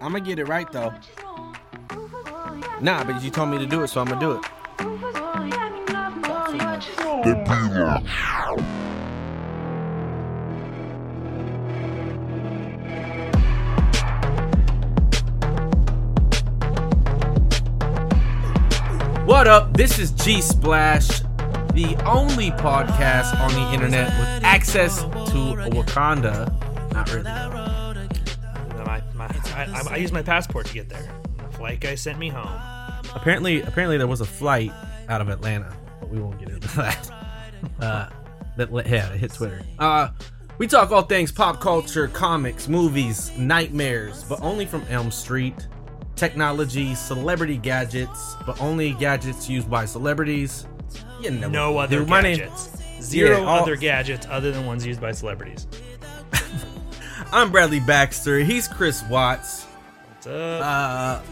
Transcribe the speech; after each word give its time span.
I'm 0.00 0.12
gonna 0.12 0.20
get 0.20 0.38
it 0.38 0.46
right 0.46 0.70
though. 0.70 0.92
Nah, 2.80 3.04
but 3.04 3.22
you 3.22 3.30
told 3.30 3.48
me 3.50 3.58
to 3.58 3.66
do 3.66 3.82
it, 3.82 3.88
so 3.88 4.00
I'm 4.00 4.06
gonna 4.06 4.20
do 4.20 4.32
it. 4.32 4.44
What 19.26 19.48
up? 19.48 19.76
This 19.76 19.98
is 19.98 20.12
G 20.12 20.40
Splash, 20.40 21.20
the 21.74 21.96
only 22.06 22.52
podcast 22.52 23.38
on 23.40 23.52
the 23.54 23.72
internet 23.74 24.06
with 24.06 24.44
access 24.44 25.00
to 25.00 25.08
a 25.08 25.70
Wakanda. 25.70 26.52
Not 26.92 27.12
really. 27.12 27.55
I, 29.56 29.64
I, 29.64 29.82
I 29.92 29.96
used 29.96 30.12
my 30.12 30.22
passport 30.22 30.66
to 30.66 30.74
get 30.74 30.88
there. 30.88 31.08
The 31.38 31.56
flight 31.56 31.80
guy 31.80 31.94
sent 31.94 32.18
me 32.18 32.28
home. 32.28 32.50
Apparently, 33.14 33.62
apparently 33.62 33.96
there 33.98 34.06
was 34.06 34.20
a 34.20 34.24
flight 34.26 34.70
out 35.08 35.20
of 35.20 35.28
Atlanta, 35.28 35.74
but 36.00 36.08
we 36.10 36.20
won't 36.20 36.38
get 36.38 36.50
into 36.50 36.68
that. 36.76 37.10
Uh, 37.80 38.08
that 38.56 38.70
yeah, 38.88 39.12
it 39.12 39.18
hit 39.18 39.32
Twitter. 39.32 39.62
Uh, 39.78 40.08
we 40.58 40.66
talk 40.66 40.90
all 40.90 41.02
things 41.02 41.30
pop 41.32 41.60
culture, 41.60 42.08
comics, 42.08 42.68
movies, 42.68 43.30
nightmares, 43.38 44.24
but 44.24 44.40
only 44.42 44.66
from 44.66 44.82
Elm 44.90 45.10
Street. 45.10 45.66
Technology, 46.16 46.94
celebrity 46.94 47.58
gadgets, 47.58 48.36
but 48.46 48.58
only 48.60 48.92
gadgets 48.92 49.50
used 49.50 49.68
by 49.70 49.84
celebrities. 49.84 50.66
You 51.20 51.30
know, 51.32 51.48
No 51.48 51.78
other 51.78 51.98
dude, 51.98 52.08
my 52.08 52.22
name- 52.22 52.38
gadgets. 52.38 52.70
Zero 53.02 53.40
Yeah, 53.42 53.46
all- 53.46 53.62
other 53.62 53.76
gadgets 53.76 54.26
other 54.30 54.50
than 54.50 54.64
ones 54.66 54.84
used 54.86 55.00
by 55.00 55.12
celebrities. 55.12 55.66
I'm 57.32 57.50
Bradley 57.50 57.80
Baxter. 57.80 58.38
He's 58.40 58.68
Chris 58.68 59.02
Watts. 59.04 59.64
What's 59.64 60.26
up? 60.28 60.62
Uh, 60.62 61.22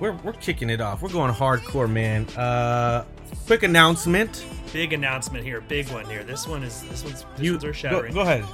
we're 0.00 0.12
we're 0.22 0.32
kicking 0.34 0.70
it 0.70 0.80
off. 0.80 1.02
We're 1.02 1.08
going 1.08 1.32
hardcore, 1.32 1.90
man. 1.90 2.26
Uh, 2.30 3.04
quick 3.46 3.62
announcement. 3.62 4.44
big 4.72 4.92
announcement 4.92 5.44
here. 5.44 5.60
Big 5.60 5.88
one 5.90 6.04
here. 6.06 6.24
This 6.24 6.46
one 6.46 6.62
is 6.62 6.82
this 6.82 7.04
one's 7.04 7.24
this 7.36 7.44
You 7.44 7.52
one's 7.52 7.64
earth 7.64 7.82
go, 7.82 8.02
go 8.12 8.20
ahead. 8.20 8.44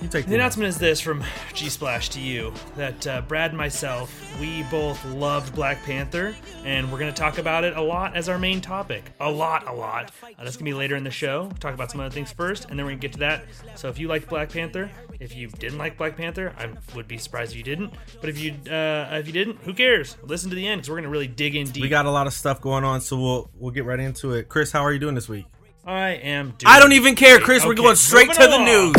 You 0.00 0.06
take 0.06 0.26
The 0.26 0.36
announcement 0.36 0.68
is 0.68 0.78
this 0.78 1.00
from 1.00 1.24
G 1.54 1.68
Splash 1.68 2.08
to 2.10 2.20
you 2.20 2.52
that 2.76 3.04
uh, 3.06 3.20
Brad 3.22 3.50
and 3.50 3.58
myself, 3.58 4.14
we 4.40 4.62
both 4.64 5.04
loved 5.06 5.56
Black 5.56 5.82
Panther, 5.82 6.36
and 6.64 6.92
we're 6.92 7.00
going 7.00 7.12
to 7.12 7.20
talk 7.20 7.38
about 7.38 7.64
it 7.64 7.76
a 7.76 7.80
lot 7.82 8.14
as 8.14 8.28
our 8.28 8.38
main 8.38 8.60
topic. 8.60 9.10
A 9.18 9.28
lot, 9.28 9.66
a 9.66 9.72
lot. 9.72 10.12
Uh, 10.22 10.28
that's 10.44 10.56
going 10.56 10.64
to 10.66 10.70
be 10.70 10.74
later 10.74 10.94
in 10.94 11.02
the 11.02 11.10
show. 11.10 11.42
We'll 11.42 11.56
talk 11.56 11.74
about 11.74 11.90
some 11.90 12.00
other 12.00 12.14
things 12.14 12.30
first, 12.30 12.70
and 12.70 12.78
then 12.78 12.86
we're 12.86 12.92
going 12.92 13.00
to 13.00 13.08
get 13.08 13.12
to 13.14 13.18
that. 13.20 13.44
So 13.74 13.88
if 13.88 13.98
you 13.98 14.06
liked 14.06 14.28
Black 14.28 14.50
Panther, 14.52 14.88
if 15.18 15.34
you 15.34 15.48
didn't 15.48 15.78
like 15.78 15.98
Black 15.98 16.16
Panther, 16.16 16.54
I 16.56 16.70
would 16.94 17.08
be 17.08 17.18
surprised 17.18 17.50
if 17.50 17.58
you 17.58 17.64
didn't. 17.64 17.92
But 18.20 18.30
if 18.30 18.38
you 18.38 18.52
uh, 18.72 19.18
if 19.18 19.26
you 19.26 19.32
didn't, 19.32 19.56
who 19.62 19.74
cares? 19.74 20.16
Listen 20.22 20.48
to 20.50 20.56
the 20.56 20.68
end 20.68 20.80
because 20.80 20.90
we're 20.90 20.96
going 20.96 21.04
to 21.04 21.10
really 21.10 21.26
dig 21.26 21.56
in 21.56 21.66
deep. 21.70 21.82
We 21.82 21.88
got 21.88 22.06
a 22.06 22.10
lot 22.10 22.28
of 22.28 22.32
stuff 22.32 22.60
going 22.60 22.84
on, 22.84 23.00
so 23.00 23.20
we'll 23.20 23.50
we'll 23.58 23.72
get 23.72 23.84
right 23.84 23.98
into 23.98 24.32
it. 24.32 24.48
Chris, 24.48 24.70
how 24.70 24.82
are 24.82 24.92
you 24.92 25.00
doing 25.00 25.16
this 25.16 25.28
week? 25.28 25.46
I 25.84 26.10
am. 26.10 26.54
Doing 26.58 26.58
I 26.66 26.80
don't 26.80 26.92
even 26.92 27.14
care, 27.14 27.38
Chris. 27.38 27.64
We're 27.64 27.74
going 27.74 27.96
straight 27.96 28.28
moving 28.28 28.42
to 28.42 28.48
the 28.48 28.58
news. 28.64 28.94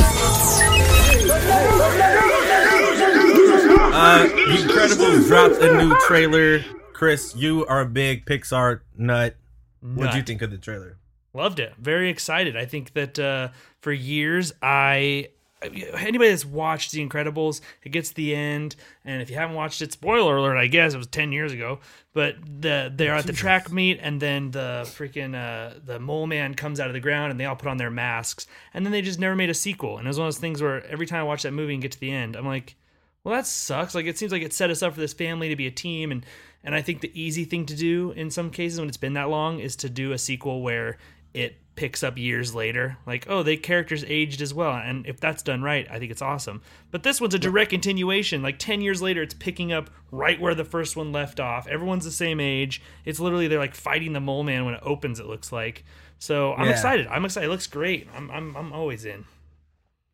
Uh, 3.92 4.24
The 4.24 4.58
Incredibles 4.64 5.28
dropped 5.28 5.56
a 5.62 5.76
new 5.78 5.96
trailer. 6.08 6.64
Chris, 6.94 7.36
you 7.36 7.66
are 7.66 7.82
a 7.82 7.86
big 7.86 8.26
Pixar 8.26 8.82
nut. 8.98 9.36
What 9.82 10.12
do 10.12 10.18
you 10.18 10.24
think 10.24 10.42
of 10.42 10.52
the 10.52 10.58
trailer? 10.58 10.98
Loved 11.34 11.60
it. 11.60 11.74
Very 11.78 12.10
excited. 12.10 12.56
I 12.58 12.66
think 12.66 12.94
that 12.94 13.20
uh, 13.20 13.50
for 13.82 13.92
years, 13.92 14.52
I 14.62 15.30
anybody 15.62 16.30
that's 16.30 16.46
watched 16.46 16.92
The 16.92 17.08
Incredibles, 17.08 17.62
it 17.84 17.90
gets 17.90 18.10
to 18.10 18.16
the 18.16 18.36
end, 18.36 18.76
and 19.04 19.22
if 19.22 19.30
you 19.30 19.36
haven't 19.36 19.56
watched 19.56 19.82
it, 19.82 19.92
spoiler 19.92 20.38
alert. 20.38 20.58
I 20.58 20.68
guess 20.68 20.94
it 20.94 20.98
was 20.98 21.08
ten 21.08 21.32
years 21.32 21.52
ago, 21.52 21.80
but 22.14 22.36
the 22.44 22.92
they're 22.96 23.16
at 23.16 23.26
the 23.26 23.34
track 23.34 23.72
meet, 23.72 24.00
and 24.02 24.22
then 24.22 24.52
the 24.52 24.84
freaking 24.86 25.36
uh, 25.36 25.80
the 25.86 26.00
mole 26.00 26.28
man 26.28 26.54
comes 26.54 26.80
out 26.80 26.88
of 26.88 26.94
the 26.94 27.00
ground, 27.00 27.32
and 27.32 27.40
they 27.40 27.46
all 27.46 27.56
put 27.56 27.68
on 27.68 27.78
their 27.78 27.92
masks, 27.92 28.48
and 28.74 28.86
then 28.86 28.92
they 28.92 29.02
just 29.02 29.20
never 29.20 29.36
made 29.36 29.50
a 29.50 29.54
sequel. 29.54 29.98
And 29.98 30.08
it 30.08 30.10
was 30.10 30.20
one 30.20 30.28
of 30.28 30.34
those 30.34 30.42
things 30.42 30.62
where 30.62 30.86
every 30.88 31.06
time 31.06 31.20
I 31.20 31.24
watch 31.24 31.44
that 31.44 31.54
movie 31.54 31.74
and 31.74 31.82
get 31.82 31.92
to 31.94 32.00
the 32.00 32.12
end, 32.12 32.36
I'm 32.36 32.48
like, 32.48 32.76
well, 33.24 33.36
that 33.36 33.48
sucks. 33.48 33.96
Like 33.96 34.06
it 34.06 34.18
seems 34.18 34.32
like 34.32 34.44
it 34.44 34.54
set 34.54 34.70
us 34.70 34.82
up 34.82 34.94
for 34.94 35.00
this 35.00 35.14
family 35.14 35.50
to 35.50 35.56
be 35.56 35.68
a 35.68 35.72
team, 35.72 36.12
and 36.12 36.26
and 36.64 36.76
I 36.76 36.82
think 36.82 37.02
the 37.02 37.12
easy 37.20 37.46
thing 37.46 37.66
to 37.68 37.76
do 37.76 38.12
in 38.12 38.32
some 38.32 38.50
cases 38.50 38.80
when 38.80 38.90
it's 38.90 38.98
been 38.98 39.14
that 39.14 39.30
long 39.30 39.60
is 39.60 39.76
to 39.78 39.90
do 39.90 40.12
a 40.12 40.18
sequel 40.18 40.62
where 40.62 40.98
it 41.34 41.56
picks 41.76 42.04
up 42.04 42.18
years 42.18 42.54
later. 42.54 42.98
Like, 43.06 43.26
oh, 43.30 43.42
the 43.42 43.56
characters 43.56 44.04
aged 44.06 44.42
as 44.42 44.54
well, 44.54 44.74
and 44.76 45.06
if 45.08 45.20
that's 45.20 45.42
done 45.44 45.62
right, 45.62 45.88
I 45.90 45.98
think 46.00 46.12
it's 46.12 46.22
awesome. 46.22 46.62
But 46.92 47.04
this 47.04 47.22
one's 47.22 47.34
a 47.34 47.40
direct 47.40 47.70
continuation. 47.72 48.42
Like 48.42 48.60
ten 48.60 48.82
years 48.82 49.02
later, 49.02 49.22
it's 49.22 49.34
picking 49.34 49.72
up 49.72 49.90
right 50.12 50.40
where 50.42 50.56
the 50.56 50.66
first 50.66 50.96
one 50.96 51.12
left 51.12 51.40
off. 51.40 51.68
Everyone's 51.68 52.06
the 52.06 52.12
same 52.12 52.40
age. 52.40 52.82
It's 53.06 53.20
literally 53.20 53.48
they're 53.48 53.60
like 53.60 53.76
fighting 53.76 54.14
the 54.14 54.20
mole 54.20 54.44
man 54.44 54.66
when 54.66 54.74
it 54.74 54.82
opens. 54.84 55.20
It 55.20 55.26
looks 55.28 55.52
like. 55.52 55.86
So 56.18 56.54
I'm 56.54 56.66
Yeah. 56.66 56.72
excited. 56.72 57.08
I'm 57.08 57.24
excited. 57.24 57.48
It 57.48 57.50
looks 57.52 57.68
great. 57.68 58.08
I'm 58.16 58.30
I'm 58.30 58.56
I'm 58.58 58.74
always 58.74 59.06
in. 59.06 59.26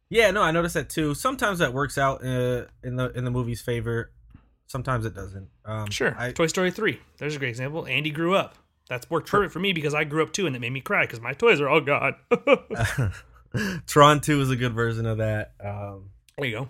Yeah, 0.09 0.30
no, 0.30 0.44
I 0.44 0.52
noticed 0.52 0.76
that 0.76 0.90
too. 0.90 1.16
Sometimes 1.16 1.58
that 1.59 1.74
works 1.74 1.97
out 1.97 2.24
uh, 2.24 2.66
in 2.84 2.96
the 2.96 3.12
in 3.16 3.26
the 3.26 3.32
movie's 3.32 3.62
favor. 3.62 4.12
Sometimes 4.68 5.06
it 5.06 5.16
doesn't. 5.16 5.50
Um, 5.64 5.90
Sure. 5.90 6.16
I, 6.18 6.32
Toy 6.32 6.47
Story 6.47 6.72
3. 6.72 7.00
There's 7.18 7.36
a 7.36 7.40
great 7.40 7.50
example. 7.50 7.86
Andy 7.88 8.09
grew 8.12 8.36
up. 8.36 8.56
That's 8.90 9.09
worked 9.09 9.29
perfect 9.29 9.51
for 9.53 9.59
me 9.59 9.73
because 9.73 9.94
I 9.94 10.03
grew 10.03 10.22
up 10.23 10.31
too, 10.31 10.46
and 10.47 10.56
it 10.56 10.59
made 10.59 10.72
me 10.72 10.81
cry 10.81 11.06
because 11.06 11.19
my 11.22 11.34
toys 11.34 11.59
are 11.59 11.68
all 11.69 11.81
gone. 11.81 12.16
there 12.29 13.12
Tron 13.88 14.22
Two 14.22 14.41
is 14.41 14.50
a 14.50 14.56
good 14.56 14.73
version 14.73 15.06
of 15.06 15.18
that. 15.19 15.53
Um, 15.63 16.09
you 16.41 16.51
go. 16.51 16.69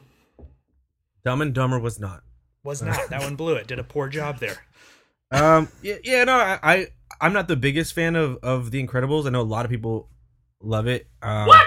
Dumb 1.24 1.42
and 1.42 1.53
Dumber 1.53 1.80
was 1.80 2.00
not. 2.00 2.24
Was 2.64 2.81
not. 2.84 3.09
That 3.09 3.22
one 3.22 3.36
blew 3.36 3.56
it. 3.56 3.68
Did 3.68 3.80
a 3.80 3.84
poor 3.84 4.08
job 4.08 4.40
there. 4.40 4.58
Um, 5.31 5.68
yeah, 5.81 5.96
yeah, 6.03 6.24
no, 6.24 6.34
I, 6.36 6.59
I, 6.62 6.88
I'm 7.20 7.34
not 7.34 7.48
the 7.48 7.56
biggest 7.56 7.94
fan 7.94 8.16
of 8.16 8.38
of 8.44 8.72
The 8.72 8.86
Incredibles. 8.86 9.26
I 9.26 9.30
know 9.32 9.42
a 9.42 9.44
lot 9.44 9.66
of 9.66 9.72
people 9.72 10.09
love 10.62 10.88
it. 10.88 11.08
Um, 11.22 11.47
What? 11.47 11.66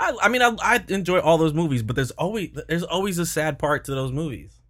I, 0.00 0.16
I 0.22 0.28
mean, 0.28 0.42
I, 0.42 0.54
I 0.60 0.84
enjoy 0.88 1.18
all 1.20 1.38
those 1.38 1.54
movies, 1.54 1.82
but 1.82 1.96
there's 1.96 2.10
always 2.12 2.50
there's 2.68 2.84
always 2.84 3.18
a 3.18 3.26
sad 3.26 3.58
part 3.58 3.84
to 3.84 3.94
those 3.94 4.12
movies. 4.12 4.60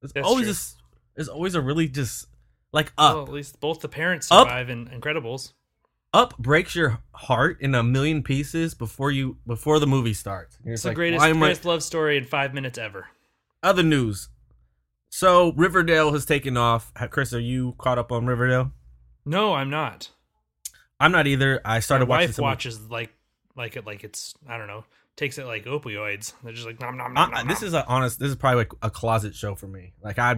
There's 0.00 0.12
That's 0.12 0.26
always 0.26 0.46
true. 0.46 0.52
a 0.54 1.14
there's 1.16 1.28
always 1.28 1.54
a 1.54 1.60
really 1.60 1.88
just 1.88 2.26
like 2.74 2.92
Well, 2.98 3.22
up 3.22 3.28
at 3.28 3.32
least 3.34 3.60
both 3.60 3.80
the 3.80 3.88
parents 3.88 4.30
Up. 4.30 4.46
survive 4.46 4.68
in 4.68 4.86
Incredibles. 4.88 5.52
up 6.12 6.36
breaks 6.38 6.74
your 6.74 6.98
heart 7.12 7.60
in 7.60 7.74
a 7.74 7.82
million 7.82 8.22
pieces 8.22 8.74
before 8.74 9.10
you 9.10 9.38
before 9.46 9.78
the 9.78 9.86
movie 9.86 10.12
starts. 10.14 10.58
And 10.62 10.72
It's 10.74 10.84
like, 10.84 10.92
the 10.92 10.96
greatest, 10.96 11.22
I- 11.24 11.68
love 11.68 11.82
story 11.82 12.16
in 12.18 12.24
five 12.24 12.52
minutes 12.52 12.76
ever. 12.76 13.06
Other 13.62 13.82
news. 13.82 14.28
So 15.08 15.52
Riverdale 15.52 16.12
has 16.12 16.26
taken 16.26 16.56
off. 16.56 16.92
Chris, 17.10 17.32
are 17.32 17.40
you 17.40 17.74
caught 17.78 17.98
up 17.98 18.10
on 18.12 18.26
Riverdale? 18.26 18.72
No, 19.24 19.54
I'm 19.54 19.70
not. 19.70 20.10
I'm 21.00 21.12
not 21.12 21.26
either. 21.26 21.60
I 21.64 21.80
started 21.80 22.06
My 22.06 22.16
watching 22.16 22.28
wife 22.28 22.38
watches 22.38 22.90
like 22.90 23.14
like 23.56 23.76
it 23.76 23.86
like 23.86 24.04
it's 24.04 24.34
I 24.48 24.58
don't 24.58 24.66
know 24.66 24.84
takes 25.16 25.38
it 25.38 25.46
like 25.46 25.64
opioids. 25.66 26.32
They're 26.42 26.52
just 26.52 26.66
like 26.66 26.80
nom 26.80 26.96
nom 26.96 27.12
I- 27.16 27.20
nom. 27.26 27.34
I- 27.34 27.36
nom, 27.38 27.48
this 27.48 27.60
nom. 27.60 27.68
is 27.68 27.74
a 27.74 27.86
honest. 27.86 28.18
This 28.18 28.30
is 28.30 28.36
probably 28.36 28.58
like 28.58 28.72
a 28.82 28.90
closet 28.90 29.34
show 29.34 29.54
for 29.54 29.68
me. 29.68 29.92
Like 30.02 30.18
I, 30.18 30.36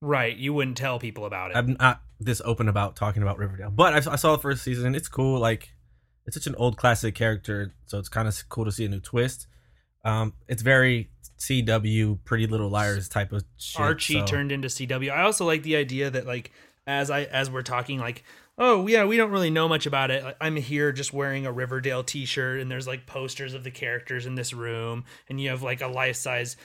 right. 0.00 0.36
You 0.36 0.52
wouldn't 0.52 0.76
tell 0.76 0.98
people 0.98 1.24
about 1.24 1.50
it. 1.50 1.56
I'm 1.56 1.76
not 1.78 2.02
this 2.18 2.40
open 2.44 2.68
about 2.68 2.96
talking 2.96 3.22
about 3.22 3.38
Riverdale, 3.38 3.70
but 3.70 3.94
I, 3.94 4.12
I 4.12 4.16
saw 4.16 4.36
the 4.36 4.42
first 4.42 4.62
season. 4.62 4.94
It's 4.94 5.08
cool. 5.08 5.38
Like 5.38 5.70
it's 6.26 6.36
such 6.36 6.46
an 6.46 6.54
old 6.56 6.76
classic 6.76 7.14
character, 7.14 7.72
so 7.86 7.98
it's 7.98 8.08
kind 8.08 8.28
of 8.28 8.48
cool 8.48 8.64
to 8.64 8.72
see 8.72 8.84
a 8.84 8.88
new 8.88 9.00
twist. 9.00 9.46
Um, 10.04 10.34
it's 10.48 10.62
very 10.62 11.10
CW, 11.38 12.18
Pretty 12.24 12.46
Little 12.46 12.68
Liars 12.68 13.08
type 13.08 13.32
of 13.32 13.44
shit. 13.56 13.80
Archie 13.80 14.20
so- 14.20 14.26
turned 14.26 14.52
into 14.52 14.68
CW. 14.68 15.10
I 15.12 15.22
also 15.22 15.46
like 15.46 15.62
the 15.62 15.76
idea 15.76 16.10
that 16.10 16.26
like 16.26 16.52
as 16.86 17.10
I 17.10 17.24
as 17.24 17.50
we're 17.50 17.62
talking 17.62 17.98
like 17.98 18.24
oh 18.58 18.86
yeah 18.86 19.04
we 19.04 19.16
don't 19.16 19.30
really 19.30 19.50
know 19.50 19.68
much 19.68 19.86
about 19.86 20.10
it. 20.10 20.36
I'm 20.40 20.56
here 20.56 20.92
just 20.92 21.12
wearing 21.12 21.46
a 21.46 21.52
Riverdale 21.52 22.02
T-shirt 22.02 22.60
and 22.60 22.70
there's 22.70 22.86
like 22.86 23.06
posters 23.06 23.54
of 23.54 23.64
the 23.64 23.70
characters 23.70 24.26
in 24.26 24.34
this 24.34 24.52
room 24.52 25.04
and 25.28 25.40
you 25.40 25.50
have 25.50 25.62
like 25.62 25.82
a 25.82 25.88
life 25.88 26.16
size 26.16 26.56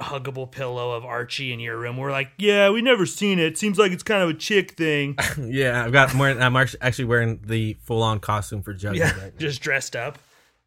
huggable 0.00 0.50
pillow 0.50 0.92
of 0.92 1.04
Archie 1.04 1.52
in 1.52 1.60
your 1.60 1.78
room. 1.78 1.96
We're 1.96 2.10
like 2.10 2.30
yeah 2.38 2.70
we 2.70 2.82
never 2.82 3.06
seen 3.06 3.38
it. 3.38 3.56
Seems 3.56 3.78
like 3.78 3.92
it's 3.92 4.02
kind 4.02 4.22
of 4.22 4.30
a 4.30 4.34
chick 4.34 4.72
thing. 4.72 5.16
yeah, 5.40 5.84
I've 5.84 5.92
got. 5.92 6.14
Wearing, 6.14 6.40
I'm 6.42 6.56
actually 6.56 7.04
wearing 7.04 7.40
the 7.46 7.74
full 7.84 8.02
on 8.02 8.18
costume 8.20 8.62
for 8.62 8.74
Jughead 8.74 8.96
yeah, 8.96 9.20
right 9.20 9.38
just 9.38 9.62
dressed 9.62 9.94
up. 9.96 10.18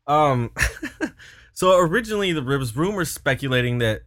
Um, 0.07 0.51
so 1.53 1.77
originally 1.79 2.31
there 2.31 2.57
was 2.57 2.75
rumors 2.75 3.11
speculating 3.11 3.79
that, 3.79 4.03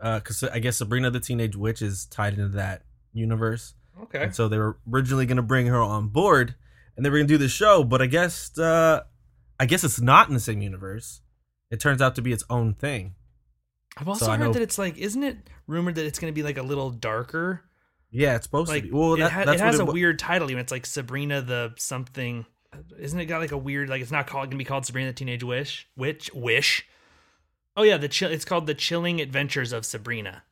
uh, 0.00 0.18
because 0.20 0.42
I 0.42 0.58
guess 0.58 0.78
Sabrina 0.78 1.10
the 1.10 1.20
Teenage 1.20 1.54
Witch 1.56 1.82
is 1.82 2.06
tied 2.06 2.32
into 2.32 2.48
that 2.56 2.82
universe, 3.12 3.74
Okay. 4.04 4.22
and 4.24 4.34
so 4.34 4.48
they 4.48 4.56
were 4.58 4.78
originally 4.90 5.26
going 5.26 5.36
to 5.36 5.42
bring 5.42 5.66
her 5.66 5.82
on 5.82 6.08
board, 6.08 6.54
and 6.96 7.04
they 7.04 7.10
were 7.10 7.18
going 7.18 7.28
to 7.28 7.34
do 7.34 7.38
the 7.38 7.48
show. 7.48 7.84
But 7.84 8.00
I 8.00 8.06
guess, 8.06 8.58
uh, 8.58 9.02
I 9.60 9.66
guess 9.66 9.84
it's 9.84 10.00
not 10.00 10.28
in 10.28 10.34
the 10.34 10.40
same 10.40 10.62
universe. 10.62 11.20
It 11.70 11.78
turns 11.78 12.00
out 12.00 12.14
to 12.16 12.22
be 12.22 12.32
its 12.32 12.44
own 12.48 12.72
thing. 12.74 13.14
I've 13.96 14.08
also 14.08 14.24
So 14.26 14.30
heard 14.32 14.40
know- 14.40 14.52
that 14.52 14.62
it's 14.62 14.78
like 14.78 14.98
isn't 14.98 15.22
it 15.22 15.36
rumored 15.66 15.94
that 15.96 16.04
it's 16.06 16.18
going 16.18 16.32
to 16.32 16.34
be 16.34 16.42
like 16.42 16.58
a 16.58 16.62
little 16.62 16.90
darker? 16.90 17.62
Yeah, 18.10 18.36
it's 18.36 18.44
supposed 18.46 18.68
like 18.68 18.84
to 18.84 18.88
be. 18.90 18.94
Well, 18.96 19.14
it, 19.14 19.18
that, 19.18 19.32
ha- 19.32 19.44
that's 19.44 19.60
it 19.60 19.64
has 19.64 19.78
what 19.80 19.88
a 19.88 19.92
weird 19.92 20.18
title 20.18 20.50
even 20.50 20.60
it's 20.60 20.70
like 20.72 20.86
sabrina 20.86 21.42
the 21.42 21.72
something 21.76 22.46
isn't 22.98 23.18
it 23.18 23.26
got 23.26 23.40
like 23.40 23.52
a 23.52 23.56
weird 23.58 23.88
like 23.88 24.02
it's 24.02 24.10
not 24.10 24.26
called 24.26 24.46
gonna 24.50 24.58
be 24.58 24.64
called 24.64 24.84
sabrina 24.86 25.08
the 25.08 25.14
teenage 25.14 25.42
wish 25.44 25.88
witch 25.96 26.30
wish 26.34 26.86
oh 27.76 27.82
yeah 27.84 27.96
the 27.96 28.08
chill 28.08 28.30
it's 28.30 28.44
called 28.44 28.66
the 28.66 28.74
chilling 28.74 29.20
adventures 29.20 29.72
of 29.72 29.84
sabrina 29.86 30.42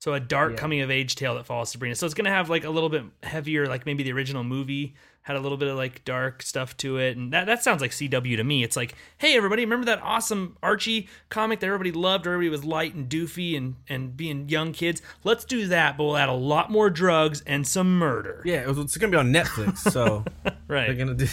So 0.00 0.12
a 0.12 0.20
dark 0.20 0.52
Yeah. 0.52 0.56
coming 0.58 0.80
of 0.82 0.90
age 0.90 1.16
tale 1.16 1.34
that 1.36 1.46
follows 1.46 1.70
Sabrina. 1.70 1.94
So 1.94 2.04
it's 2.04 2.14
gonna 2.14 2.28
have 2.30 2.50
like 2.50 2.64
a 2.64 2.70
little 2.70 2.90
bit 2.90 3.04
heavier, 3.22 3.66
like 3.68 3.86
maybe 3.86 4.02
the 4.02 4.12
original 4.12 4.44
movie 4.44 4.96
had 5.24 5.36
a 5.36 5.40
little 5.40 5.56
bit 5.58 5.68
of 5.68 5.76
like 5.76 6.04
dark 6.04 6.42
stuff 6.42 6.76
to 6.76 6.98
it, 6.98 7.16
and 7.16 7.32
that 7.32 7.46
that 7.46 7.62
sounds 7.64 7.80
like 7.80 7.90
CW 7.90 8.36
to 8.36 8.44
me. 8.44 8.62
It's 8.62 8.76
like, 8.76 8.94
hey 9.18 9.36
everybody, 9.36 9.62
remember 9.64 9.86
that 9.86 10.00
awesome 10.02 10.56
Archie 10.62 11.08
comic 11.30 11.60
that 11.60 11.66
everybody 11.66 11.92
loved? 11.92 12.26
Where 12.26 12.34
everybody 12.34 12.50
was 12.50 12.64
light 12.64 12.94
and 12.94 13.08
doofy 13.08 13.56
and 13.56 13.76
and 13.88 14.16
being 14.16 14.48
young 14.48 14.72
kids. 14.72 15.02
Let's 15.24 15.44
do 15.44 15.66
that, 15.68 15.96
but 15.96 16.04
we'll 16.04 16.16
add 16.16 16.28
a 16.28 16.32
lot 16.34 16.70
more 16.70 16.90
drugs 16.90 17.42
and 17.46 17.66
some 17.66 17.98
murder. 17.98 18.42
Yeah, 18.44 18.60
it 18.62 18.68
was, 18.68 18.78
it's 18.78 18.96
gonna 18.98 19.10
be 19.10 19.16
on 19.16 19.32
Netflix, 19.32 19.78
so 19.78 20.24
right. 20.68 20.86
they're 20.86 20.94
gonna 20.94 21.14
do. 21.14 21.26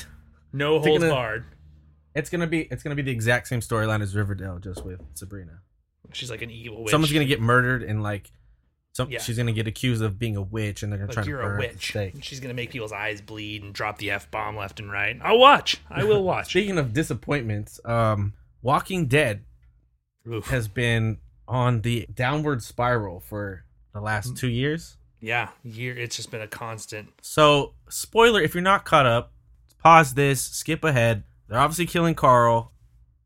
no 0.53 0.79
holds 0.79 1.03
gonna- 1.03 1.13
barred. 1.13 1.45
It's 2.15 2.29
gonna 2.29 2.47
be 2.47 2.61
it's 2.71 2.83
gonna 2.83 2.95
be 2.95 3.01
the 3.03 3.11
exact 3.11 3.47
same 3.47 3.59
storyline 3.59 4.01
as 4.01 4.15
Riverdale, 4.15 4.59
just 4.59 4.85
with 4.85 5.01
Sabrina. 5.13 5.59
She's 6.13 6.29
like 6.29 6.41
an 6.41 6.49
evil 6.51 6.83
witch. 6.83 6.91
Someone's 6.91 7.13
gonna 7.13 7.25
get 7.25 7.39
murdered 7.41 7.83
and 7.83 8.01
like, 8.03 8.31
some 8.93 9.09
Yeah. 9.09 9.19
she's 9.19 9.37
gonna 9.37 9.51
get 9.53 9.67
accused 9.67 10.01
of 10.01 10.19
being 10.19 10.35
a 10.35 10.41
witch, 10.41 10.83
and 10.83 10.91
they're 10.91 10.99
gonna 10.99 11.09
like 11.09 11.15
try 11.15 11.23
you're 11.25 11.37
to 11.41 11.43
burn 11.47 11.51
a 11.53 11.57
her 11.57 11.63
at 11.69 11.81
the 11.81 11.99
witch. 12.13 12.23
She's 12.25 12.39
gonna 12.39 12.53
make 12.53 12.71
people's 12.71 12.91
eyes 12.91 13.21
bleed 13.21 13.63
and 13.63 13.73
drop 13.73 13.97
the 13.99 14.11
f 14.11 14.29
bomb 14.31 14.55
left 14.57 14.79
and 14.79 14.91
right. 14.91 15.17
I'll 15.21 15.39
watch. 15.39 15.77
I 15.89 16.03
will 16.03 16.23
watch. 16.25 16.49
Speaking 16.49 16.77
of 16.77 16.93
disappointments, 16.93 17.79
um, 17.85 18.33
Walking 18.61 19.07
Dead 19.07 19.43
Oof. 20.31 20.47
has 20.47 20.67
been 20.67 21.17
on 21.47 21.81
the 21.81 22.07
downward 22.13 22.61
spiral 22.63 23.19
for 23.19 23.63
the 23.93 24.01
last 24.01 24.37
two 24.37 24.49
years. 24.49 24.97
Yeah, 25.19 25.49
year. 25.63 25.95
It's 25.97 26.15
just 26.15 26.31
been 26.31 26.41
a 26.41 26.47
constant. 26.47 27.09
So, 27.21 27.73
spoiler: 27.89 28.41
if 28.41 28.53
you're 28.53 28.61
not 28.63 28.85
caught 28.85 29.05
up, 29.05 29.31
pause 29.83 30.13
this, 30.15 30.41
skip 30.41 30.83
ahead. 30.83 31.23
They're 31.47 31.59
obviously 31.59 31.85
killing 31.85 32.15
Carl, 32.15 32.71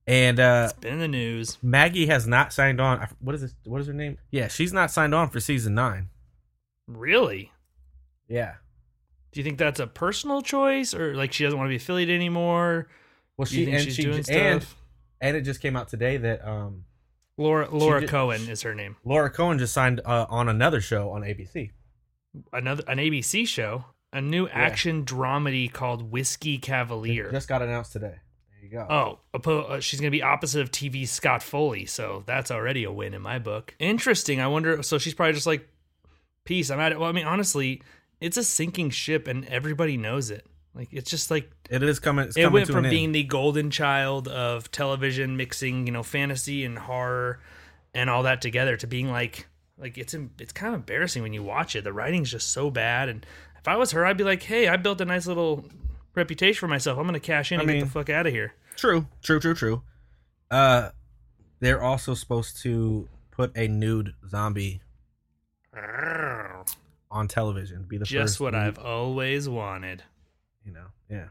and 0.08 0.40
uh, 0.40 0.68
it's 0.70 0.80
Been 0.80 0.94
in 0.94 1.00
the 1.00 1.08
news. 1.08 1.58
Maggie 1.62 2.06
has 2.08 2.28
not 2.28 2.54
signed 2.54 2.80
on. 2.80 3.08
What 3.20 3.36
is 3.36 3.42
this? 3.42 3.56
What 3.66 3.82
is 3.82 3.88
her 3.88 3.94
name? 3.94 4.18
Yeah, 4.32 4.48
she's 4.48 4.74
not 4.74 4.92
signed 4.92 5.16
on 5.16 5.30
for 5.30 5.40
season 5.40 5.74
nine. 5.76 6.10
Really? 6.88 7.52
Yeah. 8.28 8.56
Do 9.32 9.40
you 9.40 9.44
think 9.44 9.58
that's 9.58 9.80
a 9.80 9.88
personal 9.88 10.42
choice, 10.42 10.94
or 10.94 11.16
like 11.16 11.34
she 11.34 11.44
doesn't 11.44 11.58
want 11.58 11.68
to 11.68 11.72
be 11.72 11.76
affiliated 11.78 12.16
anymore? 12.16 12.88
Well, 13.38 13.46
she 13.46 13.70
and 13.70 13.84
she's 13.84 13.96
she 13.96 14.04
doing 14.04 14.24
and 14.30 14.62
stuff? 14.62 14.76
and 15.20 15.36
it 15.36 15.42
just 15.42 15.62
came 15.62 15.76
out 15.76 15.88
today 15.90 16.18
that 16.18 16.48
um 16.48 16.86
Laura 17.38 17.68
Laura 17.70 18.00
did- 18.02 18.10
Cohan 18.10 18.48
is 18.48 18.62
her 18.62 18.74
name. 18.74 18.96
Laura 19.04 19.30
Cohan 19.30 19.58
just 19.60 19.74
signed 19.74 20.00
uh, 20.06 20.26
on 20.30 20.48
another 20.48 20.80
show 20.80 21.10
on 21.12 21.22
ABC. 21.22 21.72
Another 22.54 22.84
an 22.88 22.98
ABC 23.00 23.46
show, 23.48 23.86
a 24.14 24.22
new 24.22 24.48
action 24.48 25.04
dramedy 25.04 25.72
called 25.72 26.12
Whiskey 26.12 26.58
Cavalier. 26.58 27.32
Just 27.32 27.48
got 27.50 27.62
announced 27.62 27.92
today. 27.92 28.16
You 28.66 28.72
go. 28.72 28.88
Oh, 28.90 29.20
oppo- 29.38 29.70
uh, 29.70 29.80
she's 29.80 30.00
going 30.00 30.12
to 30.12 30.18
be 30.18 30.24
opposite 30.24 30.62
of 30.62 30.72
TV 30.72 31.08
Scott 31.08 31.44
Foley, 31.44 31.86
so 31.86 32.24
that's 32.26 32.50
already 32.50 32.84
a 32.84 32.92
win 32.92 33.14
in 33.14 33.22
my 33.22 33.38
book. 33.38 33.76
Interesting. 33.78 34.42
I 34.42 34.48
wonder. 34.48 34.82
So 34.82 34.98
she's 34.98 35.14
probably 35.14 35.34
just 35.34 35.46
like, 35.46 35.70
"Peace, 36.46 36.72
I'm 36.72 36.80
at 36.80 36.92
it." 36.92 37.00
Well, 37.00 37.08
I 37.08 37.12
mean, 37.12 37.28
honestly, 37.28 37.84
it's 38.20 38.38
a 38.38 38.44
sinking 38.44 38.90
ship, 38.90 39.28
and 39.28 39.46
everybody 39.46 39.98
knows 39.98 40.32
it. 40.32 40.48
Like, 40.74 40.90
it's 40.92 41.12
just 41.12 41.30
like 41.30 41.52
It 41.70 41.84
is 41.84 42.00
coming. 42.00 42.26
It's 42.26 42.38
it 42.38 42.42
coming 42.42 42.54
went 42.54 42.68
from 42.70 42.90
being 42.90 43.06
end. 43.06 43.16
the 43.16 43.24
golden 43.24 43.70
child 43.70 44.28
of 44.28 44.72
television, 44.72 45.38
mixing 45.38 45.86
you 45.86 45.94
know 45.94 46.02
fantasy 46.04 46.66
and 46.66 46.80
horror 46.80 47.40
and 47.94 48.10
all 48.10 48.24
that 48.24 48.42
together, 48.42 48.78
to 48.78 48.88
being 48.88 49.12
like, 49.12 49.48
like 49.78 49.98
it's 50.00 50.16
it's 50.40 50.54
kind 50.54 50.74
of 50.74 50.80
embarrassing 50.80 51.22
when 51.22 51.34
you 51.34 51.44
watch 51.44 51.76
it. 51.76 51.84
The 51.84 51.94
writing's 51.94 52.32
just 52.32 52.52
so 52.52 52.72
bad, 52.72 53.10
and 53.10 53.26
if 53.60 53.68
I 53.68 53.78
was 53.78 53.92
her, 53.92 54.04
I'd 54.06 54.18
be 54.18 54.24
like, 54.24 54.42
"Hey, 54.42 54.68
I 54.68 54.78
built 54.78 55.02
a 55.02 55.06
nice 55.06 55.28
little." 55.28 55.66
Reputation 56.16 56.60
for 56.60 56.68
myself. 56.68 56.98
I'm 56.98 57.06
gonna 57.06 57.20
cash 57.20 57.52
in 57.52 57.60
I 57.60 57.64
and 57.64 57.72
get 57.72 57.80
the 57.82 57.90
fuck 57.90 58.10
out 58.10 58.26
of 58.28 58.34
here. 58.34 58.54
True, 58.76 59.08
true, 59.22 59.40
true, 59.40 59.54
true. 59.54 59.84
Uh, 60.50 60.90
they're 61.60 61.82
also 61.82 62.14
supposed 62.14 62.62
to 62.64 63.08
put 63.32 63.52
a 63.56 63.68
nude 63.68 64.14
zombie 64.30 64.82
on 67.12 67.28
television. 67.28 67.84
Be 67.88 67.98
the 67.98 68.06
Just 68.06 68.34
first 68.36 68.40
what 68.40 68.54
nude- 68.54 68.62
I've 68.62 68.78
always 68.80 69.48
wanted. 69.50 70.04
you 70.66 70.72
know, 70.72 70.86
yeah. 71.10 71.28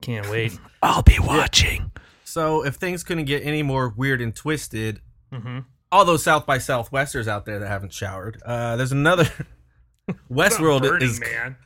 Can't 0.00 0.28
wait. 0.30 0.58
I'll 0.82 1.02
be 1.02 1.18
watching. 1.18 1.90
So 2.24 2.64
if 2.64 2.76
things 2.76 3.04
couldn't 3.04 3.26
get 3.26 3.44
any 3.44 3.62
more 3.62 3.88
weird 3.88 4.20
and 4.20 4.34
twisted, 4.34 5.00
Mm-hmm. 5.32 5.60
all 5.90 6.04
those 6.04 6.22
South 6.22 6.44
by 6.44 6.58
Southwesters 6.58 7.26
out 7.26 7.46
there 7.46 7.58
that 7.58 7.66
haven't 7.68 7.92
showered, 7.94 8.40
uh, 8.44 8.76
there's 8.76 8.92
another 8.92 9.24
Westworld 10.30 10.82
Burning 10.82 11.08
is 11.08 11.20
man. 11.20 11.56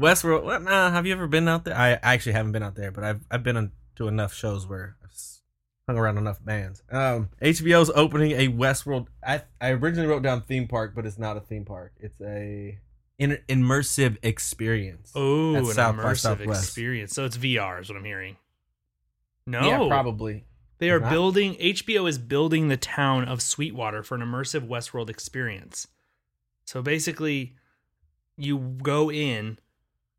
Westworld. 0.00 0.44
Well, 0.44 0.60
nah, 0.60 0.90
have 0.90 1.06
you 1.06 1.12
ever 1.12 1.26
been 1.26 1.48
out 1.48 1.64
there? 1.64 1.76
I 1.76 1.98
actually 2.02 2.32
haven't 2.32 2.52
been 2.52 2.62
out 2.62 2.74
there, 2.76 2.90
but 2.90 3.04
I've 3.04 3.20
I've 3.30 3.42
been 3.42 3.56
on, 3.56 3.72
to 3.96 4.08
enough 4.08 4.32
shows 4.32 4.66
where 4.66 4.96
I've 5.02 5.10
hung 5.88 5.98
around 5.98 6.18
enough 6.18 6.44
bands. 6.44 6.82
Um, 6.90 7.30
HBO's 7.42 7.90
opening 7.94 8.32
a 8.32 8.48
Westworld. 8.48 9.08
I 9.26 9.42
I 9.60 9.70
originally 9.70 10.08
wrote 10.08 10.22
down 10.22 10.42
theme 10.42 10.68
park, 10.68 10.92
but 10.94 11.04
it's 11.06 11.18
not 11.18 11.36
a 11.36 11.40
theme 11.40 11.64
park. 11.64 11.94
It's 11.98 12.20
a 12.20 12.78
in, 13.18 13.38
immersive 13.48 14.16
experience. 14.22 15.12
Oh, 15.14 15.56
an 15.56 15.64
South 15.66 15.96
immersive 15.96 16.18
Southwest. 16.18 16.64
experience. 16.64 17.12
So 17.12 17.24
it's 17.24 17.36
VR 17.36 17.80
is 17.80 17.88
what 17.88 17.98
I'm 17.98 18.04
hearing. 18.04 18.36
No, 19.46 19.60
Yeah, 19.62 19.88
probably. 19.88 20.44
They 20.78 20.90
are 20.90 21.00
Not? 21.00 21.10
building. 21.10 21.54
HBO 21.56 22.08
is 22.08 22.18
building 22.18 22.68
the 22.68 22.76
town 22.76 23.24
of 23.24 23.42
Sweetwater 23.42 24.02
for 24.04 24.14
an 24.14 24.20
immersive 24.20 24.68
Westworld 24.68 25.10
experience. 25.10 25.88
So 26.64 26.82
basically, 26.82 27.56
you 28.36 28.58
go 28.82 29.10
in. 29.10 29.58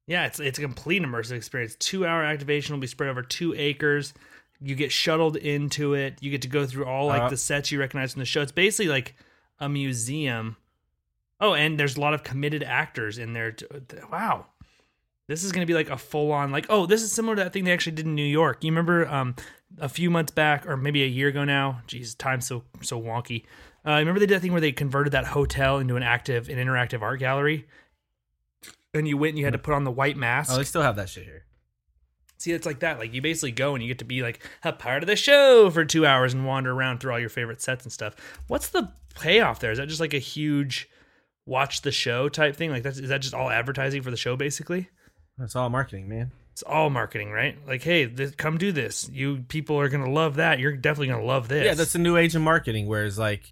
Yeah, 0.10 0.26
it's 0.26 0.40
it's 0.40 0.58
a 0.58 0.62
complete 0.64 1.04
immersive 1.04 1.34
experience. 1.34 1.76
Two 1.76 2.04
hour 2.04 2.24
activation 2.24 2.74
will 2.74 2.82
be 2.82 2.88
spread 2.88 3.12
over 3.12 3.22
two 3.22 3.54
acres. 3.56 4.12
You 4.60 4.74
get 4.74 4.92
shuttled 4.92 5.36
into 5.36 5.94
it. 5.94 6.18
You 6.20 6.32
get 6.32 6.42
to 6.42 6.48
go 6.48 6.66
through 6.66 6.86
all 6.86 7.06
like 7.06 7.22
Uh, 7.22 7.30
the 7.30 7.38
sets 7.38 7.72
you 7.72 7.80
recognize 7.80 8.14
from 8.14 8.22
the 8.22 8.26
show. 8.26 8.42
It's 8.42 8.52
basically 8.52 8.90
like 8.90 9.16
a 9.60 9.70
museum. 9.70 10.58
Oh, 11.40 11.54
and 11.54 11.80
there's 11.80 11.96
a 11.96 12.02
lot 12.02 12.16
of 12.16 12.24
committed 12.24 12.64
actors 12.64 13.20
in 13.20 13.34
there. 13.34 13.52
To, 13.52 13.84
wow, 14.12 14.48
this 15.28 15.44
is 15.44 15.52
going 15.52 15.62
to 15.62 15.72
be 15.72 15.76
like 15.76 15.92
a 15.92 15.98
full 15.98 16.32
on 16.32 16.52
like. 16.52 16.66
Oh, 16.70 16.88
this 16.88 17.04
is 17.04 17.12
similar 17.12 17.36
to 17.36 17.44
that 17.44 17.54
thing 17.54 17.66
they 17.66 17.72
actually 17.72 17.96
did 17.96 18.08
in 18.08 18.16
New 18.16 18.24
York. 18.24 18.64
You 18.64 18.72
remember 18.72 19.08
um, 19.08 19.36
a 19.78 19.88
few 19.88 20.10
months 20.10 20.32
back, 20.32 20.66
or 20.66 20.76
maybe 20.76 21.04
a 21.04 21.08
year 21.08 21.28
ago 21.28 21.46
now? 21.46 21.84
Jeez, 21.88 22.18
time's 22.18 22.48
so 22.48 22.64
so 22.82 23.00
wonky. 23.00 23.46
Uh, 23.86 23.92
remember 23.92 24.20
they 24.20 24.26
did 24.26 24.38
that 24.38 24.42
thing 24.42 24.54
where 24.54 24.60
they 24.60 24.72
converted 24.72 25.14
that 25.14 25.26
hotel 25.28 25.78
into 25.78 25.98
an 25.98 26.04
active, 26.04 26.50
an 26.50 26.58
interactive 26.58 27.04
art 27.04 27.20
gallery, 27.20 27.68
and 28.94 29.07
you 29.07 29.18
went 29.18 29.31
and 29.31 29.39
you 29.39 29.45
had 29.45 29.53
to 29.53 29.59
put 29.59 29.74
on 29.74 29.83
the 29.83 29.91
white 29.91 30.18
mask. 30.18 30.51
Oh, 30.51 30.57
they 30.57 30.63
still 30.63 30.81
have 30.81 30.95
that 30.95 31.09
shit 31.09 31.24
here. 31.24 31.45
See, 32.38 32.53
it's 32.53 32.65
like 32.65 32.80
that. 32.80 33.00
Like 33.00 33.13
you 33.13 33.21
basically 33.21 33.51
go 33.51 33.74
and 33.74 33.83
you 33.83 33.89
get 33.89 34.00
to 34.00 34.06
be 34.06 34.21
like 34.21 34.39
a 34.63 34.71
part 34.71 35.03
of 35.03 35.07
the 35.07 35.15
show 35.18 35.69
for 35.69 35.83
two 35.83 36.06
hours 36.06 36.33
and 36.33 36.45
wander 36.45 36.71
around 36.71 37.00
through 37.00 37.12
all 37.12 37.19
your 37.19 37.30
favorite 37.30 37.62
sets 37.62 37.83
and 37.83 37.91
stuff. 37.91 38.15
What's 38.47 38.69
the 38.69 38.89
payoff 39.15 39.59
there? 39.59 39.71
Is 39.71 39.77
that 39.77 39.88
just 39.88 40.00
like 40.00 40.13
a 40.13 40.19
huge 40.19 40.89
watch 41.46 41.81
the 41.81 41.91
show 41.91 42.29
type 42.29 42.55
thing? 42.55 42.72
Like 42.72 42.84
that's 42.84 42.98
is 42.98 43.10
that 43.10 43.22
just 43.22 43.34
all 43.34 43.50
advertising 43.50 44.01
for 44.01 44.12
the 44.12 44.17
show 44.17 44.38
basically? 44.38 44.89
That's 45.38 45.55
all 45.55 45.69
marketing, 45.69 46.08
man. 46.08 46.31
It's 46.53 46.63
all 46.63 46.89
marketing, 46.89 47.31
right? 47.31 47.58
Like, 47.67 47.84
hey, 47.84 48.05
th- 48.05 48.36
come 48.36 48.58
do 48.58 48.72
this. 48.72 49.10
You 49.12 49.43
people 49.50 49.77
are 49.79 49.89
gonna 49.89 50.10
love 50.10 50.36
that. 50.36 50.60
You're 50.60 50.77
definitely 50.77 51.08
gonna 51.08 51.25
love 51.25 51.50
this. 51.50 51.65
Yeah, 51.65 51.74
that's 51.74 51.93
the 51.93 52.00
new 52.00 52.15
age 52.15 52.36
of 52.36 52.41
marketing. 52.41 52.88
Whereas 52.88 53.19
like, 53.19 53.51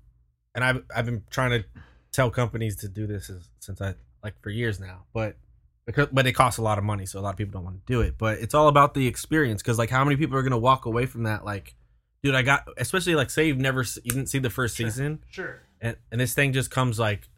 and 0.55 0.63
I've 0.63 0.83
I've 0.95 1.05
been 1.05 1.23
trying 1.29 1.51
to 1.51 1.65
tell 2.13 2.29
companies 2.29 2.77
to 2.77 2.87
do 2.87 3.05
this 3.05 3.29
since 3.59 3.81
I 3.81 3.95
like 4.23 4.41
for 4.41 4.49
years 4.49 4.79
now, 4.79 5.05
but 5.13 5.37
because 5.85 6.07
but 6.11 6.27
it 6.27 6.33
costs 6.33 6.57
a 6.57 6.61
lot 6.61 6.77
of 6.77 6.83
money, 6.83 7.05
so 7.05 7.19
a 7.19 7.21
lot 7.21 7.29
of 7.31 7.37
people 7.37 7.53
don't 7.53 7.63
want 7.63 7.85
to 7.85 7.93
do 7.93 8.01
it. 8.01 8.15
But 8.17 8.39
it's 8.39 8.53
all 8.53 8.67
about 8.67 8.93
the 8.93 9.07
experience 9.07 9.61
because 9.61 9.77
like, 9.77 9.89
how 9.89 10.03
many 10.03 10.15
people 10.17 10.37
are 10.37 10.43
gonna 10.43 10.57
walk 10.57 10.85
away 10.85 11.05
from 11.05 11.23
that? 11.23 11.45
Like, 11.45 11.75
dude, 12.23 12.35
I 12.35 12.41
got 12.41 12.67
especially 12.77 13.15
like 13.15 13.29
say 13.29 13.47
you've 13.47 13.57
never 13.57 13.81
you 14.03 14.11
didn't 14.11 14.27
see 14.27 14.39
the 14.39 14.49
first 14.49 14.75
Sure. 14.75 14.87
season, 14.87 15.23
sure. 15.29 15.61
and 15.81 15.95
and 16.11 16.19
this 16.21 16.33
thing 16.33 16.51
just 16.53 16.69
comes 16.71 16.99
like 16.99 17.29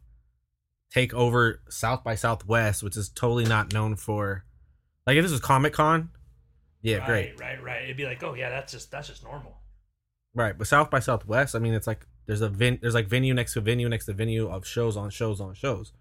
take 0.91 1.13
over 1.13 1.61
South 1.69 2.03
by 2.03 2.15
Southwest, 2.15 2.81
which 2.81 2.97
is 2.97 3.09
totally 3.09 3.45
not 3.45 3.73
known 3.73 3.95
for. 3.95 4.45
Like 5.05 5.17
if 5.17 5.23
this 5.23 5.31
was 5.31 5.41
Comic 5.41 5.73
Con, 5.73 6.09
yeah, 6.81 6.97
right, 6.97 7.35
great. 7.35 7.39
right, 7.39 7.63
right. 7.63 7.83
It'd 7.83 7.97
be 7.97 8.05
like, 8.05 8.23
oh 8.23 8.33
yeah, 8.35 8.49
that's 8.49 8.71
just 8.71 8.91
that's 8.91 9.07
just 9.07 9.23
normal. 9.23 9.57
Right, 10.35 10.57
but 10.57 10.67
South 10.67 10.89
by 10.91 10.99
Southwest, 10.99 11.55
I 11.55 11.59
mean, 11.59 11.73
it's 11.73 11.87
like 11.87 12.05
there's 12.25 12.41
a 12.41 12.49
vin- 12.49 12.77
there's 12.81 12.93
like 12.93 13.07
venue 13.07 13.33
next 13.33 13.53
to 13.53 13.61
venue 13.61 13.89
next 13.89 14.05
to 14.05 14.13
venue 14.13 14.47
of 14.49 14.65
shows 14.65 14.95
on 14.97 15.09
shows 15.09 15.41
on 15.41 15.53
shows. 15.55 15.91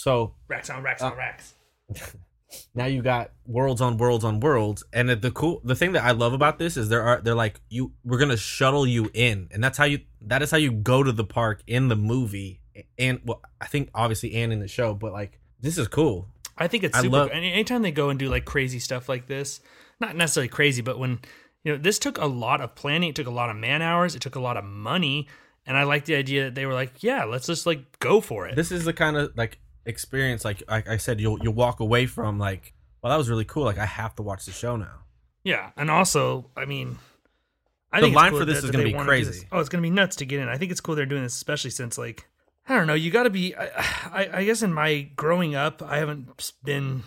So 0.00 0.34
Racks 0.48 0.70
on 0.70 0.82
racks 0.82 1.02
Uh, 1.02 1.06
on 1.10 1.16
racks. 1.18 1.54
now 2.74 2.86
you 2.86 3.02
got 3.02 3.32
worlds 3.46 3.80
on 3.82 3.98
worlds 3.98 4.24
on 4.24 4.40
worlds, 4.40 4.82
and 4.94 5.10
the- 5.10 5.30
cool 5.30 5.60
the 5.62 5.74
thing 5.74 5.92
that 5.92 6.04
I 6.04 6.12
love 6.12 6.32
about 6.32 6.58
this 6.58 6.76
is 6.78 6.88
there 6.88 7.02
are 7.02 7.20
they're 7.20 7.34
like 7.34 7.60
you 7.68 7.92
we're 8.02 8.18
gonna 8.18 8.36
shuttle 8.38 8.86
you 8.86 9.10
in, 9.12 9.48
and 9.52 9.62
that's 9.62 9.76
how 9.76 9.84
you 9.84 10.00
that 10.22 10.40
is 10.42 10.50
how 10.50 10.56
you 10.56 10.72
go 10.72 11.02
to 11.02 11.12
the 11.12 11.24
park 11.24 11.62
in 11.66 11.88
the 11.88 11.96
movie, 11.96 12.60
and 12.98 13.20
well, 13.24 13.42
I 13.60 13.66
think 13.66 13.90
obviously 13.94 14.32
and 14.36 14.52
in 14.54 14.60
the 14.60 14.68
show, 14.68 14.94
but 14.94 15.12
like 15.12 15.38
this 15.60 15.76
is 15.76 15.86
cool. 15.88 16.28
I 16.56 16.66
think 16.66 16.84
it's 16.84 16.96
I 16.96 17.02
super. 17.02 17.16
love- 17.16 17.30
anytime 17.30 17.82
they 17.82 17.92
go 17.92 18.08
and 18.08 18.18
do 18.18 18.28
like 18.30 18.46
crazy 18.46 18.78
stuff 18.78 19.06
like 19.08 19.26
this, 19.26 19.60
not 20.00 20.16
necessarily 20.16 20.48
crazy, 20.48 20.80
but 20.80 20.98
when 20.98 21.20
you 21.62 21.72
know 21.72 21.78
this 21.78 21.98
took 21.98 22.16
a 22.16 22.26
lot 22.26 22.62
of 22.62 22.74
planning, 22.74 23.10
it 23.10 23.16
took 23.16 23.26
a 23.26 23.30
lot 23.30 23.50
of 23.50 23.56
man 23.56 23.82
hours, 23.82 24.14
it 24.14 24.22
took 24.22 24.36
a 24.36 24.40
lot 24.40 24.56
of 24.56 24.64
money, 24.64 25.28
and 25.66 25.76
I 25.76 25.82
like 25.82 26.06
the 26.06 26.14
idea 26.14 26.44
that 26.44 26.54
they 26.54 26.64
were 26.64 26.74
like, 26.74 27.02
yeah, 27.02 27.24
let's 27.24 27.46
just 27.46 27.66
like 27.66 27.98
go 27.98 28.22
for 28.22 28.46
it. 28.48 28.56
This 28.56 28.72
is 28.72 28.86
the 28.86 28.94
kind 28.94 29.16
of 29.18 29.36
like 29.36 29.58
experience, 29.90 30.44
like 30.44 30.62
like 30.68 30.88
I 30.88 30.96
said, 30.96 31.20
you'll 31.20 31.38
you'll 31.42 31.52
walk 31.54 31.80
away 31.80 32.06
from 32.06 32.38
like, 32.38 32.72
well, 33.02 33.10
that 33.10 33.16
was 33.18 33.28
really 33.28 33.44
cool. 33.44 33.64
Like 33.64 33.78
I 33.78 33.86
have 33.86 34.14
to 34.16 34.22
watch 34.22 34.46
the 34.46 34.52
show 34.52 34.76
now. 34.76 35.00
yeah, 35.44 35.70
and 35.76 35.90
also, 35.90 36.50
I 36.56 36.64
mean, 36.64 36.98
I 37.92 38.00
The 38.00 38.06
think 38.06 38.16
line 38.16 38.30
cool 38.30 38.40
for 38.40 38.44
this 38.46 38.60
that- 38.62 38.64
is 38.66 38.70
gonna 38.70 38.84
be 38.84 38.92
crazy. 38.94 39.46
Oh, 39.52 39.60
it's 39.60 39.68
gonna 39.68 39.82
be 39.82 39.90
nuts 39.90 40.16
to 40.16 40.24
get 40.24 40.40
in. 40.40 40.48
I 40.48 40.56
think 40.56 40.70
it's 40.72 40.80
cool 40.80 40.94
they're 40.94 41.04
doing 41.06 41.22
this, 41.22 41.34
especially 41.34 41.70
since 41.70 41.98
like 41.98 42.26
I 42.68 42.76
don't 42.76 42.86
know. 42.86 42.94
You 42.94 43.10
got 43.10 43.24
to 43.24 43.30
be. 43.30 43.54
I, 43.56 43.66
I, 44.12 44.28
I 44.34 44.44
guess 44.44 44.62
in 44.62 44.72
my 44.72 45.08
growing 45.16 45.54
up, 45.56 45.82
I 45.82 45.96
haven't 45.98 46.52
been. 46.64 47.02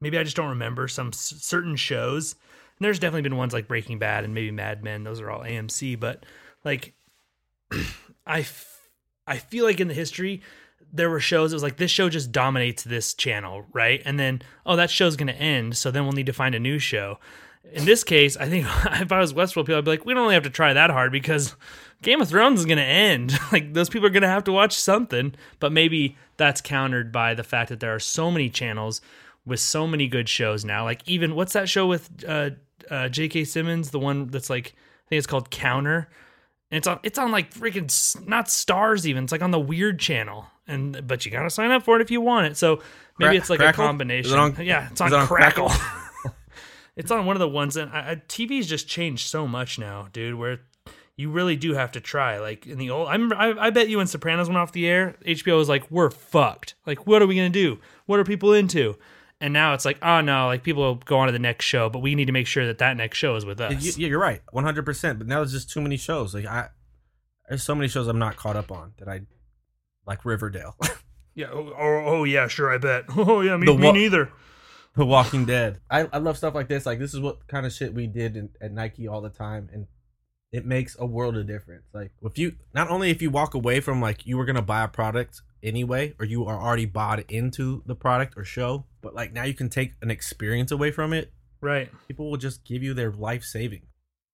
Maybe 0.00 0.18
I 0.18 0.24
just 0.24 0.34
don't 0.36 0.48
remember 0.48 0.88
some 0.88 1.08
s- 1.08 1.34
certain 1.38 1.76
shows. 1.76 2.32
And 2.78 2.84
there's 2.84 2.98
definitely 2.98 3.22
been 3.22 3.36
ones 3.36 3.52
like 3.54 3.68
Breaking 3.68 3.98
Bad 3.98 4.24
and 4.24 4.34
maybe 4.34 4.50
Mad 4.50 4.82
Men. 4.82 5.04
Those 5.04 5.20
are 5.20 5.30
all 5.30 5.40
AMC. 5.42 5.98
But 6.00 6.26
like, 6.64 6.94
I, 8.26 8.40
f- 8.40 8.88
I 9.26 9.38
feel 9.38 9.64
like 9.64 9.80
in 9.80 9.88
the 9.88 9.94
history 9.94 10.42
there 10.96 11.10
were 11.10 11.20
shows. 11.20 11.52
It 11.52 11.56
was 11.56 11.62
like 11.62 11.76
this 11.76 11.90
show 11.90 12.08
just 12.08 12.32
dominates 12.32 12.84
this 12.84 13.14
channel, 13.14 13.66
right? 13.72 14.02
And 14.04 14.18
then 14.18 14.42
oh, 14.64 14.76
that 14.76 14.90
show's 14.90 15.16
gonna 15.16 15.32
end. 15.32 15.76
So 15.76 15.90
then 15.90 16.04
we'll 16.04 16.12
need 16.12 16.26
to 16.26 16.32
find 16.32 16.54
a 16.54 16.60
new 16.60 16.78
show. 16.78 17.18
In 17.72 17.84
this 17.84 18.04
case, 18.04 18.36
I 18.36 18.48
think 18.48 18.66
if 19.00 19.12
I 19.12 19.18
was 19.18 19.32
Westworld 19.32 19.66
people, 19.66 19.76
I'd 19.76 19.84
be 19.84 19.90
like, 19.90 20.04
we 20.04 20.14
don't 20.14 20.22
really 20.22 20.34
have 20.34 20.44
to 20.44 20.50
try 20.50 20.72
that 20.72 20.90
hard 20.90 21.12
because 21.12 21.56
Game 22.02 22.20
of 22.20 22.28
Thrones 22.28 22.60
is 22.60 22.66
going 22.66 22.78
to 22.78 22.84
end. 22.84 23.38
like 23.52 23.74
those 23.74 23.88
people 23.88 24.06
are 24.06 24.10
going 24.10 24.22
to 24.22 24.28
have 24.28 24.44
to 24.44 24.52
watch 24.52 24.74
something. 24.74 25.34
But 25.58 25.72
maybe 25.72 26.16
that's 26.36 26.60
countered 26.60 27.12
by 27.12 27.34
the 27.34 27.44
fact 27.44 27.70
that 27.70 27.80
there 27.80 27.94
are 27.94 28.00
so 28.00 28.30
many 28.30 28.48
channels 28.48 29.00
with 29.44 29.60
so 29.60 29.86
many 29.86 30.08
good 30.08 30.28
shows 30.28 30.64
now. 30.64 30.84
Like 30.84 31.02
even 31.06 31.34
what's 31.34 31.52
that 31.54 31.68
show 31.68 31.86
with 31.86 32.10
uh, 32.26 32.50
uh, 32.90 33.08
J.K. 33.08 33.44
Simmons, 33.44 33.90
the 33.90 33.98
one 33.98 34.26
that's 34.28 34.50
like 34.50 34.74
I 35.06 35.08
think 35.08 35.18
it's 35.18 35.26
called 35.26 35.50
Counter. 35.50 36.08
And 36.70 36.78
it's 36.78 36.86
on 36.86 36.98
it's 37.02 37.18
on 37.18 37.30
like 37.30 37.54
freaking 37.54 38.26
not 38.26 38.50
stars 38.50 39.06
even. 39.06 39.24
It's 39.24 39.32
like 39.32 39.42
on 39.42 39.52
the 39.52 39.60
Weird 39.60 39.98
channel. 39.98 40.46
And 40.66 41.06
but 41.06 41.24
you 41.24 41.30
got 41.30 41.44
to 41.44 41.50
sign 41.50 41.70
up 41.70 41.84
for 41.84 41.96
it 41.96 42.02
if 42.02 42.10
you 42.10 42.20
want 42.20 42.46
it. 42.46 42.56
So 42.56 42.82
maybe 43.18 43.30
Cra- 43.30 43.36
it's 43.36 43.50
like 43.50 43.58
Crackle? 43.60 43.84
a 43.84 43.86
combination. 43.86 44.32
It 44.32 44.38
on- 44.38 44.56
yeah, 44.64 44.88
it's 44.90 45.00
on, 45.00 45.12
it 45.12 45.16
on 45.16 45.26
Crackle. 45.26 45.68
Crackle? 45.68 46.32
it's 46.96 47.10
on 47.10 47.24
one 47.26 47.36
of 47.36 47.40
the 47.40 47.48
ones 47.48 47.74
that 47.74 47.88
I, 47.92 48.12
I, 48.12 48.22
TV's 48.28 48.66
just 48.66 48.88
changed 48.88 49.28
so 49.28 49.46
much 49.46 49.78
now, 49.78 50.08
dude. 50.12 50.34
Where 50.34 50.60
you 51.16 51.30
really 51.30 51.56
do 51.56 51.74
have 51.74 51.92
to 51.92 52.00
try. 52.00 52.38
Like 52.38 52.66
in 52.66 52.78
the 52.78 52.90
old, 52.90 53.08
I 53.08 53.12
remember, 53.12 53.36
I, 53.36 53.66
I 53.66 53.70
bet 53.70 53.88
you 53.88 53.98
when 53.98 54.06
Sopranos 54.06 54.48
went 54.48 54.58
off 54.58 54.72
the 54.72 54.86
air, 54.88 55.16
HBO 55.24 55.56
was 55.56 55.68
like, 55.68 55.90
"We're 55.90 56.10
fucked. 56.10 56.74
Like, 56.84 57.06
what 57.06 57.22
are 57.22 57.26
we 57.26 57.36
gonna 57.36 57.48
do? 57.48 57.78
What 58.06 58.18
are 58.18 58.24
people 58.24 58.52
into?" 58.52 58.96
And 59.40 59.52
now 59.52 59.74
it's 59.74 59.84
like, 59.84 59.98
oh 60.02 60.22
no, 60.22 60.46
like 60.46 60.62
people 60.62 60.82
will 60.82 60.94
go 60.94 61.18
on 61.18 61.26
to 61.26 61.32
the 61.32 61.38
next 61.38 61.66
show, 61.66 61.90
but 61.90 61.98
we 61.98 62.14
need 62.14 62.24
to 62.24 62.32
make 62.32 62.46
sure 62.46 62.66
that 62.66 62.78
that 62.78 62.96
next 62.96 63.18
show 63.18 63.36
is 63.36 63.44
with 63.44 63.60
us. 63.60 63.98
Yeah, 63.98 64.08
you're 64.08 64.18
right, 64.18 64.40
100. 64.50 64.84
percent 64.86 65.18
But 65.18 65.26
now 65.28 65.36
there's 65.36 65.52
just 65.52 65.70
too 65.70 65.82
many 65.82 65.98
shows. 65.98 66.34
Like 66.34 66.46
I, 66.46 66.68
there's 67.46 67.62
so 67.62 67.74
many 67.74 67.86
shows 67.88 68.08
I'm 68.08 68.18
not 68.18 68.36
caught 68.36 68.56
up 68.56 68.72
on 68.72 68.94
that 68.98 69.08
I 69.08 69.20
like 70.06 70.24
Riverdale, 70.24 70.76
Yeah. 71.34 71.48
Oh, 71.52 71.72
oh, 71.78 72.02
oh, 72.06 72.24
yeah. 72.24 72.48
Sure. 72.48 72.72
I 72.72 72.78
bet. 72.78 73.04
Oh 73.16 73.42
yeah. 73.42 73.56
Me, 73.58 73.66
The 73.66 73.74
me 73.74 73.84
wa- 73.86 73.92
neither. 73.92 74.30
The 74.96 75.04
Walking 75.04 75.44
Dead. 75.44 75.80
I, 75.90 76.08
I 76.10 76.16
love 76.18 76.38
stuff 76.38 76.54
like 76.54 76.68
this. 76.68 76.86
Like 76.86 76.98
this 76.98 77.12
is 77.12 77.20
what 77.20 77.46
kind 77.46 77.66
of 77.66 77.72
shit 77.72 77.92
we 77.92 78.06
did 78.06 78.36
in, 78.36 78.48
at 78.62 78.72
Nike 78.72 79.06
all 79.06 79.20
the 79.20 79.28
time, 79.28 79.68
and 79.70 79.86
it 80.52 80.64
makes 80.64 80.96
a 80.98 81.04
world 81.04 81.36
of 81.36 81.46
difference. 81.46 81.84
Like 81.92 82.12
if 82.22 82.38
you 82.38 82.54
not 82.72 82.88
only 82.88 83.10
if 83.10 83.20
you 83.20 83.30
walk 83.30 83.52
away 83.52 83.80
from 83.80 84.00
like 84.00 84.24
you 84.24 84.38
were 84.38 84.46
gonna 84.46 84.62
buy 84.62 84.82
a 84.84 84.88
product 84.88 85.42
anyway, 85.62 86.14
or 86.18 86.24
you 86.24 86.46
are 86.46 86.58
already 86.58 86.86
bought 86.86 87.30
into 87.30 87.82
the 87.84 87.94
product 87.94 88.32
or 88.38 88.44
show, 88.44 88.86
but 89.02 89.14
like 89.14 89.34
now 89.34 89.44
you 89.44 89.52
can 89.52 89.68
take 89.68 89.92
an 90.00 90.10
experience 90.10 90.70
away 90.70 90.90
from 90.90 91.12
it. 91.12 91.30
Right. 91.60 91.90
People 92.08 92.30
will 92.30 92.38
just 92.38 92.64
give 92.64 92.82
you 92.82 92.94
their 92.94 93.12
life 93.12 93.44
saving. 93.44 93.82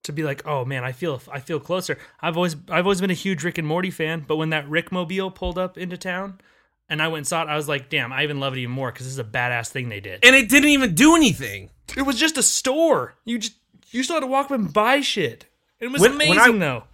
To 0.04 0.12
be 0.12 0.24
like, 0.24 0.44
oh 0.46 0.64
man, 0.64 0.82
I 0.82 0.92
feel 0.92 1.22
I 1.30 1.38
feel 1.38 1.60
closer. 1.60 1.96
I've 2.20 2.36
always 2.36 2.56
I've 2.68 2.86
always 2.86 3.00
been 3.00 3.10
a 3.10 3.14
huge 3.14 3.44
Rick 3.44 3.58
and 3.58 3.66
Morty 3.68 3.90
fan, 3.90 4.24
but 4.26 4.36
when 4.36 4.50
that 4.50 4.68
Rick 4.68 4.90
mobile 4.90 5.30
pulled 5.30 5.58
up 5.58 5.78
into 5.78 5.96
town, 5.96 6.40
and 6.88 7.00
I 7.00 7.06
went 7.08 7.18
and 7.18 7.26
saw 7.26 7.42
it, 7.42 7.48
I 7.48 7.54
was 7.56 7.68
like, 7.68 7.88
damn, 7.88 8.12
I 8.12 8.24
even 8.24 8.40
love 8.40 8.54
it 8.54 8.58
even 8.58 8.74
more 8.74 8.90
because 8.90 9.06
this 9.06 9.12
is 9.12 9.18
a 9.20 9.24
badass 9.24 9.68
thing 9.68 9.88
they 9.88 10.00
did. 10.00 10.24
And 10.24 10.34
it 10.34 10.48
didn't 10.48 10.70
even 10.70 10.94
do 10.96 11.14
anything. 11.14 11.70
It 11.96 12.02
was 12.02 12.18
just 12.18 12.36
a 12.36 12.42
store. 12.42 13.14
You 13.24 13.38
just 13.38 13.54
you 13.92 14.02
still 14.02 14.16
had 14.16 14.20
to 14.20 14.26
walk 14.26 14.46
up 14.46 14.52
and 14.52 14.72
buy 14.72 15.02
shit. 15.02 15.46
It 15.78 15.88
was 15.88 16.00
When- 16.00 16.18
when 16.18 16.30
amazing 16.32 16.56
I- 16.56 16.66
though. 16.66 16.84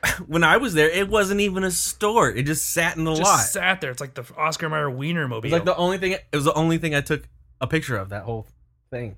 When 0.28 0.44
I 0.44 0.58
was 0.58 0.74
there, 0.74 0.88
it 0.88 1.08
wasn't 1.08 1.40
even 1.40 1.64
a 1.64 1.72
store. 1.72 2.30
It 2.30 2.44
just 2.44 2.70
sat 2.70 2.96
in 2.96 3.02
the 3.04 3.10
lot. 3.10 3.18
Just 3.18 3.30
lot. 3.30 3.40
sat 3.40 3.80
there. 3.80 3.90
It's 3.90 4.00
like 4.00 4.14
the 4.14 4.24
Oscar 4.36 4.68
Mayer 4.68 4.88
Wiener 4.88 5.26
mobile. 5.26 5.46
It 5.48 5.52
was 5.52 5.52
like 5.52 5.64
the 5.64 5.76
only 5.76 5.98
thing. 5.98 6.12
It 6.12 6.24
was 6.32 6.44
the 6.44 6.54
only 6.54 6.78
thing 6.78 6.94
I 6.94 7.00
took 7.00 7.24
a 7.60 7.66
picture 7.66 7.96
of 7.96 8.10
that 8.10 8.22
whole 8.22 8.46
thing. 8.90 9.16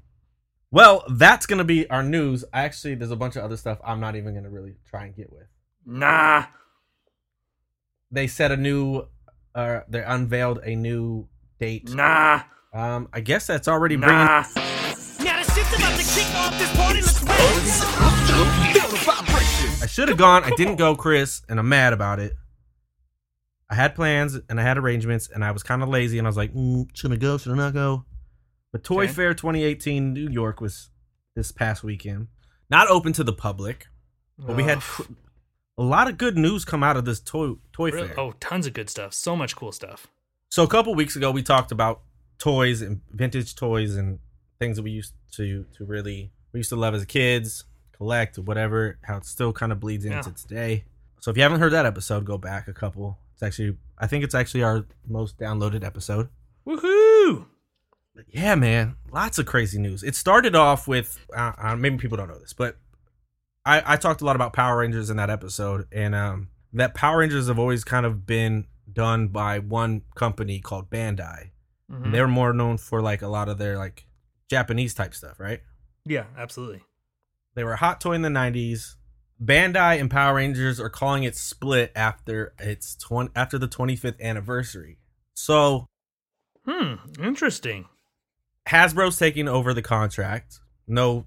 Well, 0.72 1.04
that's 1.10 1.46
gonna 1.46 1.64
be 1.64 1.88
our 1.90 2.02
news. 2.02 2.44
Actually, 2.52 2.94
there's 2.94 3.10
a 3.10 3.16
bunch 3.16 3.36
of 3.36 3.42
other 3.42 3.56
stuff 3.56 3.78
I'm 3.84 3.98
not 4.00 4.14
even 4.16 4.34
gonna 4.34 4.50
really 4.50 4.74
try 4.88 5.04
and 5.04 5.14
get 5.14 5.32
with. 5.32 5.46
nah. 5.84 6.44
They 8.12 8.26
set 8.26 8.50
a 8.50 8.56
new, 8.56 9.06
uh, 9.54 9.80
they 9.88 10.02
unveiled 10.02 10.58
a 10.64 10.74
new 10.74 11.28
date. 11.60 11.94
Nah. 11.94 12.42
Um, 12.72 13.08
I 13.12 13.20
guess 13.20 13.46
that's 13.46 13.68
already 13.68 13.96
bringing. 13.96 14.16
Nah. 14.16 14.44
Now 15.20 15.42
the 15.42 15.52
shit's 15.52 15.76
about 15.76 15.98
to 15.98 16.04
kick 16.04 16.34
off 16.34 16.58
this 16.58 16.76
party. 16.76 17.02
Let's. 17.02 17.20
Feel 18.72 18.88
the 18.88 18.96
vibration. 19.04 19.70
I 19.82 19.86
should 19.86 20.08
have 20.08 20.18
gone. 20.18 20.42
I 20.44 20.50
didn't 20.50 20.76
go, 20.76 20.96
Chris, 20.96 21.42
and 21.48 21.58
I'm 21.58 21.68
mad 21.68 21.92
about 21.92 22.18
it. 22.18 22.32
I 23.68 23.74
had 23.76 23.94
plans 23.94 24.38
and 24.48 24.58
I 24.58 24.64
had 24.64 24.76
arrangements, 24.78 25.28
and 25.32 25.44
I 25.44 25.52
was 25.52 25.62
kind 25.62 25.82
of 25.82 25.88
lazy, 25.88 26.18
and 26.18 26.26
I 26.26 26.30
was 26.30 26.36
like, 26.36 26.52
mm, 26.52 26.88
should 26.94 27.12
I 27.12 27.16
go? 27.16 27.38
Should 27.38 27.52
I 27.52 27.56
not 27.56 27.74
go? 27.74 28.04
But 28.72 28.84
Toy 28.84 29.04
Okay. 29.04 29.12
Fair 29.12 29.34
2018 29.34 30.12
New 30.12 30.28
York 30.30 30.60
was 30.60 30.90
this 31.34 31.50
past 31.52 31.82
weekend, 31.82 32.28
not 32.68 32.88
open 32.88 33.12
to 33.14 33.24
the 33.24 33.32
public, 33.32 33.88
but 34.38 34.56
we 34.56 34.62
had 34.64 34.82
a 35.78 35.82
lot 35.82 36.08
of 36.08 36.18
good 36.18 36.36
news 36.36 36.64
come 36.64 36.82
out 36.82 36.96
of 36.96 37.04
this 37.04 37.20
toy 37.20 37.54
toy 37.72 37.90
Really? 37.90 38.08
fair. 38.08 38.20
Oh, 38.20 38.32
tons 38.40 38.66
of 38.66 38.72
good 38.74 38.88
stuff. 38.90 39.12
So 39.12 39.34
much 39.36 39.56
cool 39.56 39.72
stuff. 39.72 40.06
So 40.50 40.62
a 40.62 40.68
couple 40.68 40.94
weeks 40.94 41.16
ago, 41.16 41.30
we 41.30 41.42
talked 41.42 41.72
about 41.72 42.02
toys 42.38 42.80
and 42.82 43.00
vintage 43.10 43.54
toys 43.54 43.96
and 43.96 44.18
things 44.58 44.76
that 44.76 44.82
we 44.82 44.90
used 44.90 45.14
to 45.32 45.64
to 45.76 45.84
really 45.84 46.32
we 46.52 46.58
used 46.60 46.70
to 46.70 46.76
love 46.76 46.94
as 46.94 47.04
kids, 47.04 47.64
collect, 47.92 48.38
whatever. 48.38 48.98
How 49.02 49.16
it 49.18 49.24
still 49.26 49.52
kind 49.52 49.72
of 49.72 49.80
bleeds 49.80 50.04
into 50.04 50.30
Yeah. 50.30 50.34
today. 50.36 50.84
So 51.20 51.30
if 51.30 51.36
you 51.36 51.42
haven't 51.42 51.60
heard 51.60 51.72
that 51.72 51.86
episode, 51.86 52.24
go 52.24 52.38
back 52.38 52.66
a 52.68 52.72
couple. 52.72 53.18
It's 53.34 53.42
actually 53.42 53.76
I 53.98 54.06
think 54.06 54.24
it's 54.24 54.34
actually 54.34 54.62
our 54.62 54.86
most 55.06 55.38
downloaded 55.38 55.84
episode. 55.84 56.28
Woohoo! 56.66 57.46
Yeah, 58.29 58.55
man, 58.55 58.97
lots 59.12 59.38
of 59.38 59.47
crazy 59.47 59.79
news. 59.79 60.02
It 60.02 60.14
started 60.14 60.55
off 60.55 60.87
with 60.87 61.19
uh, 61.35 61.52
uh, 61.57 61.76
maybe 61.76 61.97
people 61.97 62.17
don't 62.17 62.29
know 62.29 62.38
this, 62.38 62.52
but 62.52 62.76
I, 63.64 63.83
I 63.95 63.97
talked 63.97 64.21
a 64.21 64.25
lot 64.25 64.37
about 64.37 64.52
Power 64.52 64.79
Rangers 64.79 65.11
in 65.11 65.17
that 65.17 65.31
episode, 65.31 65.87
and 65.93 66.14
um, 66.14 66.49
that 66.73 66.95
Power 66.95 67.19
Rangers 67.19 67.49
have 67.49 67.59
always 67.59 67.85
kind 67.85 68.05
of 68.07 68.26
been 68.26 68.67
done 68.93 69.29
by 69.29 69.59
one 69.59 70.02
company 70.14 70.61
called 70.61 70.90
Bandai. 70.90 71.50
Mhm. 71.90 72.05
And 72.05 72.14
they're 72.14 72.29
more 72.29 72.52
known 72.52 72.79
for 72.79 73.00
like 73.00 73.23
a 73.23 73.29
lot 73.29 73.49
of 73.49 73.59
their 73.59 73.76
like 73.79 74.07
Japanese 74.49 74.95
type 74.95 75.14
stuff, 75.14 75.38
right? 75.40 75.61
Yeah, 76.05 76.25
absolutely. 76.37 76.83
They 77.55 77.64
were 77.64 77.73
a 77.73 77.76
hot 77.79 78.00
toy 78.00 78.12
in 78.12 78.23
the 78.23 78.29
'90s. 78.29 78.97
Bandai 79.43 79.99
and 80.00 80.11
Power 80.11 80.35
Rangers 80.37 80.79
are 80.81 80.90
calling 80.90 81.23
it 81.25 81.35
split 81.37 81.93
after 81.97 82.52
its 82.59 82.95
20, 82.97 83.31
after 83.35 83.59
the 83.59 83.69
25th 83.69 84.21
anniversary. 84.21 84.99
So 85.35 85.87
Hmm. 86.67 86.95
Interesting. 87.19 87.87
Hasbro's 88.69 89.19
taking 89.19 89.49
over 89.49 89.75
the 89.75 89.83
contract. 89.83 90.61
No 90.87 91.26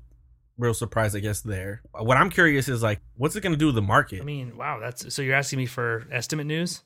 real 0.58 0.74
surprise, 0.74 1.16
I 1.16 1.20
guess. 1.20 1.42
There. 1.42 1.82
What 1.94 2.18
I'm 2.18 2.30
curious 2.30 2.68
is 2.68 2.84
like, 2.84 3.02
what's 3.16 3.36
it 3.36 3.42
going 3.42 3.54
to 3.54 3.58
do 3.58 3.68
to 3.68 3.72
the 3.72 3.82
market? 3.82 4.22
I 4.22 4.24
mean, 4.24 4.56
wow. 4.58 4.80
That's 4.80 5.13
so. 5.13 5.22
You're 5.22 5.36
asking 5.36 5.58
me 5.60 5.66
for 5.66 6.06
estimate 6.12 6.46
news? 6.48 6.84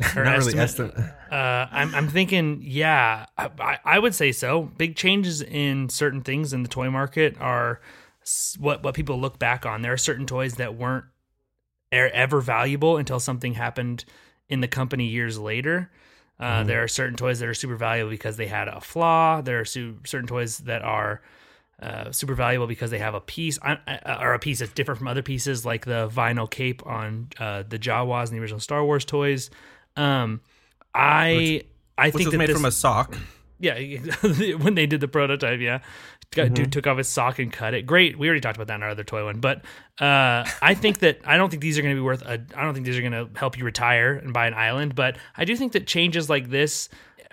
Or 0.16 0.24
Not 0.24 0.38
really 0.38 0.58
estimate? 0.58 0.94
estimate. 0.96 1.14
Uh, 1.32 1.66
I'm 1.70 1.94
I'm 1.94 2.08
thinking, 2.08 2.60
yeah, 2.62 3.24
I, 3.38 3.78
I- 3.84 3.98
would 3.98 4.14
say 4.14 4.32
so. 4.32 4.62
Big 4.76 4.96
changes 4.96 5.40
in 5.40 5.88
certain 5.88 6.20
things 6.22 6.52
in 6.52 6.62
the 6.62 6.68
toy 6.68 6.90
market 6.90 7.36
are 7.40 7.80
what 8.58 8.82
what 8.82 8.94
people 8.94 9.18
look 9.20 9.38
back 9.38 9.64
on. 9.64 9.80
There 9.82 9.92
are 9.94 9.98
certain 9.98 10.26
toys 10.26 10.56
that 10.56 10.74
weren't 10.76 11.06
ever 11.90 12.40
valuable 12.40 12.96
until 12.98 13.18
something 13.20 13.54
happened 13.54 14.04
in 14.48 14.60
the 14.60 14.68
company 14.68 15.06
years 15.06 15.38
later. 15.38 15.90
Uh, 16.42 16.64
There 16.64 16.82
are 16.82 16.88
certain 16.88 17.16
toys 17.16 17.38
that 17.40 17.48
are 17.48 17.54
super 17.54 17.76
valuable 17.76 18.10
because 18.10 18.36
they 18.36 18.46
had 18.48 18.68
a 18.68 18.80
flaw. 18.80 19.40
There 19.42 19.60
are 19.60 19.64
su- 19.64 19.98
certain 20.04 20.26
toys 20.26 20.58
that 20.58 20.82
are 20.82 21.22
uh, 21.80 22.12
super 22.12 22.34
valuable 22.34 22.66
because 22.66 22.90
they 22.90 22.98
have 22.98 23.14
a 23.14 23.20
piece 23.20 23.58
I, 23.62 23.78
I- 23.86 24.22
or 24.24 24.34
a 24.34 24.38
piece 24.38 24.58
that's 24.60 24.72
different 24.72 24.98
from 24.98 25.08
other 25.08 25.22
pieces, 25.22 25.64
like 25.64 25.84
the 25.84 26.08
vinyl 26.08 26.48
cape 26.50 26.84
on 26.86 27.28
uh, 27.38 27.62
the 27.68 27.78
Jawas 27.78 28.28
and 28.28 28.36
the 28.36 28.40
original 28.40 28.60
Star 28.60 28.84
Wars 28.84 29.04
toys. 29.04 29.50
Um, 29.96 30.40
I 30.94 31.62
I 31.98 32.06
Which 32.08 32.14
think 32.16 32.26
was 32.26 32.32
that 32.32 32.38
made 32.38 32.48
this, 32.50 32.56
from 32.56 32.64
a 32.66 32.70
sock. 32.70 33.16
yeah 33.58 33.78
when 34.58 34.74
they 34.74 34.86
did 34.86 35.00
the 35.00 35.08
prototype 35.08 35.60
yeah 35.60 35.80
Mm-hmm. 36.32 36.54
dude 36.54 36.72
took 36.72 36.86
off 36.86 36.98
his 36.98 37.08
sock 37.08 37.38
and 37.38 37.52
cut 37.52 37.74
it. 37.74 37.86
Great. 37.86 38.18
We 38.18 38.26
already 38.26 38.40
talked 38.40 38.56
about 38.56 38.68
that 38.68 38.76
in 38.76 38.82
our 38.82 38.90
other 38.90 39.04
toy 39.04 39.24
one. 39.24 39.40
But 39.40 39.58
uh, 40.00 40.48
i 40.62 40.74
think 40.74 41.00
that 41.00 41.20
i 41.26 41.36
don't 41.36 41.50
think 41.50 41.60
these 41.60 41.78
are 41.78 41.82
going 41.82 41.94
to 41.94 42.00
be 42.00 42.04
worth 42.04 42.22
a 42.22 42.40
i 42.56 42.64
don't 42.64 42.72
think 42.72 42.86
these 42.86 42.96
are 42.96 43.02
going 43.02 43.12
to 43.12 43.28
help 43.38 43.58
you 43.58 43.64
retire 43.64 44.14
and 44.14 44.32
buy 44.32 44.46
an 44.46 44.54
island. 44.54 44.94
But 44.94 45.16
i 45.36 45.44
do 45.44 45.54
think 45.56 45.72
that 45.72 45.86
changes 45.86 46.30
like 46.30 46.50
this 46.50 46.88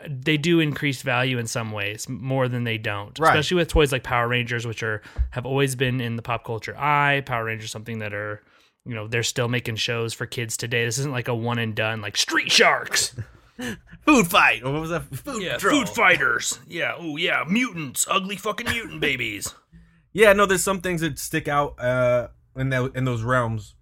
they 0.07 0.37
do 0.37 0.59
increase 0.61 1.01
value 1.01 1.37
in 1.37 1.47
some 1.47 1.71
ways 1.71 2.07
more 2.07 2.47
than 2.47 2.63
they 2.63 2.77
don't. 2.77 3.17
Right. 3.19 3.29
especially 3.29 3.55
with 3.55 3.67
toys 3.67 3.91
like 3.91 4.03
power 4.03 4.27
rangers 4.27 4.65
which 4.65 4.83
are 4.83 5.01
have 5.31 5.45
always 5.45 5.75
been 5.75 6.01
in 6.01 6.15
the 6.15 6.21
pop 6.21 6.45
culture 6.45 6.77
eye. 6.77 7.21
Power 7.25 7.45
rangers 7.45 7.71
something 7.71 7.99
that 7.99 8.13
are 8.13 8.41
you 8.85 8.95
know 8.95 9.07
they're 9.07 9.23
still 9.23 9.47
making 9.47 9.75
shows 9.77 10.13
for 10.13 10.25
kids 10.25 10.57
today. 10.57 10.85
This 10.85 10.97
isn't 10.99 11.11
like 11.11 11.27
a 11.27 11.35
one 11.35 11.59
and 11.59 11.75
done 11.75 12.01
like 12.01 12.17
street 12.17 12.51
sharks 12.51 13.15
Food 14.05 14.27
fight. 14.27 14.63
Or 14.63 14.71
what 14.71 14.81
was 14.81 14.89
that? 14.89 15.03
Food 15.03 15.41
yeah, 15.41 15.57
food 15.57 15.89
fighters. 15.89 16.59
Yeah, 16.67 16.93
oh 16.97 17.17
yeah, 17.17 17.43
mutants, 17.47 18.05
ugly 18.09 18.35
fucking 18.37 18.69
mutant 18.69 19.01
babies. 19.01 19.53
Yeah, 20.11 20.33
no, 20.33 20.47
there's 20.47 20.63
some 20.63 20.81
things 20.81 21.01
that 21.01 21.19
stick 21.19 21.47
out 21.47 21.79
uh, 21.79 22.29
in 22.55 22.69
that 22.69 22.93
in 22.95 23.05
those 23.05 23.21
realms, 23.21 23.75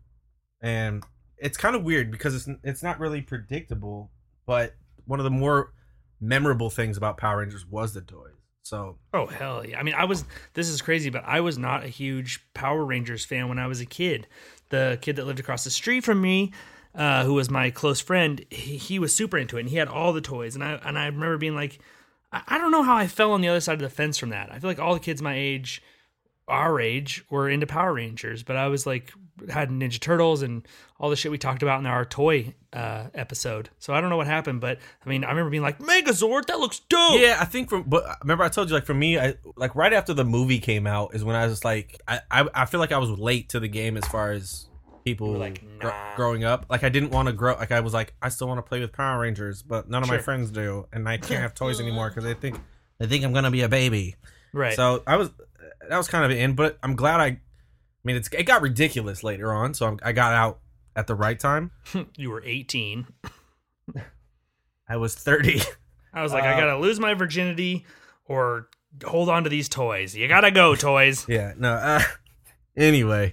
and 0.61 1.01
it's 1.37 1.57
kind 1.57 1.73
of 1.73 1.83
weird 1.83 2.11
because 2.11 2.35
it's 2.35 2.49
it's 2.65 2.83
not 2.83 2.99
really 2.99 3.21
predictable, 3.21 4.11
but 4.45 4.75
one 5.05 5.21
of 5.21 5.23
the 5.23 5.29
more 5.29 5.71
memorable 6.19 6.69
things 6.69 6.97
about 6.97 7.17
Power 7.17 7.39
Rangers 7.39 7.65
was 7.65 7.93
the 7.93 8.01
toys. 8.01 8.33
So 8.61 8.97
Oh 9.13 9.27
hell 9.27 9.65
yeah! 9.65 9.79
I 9.79 9.83
mean, 9.83 9.93
I 9.93 10.03
was. 10.03 10.25
This 10.53 10.67
is 10.67 10.81
crazy, 10.81 11.09
but 11.09 11.23
I 11.25 11.39
was 11.39 11.57
not 11.57 11.85
a 11.85 11.87
huge 11.87 12.45
Power 12.53 12.83
Rangers 12.83 13.23
fan 13.23 13.47
when 13.47 13.57
I 13.57 13.67
was 13.67 13.79
a 13.79 13.85
kid. 13.85 14.27
The 14.67 14.99
kid 15.01 15.15
that 15.15 15.25
lived 15.25 15.39
across 15.39 15.63
the 15.63 15.69
street 15.69 16.03
from 16.03 16.19
me, 16.19 16.51
uh, 16.97 17.23
who 17.23 17.35
was 17.35 17.49
my 17.49 17.69
close 17.69 18.01
friend, 18.01 18.43
he, 18.49 18.75
he 18.75 18.99
was 18.99 19.15
super 19.15 19.37
into 19.37 19.57
it, 19.57 19.61
and 19.61 19.69
he 19.69 19.77
had 19.77 19.87
all 19.87 20.11
the 20.11 20.21
toys. 20.21 20.55
And 20.55 20.63
I 20.63 20.73
and 20.83 20.97
I 20.97 21.05
remember 21.05 21.37
being 21.37 21.55
like, 21.55 21.79
I, 22.31 22.41
I 22.47 22.57
don't 22.57 22.71
know 22.71 22.83
how 22.83 22.97
I 22.97 23.07
fell 23.07 23.31
on 23.31 23.41
the 23.41 23.47
other 23.47 23.61
side 23.61 23.75
of 23.75 23.81
the 23.81 23.89
fence 23.89 24.17
from 24.17 24.29
that. 24.29 24.51
I 24.51 24.59
feel 24.59 24.69
like 24.69 24.79
all 24.79 24.95
the 24.95 24.99
kids 24.99 25.21
my 25.21 25.35
age, 25.35 25.83
our 26.47 26.81
age, 26.81 27.23
were 27.29 27.47
into 27.47 27.67
Power 27.67 27.93
Rangers, 27.93 28.41
but 28.41 28.55
I 28.55 28.67
was 28.67 28.87
like 28.87 29.13
had 29.47 29.69
Ninja 29.69 29.99
Turtles 29.99 30.41
and 30.41 30.67
all 30.99 31.11
the 31.11 31.15
shit 31.15 31.31
we 31.31 31.37
talked 31.37 31.61
about 31.61 31.79
in 31.79 31.85
our 31.85 32.03
toy 32.03 32.55
uh, 32.73 33.05
episode. 33.13 33.69
So 33.77 33.93
I 33.93 34.01
don't 34.01 34.09
know 34.09 34.17
what 34.17 34.25
happened, 34.25 34.61
but 34.61 34.79
I 35.05 35.09
mean, 35.09 35.23
I 35.23 35.29
remember 35.29 35.51
being 35.51 35.61
like, 35.61 35.77
Megazord, 35.77 36.47
that 36.47 36.57
looks 36.57 36.79
dope. 36.79 37.21
yeah, 37.21 37.37
I 37.39 37.45
think 37.45 37.69
from 37.69 37.83
but 37.83 38.05
remember 38.23 38.43
I 38.43 38.49
told 38.49 38.69
you 38.69 38.73
like 38.73 38.87
for 38.87 38.95
me, 38.95 39.19
I 39.19 39.35
like 39.55 39.75
right 39.75 39.93
after 39.93 40.15
the 40.15 40.25
movie 40.25 40.57
came 40.57 40.87
out 40.87 41.13
is 41.13 41.23
when 41.23 41.35
I 41.35 41.45
was 41.45 41.63
like 41.63 42.01
I 42.07 42.21
I, 42.31 42.47
I 42.55 42.65
feel 42.65 42.79
like 42.79 42.91
I 42.91 42.97
was 42.97 43.11
late 43.11 43.49
to 43.49 43.59
the 43.59 43.67
game 43.67 43.97
as 43.97 44.07
far 44.07 44.31
as 44.31 44.67
people 45.11 45.31
were 45.31 45.37
like, 45.37 45.63
gr- 45.79 45.89
growing 46.15 46.43
up. 46.43 46.65
Like 46.69 46.83
I 46.83 46.89
didn't 46.89 47.11
want 47.11 47.27
to 47.27 47.33
grow. 47.33 47.53
Like 47.55 47.71
I 47.71 47.79
was 47.79 47.93
like 47.93 48.13
I 48.21 48.29
still 48.29 48.47
want 48.47 48.57
to 48.57 48.61
play 48.63 48.79
with 48.79 48.91
Power 48.91 49.19
Rangers, 49.21 49.63
but 49.63 49.89
none 49.89 50.03
of 50.03 50.09
my 50.09 50.17
friends 50.17 50.51
do, 50.51 50.87
and 50.91 51.07
I 51.07 51.17
can't 51.17 51.41
have 51.41 51.53
toys 51.53 51.79
anymore 51.79 52.09
because 52.09 52.23
they 52.23 52.33
think 52.33 52.59
they 52.99 53.07
think 53.07 53.23
I'm 53.23 53.33
gonna 53.33 53.51
be 53.51 53.61
a 53.61 53.69
baby. 53.69 54.15
Right. 54.53 54.75
So 54.75 55.03
I 55.07 55.15
was 55.17 55.29
that 55.89 55.97
was 55.97 56.07
kind 56.07 56.25
of 56.29 56.37
in, 56.37 56.53
but 56.55 56.77
I'm 56.83 56.95
glad 56.95 57.19
I. 57.19 57.25
I 57.25 57.39
mean, 58.03 58.15
it's 58.15 58.29
it 58.31 58.43
got 58.43 58.61
ridiculous 58.61 59.21
later 59.23 59.51
on, 59.53 59.73
so 59.73 59.85
I'm, 59.87 59.99
I 60.01 60.11
got 60.13 60.33
out 60.33 60.59
at 60.95 61.07
the 61.07 61.15
right 61.15 61.37
time. 61.39 61.71
you 62.17 62.29
were 62.29 62.41
18. 62.45 63.05
I 64.89 64.97
was 64.97 65.13
30. 65.15 65.61
I 66.13 66.23
was 66.23 66.31
like, 66.31 66.43
I 66.43 66.53
Uh, 66.53 66.59
gotta 66.59 66.77
lose 66.79 66.99
my 66.99 67.13
virginity 67.13 67.85
or 68.25 68.69
hold 69.03 69.29
on 69.29 69.43
to 69.43 69.49
these 69.49 69.67
toys. 69.69 70.15
You 70.15 70.27
gotta 70.27 70.51
go, 70.51 70.75
toys. 70.75 71.25
yeah, 71.27 71.53
no. 71.57 71.73
Uh, 71.73 72.01
anyway, 72.77 73.31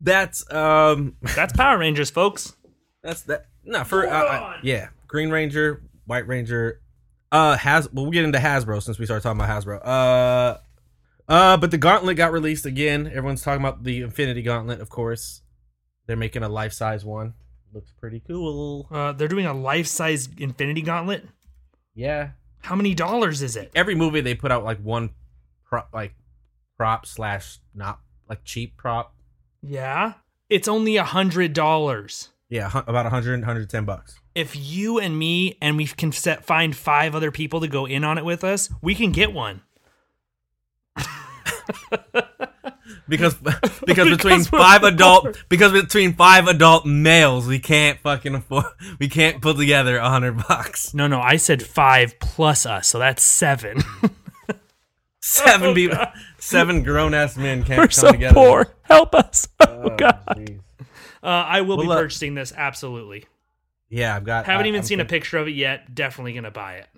that's 0.00 0.50
um, 0.52 1.16
That's 1.36 1.52
Power 1.52 1.78
Rangers, 1.78 2.10
folks. 2.10 2.54
that's 3.02 3.22
that. 3.22 3.46
No, 3.64 3.84
for 3.84 4.06
uh, 4.08 4.12
I- 4.24 4.60
yeah, 4.62 4.88
Green 5.06 5.30
Ranger, 5.30 5.82
White 6.06 6.26
Ranger. 6.26 6.80
Uh, 7.32 7.56
has 7.56 7.92
well, 7.92 8.04
we'll 8.06 8.12
get 8.12 8.24
into 8.24 8.38
Hasbro 8.38 8.82
since 8.82 8.98
we 8.98 9.04
started 9.06 9.22
talking 9.22 9.40
about 9.40 9.62
Hasbro. 9.64 9.80
Uh, 9.86 10.58
uh, 11.28 11.56
but 11.58 11.70
the 11.70 11.78
Gauntlet 11.78 12.16
got 12.16 12.32
released 12.32 12.66
again. 12.66 13.06
Everyone's 13.06 13.42
talking 13.42 13.60
about 13.64 13.84
the 13.84 14.00
Infinity 14.02 14.42
Gauntlet, 14.42 14.80
of 14.80 14.88
course. 14.88 15.42
They're 16.06 16.16
making 16.16 16.42
a 16.42 16.48
life 16.48 16.72
size 16.72 17.04
one. 17.04 17.34
Looks 17.72 17.92
pretty 17.92 18.20
cool. 18.26 18.88
Uh, 18.90 19.12
they're 19.12 19.28
doing 19.28 19.46
a 19.46 19.54
life-size 19.54 20.28
Infinity 20.38 20.82
Gauntlet. 20.82 21.24
Yeah, 21.94 22.30
How 22.62 22.74
many 22.74 22.96
dollars 22.96 23.42
is 23.42 23.54
it? 23.54 23.70
every 23.76 23.94
movie 23.94 24.20
they 24.22 24.34
put 24.34 24.50
out 24.50 24.64
like 24.64 24.80
one 24.80 25.10
prop 25.64 25.88
like 25.94 26.14
prop 26.76 27.06
slash 27.06 27.58
not 27.76 28.00
like 28.28 28.42
cheap 28.42 28.76
prop 28.76 29.14
Yeah, 29.62 30.14
it's 30.48 30.68
only 30.68 30.96
a 30.96 31.04
hundred 31.04 31.52
dollars. 31.52 32.30
yeah 32.48 32.66
about 32.74 33.04
100 33.04 33.40
110 33.40 33.84
bucks 33.84 34.18
If 34.34 34.56
you 34.56 34.98
and 34.98 35.18
me 35.18 35.56
and 35.60 35.76
we 35.76 35.86
can 35.86 36.12
set, 36.12 36.44
find 36.44 36.74
five 36.74 37.14
other 37.14 37.30
people 37.30 37.60
to 37.60 37.68
go 37.68 37.86
in 37.86 38.02
on 38.04 38.18
it 38.18 38.24
with 38.24 38.42
us, 38.44 38.70
we 38.82 38.94
can 38.94 39.12
get 39.12 39.32
one. 39.32 39.62
because 43.08 43.34
because 43.34 43.76
between 43.86 44.38
Because 44.38 44.52
we're 44.52 44.58
five 44.58 44.80
poor. 44.80 44.90
adult 44.90 45.36
because 45.48 45.72
between 45.72 46.14
five 46.14 46.46
adult 46.48 46.86
males 46.86 47.46
we 47.46 47.58
can't 47.58 47.98
fucking 48.00 48.34
afford 48.34 48.64
we 48.98 49.08
can't 49.08 49.40
put 49.42 49.56
together 49.56 49.96
a 49.98 50.08
hundred 50.08 50.36
bucks 50.48 50.92
No, 50.94 51.06
no, 51.06 51.20
I 51.20 51.36
said 51.36 51.62
five 51.62 52.18
plus 52.20 52.66
us, 52.66 52.88
so 52.88 52.98
that's 52.98 53.22
seven. 53.22 53.82
seven 55.20 55.74
people 55.74 55.98
seven 56.38 56.82
grown-ass 56.82 57.36
men 57.36 57.62
can't 57.62 57.78
Oh, 57.78 57.82
We're 57.82 57.86
come 57.86 57.90
so 57.92 58.12
together 58.12 58.34
poor. 58.34 58.74
Help 58.82 59.14
us. 59.14 59.48
Oh, 59.60 59.82
Oh, 59.84 59.96
God. 59.96 60.60
Uh, 61.22 61.26
I 61.26 61.60
will 61.62 61.78
be 61.78 61.86
Well, 61.86 61.98
uh, 61.98 62.02
purchasing 62.02 62.34
this 62.34 62.52
absolutely. 62.56 63.24
yeah 63.88 64.14
i've 64.16 64.24
got 64.24 64.44
Haven't 64.46 64.66
I- 64.66 64.68
even 64.68 64.80
I'm 64.80 64.86
seen 64.86 65.00
a 65.00 65.04
picture 65.04 65.38
of 65.38 65.48
it 65.48 65.52
yet. 65.52 65.94
Definitely 65.94 66.32
gonna 66.34 66.50
buy 66.50 66.76
it. 66.76 66.88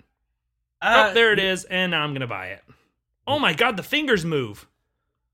Uh, 0.81 1.07
oh, 1.09 1.13
there 1.13 1.31
it 1.31 1.39
is, 1.39 1.63
and 1.65 1.91
now 1.91 2.03
I'm 2.03 2.13
gonna 2.13 2.27
buy 2.27 2.47
it. 2.47 2.61
Oh 3.25 3.39
my 3.39 3.53
god, 3.53 3.77
the 3.77 3.83
fingers 3.83 4.25
move. 4.25 4.67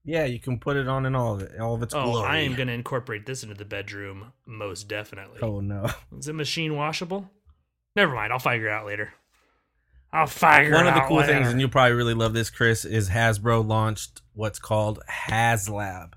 yeah 0.05 0.25
you 0.25 0.39
can 0.39 0.59
put 0.59 0.77
it 0.77 0.87
on 0.87 1.05
in 1.07 1.15
all 1.15 1.35
of 1.35 1.41
it 1.41 1.59
all 1.59 1.73
of 1.75 1.81
its 1.83 1.93
Oh, 1.95 2.03
glory 2.03 2.27
I 2.29 2.37
am 2.39 2.55
gonna 2.55 2.71
incorporate 2.73 3.25
this 3.25 3.41
into 3.43 3.55
the 3.55 3.65
bedroom 3.65 4.31
most 4.45 4.87
definitely. 4.87 5.39
oh 5.41 5.59
no 5.59 5.87
Is 6.17 6.27
it 6.27 6.33
machine 6.33 6.75
washable? 6.75 7.29
Never 7.95 8.13
mind, 8.13 8.31
I'll 8.31 8.39
figure 8.39 8.67
it 8.67 8.71
out 8.71 8.85
later. 8.85 9.13
I'll 10.11 10.25
figure 10.27 10.73
One 10.73 10.87
of 10.87 10.95
the 10.95 11.01
cool 11.01 11.17
later. 11.17 11.33
things, 11.33 11.49
and 11.49 11.59
you'll 11.59 11.69
probably 11.69 11.93
really 11.93 12.13
love 12.15 12.33
this, 12.33 12.49
Chris, 12.49 12.83
is 12.83 13.09
Hasbro 13.09 13.65
launched 13.65 14.21
what's 14.33 14.57
called 14.59 14.99
HasLab. 15.09 16.13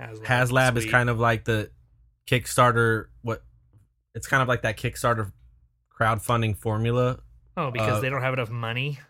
HasLab, 0.00 0.24
HasLab 0.24 0.76
is 0.76 0.86
kind 0.86 1.10
of 1.10 1.18
like 1.18 1.44
the 1.44 1.70
Kickstarter. 2.28 3.06
What? 3.22 3.42
It's 4.14 4.26
kind 4.26 4.42
of 4.42 4.48
like 4.48 4.62
that 4.62 4.76
Kickstarter 4.76 5.32
crowdfunding 5.98 6.56
formula. 6.56 7.18
Oh, 7.56 7.70
because 7.70 7.94
uh, 7.94 8.00
they 8.00 8.10
don't 8.10 8.22
have 8.22 8.34
enough 8.34 8.50
money. 8.50 9.00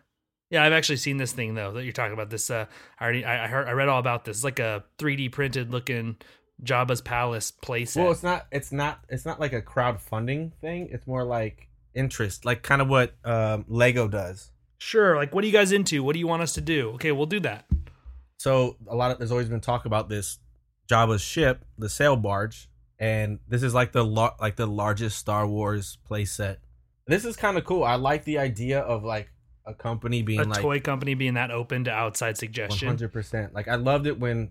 Yeah, 0.50 0.64
I've 0.64 0.72
actually 0.72 0.98
seen 0.98 1.16
this 1.16 1.32
thing 1.32 1.54
though 1.54 1.72
that 1.72 1.82
you're 1.84 1.92
talking 1.92 2.12
about. 2.12 2.30
This, 2.30 2.50
uh, 2.50 2.66
I 3.00 3.04
already, 3.04 3.24
I, 3.24 3.44
I 3.44 3.48
heard, 3.48 3.66
I 3.66 3.72
read 3.72 3.88
all 3.88 3.98
about 3.98 4.24
this. 4.24 4.38
It's 4.38 4.44
like 4.44 4.60
a 4.60 4.84
3D 4.98 5.32
printed 5.32 5.72
looking 5.72 6.16
Jabba's 6.62 7.00
palace 7.00 7.52
playset. 7.52 7.96
Well, 7.96 8.12
it's 8.12 8.22
not. 8.22 8.46
It's 8.52 8.72
not. 8.72 9.00
It's 9.08 9.26
not 9.26 9.40
like 9.40 9.52
a 9.52 9.60
crowdfunding 9.60 10.52
thing. 10.60 10.88
It's 10.92 11.06
more 11.06 11.24
like 11.24 11.68
interest, 11.96 12.44
like 12.44 12.62
kind 12.62 12.80
of 12.82 12.88
what 12.88 13.14
um, 13.24 13.64
Lego 13.66 14.06
does. 14.06 14.50
sure. 14.78 15.16
Like, 15.16 15.34
what 15.34 15.42
are 15.42 15.46
you 15.46 15.52
guys 15.52 15.72
into? 15.72 16.02
What 16.04 16.12
do 16.12 16.18
you 16.18 16.28
want 16.28 16.42
us 16.42 16.52
to 16.54 16.60
do? 16.60 16.90
Okay, 16.90 17.10
we'll 17.12 17.26
do 17.26 17.40
that. 17.40 17.64
So 18.38 18.76
a 18.86 18.94
lot 18.94 19.10
of 19.10 19.18
there's 19.18 19.32
always 19.32 19.48
been 19.48 19.60
talk 19.60 19.86
about 19.86 20.08
this 20.08 20.38
Jabba's 20.88 21.22
ship, 21.22 21.64
the 21.78 21.88
sail 21.88 22.16
barge, 22.16 22.68
and 22.98 23.38
this 23.48 23.62
is 23.62 23.74
like 23.74 23.92
the 23.92 24.04
lar- 24.04 24.36
like 24.40 24.56
the 24.56 24.66
largest 24.66 25.18
Star 25.18 25.46
Wars 25.46 25.98
playset. 26.08 26.58
This 27.06 27.24
is 27.24 27.36
kind 27.36 27.56
of 27.56 27.64
cool. 27.64 27.82
I 27.82 27.94
like 27.94 28.24
the 28.24 28.38
idea 28.38 28.80
of 28.80 29.04
like 29.04 29.30
a 29.64 29.74
company 29.74 30.22
being 30.22 30.40
a 30.40 30.44
like 30.44 30.60
toy 30.60 30.80
company 30.80 31.14
being 31.14 31.34
that 31.34 31.50
open 31.50 31.84
to 31.84 31.90
outside 31.90 32.28
one 32.28 32.34
suggestion. 32.36 32.88
hundred 32.88 33.12
percent. 33.12 33.54
Like 33.54 33.68
I 33.68 33.76
loved 33.76 34.06
it 34.06 34.20
when 34.20 34.50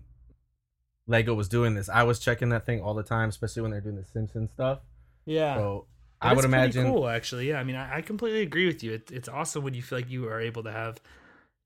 Lego 1.06 1.34
was 1.34 1.48
doing 1.48 1.74
this. 1.74 1.88
I 1.88 2.02
was 2.02 2.18
checking 2.18 2.48
that 2.50 2.66
thing 2.66 2.82
all 2.82 2.94
the 2.94 3.02
time, 3.02 3.28
especially 3.28 3.62
when 3.62 3.70
they're 3.70 3.80
doing 3.80 3.96
the 3.96 4.04
Simpsons 4.04 4.50
stuff. 4.50 4.80
Yeah. 5.24 5.56
So 5.56 5.86
I 6.20 6.32
would 6.32 6.44
imagine 6.44 6.86
cool 6.90 7.08
actually. 7.08 7.48
Yeah, 7.48 7.60
I 7.60 7.64
mean, 7.64 7.76
I, 7.76 7.96
I 7.98 8.00
completely 8.02 8.40
agree 8.42 8.66
with 8.66 8.82
you. 8.82 8.92
It, 8.94 9.10
it's 9.12 9.28
awesome 9.28 9.62
when 9.64 9.74
you 9.74 9.82
feel 9.82 9.98
like 9.98 10.10
you 10.10 10.26
are 10.28 10.40
able 10.40 10.62
to 10.64 10.72
have, 10.72 10.98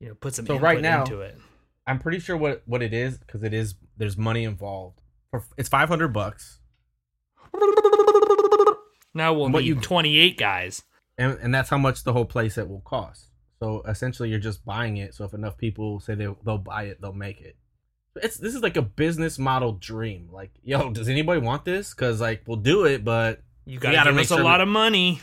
you 0.01 0.09
know, 0.09 0.15
put 0.15 0.35
some 0.35 0.47
So 0.47 0.59
right 0.59 0.81
now- 0.81 1.03
into 1.03 1.21
it. 1.21 1.37
I'm 1.87 1.99
pretty 1.99 2.21
sure 2.21 2.37
what 2.37 2.63
what 2.67 2.83
it 2.83 2.93
is 2.93 3.19
because 3.19 3.43
it 3.43 3.53
is 3.55 3.75
there's 3.97 4.17
money 4.17 4.45
involved. 4.45 5.01
It's 5.57 5.69
five 5.69 5.89
hundred 5.89 6.09
bucks, 6.09 6.59
Now 9.13 9.33
we'll 9.35 9.51
What 9.51 9.63
need 9.63 9.67
you- 9.69 9.75
28 9.81 10.39
guys. 10.39 10.83
and 11.19 11.37
and 11.41 11.55
that's 11.55 11.69
how 11.69 11.79
much 11.79 12.05
the 12.05 12.13
whole 12.13 12.27
playset 12.27 12.69
will 12.69 12.81
cost. 12.81 13.27
So 13.59 13.83
essentially, 13.87 14.31
you're 14.31 14.39
just 14.39 14.65
buying 14.65 14.97
it. 14.99 15.15
So 15.15 15.25
if 15.25 15.35
enough 15.35 15.59
people 15.59 16.01
say 16.01 16.15
they 16.15 16.29
they'll 16.45 16.59
buy 16.59 16.85
it, 16.85 17.01
they'll 17.01 17.13
make 17.13 17.41
it. 17.41 17.57
It's 18.17 18.37
this 18.37 18.55
is 18.55 18.63
like 18.63 18.77
a 18.77 18.83
business 18.83 19.39
model 19.39 19.73
dream. 19.73 20.29
Like, 20.33 20.51
yo, 20.63 20.91
does 20.93 21.09
anybody 21.09 21.41
want 21.41 21.65
this? 21.65 21.93
Because 21.93 22.21
like 22.21 22.43
we'll 22.47 22.57
do 22.59 22.85
it, 22.85 23.05
but 23.05 23.43
You 23.65 23.75
We 23.75 23.79
got 23.79 23.91
to 23.91 23.97
gotta 23.97 24.13
make 24.13 24.25
us 24.25 24.31
a 24.31 24.35
sure 24.37 24.45
lot 24.45 24.59
we- 24.61 24.65
of 24.65 24.69
money. 24.69 25.21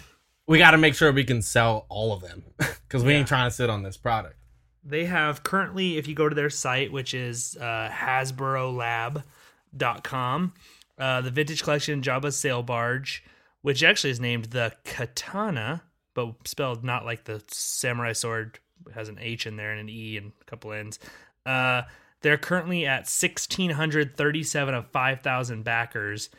we 0.47 0.57
got 0.57 0.71
to 0.71 0.77
make 0.77 0.95
sure 0.95 1.11
we 1.11 1.23
can 1.23 1.41
sell 1.41 1.85
all 1.89 2.13
of 2.13 2.21
them 2.21 2.43
because 2.57 3.03
we 3.03 3.13
Yeah. 3.13 3.19
ain't 3.19 3.27
trying 3.27 3.49
to 3.49 3.55
sit 3.55 3.69
on 3.69 3.83
this 3.83 3.97
product. 3.97 4.35
They 4.83 5.05
have 5.05 5.43
currently, 5.43 5.97
if 5.97 6.07
you 6.07 6.15
go 6.15 6.29
to 6.29 6.35
their 6.35 6.49
site, 6.49 6.91
which 6.93 7.13
is 7.13 7.57
uh, 7.59 7.89
HasbroLab.com, 7.91 10.53
uh, 10.97 11.21
the 11.21 11.31
vintage 11.31 11.63
collection 11.63 12.01
Jabba's 12.01 12.37
sail 12.37 12.63
barge, 12.63 13.23
which 13.61 13.83
actually 13.83 14.11
is 14.11 14.19
named 14.19 14.45
the 14.45 14.73
Khetanna, 14.85 15.81
but 16.13 16.47
spelled 16.47 16.83
not 16.83 17.05
like 17.05 17.25
the 17.25 17.43
samurai 17.49 18.13
sword, 18.13 18.59
it 18.87 18.93
has 18.93 19.09
an 19.09 19.17
H 19.19 19.45
in 19.45 19.57
there 19.57 19.71
and 19.71 19.81
an 19.81 19.89
E 19.89 20.17
and 20.17 20.31
a 20.41 20.45
couple 20.45 20.71
N's. 20.71 20.99
Uh, 21.45 21.81
they're 22.21 22.37
currently 22.37 22.85
at 22.85 23.01
1,637 23.01 24.73
of 24.73 24.87
5,000 24.91 25.63
backers, 25.63 26.29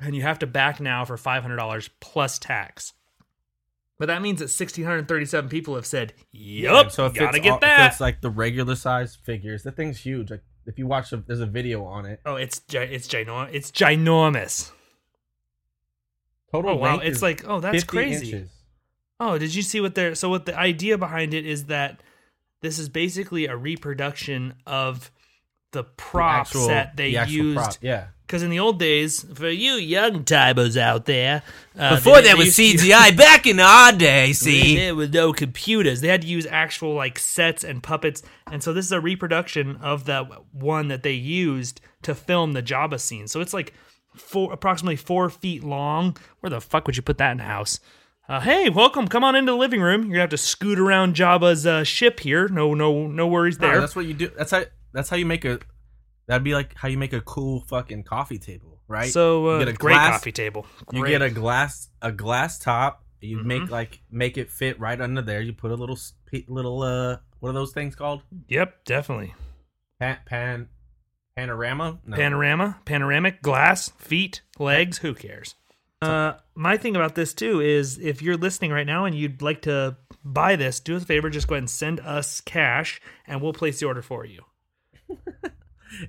and 0.00 0.14
you 0.14 0.22
have 0.22 0.38
to 0.40 0.46
back 0.46 0.80
now 0.80 1.04
for 1.04 1.16
$500 1.16 1.88
plus 2.00 2.38
tax. 2.38 2.92
But 3.98 4.06
that 4.06 4.22
means 4.22 4.40
that 4.40 4.46
1,637 4.50 5.48
people 5.48 5.76
have 5.76 5.86
said, 5.86 6.14
"Yup, 6.32 6.90
so 6.90 7.06
if 7.06 7.14
gotta 7.14 7.36
it's 7.36 7.44
get 7.44 7.52
all- 7.52 7.58
that." 7.60 7.86
If 7.86 7.92
it's 7.92 8.00
like 8.00 8.20
the 8.20 8.30
regular 8.30 8.74
size 8.74 9.14
figures, 9.14 9.62
the 9.62 9.70
thing's 9.70 10.00
huge. 10.00 10.30
Like 10.32 10.42
if 10.66 10.78
you 10.78 10.88
watch, 10.88 11.10
the, 11.10 11.18
there's 11.18 11.38
a 11.40 11.46
video 11.46 11.84
on 11.84 12.04
it. 12.04 12.20
Oh, 12.26 12.34
it's 12.34 12.60
it's 12.72 13.06
ginormous. 13.06 13.50
It's 13.52 13.70
ginormous. 13.70 14.72
Total 16.52 16.72
Oh 16.72 16.74
wow, 16.76 16.98
it's 16.98 17.22
like 17.22 17.44
oh 17.46 17.60
that's 17.60 17.84
crazy. 17.84 18.32
inches. 18.32 18.50
Oh, 19.20 19.38
did 19.38 19.54
you 19.54 19.62
see 19.62 19.80
what 19.80 19.94
they're 19.94 20.14
so 20.16 20.28
what 20.28 20.46
the 20.46 20.58
idea 20.58 20.98
behind 20.98 21.32
it 21.34 21.46
is 21.46 21.66
that 21.66 22.02
this 22.62 22.78
is 22.80 22.88
basically 22.88 23.46
a 23.46 23.56
reproduction 23.56 24.54
of 24.66 25.10
the 25.72 25.82
The 25.82 25.88
prop 25.96 26.40
actual- 26.42 26.66
set 26.66 26.96
they 26.96 27.14
the 27.14 27.26
used 27.28 27.56
prop, 27.56 27.76
Yeah, 27.80 28.08
Because 28.26 28.42
in 28.42 28.48
the 28.48 28.58
old 28.58 28.78
days, 28.78 29.24
for 29.34 29.48
you 29.50 29.72
young 29.72 30.24
typos 30.24 30.78
out 30.78 31.04
there, 31.04 31.42
uh, 31.78 31.96
Before 31.96 32.16
they- 32.16 32.22
there 32.28 32.36
was 32.38 32.58
used 32.58 32.78
to- 32.78 32.86
CGI, 32.86 33.10
back 33.14 33.46
in 33.46 33.60
our 33.60 33.92
day, 33.92 34.32
see. 34.34 34.76
There 34.76 34.94
was 34.94 35.10
no 35.10 35.32
computers. 35.34 36.00
They 36.00 36.08
had 36.08 36.22
to 36.22 36.26
use 36.26 36.46
actual 36.46 36.94
like 36.94 37.18
sets 37.18 37.62
and 37.64 37.82
puppets. 37.82 38.22
And 38.50 38.62
so 38.62 38.72
this 38.72 38.86
is 38.86 38.92
a 38.92 39.00
reproduction 39.00 39.76
of 39.76 40.06
that 40.06 40.26
one 40.52 40.88
that 40.88 41.02
they 41.02 41.12
used 41.12 41.80
to 42.02 42.14
film 42.14 42.52
the 42.52 42.62
Jabba 42.62 42.98
scene. 42.98 43.28
So 43.28 43.40
it's 43.42 43.52
like 43.52 43.74
four, 44.16 44.52
approximately 44.54 44.96
four 44.96 45.28
feet 45.28 45.62
long. 45.62 46.16
Where 46.40 46.48
the 46.50 46.62
fuck 46.62 46.86
would 46.86 46.96
you 46.96 47.02
put 47.02 47.18
that 47.18 47.32
in 47.32 47.40
a 47.40 47.44
house? 47.44 47.78
Uh, 48.26 48.40
hey, 48.40 48.70
welcome. 48.70 49.06
Come 49.06 49.22
on 49.22 49.36
into 49.36 49.52
the 49.52 49.58
living 49.58 49.82
room. 49.82 50.04
You're 50.04 50.12
gonna 50.12 50.20
have 50.22 50.30
to 50.30 50.38
scoot 50.38 50.78
around 50.78 51.14
Jabba's 51.14 51.66
uh, 51.66 51.84
ship 51.84 52.20
here. 52.20 52.48
No, 52.48 52.72
no, 52.72 53.06
no 53.06 53.26
worries 53.26 53.58
there. 53.58 53.78
that's 53.78 53.94
what 53.94 54.06
you 54.06 54.14
do. 54.14 54.30
That's 54.34 54.50
how. 54.50 54.64
That's 54.94 55.10
how 55.10 55.16
you 55.16 55.26
make 55.26 55.44
a. 55.44 55.58
That'd 56.26 56.44
be 56.44 56.54
like 56.54 56.74
how 56.76 56.88
you 56.88 56.96
make 56.98 57.12
a 57.12 57.20
cool 57.20 57.60
fucking 57.68 58.04
coffee 58.04 58.38
table, 58.38 58.80
right? 58.88 59.10
so 59.10 59.48
uh, 59.50 59.52
You 59.58 59.66
get 59.66 59.74
a 59.74 59.78
great 59.78 59.92
glass- 59.94 60.12
coffee 60.18 60.32
table. 60.32 60.66
You 60.92 61.06
get 61.06 61.22
a 61.22 61.30
glass 61.30 61.90
a 62.02 62.10
glass 62.12 62.58
top. 62.58 63.04
You 63.20 63.38
Mhm. 63.38 63.44
make 63.44 63.70
like 63.70 64.02
make 64.10 64.36
it 64.38 64.50
fit 64.50 64.78
right 64.80 65.00
under 65.00 65.22
there. 65.22 65.40
You 65.40 65.52
put 65.52 65.70
a 65.70 65.74
little 65.74 65.98
little 66.48 66.82
uh 66.82 67.18
what 67.40 67.50
are 67.50 67.52
those 67.54 67.72
things 67.72 67.94
called? 67.94 68.22
Yep, 68.48 68.84
definitely. 68.84 69.34
Pan 70.00 70.18
pan 70.26 70.68
panorama. 71.36 71.98
No. 72.06 72.16
panorama, 72.16 72.80
panoramic 72.84 73.42
glass, 73.42 73.90
feet, 73.98 74.42
legs, 74.58 74.98
who 74.98 75.14
cares? 75.14 75.54
Uh, 76.02 76.34
my 76.54 76.76
thing 76.76 76.94
about 76.96 77.14
this 77.14 77.32
too 77.34 77.60
is 77.60 77.98
if 77.98 78.20
you're 78.22 78.36
listening 78.36 78.70
right 78.70 78.86
now 78.86 79.04
and 79.06 79.14
you'd 79.14 79.40
like 79.42 79.62
to 79.62 79.96
buy 80.22 80.54
this, 80.54 80.78
do 80.80 80.96
us 80.96 81.02
a 81.02 81.06
favor, 81.06 81.30
just 81.30 81.48
go 81.48 81.54
ahead 81.54 81.62
and 81.62 81.70
send 81.70 81.98
us 82.00 82.40
cash 82.42 83.00
and 83.26 83.40
we'll 83.40 83.52
place 83.54 83.80
the 83.80 83.86
order 83.86 84.02
for 84.02 84.24
you. 84.26 84.42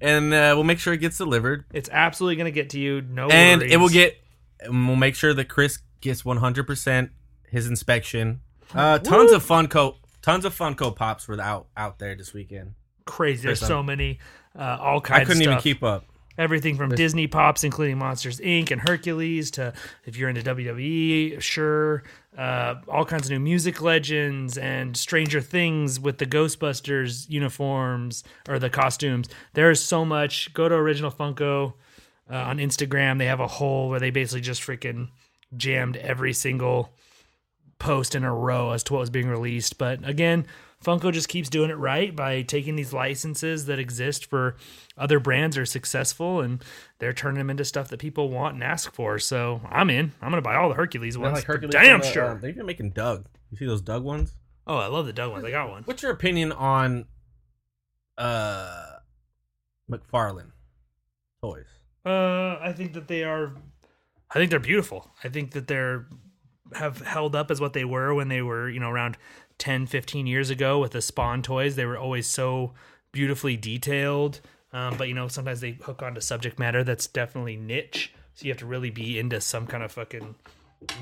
and 0.01 0.33
uh, 0.33 0.53
we'll 0.55 0.63
make 0.63 0.79
sure 0.79 0.93
it 0.93 0.97
gets 0.99 1.17
delivered, 1.17 1.65
It's 1.73 1.89
absolutely 1.91 2.35
going 2.37 2.45
to 2.45 2.51
get 2.51 2.71
to 2.71 2.79
you. 2.79 3.01
No 3.01 3.27
and 3.29 3.61
worries. 3.61 3.73
it 3.73 3.77
will 3.77 3.89
get. 3.89 4.17
and 4.59 4.87
We'll 4.87 4.95
make 4.95 5.15
sure 5.15 5.33
that 5.33 5.45
Chris 5.49 5.79
gets 6.01 6.23
one 6.25 6.37
hundred 6.37 6.67
percent 6.67 7.11
his 7.49 7.67
inspection. 7.67 8.41
Uh, 8.73 8.99
tons 8.99 9.31
Woo! 9.31 9.37
of 9.37 9.45
Funko, 9.45 9.95
tons 10.21 10.45
of 10.45 10.57
Funko 10.57 10.95
Pops 10.95 11.27
were 11.27 11.39
out 11.39 11.67
out 11.77 11.99
there 11.99 12.15
this 12.15 12.33
weekend. 12.33 12.73
crazy. 13.05 13.43
There's 13.45 13.59
so 13.59 13.83
many, 13.83 14.19
uh, 14.57 14.77
all 14.79 15.01
kinds. 15.01 15.21
I 15.21 15.25
couldn't 15.25 15.43
even 15.43 15.59
keep 15.59 15.83
up. 15.83 16.05
Everything 16.37 16.77
from 16.77 16.89
Disney 16.91 17.27
pops, 17.27 17.63
including 17.63 17.97
Monsters 17.97 18.39
Inc. 18.39 18.71
and 18.71 18.81
Hercules, 18.81 19.51
to 19.51 19.73
if 20.05 20.17
you're 20.17 20.29
into 20.29 20.41
WWE, 20.41 21.41
sure, 21.41 22.03
uh, 22.37 22.75
all 22.87 23.05
kinds 23.05 23.25
of 23.25 23.31
new 23.31 23.39
music 23.39 23.81
legends 23.81 24.57
and 24.57 24.95
Stranger 24.97 25.41
Things 25.41 25.99
with 25.99 26.17
the 26.17 26.25
Ghostbusters 26.25 27.29
uniforms 27.29 28.23
or 28.47 28.59
the 28.59 28.69
costumes. 28.69 29.27
There 29.53 29.71
is 29.71 29.81
so 29.81 30.03
much. 30.03 30.53
Go 30.53 30.67
to 30.67 30.75
Original 30.75 31.11
Funko 31.11 31.73
uh, 32.29 32.35
on 32.35 32.57
Instagram. 32.57 33.17
They 33.17 33.27
have 33.27 33.39
a 33.39 33.47
hole 33.47 33.89
where 33.89 33.99
they 33.99 34.09
basically 34.09 34.41
just 34.41 34.61
freaking 34.61 35.09
jammed 35.55 35.97
every 35.97 36.33
single 36.33 36.93
post 37.79 38.15
in 38.15 38.23
a 38.23 38.33
row 38.33 38.71
as 38.71 38.83
to 38.83 38.93
what 38.93 38.99
was 38.99 39.09
being 39.09 39.27
released. 39.27 39.77
But 39.77 40.07
again, 40.07 40.45
Funko 40.85 41.11
just 41.11 41.27
keeps 41.27 41.49
doing 41.49 41.71
it 41.71 41.77
right 41.77 42.15
by 42.15 42.43
taking 42.43 42.75
these 42.75 42.93
licenses 42.93 43.65
that 43.65 43.79
exist 43.79 44.27
for 44.27 44.55
other 44.97 45.19
brands 45.19 45.57
are 45.57 45.65
successful 45.65 46.41
and 46.41 46.63
they're 46.99 47.11
turning 47.11 47.39
them 47.39 47.49
into 47.49 47.65
stuff 47.65 47.87
that 47.89 47.99
people 47.99 48.29
want 48.29 48.53
and 48.53 48.63
ask 48.63 48.93
for. 48.93 49.17
So 49.17 49.61
I'm 49.69 49.89
in. 49.89 50.11
I'm 50.21 50.29
gonna 50.29 50.43
buy 50.43 50.55
all 50.55 50.69
the 50.69 50.75
Hercules 50.75 51.17
ones. 51.17 51.33
like 51.33 51.45
Hercules 51.45 51.71
damn 51.71 52.01
the, 52.01 52.05
sure. 52.05 52.31
um, 52.31 52.39
they're 52.39 52.51
even 52.51 52.67
making 52.67 52.91
Doug. 52.91 53.25
You 53.49 53.57
see 53.57 53.65
those 53.65 53.81
Doug 53.81 54.03
ones? 54.03 54.33
oh, 54.67 54.77
I 54.77 54.87
love 54.87 55.05
the 55.05 55.13
Doug 55.13 55.31
ones. 55.31 55.43
I 55.43 55.51
got 55.51 55.69
one. 55.69 55.83
What's 55.83 56.03
your 56.03 56.11
opinion 56.11 56.51
on 56.51 57.05
uh 58.17 58.97
McFarlane 59.89 60.51
toys? 61.41 61.65
Uh, 62.05 62.57
I 62.61 62.73
think 62.75 62.93
that 62.93 63.07
they 63.07 63.23
are. 63.23 63.53
I 64.29 64.35
think 64.35 64.51
they're 64.51 64.59
beautiful. 64.59 65.09
I 65.23 65.29
think 65.29 65.51
that 65.51 65.67
they're 65.67 66.07
have 66.73 66.99
held 67.01 67.35
up 67.35 67.51
as 67.51 67.61
what 67.61 67.73
they 67.73 67.85
were 67.85 68.13
when 68.13 68.27
they 68.27 68.41
were, 68.41 68.69
you 68.69 68.79
know, 68.79 68.89
around 68.89 69.17
10, 69.57 69.85
15 69.87 70.27
years 70.27 70.49
ago 70.49 70.79
with 70.79 70.91
the 70.91 71.01
Spawn 71.01 71.41
toys. 71.41 71.75
They 71.75 71.85
were 71.85 71.97
always 71.97 72.27
so 72.27 72.73
beautifully 73.11 73.57
detailed. 73.57 74.41
Um, 74.73 74.97
but 74.97 75.07
you 75.07 75.13
know, 75.13 75.27
sometimes 75.27 75.61
they 75.61 75.71
hook 75.71 76.01
onto 76.03 76.19
subject 76.21 76.59
matter 76.59 76.83
that's 76.83 77.07
definitely 77.07 77.55
niche. 77.55 78.13
So 78.33 78.45
you 78.45 78.51
have 78.51 78.59
to 78.59 78.65
really 78.65 78.89
be 78.89 79.17
into 79.17 79.39
some 79.39 79.65
kind 79.65 79.81
of 79.83 79.91
fucking 79.93 80.35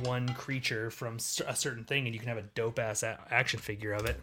one 0.04 0.30
creature 0.36 0.92
from 0.92 1.18
a 1.48 1.56
certain 1.56 1.84
thing, 1.84 2.06
and 2.06 2.14
you 2.14 2.20
can 2.20 2.30
have 2.30 2.38
a 2.38 2.44
dope 2.54 2.78
ass 2.78 3.02
a- 3.02 3.20
action 3.32 3.60
figure 3.60 3.94
of 3.94 4.06
it. 4.06 4.20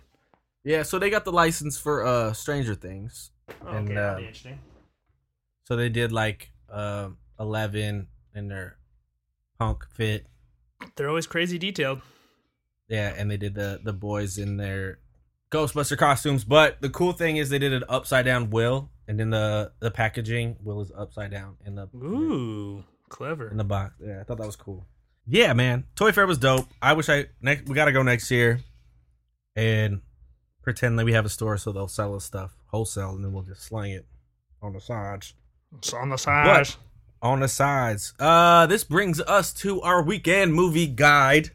Yeah, 0.62 0.84
so 0.84 0.98
they 0.98 1.10
got 1.10 1.24
the 1.24 1.32
license 1.32 1.76
for 1.78 2.06
uh 2.06 2.32
Stranger 2.32 2.74
Things. 2.76 3.30
Oh, 3.64 3.76
And, 3.76 3.90
okay, 3.90 3.98
uh, 3.98 4.18
interesting. 4.18 4.58
So 5.64 5.74
they 5.76 5.88
did 5.88 6.12
like 6.12 6.52
uh, 6.70 7.08
Eleven 7.38 8.06
in 8.34 8.48
their 8.48 8.76
punk 9.58 9.86
fit. 9.92 10.26
They're 10.96 11.08
always 11.08 11.26
crazy 11.26 11.58
detailed. 11.58 12.00
Yeah, 12.90 13.14
and 13.16 13.30
they 13.30 13.36
did 13.38 13.54
the 13.54 13.80
the 13.82 13.92
boys 13.94 14.36
in 14.36 14.58
their 14.58 14.98
Ghostbuster 15.52 15.96
costumes. 15.96 16.44
But 16.44 16.82
the 16.82 16.90
cool 16.90 17.12
thing 17.12 17.38
is 17.38 17.48
they 17.48 17.58
did 17.58 17.72
an 17.72 17.84
upside 17.88 18.24
down 18.26 18.50
Will, 18.50 18.90
and 19.08 19.18
then 19.18 19.30
the 19.30 19.72
the 19.80 19.90
packaging 19.90 20.56
Will 20.62 20.82
is 20.82 20.92
upside 20.94 21.30
down 21.30 21.56
in 21.64 21.76
the 21.76 21.86
Ooh, 21.96 22.84
clever. 23.08 23.48
in 23.48 23.56
the 23.56 23.64
box. 23.64 23.94
Yeah, 24.04 24.20
I 24.20 24.24
thought 24.24 24.36
that 24.38 24.46
was 24.46 24.56
cool. 24.56 24.86
Yeah, 25.26 25.52
man, 25.52 25.84
Toy 25.94 26.10
Fair 26.12 26.26
was 26.26 26.38
dope. 26.38 26.66
I 26.82 26.92
wish 26.94 27.08
I 27.08 27.26
next 27.40 27.68
we 27.68 27.74
gotta 27.76 27.92
go 27.92 28.02
next 28.02 28.30
year 28.30 28.60
and 29.56 30.00
pretend 30.62 30.98
that 30.98 31.04
we 31.04 31.12
have 31.12 31.24
a 31.24 31.28
store 31.30 31.56
so 31.56 31.72
they'll 31.72 31.88
sell 31.88 32.14
us 32.16 32.24
stuff 32.24 32.52
wholesale, 32.66 33.10
and 33.10 33.24
then 33.24 33.32
we'll 33.32 33.42
just 33.44 33.62
slang 33.62 33.92
it 33.92 34.06
on 34.62 34.72
the 34.72 34.80
sides. 34.80 35.34
It's 35.78 35.92
on 35.92 36.08
the 36.10 36.16
side. 36.18 36.68
on 37.22 37.40
the 37.40 37.48
sides. 37.48 38.14
Uh, 38.18 38.66
this 38.66 38.82
brings 38.82 39.20
us 39.20 39.52
to 39.54 39.80
our 39.82 40.02
weekend 40.02 40.54
movie 40.54 40.86
guide. 40.88 41.50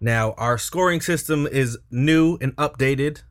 Now, 0.00 0.32
our 0.32 0.58
scoring 0.58 1.00
system 1.00 1.46
is 1.46 1.78
new 1.90 2.36
and 2.40 2.54
updated. 2.56 3.22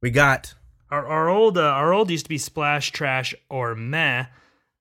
We 0.00 0.10
got 0.10 0.54
Our, 0.90 1.06
our 1.06 1.28
old 1.28 1.58
uh, 1.58 1.62
our 1.62 1.92
old 1.92 2.10
used 2.10 2.26
to 2.26 2.28
be 2.28 2.38
splash 2.38 2.92
trash 2.92 3.34
or 3.50 3.74
meh, 3.74 4.26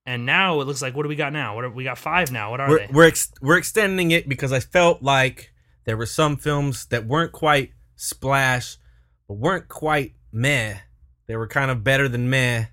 and 0.06 0.26
now 0.26 0.62
it 0.62 0.68
looks 0.68 0.82
like 0.82 0.96
what 0.96 1.04
do 1.04 1.10
we 1.10 1.16
got 1.16 1.34
now? 1.34 1.56
What 1.56 1.64
are, 1.64 1.70
we 1.70 1.84
got 1.84 1.98
five 1.98 2.32
now? 2.32 2.52
What 2.52 2.60
are 2.60 2.70
we're 2.70 2.80
they? 2.80 2.90
we're, 2.92 3.08
ex- 3.08 3.32
we're 3.42 3.58
extending 3.58 4.12
it 4.12 4.30
because 4.30 4.54
I 4.54 4.60
felt 4.60 5.02
like 5.02 5.52
there 5.86 5.98
were 5.98 6.06
some 6.06 6.38
films 6.38 6.86
that 6.88 7.08
weren't 7.08 7.32
quite 7.32 7.72
splash, 7.96 8.78
but 9.28 9.36
weren't 9.36 9.68
quite 9.68 10.14
meh. 10.32 10.76
They 11.28 11.36
were 11.36 11.48
kind 11.48 11.72
of 11.72 11.84
better 11.84 12.08
than 12.08 12.30
meh. 12.30 12.66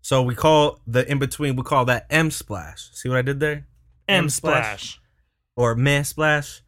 So 0.00 0.22
we 0.22 0.34
call 0.34 0.80
the 0.86 1.08
in 1.08 1.18
between. 1.18 1.54
We 1.54 1.62
call 1.62 1.84
that 1.84 2.06
M 2.10 2.32
splash. 2.32 2.90
See 2.92 3.08
what 3.08 3.18
I 3.18 3.22
did 3.22 3.38
there? 3.38 3.66
M 4.08 4.24
M 4.24 4.30
splash. 4.30 4.64
splash. 4.64 5.00
Or 5.54 5.74
meh 5.76 6.02
splash. 6.02 6.62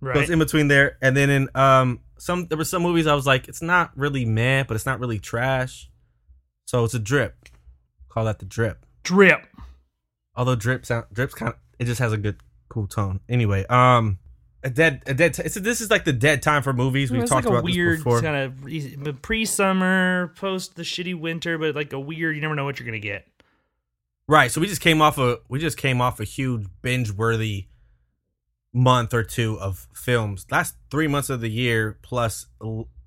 Right. 0.00 0.14
goes 0.14 0.30
in 0.30 0.38
between 0.38 0.68
there, 0.68 0.96
and 1.02 1.16
then 1.16 1.30
in 1.30 1.48
um 1.54 2.00
some 2.18 2.46
there 2.46 2.58
were 2.58 2.64
some 2.64 2.82
movies 2.82 3.06
I 3.06 3.14
was 3.14 3.26
like, 3.26 3.48
it's 3.48 3.62
not 3.62 3.90
really 3.96 4.24
meh, 4.24 4.64
but 4.64 4.74
it's 4.74 4.86
not 4.86 5.00
really 5.00 5.18
trash. 5.18 5.90
So 6.66 6.84
it's 6.84 6.94
a 6.94 6.98
drip. 6.98 7.48
Call 8.08 8.24
that 8.26 8.38
the 8.38 8.44
drip. 8.44 8.84
Drip. 9.02 9.46
Although 10.36 10.54
drip 10.54 10.86
sound 10.86 11.06
drips 11.12 11.34
kind 11.34 11.52
of 11.52 11.58
it 11.78 11.86
just 11.86 12.00
has 12.00 12.12
a 12.12 12.16
good 12.16 12.36
cool 12.68 12.86
tone. 12.86 13.20
Anyway, 13.28 13.64
um, 13.66 14.18
a 14.62 14.70
dead 14.70 15.02
a 15.06 15.14
dead. 15.14 15.34
T- 15.34 15.42
it's, 15.44 15.54
this 15.54 15.80
is 15.80 15.90
like 15.90 16.04
the 16.04 16.12
dead 16.12 16.42
time 16.42 16.62
for 16.62 16.72
movies. 16.72 17.10
We've 17.10 17.22
it's 17.22 17.30
talked 17.30 17.46
like 17.46 17.52
about 17.52 17.64
weird 17.64 17.98
this 17.98 18.04
before. 18.04 18.20
kind 18.20 18.36
of 19.06 19.22
pre 19.22 19.44
summer, 19.44 20.32
post 20.36 20.76
the 20.76 20.82
shitty 20.82 21.18
winter, 21.18 21.58
but 21.58 21.74
like 21.74 21.92
a 21.92 22.00
weird. 22.00 22.34
You 22.34 22.42
never 22.42 22.54
know 22.54 22.64
what 22.64 22.78
you're 22.78 22.86
gonna 22.86 22.98
get. 22.98 23.26
Right. 24.26 24.50
So 24.50 24.60
we 24.60 24.66
just 24.66 24.80
came 24.80 25.00
off 25.00 25.18
a 25.18 25.38
we 25.48 25.58
just 25.58 25.76
came 25.76 26.00
off 26.00 26.20
a 26.20 26.24
huge 26.24 26.66
binge 26.82 27.10
worthy 27.10 27.66
month 28.78 29.12
or 29.12 29.22
two 29.22 29.58
of 29.60 29.86
films. 29.92 30.46
That's 30.48 30.74
three 30.90 31.08
months 31.08 31.30
of 31.30 31.40
the 31.40 31.50
year 31.50 31.98
plus 32.02 32.46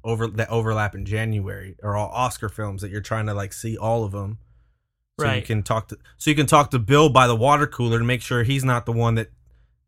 over 0.04 0.28
that 0.28 0.50
overlap 0.50 0.96
in 0.96 1.06
January 1.06 1.76
are 1.84 1.96
all 1.96 2.10
Oscar 2.10 2.50
films 2.50 2.82
that 2.82 2.92
you're 2.92 3.02
trying 3.02 3.28
to 3.28 3.34
like 3.34 3.54
see 3.54 3.78
all 3.78 4.04
of 4.04 4.12
them. 4.12 4.40
So 5.20 5.28
you 5.36 5.42
can 5.44 5.62
talk 5.64 5.88
to 5.90 5.98
so 6.18 6.30
you 6.32 6.36
can 6.36 6.48
talk 6.48 6.72
to 6.72 6.80
Bill 6.80 7.10
by 7.10 7.28
the 7.28 7.36
water 7.36 7.68
cooler 7.68 8.00
to 8.00 8.06
make 8.06 8.22
sure 8.22 8.44
he's 8.44 8.64
not 8.64 8.86
the 8.88 8.92
one 8.92 9.16
that 9.16 9.30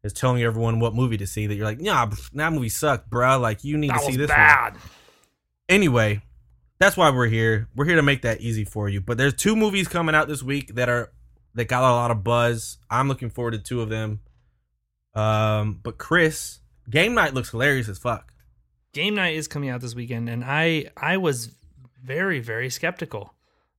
is 0.03 0.13
telling 0.13 0.43
everyone 0.43 0.79
what 0.79 0.93
movie 0.93 1.17
to 1.17 1.25
see. 1.27 1.47
That 1.47 1.55
you're 1.55 1.65
like, 1.65 1.79
nah, 1.81 2.05
pff, 2.05 2.29
that 2.33 2.53
movie 2.53 2.69
sucked, 2.69 3.09
bruh. 3.09 3.41
Like 3.41 3.63
you 3.63 3.77
need 3.77 3.89
That 3.89 3.99
to 3.99 4.05
see 4.05 4.07
was 4.09 4.17
this 4.17 4.29
one 4.29 4.37
bad. 4.37 4.75
anyway, 5.67 6.21
that's 6.79 6.95
why 6.95 7.09
we're 7.09 7.27
here. 7.27 7.67
We're 7.75 7.85
here 7.85 7.95
to 7.95 8.03
make 8.03 8.21
that 8.21 8.41
easy 8.41 8.63
for 8.63 8.87
you. 8.89 9.01
But 9.01 9.17
there's 9.17 9.33
two 9.33 9.55
movies 9.55 9.87
coming 9.87 10.13
out 10.13 10.27
this 10.27 10.43
week 10.43 10.75
that 10.75 10.87
are 10.89 11.11
that 11.55 11.65
got 11.67 11.81
a 11.81 11.91
lot 11.93 12.11
of 12.11 12.23
buzz. 12.23 12.77
I'm 12.89 13.07
looking 13.07 13.29
forward 13.29 13.51
to 13.51 13.59
two 13.59 13.81
of 13.81 13.89
them. 13.89 14.19
Um, 15.15 15.79
but 15.83 15.97
Chris, 15.97 16.59
Game 16.89 17.13
Night 17.13 17.33
looks 17.33 17.49
hilarious 17.51 17.87
as 17.89 17.97
fuck. 17.97 18.31
Game 18.93 19.15
night 19.15 19.35
is 19.35 19.47
coming 19.47 19.69
out 19.69 19.81
this 19.81 19.95
weekend, 19.95 20.29
and 20.29 20.43
I 20.45 20.91
I 20.95 21.17
was 21.17 21.49
very 22.03 22.39
very 22.39 22.69
skeptical. 22.69 23.33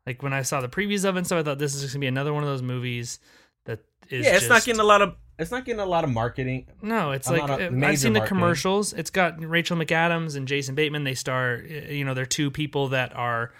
Like 0.06 0.22
when 0.22 0.32
I 0.32 0.42
saw 0.42 0.60
the 0.60 0.68
previews 0.68 1.04
of 1.08 1.14
it, 1.14 1.18
and 1.18 1.26
so 1.26 1.38
I 1.38 1.42
thought 1.44 1.58
this 1.58 1.74
is 1.74 1.82
just 1.82 1.94
gonna 1.94 2.00
be 2.00 2.08
another 2.08 2.32
one 2.32 2.42
of 2.42 2.48
those 2.48 2.62
movies 2.62 3.20
that 3.64 3.80
is. 4.10 4.26
yeah, 4.26 4.34
it's 4.34 4.48
not 4.48 4.64
getting 4.64 4.80
a 4.80 4.84
lot 4.84 5.02
of 5.02 5.14
it's 5.38 5.50
not 5.50 5.64
getting 5.64 5.80
a 5.80 5.86
lot 5.86 6.04
of 6.04 6.10
marketing. 6.10 6.66
No, 6.82 7.12
it's 7.12 7.28
a 7.28 7.32
like 7.32 7.48
uh, 7.48 7.70
I've 7.86 7.98
seen 7.98 8.12
the 8.12 8.20
commercials. 8.20 8.92
It's 8.92 9.10
got 9.10 9.42
Rachel 9.42 9.76
McAdams 9.76 10.36
and 10.36 10.46
Jason 10.46 10.74
Bateman. 10.74 11.04
They 11.04 11.14
star, 11.14 11.56
you 11.56 12.04
know, 12.04 12.14
they're 12.14 12.26
two 12.26 12.50
people 12.50 12.88
that 12.88 13.14
are 13.16 13.52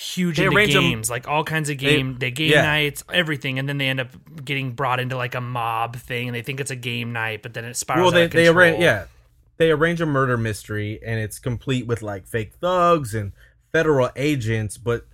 huge 0.00 0.36
They 0.38 0.44
into 0.46 0.56
arrange 0.56 0.74
'em- 0.74 0.80
games, 0.82 1.10
like 1.10 1.28
all 1.28 1.44
kinds 1.44 1.68
of 1.68 1.76
game, 1.78 2.16
they, 2.18 2.30
game 2.30 2.52
yeah. 2.52 2.62
nights, 2.62 3.04
everything, 3.12 3.58
and 3.58 3.68
then 3.68 3.76
they 3.78 3.88
end 3.88 4.00
up 4.00 4.08
getting 4.44 4.72
brought 4.72 4.98
into 5.00 5.16
like 5.16 5.34
a 5.34 5.40
mob 5.40 5.96
thing, 5.96 6.28
and 6.28 6.34
they 6.34 6.42
think 6.42 6.58
it's 6.60 6.70
a 6.70 6.76
game 6.76 7.12
night, 7.12 7.42
but 7.42 7.52
then 7.54 7.64
it 7.64 7.76
spirals. 7.76 8.04
well, 8.04 8.10
they 8.12 8.22
out 8.22 8.24
of 8.26 8.30
they 8.32 8.44
control. 8.46 8.58
arrange 8.64 8.82
yeah, 8.82 9.04
they 9.58 9.70
arrange 9.70 10.00
a 10.00 10.06
murder 10.06 10.36
mystery, 10.38 10.98
and 11.04 11.20
it's 11.20 11.38
complete 11.38 11.86
with 11.86 12.00
like 12.02 12.26
fake 12.26 12.54
thugs 12.60 13.14
and 13.14 13.32
federal 13.72 14.10
agents, 14.16 14.78
but 14.78 15.06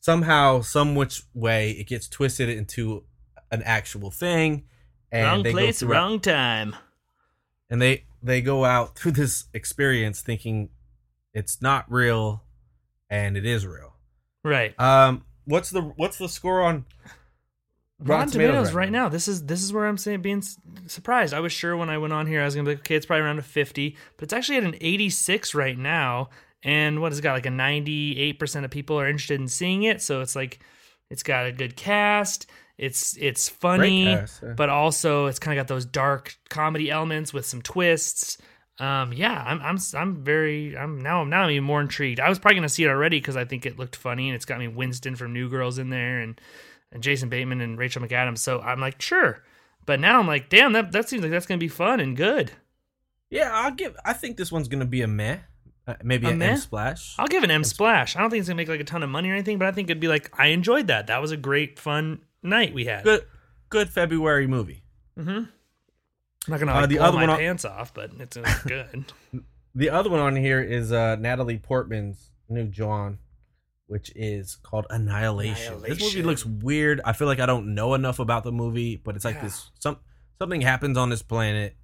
somehow, 0.00 0.60
some 0.60 0.94
which 0.94 1.22
way, 1.34 1.70
it 1.72 1.86
gets 1.88 2.06
twisted 2.08 2.48
into 2.48 3.04
an 3.50 3.62
actual 3.62 4.10
thing. 4.10 4.64
And 5.10 5.24
wrong 5.26 5.42
they 5.44 5.52
go 5.52 5.58
place, 5.58 5.78
throughout- 5.80 5.92
wrong 5.98 6.20
time. 6.20 6.76
and 7.70 7.80
they 7.80 8.04
they 8.22 8.42
go 8.42 8.64
out 8.64 8.96
through 8.98 9.12
this 9.12 9.46
experience 9.54 10.20
thinking 10.20 10.68
it's 11.32 11.62
not 11.62 11.90
real, 11.90 12.44
and 13.08 13.36
it 13.36 13.46
is 13.46 13.66
real. 13.66 13.95
Right. 14.46 14.78
Um, 14.80 15.24
what's 15.44 15.70
the 15.70 15.82
what's 15.82 16.18
the 16.18 16.28
score 16.28 16.62
on 16.62 16.84
Rotten 17.98 18.30
Tomatoes, 18.30 18.72
right 18.72 18.92
now? 18.92 19.04
now. 19.04 19.08
This 19.08 19.26
is 19.26 19.44
this 19.46 19.60
is 19.60 19.72
where 19.72 19.86
I'm 19.86 19.98
saying 19.98 20.22
being 20.22 20.42
surprised. 20.86 21.34
I 21.34 21.40
was 21.40 21.52
sure 21.52 21.76
when 21.76 21.90
I 21.90 21.98
went 21.98 22.12
on 22.12 22.28
here 22.28 22.42
I 22.42 22.44
was 22.44 22.54
gonna 22.54 22.64
be 22.64 22.72
like, 22.72 22.80
okay, 22.80 22.94
it's 22.94 23.06
probably 23.06 23.24
around 23.24 23.40
a 23.40 23.42
50, 23.42 23.96
but 24.16 24.22
it's 24.22 24.32
actually 24.32 24.58
at 24.58 24.64
an 24.64 24.76
86 24.80 25.52
right 25.54 25.76
now. 25.76 26.30
And 26.62 27.00
what 27.00 27.10
has 27.10 27.18
it 27.18 27.22
got 27.22 27.32
like 27.32 27.46
a 27.46 27.50
98 27.50 28.38
percent 28.38 28.64
of 28.64 28.70
people 28.70 29.00
are 29.00 29.08
interested 29.08 29.40
in 29.40 29.48
seeing 29.48 29.82
it. 29.82 30.00
So 30.00 30.20
it's 30.20 30.36
like 30.36 30.60
it's 31.10 31.24
got 31.24 31.46
a 31.46 31.52
good 31.52 31.74
cast. 31.74 32.46
It's 32.78 33.16
it's 33.16 33.48
funny, 33.48 34.04
cast, 34.04 34.42
yeah. 34.44 34.52
but 34.52 34.68
also 34.68 35.26
it's 35.26 35.40
kind 35.40 35.58
of 35.58 35.64
got 35.64 35.74
those 35.74 35.86
dark 35.86 36.36
comedy 36.50 36.88
elements 36.88 37.32
with 37.32 37.46
some 37.46 37.62
twists. 37.62 38.38
Um, 38.78 39.12
yeah, 39.14 39.42
I'm 39.46 39.60
I'm 39.62 39.78
I'm 39.94 40.22
very 40.22 40.76
I'm 40.76 41.00
now 41.00 41.24
now 41.24 41.42
I'm 41.42 41.50
even 41.50 41.64
more 41.64 41.80
intrigued. 41.80 42.20
I 42.20 42.28
was 42.28 42.38
probably 42.38 42.56
gonna 42.56 42.68
see 42.68 42.84
it 42.84 42.88
already 42.88 43.18
because 43.18 43.36
I 43.36 43.44
think 43.44 43.64
it 43.64 43.78
looked 43.78 43.96
funny 43.96 44.28
and 44.28 44.36
it's 44.36 44.44
got 44.44 44.58
me 44.58 44.68
Winston 44.68 45.16
from 45.16 45.32
New 45.32 45.48
Girls 45.48 45.78
in 45.78 45.88
there 45.88 46.20
and 46.20 46.38
and 46.92 47.02
Jason 47.02 47.28
Bateman 47.28 47.60
and 47.62 47.78
Rachel 47.78 48.02
McAdams. 48.02 48.38
So 48.38 48.60
I'm 48.60 48.80
like, 48.80 49.00
sure. 49.00 49.42
But 49.86 50.00
now 50.00 50.18
I'm 50.18 50.26
like, 50.26 50.50
damn, 50.50 50.72
that 50.74 50.92
that 50.92 51.08
seems 51.08 51.22
like 51.22 51.30
that's 51.30 51.46
gonna 51.46 51.58
be 51.58 51.68
fun 51.68 52.00
and 52.00 52.16
good. 52.16 52.52
Yeah, 53.30 53.50
I'll 53.52 53.72
give. 53.72 53.96
I 54.04 54.12
think 54.12 54.36
this 54.36 54.52
one's 54.52 54.68
gonna 54.68 54.84
be 54.84 55.00
a 55.00 55.08
meh, 55.08 55.38
uh, 55.86 55.94
maybe 56.02 56.26
A 56.26 56.30
an 56.30 56.38
meh? 56.38 56.50
M 56.50 56.56
splash. 56.58 57.14
I'll 57.18 57.28
give 57.28 57.44
an 57.44 57.50
M 57.50 57.64
splash. 57.64 58.14
I 58.14 58.20
don't 58.20 58.28
think 58.28 58.40
it's 58.40 58.48
gonna 58.48 58.56
make 58.56 58.68
like 58.68 58.80
a 58.80 58.84
ton 58.84 59.02
of 59.02 59.08
money 59.08 59.30
or 59.30 59.32
anything, 59.32 59.58
but 59.58 59.68
I 59.68 59.72
think 59.72 59.88
it'd 59.88 60.00
be 60.00 60.08
like 60.08 60.38
I 60.38 60.48
enjoyed 60.48 60.88
that. 60.88 61.06
That 61.06 61.22
was 61.22 61.30
a 61.30 61.36
great 61.36 61.78
fun 61.78 62.20
night 62.42 62.74
we 62.74 62.84
had. 62.84 63.04
Good, 63.04 63.24
good 63.70 63.88
February 63.88 64.46
movie. 64.46 64.82
I'm 66.46 66.52
not 66.52 66.60
gonna 66.60 66.72
Uh, 66.72 66.86
the 66.86 66.96
blow 66.96 67.04
other 67.06 67.16
my 67.16 67.22
one 67.22 67.30
on- 67.30 67.38
pants 67.38 67.64
off, 67.64 67.92
but 67.94 68.10
it's 68.18 68.36
uh, 68.36 68.58
good. 68.66 69.04
The 69.74 69.90
other 69.90 70.08
one 70.10 70.20
on 70.20 70.36
here 70.36 70.60
is 70.62 70.92
uh, 70.92 71.16
Natalie 71.16 71.58
Portman's 71.58 72.30
new 72.48 72.66
John, 72.66 73.18
which 73.88 74.10
is 74.16 74.56
called 74.56 74.86
Annihilation. 74.90 75.82
This 75.82 76.00
movie 76.00 76.22
looks 76.22 76.46
weird. 76.46 77.00
I 77.04 77.12
feel 77.12 77.26
like 77.26 77.40
I 77.40 77.46
don't 77.46 77.74
know 77.74 77.94
enough 77.94 78.18
about 78.18 78.44
the 78.44 78.52
movie, 78.52 78.96
but 78.96 79.16
it's 79.16 79.24
like 79.24 79.34
Yeah. 79.36 79.42
this 79.42 79.70
some 79.78 79.98
something 80.38 80.60
happens 80.62 80.96
on 80.96 81.10
this 81.10 81.22
planet 81.22 81.76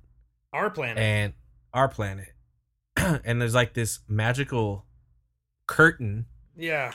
Our 0.53 0.71
planet. 0.71 0.99
and 0.99 1.33
our 1.75 1.89
planet, 1.89 2.29
and 2.97 3.41
there's 3.41 3.55
like 3.55 3.75
this 3.75 4.01
magical 4.09 4.87
curtain, 5.67 6.27
yeah. 6.57 6.93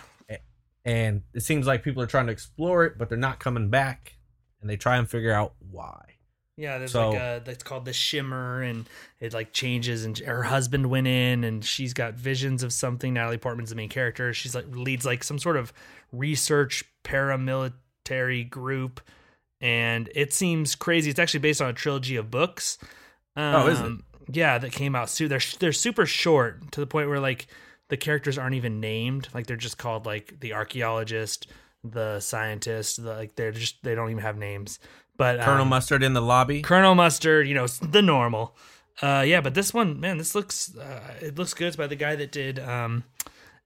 and 0.86 1.24
it 1.34 1.42
seems 1.42 1.66
like 1.68 1.84
people 1.84 2.02
are 2.02 2.08
trying 2.08 2.28
to 2.28 2.32
explore 2.32 2.86
it, 2.86 2.98
but 2.98 3.10
they're 3.10 3.18
not 3.18 3.40
coming 3.40 3.70
back, 3.70 4.18
and 4.62 4.70
they 4.70 4.78
try 4.78 4.98
and 4.98 5.10
figure 5.10 5.34
out 5.34 5.54
why. 5.60 6.17
Yeah, 6.58 6.80
there's 6.80 6.92
So- 6.92 7.10
like 7.12 7.20
a 7.20 7.42
that's 7.46 7.64
called 7.64 7.86
the 7.86 7.94
shimmer, 7.94 8.64
and 8.64 8.90
it 9.20 9.32
like 9.34 9.54
changes. 9.54 10.04
And 10.06 10.18
her 10.20 10.44
husband 10.44 10.90
went 10.90 11.06
in, 11.08 11.44
and 11.44 11.64
she's 11.64 11.94
got 11.94 12.16
visions 12.16 12.64
of 12.64 12.74
something. 12.74 13.14
Natalie 13.14 13.38
Portman's 13.38 13.70
the 13.70 13.76
main 13.76 13.90
character. 13.90 14.34
She's 14.34 14.56
like 14.56 14.66
leads 14.70 15.06
like 15.06 15.24
some 15.24 15.38
sort 15.38 15.56
of 15.56 15.72
research 16.12 16.84
paramilitary 17.04 18.50
group, 18.50 19.02
and 19.62 20.10
it 20.16 20.34
seems 20.34 20.76
crazy. 20.76 21.10
It's 21.10 21.20
actually 21.20 21.40
based 21.42 21.62
on 21.62 21.70
a 21.70 21.74
trilogy 21.74 22.16
of 22.16 22.32
books. 22.32 22.78
Um, 23.36 23.56
Oh, 23.56 23.68
is 23.68 23.80
it? 23.80 23.92
Yeah, 24.30 24.58
that 24.58 24.72
came 24.72 24.96
out 24.96 25.10
soon. 25.10 25.30
They're 25.30 25.40
they're 25.60 25.72
super 25.72 26.06
short 26.06 26.72
to 26.74 26.80
the 26.80 26.88
point 26.88 27.08
where 27.08 27.20
like 27.20 27.48
the 27.90 27.98
characters 27.98 28.38
aren't 28.38 28.56
even 28.56 28.80
named. 28.80 29.30
Like 29.34 29.48
they're 29.48 29.56
just 29.58 29.78
called 29.78 30.06
like 30.06 30.40
the 30.42 30.54
archaeologist, 30.54 31.48
the 31.84 32.20
scientist. 32.20 33.02
The, 33.04 33.14
like 33.14 33.36
they're 33.36 33.52
just 33.52 33.84
they 33.84 33.96
don't 33.96 34.10
even 34.10 34.24
have 34.24 34.38
names. 34.38 34.80
But 35.18 35.42
Colonel 35.42 35.64
um, 35.64 35.70
Mustard 35.70 36.04
in 36.04 36.14
the 36.14 36.22
lobby. 36.22 36.62
Colonel 36.62 36.96
Mustard, 36.96 37.48
you 37.48 37.56
know, 37.56 37.68
the 37.68 38.02
normal. 38.02 38.56
Uh, 39.02 39.24
yeah, 39.26 39.42
but 39.42 39.54
this 39.54 39.74
one, 39.74 40.00
man, 40.00 40.18
this 40.18 40.34
looks 40.34 40.76
uh, 40.78 41.14
it 41.22 41.38
looks 41.38 41.54
good. 41.54 41.68
It's 41.68 41.76
by 41.76 41.88
the 41.88 41.96
guy 41.96 42.16
that 42.16 42.32
did 42.32 42.60
um, 42.60 43.04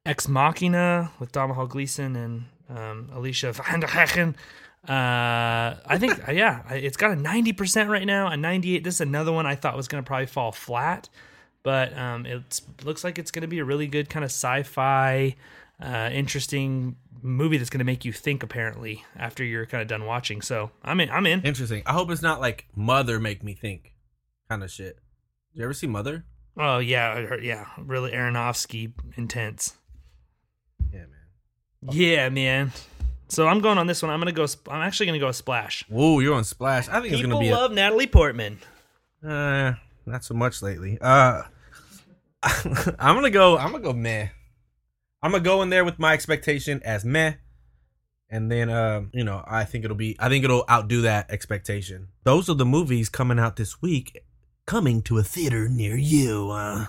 Ex 0.06 0.28
Machina 0.28 1.12
with 1.20 1.32
Domhnall 1.32 1.68
Gleeson 1.68 2.16
and 2.16 2.46
um, 2.70 3.10
Alicia 3.14 3.54
Vanderhecken. 3.54 4.36
Uh, 4.88 5.78
I 5.86 5.98
think, 6.00 6.20
yeah, 6.32 6.64
it's 6.72 6.98
got 6.98 7.12
a 7.12 7.16
ninety 7.16 7.54
percent 7.54 7.90
right 7.90 8.06
now, 8.06 8.28
a 8.28 8.36
ninety-eight. 8.36 8.84
This 8.84 8.96
is 8.96 9.02
another 9.02 9.32
one 9.32 9.46
I 9.46 9.56
thought 9.56 9.78
was 9.78 9.88
gonna 9.88 10.04
probably 10.04 10.26
fall 10.26 10.52
flat, 10.52 11.08
but 11.64 11.98
um, 11.98 12.26
it 12.26 12.62
looks 12.84 13.04
like 13.04 13.18
it's 13.18 13.32
gonna 13.32 13.48
be 13.48 13.60
a 13.60 13.66
really 13.66 13.88
good 13.88 14.10
kind 14.10 14.26
of 14.26 14.32
sci-fi, 14.32 15.36
uh, 15.82 16.10
interesting 16.12 16.96
movie 17.22 17.58
that's 17.58 17.70
gonna 17.70 17.84
make 17.84 18.06
you 18.06 18.12
think. 18.14 18.44
Apparently, 18.44 19.04
after 19.16 19.44
you're 19.44 19.66
kind 19.66 19.82
of 19.82 19.88
done 19.88 20.06
watching, 20.06 20.42
so 20.42 20.72
I'm 20.84 21.00
in. 21.00 21.10
I'm 21.10 21.26
in. 21.26 21.42
Interesting. 21.42 21.84
I 21.86 21.94
hope 21.94 22.12
it's 22.12 22.22
not 22.22 22.40
like 22.40 22.68
Mother 22.76 23.20
make 23.20 23.44
me 23.44 23.54
think 23.54 23.94
kind 24.50 24.64
of 24.64 24.72
shit. 24.72 24.98
Did 25.54 25.60
you 25.60 25.64
ever 25.64 25.74
see 25.74 25.88
Mother? 25.88 26.26
Oh 26.58 26.80
yeah, 26.80 27.38
yeah, 27.42 27.66
really 27.78 28.12
Aronofsky 28.12 28.94
intense. 29.16 29.78
Yeah, 30.92 31.00
man. 31.02 31.96
Yeah, 31.96 32.30
man. 32.30 32.72
So 33.30 33.48
I'm 33.48 33.62
going 33.62 33.78
on 33.78 33.88
this 33.88 34.02
one. 34.04 34.12
I'm 34.12 34.20
gonna 34.20 34.34
go. 34.34 34.46
I'm 34.70 34.82
actually 34.82 35.06
gonna 35.06 35.20
go 35.20 35.30
a 35.30 35.34
splash. 35.34 35.86
Whoa, 35.88 36.20
you're 36.20 36.36
on 36.36 36.44
Splash. 36.44 36.90
I 36.90 37.00
think 37.00 37.14
it's 37.14 37.22
People 37.22 37.38
gonna 37.38 37.46
be 37.46 37.54
love 37.54 37.72
Natalie 37.72 38.08
Portman. 38.08 38.60
a, 39.24 39.32
uh, 39.32 39.74
not 40.06 40.26
so 40.26 40.34
much 40.34 40.62
lately. 40.62 40.98
Uh, 41.00 41.44
I'm 42.44 43.16
gonna 43.16 43.30
go. 43.30 43.58
I'm 43.58 43.72
gonna 43.72 43.84
go 43.84 43.94
meh. 43.94 44.28
I'm 45.24 45.32
gonna 45.32 45.44
go 45.44 45.62
in 45.62 45.70
there 45.70 45.86
with 45.86 46.00
my 46.00 46.14
expectation 46.14 46.82
as 46.84 47.06
meh, 47.06 47.34
and 48.30 48.52
then 48.52 48.70
um, 48.70 49.10
you 49.14 49.24
know, 49.24 49.44
I 49.48 49.66
think 49.66 49.86
it'll 49.86 49.98
be. 49.98 50.16
I 50.20 50.30
think 50.30 50.44
it'll 50.44 50.66
outdo 50.70 51.02
that 51.02 51.30
expectation. 51.30 52.08
Those 52.24 52.50
are 52.50 52.56
the 52.56 52.66
movies 52.66 53.10
coming 53.10 53.40
out 53.40 53.56
this 53.56 53.82
week, 53.82 54.24
coming 54.66 55.02
to 55.04 55.18
a 55.18 55.24
theater 55.24 55.70
near 55.70 55.96
you. 55.96 56.50
Uh, 56.52 56.86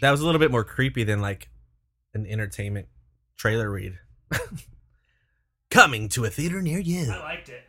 that 0.00 0.10
was 0.10 0.20
a 0.20 0.26
little 0.26 0.40
bit 0.40 0.50
more 0.50 0.64
creepy 0.64 1.04
than 1.04 1.20
like 1.20 1.48
an 2.14 2.26
entertainment 2.26 2.88
trailer 3.36 3.70
read. 3.70 3.98
coming 5.70 6.08
to 6.08 6.24
a 6.24 6.30
theater 6.30 6.62
near 6.62 6.78
you. 6.78 7.10
I 7.12 7.18
liked 7.18 7.48
it. 7.48 7.62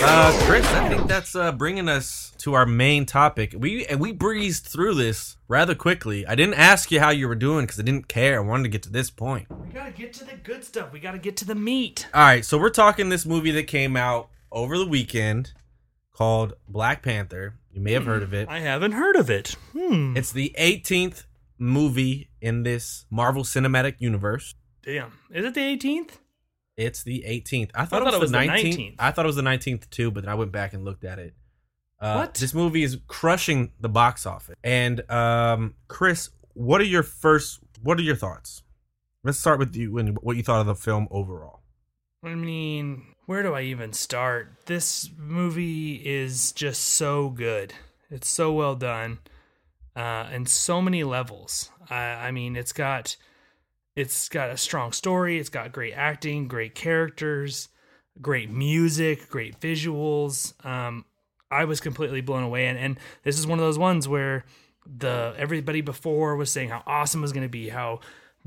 Uh, 0.00 0.32
Chris, 0.44 0.66
I 0.72 0.88
think 0.88 1.08
that's 1.08 1.34
uh, 1.34 1.50
bringing 1.52 1.88
us 1.88 2.32
to 2.38 2.54
our 2.54 2.64
main 2.66 3.04
topic. 3.04 3.54
We 3.58 3.86
we 3.98 4.12
breezed 4.12 4.66
through 4.66 4.94
this 4.94 5.36
rather 5.48 5.74
quickly. 5.74 6.26
I 6.26 6.34
didn't 6.34 6.54
ask 6.54 6.90
you 6.90 7.00
how 7.00 7.10
you 7.10 7.26
were 7.28 7.34
doing 7.34 7.64
because 7.64 7.80
I 7.80 7.82
didn't 7.82 8.08
care. 8.08 8.38
I 8.38 8.40
wanted 8.40 8.62
to 8.64 8.68
get 8.68 8.82
to 8.84 8.90
this 8.90 9.10
point. 9.10 9.48
We 9.50 9.68
gotta 9.72 9.90
get 9.90 10.12
to 10.14 10.24
the 10.24 10.36
good 10.36 10.64
stuff. 10.64 10.92
We 10.92 11.00
gotta 11.00 11.18
get 11.18 11.36
to 11.38 11.44
the 11.44 11.54
meat. 11.54 12.06
All 12.14 12.22
right, 12.22 12.44
so 12.44 12.58
we're 12.58 12.70
talking 12.70 13.08
this 13.08 13.26
movie 13.26 13.50
that 13.52 13.64
came 13.64 13.96
out 13.96 14.30
over 14.52 14.78
the 14.78 14.86
weekend 14.86 15.52
called 16.12 16.54
Black 16.68 17.02
Panther. 17.02 17.54
You 17.72 17.80
may 17.80 17.92
have 17.92 18.06
heard 18.06 18.22
of 18.22 18.32
it. 18.32 18.48
I 18.48 18.60
haven't 18.60 18.92
heard 18.92 19.16
of 19.16 19.28
it. 19.30 19.56
Hmm. 19.72 20.16
It's 20.16 20.32
the 20.32 20.54
18th 20.58 21.24
movie 21.58 22.30
in 22.40 22.62
this 22.62 23.04
Marvel 23.10 23.42
Cinematic 23.42 23.96
Universe. 23.98 24.54
Damn. 24.82 25.12
Is 25.30 25.44
it 25.44 25.54
the 25.54 25.60
18th? 25.60 26.18
It's 26.78 27.02
the 27.02 27.24
18th. 27.26 27.70
I 27.74 27.84
thought, 27.84 28.04
thought 28.04 28.14
it 28.14 28.20
was, 28.20 28.30
the 28.30 28.38
the 28.38 28.44
19th. 28.46 28.74
19th. 28.76 28.94
I 29.00 29.10
thought 29.10 29.24
it 29.24 29.26
was 29.26 29.36
the 29.36 29.42
19th 29.42 29.90
too, 29.90 30.10
but 30.12 30.22
then 30.22 30.30
I 30.30 30.34
went 30.36 30.52
back 30.52 30.72
and 30.72 30.84
looked 30.84 31.04
at 31.04 31.18
it. 31.18 31.34
Uh, 32.00 32.14
What? 32.14 32.34
This 32.34 32.54
movie 32.54 32.84
is 32.84 32.96
crushing 33.08 33.72
the 33.80 33.88
box 33.88 34.24
office. 34.26 34.54
And 34.62 35.08
um, 35.10 35.74
Chris, 35.88 36.30
what 36.54 36.80
are 36.80 36.84
your 36.84 37.02
first? 37.02 37.58
What 37.82 37.98
are 37.98 38.02
your 38.02 38.14
thoughts? 38.16 38.62
Let's 39.24 39.38
start 39.40 39.58
with 39.58 39.74
you 39.74 39.98
and 39.98 40.16
what 40.22 40.36
you 40.36 40.44
thought 40.44 40.60
of 40.60 40.66
the 40.66 40.76
film 40.76 41.08
overall. 41.10 41.60
I 42.22 42.34
mean, 42.36 43.02
where 43.26 43.42
do 43.42 43.54
I 43.54 43.62
even 43.62 43.92
start? 43.92 44.52
This 44.66 45.10
movie 45.18 45.94
is 45.96 46.52
just 46.52 46.82
so 46.82 47.28
good. 47.30 47.74
It's 48.10 48.28
so 48.28 48.52
well 48.52 48.76
done, 48.76 49.18
uh, 49.96 50.28
and 50.30 50.48
so 50.48 50.80
many 50.80 51.02
levels. 51.04 51.70
I, 51.90 52.28
I 52.28 52.30
mean, 52.30 52.54
it's 52.56 52.72
got 52.72 53.16
it's 53.98 54.28
got 54.28 54.50
a 54.50 54.56
strong 54.56 54.92
story. 54.92 55.38
It's 55.38 55.48
got 55.48 55.72
great 55.72 55.92
acting, 55.92 56.46
great 56.46 56.76
characters, 56.76 57.68
great 58.22 58.48
music, 58.48 59.28
great 59.28 59.58
visuals. 59.58 60.54
Um, 60.64 61.04
I 61.50 61.64
was 61.64 61.80
completely 61.80 62.20
blown 62.20 62.44
away, 62.44 62.68
and, 62.68 62.78
and 62.78 62.98
this 63.24 63.38
is 63.38 63.46
one 63.46 63.58
of 63.58 63.64
those 63.64 63.78
ones 63.78 64.06
where 64.06 64.44
the 64.86 65.34
everybody 65.36 65.80
before 65.80 66.36
was 66.36 66.50
saying 66.50 66.68
how 66.68 66.84
awesome 66.86 67.20
it 67.20 67.22
was 67.22 67.32
going 67.32 67.42
to 67.42 67.48
be, 67.48 67.70
how 67.70 67.98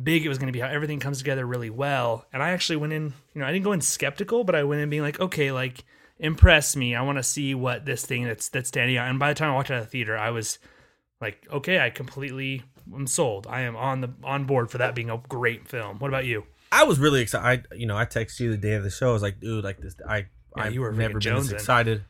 big 0.02 0.26
it 0.26 0.30
was 0.30 0.38
going 0.38 0.48
to 0.48 0.54
be, 0.54 0.62
how 0.62 0.70
everything 0.70 1.02
comes 1.02 1.18
together 1.18 1.46
really 1.46 1.70
well. 1.70 2.26
And 2.32 2.42
I 2.42 2.52
actually 2.52 2.78
went 2.78 2.94
in, 2.94 3.14
you 3.34 3.42
know, 3.42 3.46
I 3.46 3.52
didn't 3.52 3.66
go 3.66 3.74
in 3.74 3.82
skeptical, 3.82 4.46
but 4.46 4.56
I 4.56 4.64
went 4.64 4.82
in 4.82 4.90
being 4.90 5.02
like, 5.02 5.20
okay, 5.20 5.52
like 5.52 5.84
impress 6.18 6.78
me. 6.78 6.96
I 6.96 7.02
want 7.02 7.18
to 7.18 7.24
see 7.24 7.54
what 7.56 7.86
this 7.86 8.06
thing 8.06 8.24
that's 8.24 8.48
that's 8.48 8.70
standing 8.70 8.96
out. 8.96 9.10
And 9.10 9.20
by 9.20 9.30
the 9.30 9.36
time 9.36 9.52
I 9.52 9.56
walked 9.56 9.70
out 9.70 9.80
of 9.80 9.84
the 9.84 9.92
theater, 9.92 10.18
I 10.18 10.30
was 10.30 10.60
like, 11.20 11.46
okay, 11.52 11.80
I 11.80 11.90
completely 11.90 12.64
am 12.94 13.08
sold. 13.08 13.48
I 13.48 13.62
am 13.62 13.76
on 13.76 14.02
the 14.02 14.10
on 14.24 14.46
board 14.46 14.72
for 14.72 14.78
that 14.78 14.96
being 14.96 15.10
a 15.10 15.18
great 15.30 15.68
film. 15.68 16.00
What 16.00 16.08
about 16.08 16.26
you? 16.26 16.46
I 16.72 16.84
was 16.84 17.00
really 17.00 17.22
excited. 17.22 17.68
I, 17.72 17.76
you 17.76 17.86
know, 17.86 17.98
I 17.98 18.06
texted 18.06 18.40
you 18.40 18.52
the 18.52 18.58
day 18.58 18.74
of 18.74 18.84
the 18.84 18.90
show. 18.90 19.10
I 19.10 19.14
was 19.14 19.22
like, 19.22 19.40
dude, 19.40 19.64
like 19.64 19.80
this. 19.80 19.96
I, 20.08 20.28
Yeah, 20.56 20.64
I 20.64 20.68
you 20.70 20.82
were 20.82 20.92
never 20.92 21.20
been 21.20 21.36
this 21.36 21.52
excited. 21.52 22.04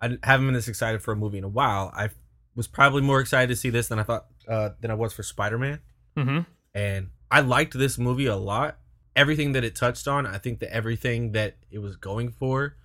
I 0.00 0.18
haven't 0.22 0.46
been 0.46 0.54
this 0.54 0.68
excited 0.68 1.02
for 1.02 1.12
a 1.12 1.16
movie 1.16 1.38
in 1.38 1.44
a 1.44 1.48
while. 1.48 1.92
I 1.94 2.10
was 2.56 2.66
probably 2.66 3.02
more 3.02 3.20
excited 3.20 3.48
to 3.48 3.56
see 3.56 3.70
this 3.70 3.88
than 3.88 3.98
I 3.98 4.02
thought 4.02 4.26
uh, 4.48 4.70
than 4.80 4.90
I 4.90 4.94
was 4.94 5.12
for 5.12 5.22
Spider 5.22 5.58
Man. 5.58 5.80
Mm-hmm. 6.16 6.40
and 6.74 7.08
I 7.28 7.40
liked 7.40 7.76
this 7.76 7.98
movie 7.98 8.26
a 8.26 8.36
lot. 8.36 8.78
Everything 9.16 9.52
that 9.52 9.64
it 9.64 9.74
touched 9.74 10.06
on, 10.06 10.26
I 10.26 10.38
think 10.38 10.60
that 10.60 10.72
everything 10.72 11.32
that 11.32 11.56
it 11.70 11.80
was 11.80 11.96
going 11.96 12.30
for 12.30 12.76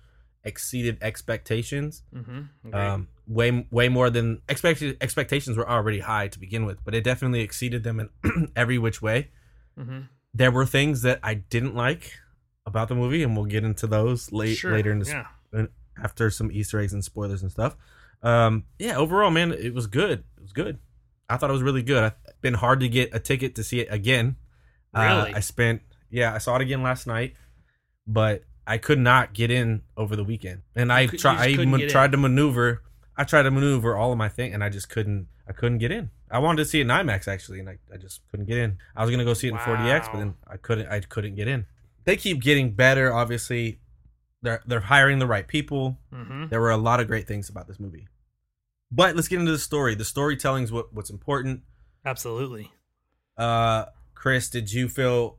exceeded 0.42 0.98
expectations. 1.00 2.02
Mm-hmm. 2.14 2.74
Um, 2.74 3.08
way 3.30 3.66
way 3.70 3.88
more 3.88 4.10
than 4.10 4.42
expected. 4.48 4.96
Expectations 5.00 5.56
were 5.56 5.68
already 5.68 6.00
high 6.00 6.26
to 6.28 6.38
begin 6.38 6.66
with, 6.66 6.84
but 6.84 6.94
it 6.94 7.04
definitely 7.04 7.40
exceeded 7.40 7.84
them 7.84 8.00
in 8.24 8.50
every 8.56 8.76
which 8.76 9.00
way. 9.00 9.30
mm-hmm. 9.78 10.00
There 10.34 10.50
were 10.50 10.66
things 10.66 11.02
that 11.02 11.18
I 11.22 11.34
didn't 11.34 11.74
like 11.74 12.12
about 12.66 12.88
the 12.88 12.94
movie, 12.94 13.22
and 13.22 13.34
we'll 13.36 13.46
get 13.46 13.64
into 13.64 13.86
those 13.86 14.30
late 14.32 14.56
Sure. 14.56 14.72
later 14.72 14.92
in 14.92 14.98
the 15.00 15.06
yeah. 15.06 15.26
uh, 15.58 15.66
after 16.02 16.30
some 16.30 16.52
Easter 16.52 16.78
eggs 16.80 16.92
and 16.92 17.02
spoilers 17.04 17.42
and 17.42 17.50
stuff. 17.50 17.76
Um, 18.22 18.64
yeah, 18.78 18.96
overall, 18.96 19.30
man, 19.30 19.52
it 19.52 19.74
was 19.74 19.86
good. 19.86 20.22
It 20.36 20.42
was 20.42 20.52
good. 20.52 20.78
I 21.28 21.36
thought 21.36 21.50
it 21.50 21.54
was 21.54 21.62
really 21.62 21.82
good. 21.82 22.12
It's 22.28 22.38
been 22.40 22.54
hard 22.54 22.80
to 22.80 22.88
get 22.88 23.14
a 23.14 23.18
ticket 23.18 23.54
to 23.56 23.64
see 23.64 23.80
it 23.80 23.88
again. 23.90 24.36
Uh, 24.94 25.00
Really? 25.24 25.34
I 25.34 25.40
spent, 25.40 25.82
yeah, 26.10 26.34
I 26.34 26.38
saw 26.38 26.56
it 26.56 26.62
again 26.62 26.82
last 26.82 27.06
night, 27.06 27.34
but 28.06 28.44
I 28.66 28.78
could 28.78 28.98
not 28.98 29.32
get 29.32 29.50
in 29.50 29.82
over 29.96 30.14
the 30.16 30.24
weekend. 30.24 30.62
And 30.76 30.92
I 30.92 31.06
tried, 31.06 31.38
I 31.38 31.48
even 31.48 31.70
get 31.70 31.82
in. 31.82 31.88
tried 31.88 32.12
to 32.12 32.18
maneuver. 32.18 32.82
I 33.20 33.24
tried 33.24 33.42
to 33.42 33.50
maneuver 33.50 33.96
all 33.96 34.12
of 34.12 34.18
my 34.18 34.30
thing, 34.30 34.54
and 34.54 34.64
I 34.64 34.70
just 34.70 34.88
couldn't. 34.88 35.26
I 35.46 35.52
couldn't 35.52 35.76
get 35.78 35.90
in. 35.90 36.08
I 36.30 36.38
wanted 36.38 36.62
to 36.62 36.64
see 36.64 36.78
it 36.78 36.82
in 36.82 36.88
IMAX 36.88 37.28
actually, 37.28 37.60
and 37.60 37.68
I, 37.68 37.76
I 37.92 37.98
just 37.98 38.22
couldn't 38.30 38.46
get 38.46 38.56
in. 38.56 38.78
I 38.96 39.02
was 39.02 39.10
gonna 39.10 39.24
go 39.24 39.34
see 39.34 39.48
it 39.48 39.50
in 39.50 39.58
4DX, 39.58 40.12
but 40.12 40.18
then 40.18 40.34
I 40.48 40.56
couldn't. 40.56 40.88
I 40.88 41.00
couldn't 41.00 41.34
get 41.34 41.46
in. 41.46 41.66
They 42.04 42.16
keep 42.16 42.40
getting 42.40 42.72
better. 42.72 43.12
Obviously, 43.12 43.80
they're 44.40 44.62
they're 44.66 44.80
hiring 44.80 45.18
the 45.18 45.26
right 45.26 45.46
people. 45.46 45.98
Mm-hmm. 46.14 46.46
There 46.48 46.60
were 46.60 46.70
a 46.70 46.78
lot 46.78 47.00
of 47.00 47.08
great 47.08 47.26
things 47.28 47.50
about 47.50 47.68
this 47.68 47.78
movie. 47.78 48.08
But 48.90 49.16
let's 49.16 49.28
get 49.28 49.38
into 49.38 49.52
the 49.52 49.58
story. 49.58 49.94
The 49.94 50.04
storytelling's 50.04 50.72
what 50.72 50.94
what's 50.94 51.10
important. 51.10 51.60
Absolutely. 52.06 52.72
Uh 53.36 53.84
Chris, 54.14 54.48
did 54.48 54.72
you 54.72 54.88
feel 54.88 55.36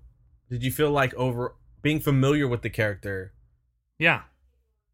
did 0.52 0.64
you 0.64 0.72
feel 0.72 0.92
like 0.92 1.16
over 1.16 1.56
being 1.82 2.00
familiar 2.00 2.48
with 2.48 2.62
the 2.62 2.70
character, 2.70 3.34
Yeah. 3.98 4.22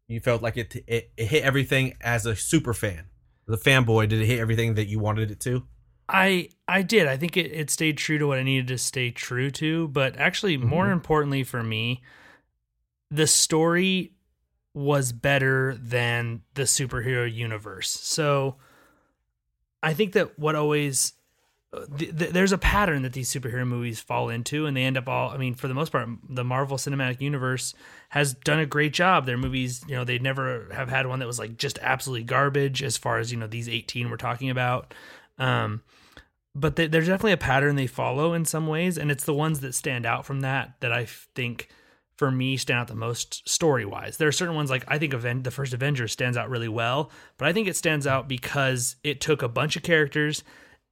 You 0.08 0.20
felt 0.20 0.42
like 0.42 0.56
it 0.56 0.74
it, 0.86 1.10
it 1.16 1.26
hit 1.26 1.44
everything 1.44 1.94
as 2.00 2.26
a 2.26 2.34
super 2.34 2.74
fan. 2.74 3.04
the 3.46 3.56
fanboy, 3.56 4.08
did 4.08 4.20
it 4.20 4.26
hit 4.26 4.40
everything 4.40 4.74
that 4.74 4.88
you 4.88 4.98
wanted 4.98 5.30
it 5.30 5.40
to? 5.40 5.62
I 6.08 6.48
I 6.66 6.82
did. 6.82 7.06
I 7.06 7.16
think 7.16 7.36
it, 7.36 7.52
it 7.52 7.70
stayed 7.70 7.96
true 7.98 8.18
to 8.18 8.26
what 8.26 8.38
I 8.38 8.42
needed 8.42 8.68
to 8.68 8.78
stay 8.78 9.10
true 9.10 9.50
to. 9.52 9.88
But 9.88 10.16
actually, 10.16 10.56
more 10.56 10.86
Mhm. 10.88 10.92
importantly 10.92 11.44
for 11.44 11.62
me, 11.62 12.02
the 13.10 13.26
story 13.26 14.12
was 14.74 15.12
better 15.12 15.76
than 15.80 16.42
the 16.54 16.62
superhero 16.64 17.30
universe. 17.32 17.90
So 17.90 18.56
I 19.82 19.94
think 19.94 20.12
that 20.12 20.38
what 20.38 20.54
always 20.54 21.12
th- 21.72 22.16
th- 22.16 22.30
there's 22.30 22.52
a 22.52 22.58
pattern 22.58 23.02
that 23.02 23.12
these 23.12 23.30
superhero 23.32 23.66
movies 23.66 24.00
fall 24.00 24.28
into, 24.28 24.66
and 24.66 24.76
they 24.76 24.84
end 24.84 24.96
up 24.96 25.08
all. 25.08 25.30
I 25.30 25.36
mean, 25.36 25.54
for 25.54 25.68
the 25.68 25.74
most 25.74 25.92
part, 25.92 26.08
the 26.28 26.44
Marvel 26.44 26.76
Cinematic 26.76 27.20
Universe 27.20 27.74
has 28.10 28.34
done 28.34 28.58
a 28.58 28.66
great 28.66 28.92
job. 28.92 29.26
Their 29.26 29.36
movies, 29.36 29.84
you 29.86 29.94
know, 29.94 30.04
they 30.04 30.18
never 30.18 30.68
have 30.72 30.88
had 30.88 31.06
one 31.06 31.18
that 31.18 31.26
was 31.26 31.38
like 31.38 31.56
just 31.56 31.78
absolutely 31.82 32.24
garbage. 32.24 32.82
As 32.82 32.96
far 32.96 33.18
as 33.18 33.30
you 33.30 33.38
know, 33.38 33.46
these 33.46 33.68
18 33.68 34.10
we're 34.10 34.16
talking 34.16 34.50
about. 34.50 34.94
Um, 35.38 35.82
but 36.54 36.76
they, 36.76 36.86
there's 36.86 37.06
definitely 37.06 37.32
a 37.32 37.36
pattern 37.36 37.76
they 37.76 37.86
follow 37.86 38.32
in 38.34 38.44
some 38.44 38.66
ways, 38.66 38.98
and 38.98 39.10
it's 39.10 39.24
the 39.24 39.34
ones 39.34 39.60
that 39.60 39.74
stand 39.74 40.06
out 40.06 40.24
from 40.24 40.40
that 40.40 40.74
that 40.80 40.92
I 40.92 41.06
think 41.34 41.68
for 42.16 42.30
me 42.32 42.56
stand 42.56 42.80
out 42.80 42.88
the 42.88 42.94
most 42.94 43.48
story 43.48 43.84
wise. 43.84 44.16
There 44.16 44.26
are 44.26 44.32
certain 44.32 44.56
ones 44.56 44.70
like 44.70 44.84
I 44.88 44.98
think 44.98 45.14
Aven- 45.14 45.44
the 45.44 45.50
first 45.50 45.72
Avengers 45.72 46.12
stands 46.12 46.36
out 46.36 46.50
really 46.50 46.68
well, 46.68 47.10
but 47.36 47.46
I 47.46 47.52
think 47.52 47.68
it 47.68 47.76
stands 47.76 48.06
out 48.06 48.26
because 48.26 48.96
it 49.04 49.20
took 49.20 49.42
a 49.42 49.48
bunch 49.48 49.76
of 49.76 49.82
characters 49.82 50.42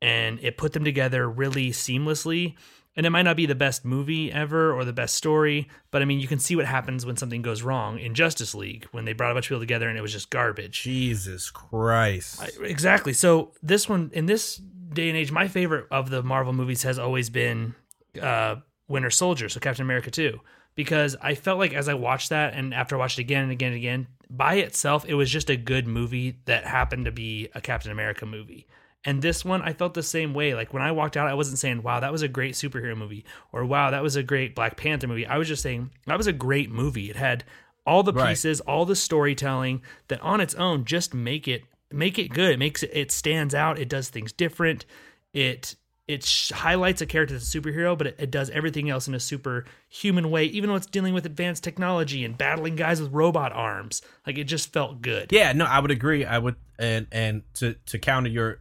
and 0.03 0.39
it 0.43 0.57
put 0.57 0.73
them 0.73 0.85
together 0.85 1.29
really 1.29 1.71
seamlessly. 1.71 2.55
And 2.99 3.05
it 3.05 3.11
might 3.11 3.23
not 3.23 3.37
be 3.37 3.45
the 3.45 3.55
best 3.55 3.85
movie 3.85 4.33
ever 4.33 4.73
or 4.73 4.85
the 4.87 4.93
best 4.93 5.17
story, 5.17 5.69
but 5.91 6.01
I 6.01 6.07
mean, 6.07 6.19
you 6.19 6.27
can 6.27 6.39
see 6.39 6.57
what 6.57 6.65
happens 6.65 7.05
when 7.05 7.19
something 7.19 7.43
goes 7.43 7.61
wrong 7.63 7.99
in 7.99 8.15
Justice 8.15 8.55
League 8.55 8.87
when 8.91 9.05
they 9.05 9.13
brought 9.13 9.33
a 9.33 9.35
bunch 9.35 9.47
of 9.47 9.49
people 9.51 9.61
together 9.61 9.87
and 9.87 9.99
it 9.99 10.01
was 10.01 10.13
just 10.13 10.31
garbage. 10.31 10.83
Jesus 10.83 11.51
Christ. 11.51 12.41
I- 12.41 12.65
exactly. 12.65 13.13
So 13.13 13.53
this 13.63 13.87
one 13.87 14.11
in 14.15 14.25
this 14.25 14.57
day 14.57 15.09
and 15.11 15.19
age, 15.19 15.31
my 15.31 15.47
favorite 15.47 15.87
of 15.91 16.09
the 16.09 16.23
Marvel 16.23 16.55
movies 16.55 16.85
has 16.85 16.99
always 16.99 17.29
been 17.29 17.75
uh, 18.21 18.57
Winter 18.89 19.11
Soldier, 19.11 19.51
so 19.51 19.61
Captain 19.61 19.85
America 19.85 20.11
2, 20.11 20.41
because 20.75 21.17
I 21.21 21.35
felt 21.35 21.59
like 21.59 21.75
as 21.75 21.89
I 21.91 21.95
watched 21.95 22.31
that 22.31 22.55
and 22.55 22.73
after 22.73 22.97
I 22.97 22.99
watched 22.99 23.19
it 23.19 23.23
again 23.23 23.43
and 23.43 23.53
again 23.53 23.73
and 23.73 23.77
again, 23.77 24.07
by 24.31 24.55
itself, 24.55 25.05
it 25.07 25.15
was 25.15 25.31
just 25.31 25.51
a 25.51 25.57
good 25.57 25.87
movie 25.87 26.39
that 26.47 26.65
happened 26.65 27.05
to 27.05 27.13
be 27.13 27.49
a 27.55 27.61
Captain 27.61 27.93
America 27.93 28.25
movie. 28.25 28.67
And 29.07 29.23
this 29.23 29.45
one, 29.45 29.63
I 29.63 29.73
felt 29.73 29.95
the 29.95 30.03
same 30.03 30.35
way. 30.35 30.55
Like 30.55 30.75
when 30.75 30.83
I 30.83 30.91
walked 30.93 31.17
out, 31.17 31.29
I 31.29 31.35
wasn't 31.35 31.59
saying, 31.61 31.83
wow, 31.83 32.01
that 32.01 32.13
was 32.13 32.23
a 32.23 32.29
great 32.29 32.55
superhero 32.55 32.97
movie 32.97 33.25
or 33.53 33.65
wow, 33.65 33.91
that 33.93 34.03
was 34.03 34.17
a 34.17 34.23
great 34.23 34.55
Black 34.55 34.77
Panther 34.77 35.07
movie. 35.07 35.27
I 35.27 35.39
was 35.39 35.47
just 35.49 35.63
saying, 35.63 35.91
that 36.07 36.19
was 36.19 36.27
a 36.27 36.33
great 36.33 36.71
movie. 36.71 37.09
It 37.09 37.17
had 37.17 37.45
all 37.87 38.03
the 38.03 38.13
Right. 38.13 38.31
pieces, 38.31 38.61
all 38.63 38.85
the 38.85 38.97
storytelling 38.97 39.81
that 40.09 40.21
on 40.21 40.41
its 40.41 40.55
own 40.57 40.85
just 40.85 41.15
make 41.15 41.47
it 41.47 41.63
make 41.93 42.19
it 42.19 42.31
good. 42.31 42.51
It 42.51 42.59
makes 42.59 42.83
it 42.83 42.91
it 42.93 43.13
stands 43.13 43.55
out. 43.55 43.79
It 43.79 43.89
does 43.89 44.09
things 44.09 44.33
different. 44.33 44.85
It 45.33 45.77
it 46.09 46.25
sh- 46.25 46.51
highlights 46.53 47.01
a 47.01 47.07
character 47.07 47.35
that's 47.35 47.53
a 47.55 47.61
superhero, 47.61 47.97
but 47.99 48.09
it, 48.09 48.17
it 48.19 48.31
does 48.31 48.49
everything 48.51 48.89
else 48.91 49.07
in 49.09 49.15
a 49.15 49.21
super 49.21 49.65
human 49.89 50.31
way, 50.31 50.45
even 50.47 50.69
though 50.71 50.77
it's 50.77 50.87
dealing 50.87 51.15
with 51.15 51.27
advanced 51.27 51.63
technology 51.65 52.25
and 52.25 52.37
battling 52.39 52.75
guys 52.77 53.01
with 53.01 53.13
robot 53.13 53.53
arms. 53.53 54.03
Like 54.27 54.37
it 54.39 54.45
just 54.45 54.73
felt 54.73 55.01
good. 55.03 55.33
Yeah, 55.33 55.53
no, 55.53 55.65
I 55.65 55.79
would 55.81 55.91
agree. 55.93 56.25
I 56.25 56.39
would, 56.39 56.57
and 56.79 57.07
and 57.13 57.43
to 57.55 57.75
to 57.87 57.99
counter 58.01 58.31
your 58.31 58.59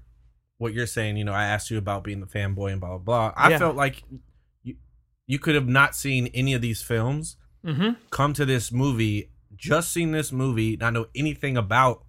what 0.58 0.74
you're 0.74 0.88
saying, 0.88 1.18
you 1.18 1.24
know, 1.26 1.34
I 1.34 1.46
asked 1.46 1.70
you 1.70 1.78
about 1.78 2.04
being 2.04 2.20
the 2.22 2.28
fanboy 2.28 2.72
and 2.72 2.80
blah 2.82 2.98
blah 2.98 2.98
blah. 3.00 3.34
I 3.36 3.50
Yeah. 3.52 3.58
felt 3.60 3.76
like 3.76 4.04
you 4.64 4.76
you 5.28 5.40
could 5.40 5.56
have 5.56 5.68
not 5.68 5.96
seen 5.96 6.28
any 6.34 6.54
of 6.54 6.62
these 6.62 6.82
films, 6.82 7.38
Mm-hmm. 7.66 7.94
come 8.12 8.34
to 8.34 8.46
this 8.46 8.72
movie, 8.72 9.32
just 9.56 9.92
seen 9.92 10.12
this 10.12 10.32
movie, 10.32 10.78
not 10.78 10.94
know 10.94 11.08
anything 11.16 11.58
about 11.58 12.06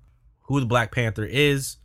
who 0.48 0.61
the 0.61 0.66
Black 0.66 0.92
Panther 0.94 1.24
is, 1.24 1.78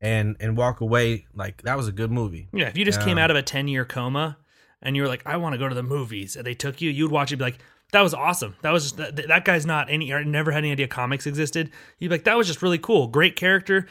and 0.00 0.36
and 0.40 0.56
walk 0.56 0.80
away 0.80 1.26
like 1.34 1.62
that 1.62 1.76
was 1.76 1.88
a 1.88 1.92
good 1.92 2.10
movie. 2.10 2.48
Yeah, 2.52 2.68
if 2.68 2.76
you 2.76 2.84
just 2.84 3.00
came 3.00 3.18
out 3.18 3.30
of 3.30 3.36
a 3.36 3.42
10 3.42 3.68
year 3.68 3.84
coma 3.84 4.38
and 4.80 4.96
you 4.96 5.02
were 5.02 5.08
like, 5.08 5.22
I 5.26 5.36
want 5.36 5.52
to 5.54 5.58
go 5.58 5.68
to 5.68 5.74
the 5.74 5.82
movies, 5.82 6.34
and 6.36 6.44
they 6.46 6.54
took 6.54 6.80
you, 6.80 6.90
you'd 6.90 7.10
watch 7.12 7.30
it 7.32 7.36
be 7.36 7.44
like, 7.44 7.58
that 7.92 8.00
was 8.00 8.14
awesome. 8.14 8.56
That 8.62 8.70
was 8.72 8.84
just, 8.92 8.96
that, 8.96 9.28
that 9.28 9.44
guy's 9.44 9.64
not 9.66 9.88
any, 9.90 10.10
or 10.12 10.24
never 10.24 10.50
had 10.50 10.58
any 10.58 10.72
idea 10.72 10.88
comics 10.88 11.26
existed. 11.26 11.70
You'd 11.98 12.08
be 12.08 12.14
like, 12.16 12.24
that 12.24 12.36
was 12.36 12.46
just 12.48 12.62
really 12.62 12.78
cool. 12.78 13.06
Great 13.06 13.36
character, 13.36 13.86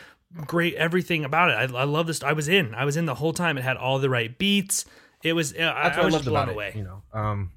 great 0.47 0.75
everything 0.75 1.25
about 1.25 1.49
it. 1.49 1.53
I, 1.53 1.77
I 1.81 1.83
love 1.83 2.07
this. 2.07 2.23
I 2.23 2.33
was 2.33 2.47
in. 2.47 2.73
I 2.75 2.85
was 2.85 2.97
in 2.97 3.05
the 3.05 3.15
whole 3.15 3.33
time. 3.33 3.57
It 3.57 3.63
had 3.63 3.77
all 3.77 3.99
the 3.99 4.09
right 4.09 4.37
beats. 4.37 4.85
It 5.23 5.33
was, 5.33 5.53
I, 5.55 5.63
I 5.63 5.87
I 5.89 6.05
was 6.05 6.13
loved 6.13 6.25
blown 6.25 6.49
away. 6.49 6.69
it. 6.69 6.75
You 6.75 6.83
know, 6.83 7.03
um, 7.13 7.51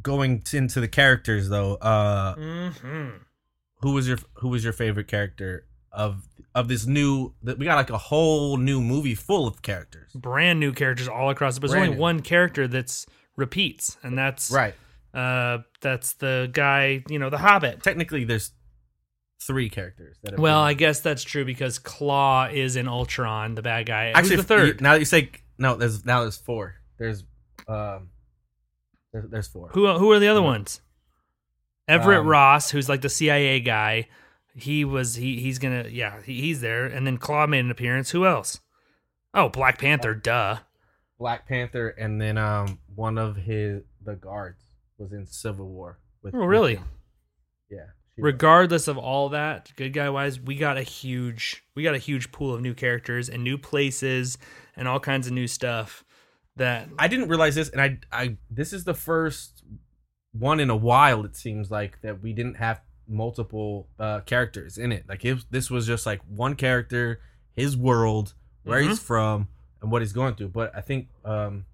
going 0.00 0.42
into 0.52 0.80
the 0.80 0.88
characters 0.88 1.48
though, 1.48 1.74
uh, 1.74 2.34
hmm 2.34 3.08
who 3.82 3.92
was 3.92 4.06
your 4.06 4.18
who 4.34 4.48
was 4.48 4.62
your 4.62 4.72
favorite 4.74 5.08
character 5.08 5.64
of 5.90 6.28
of 6.54 6.68
this 6.68 6.86
new 6.86 7.32
that 7.42 7.58
we 7.58 7.64
got 7.64 7.76
like 7.76 7.90
a 7.90 7.98
whole 7.98 8.56
new 8.58 8.80
movie 8.80 9.14
full 9.14 9.46
of 9.46 9.62
characters 9.62 10.12
Brand 10.14 10.60
new 10.60 10.72
characters 10.72 11.08
all 11.08 11.30
across. 11.30 11.58
But 11.58 11.70
there's 11.70 11.82
only 11.82 11.94
new. 11.94 12.00
one 12.00 12.20
character 12.20 12.68
that's 12.68 13.06
repeats, 13.36 13.96
and 14.02 14.18
that's 14.18 14.50
right 14.50 14.74
uh 15.12 15.58
that's 15.80 16.12
the 16.14 16.48
guy 16.52 17.02
you 17.08 17.18
know 17.18 17.30
the 17.30 17.38
hobbit 17.38 17.82
technically 17.82 18.22
there's 18.22 18.52
three 19.42 19.68
characters 19.70 20.16
that 20.22 20.32
have 20.32 20.40
Well, 20.40 20.60
been- 20.62 20.68
I 20.68 20.74
guess 20.74 21.00
that's 21.00 21.22
true 21.24 21.44
because 21.44 21.78
Claw 21.78 22.46
is 22.52 22.76
in 22.76 22.86
Ultron, 22.88 23.54
the 23.54 23.62
bad 23.62 23.86
guy. 23.86 24.08
actually 24.10 24.36
Who's 24.36 24.46
the 24.46 24.54
you- 24.56 24.66
third. 24.72 24.80
now 24.80 24.92
that 24.92 24.98
you 25.00 25.04
say 25.06 25.30
no 25.58 25.76
there's 25.76 26.04
now 26.04 26.20
there's 26.22 26.36
four 26.38 26.76
there's 26.98 27.24
um 27.68 28.10
there's, 29.12 29.30
there's 29.30 29.48
four 29.48 29.68
Who 29.72 29.86
who 29.98 30.10
are 30.12 30.18
the 30.18 30.28
other 30.28 30.42
ones? 30.42 30.80
Everett 31.88 32.20
Um, 32.20 32.26
Ross, 32.28 32.70
who's 32.70 32.88
like 32.88 33.00
the 33.00 33.08
CIA 33.08 33.60
guy. 33.60 34.08
He 34.54 34.84
was 34.84 35.14
he 35.16 35.40
he's 35.40 35.58
gonna 35.58 35.86
yeah 35.90 36.22
he, 36.22 36.40
he's 36.40 36.60
there, 36.60 36.86
and 36.86 37.06
then 37.06 37.18
Claw 37.18 37.46
made 37.46 37.64
an 37.64 37.70
appearance. 37.70 38.10
Who 38.10 38.26
else? 38.26 38.60
Oh, 39.34 39.48
Black 39.48 39.78
Panther. 39.78 40.14
Duh. 40.14 40.58
black 41.18 41.46
panther 41.46 41.88
and 41.90 42.18
then 42.20 42.38
um 42.38 42.78
one 42.94 43.18
of 43.18 43.36
his 43.36 43.82
the 44.02 44.14
guards 44.16 44.64
was 44.98 45.12
in 45.12 45.26
civil 45.26 45.68
war 45.68 45.98
with 46.22 46.34
Oh, 46.34 46.44
really? 46.46 46.76
with 46.76 46.84
yeah 47.70 47.86
Regardless 48.22 48.88
of 48.88 48.98
all 48.98 49.30
that, 49.30 49.72
good 49.76 49.92
guy 49.92 50.10
wise, 50.10 50.40
we 50.40 50.56
got 50.56 50.76
a 50.76 50.82
huge 50.82 51.64
we 51.74 51.82
got 51.82 51.94
a 51.94 51.98
huge 51.98 52.32
pool 52.32 52.54
of 52.54 52.60
new 52.60 52.74
characters 52.74 53.28
and 53.28 53.42
new 53.42 53.58
places 53.58 54.38
and 54.76 54.88
all 54.88 55.00
kinds 55.00 55.26
of 55.26 55.32
new 55.32 55.46
stuff. 55.46 56.04
That 56.56 56.88
I 56.98 57.08
didn't 57.08 57.28
realize 57.28 57.54
this, 57.54 57.70
and 57.70 57.80
I, 57.80 57.98
I, 58.12 58.36
this 58.50 58.72
is 58.72 58.84
the 58.84 58.92
first 58.92 59.62
one 60.32 60.60
in 60.60 60.68
a 60.68 60.76
while. 60.76 61.24
It 61.24 61.36
seems 61.36 61.70
like 61.70 62.02
that 62.02 62.22
we 62.22 62.32
didn't 62.32 62.56
have 62.56 62.82
multiple 63.08 63.88
uh, 63.98 64.20
characters 64.20 64.76
in 64.76 64.92
it. 64.92 65.04
Like 65.08 65.24
if 65.24 65.48
this 65.50 65.70
was 65.70 65.86
just 65.86 66.06
like 66.06 66.20
one 66.28 66.54
character, 66.56 67.20
his 67.54 67.76
world, 67.76 68.34
where 68.64 68.80
he's 68.80 68.98
from, 68.98 69.48
and 69.80 69.90
what 69.90 70.02
he's 70.02 70.12
going 70.12 70.34
through. 70.34 70.48
But 70.48 70.74
I 70.76 70.80
think 70.80 71.08
um, 71.24 71.64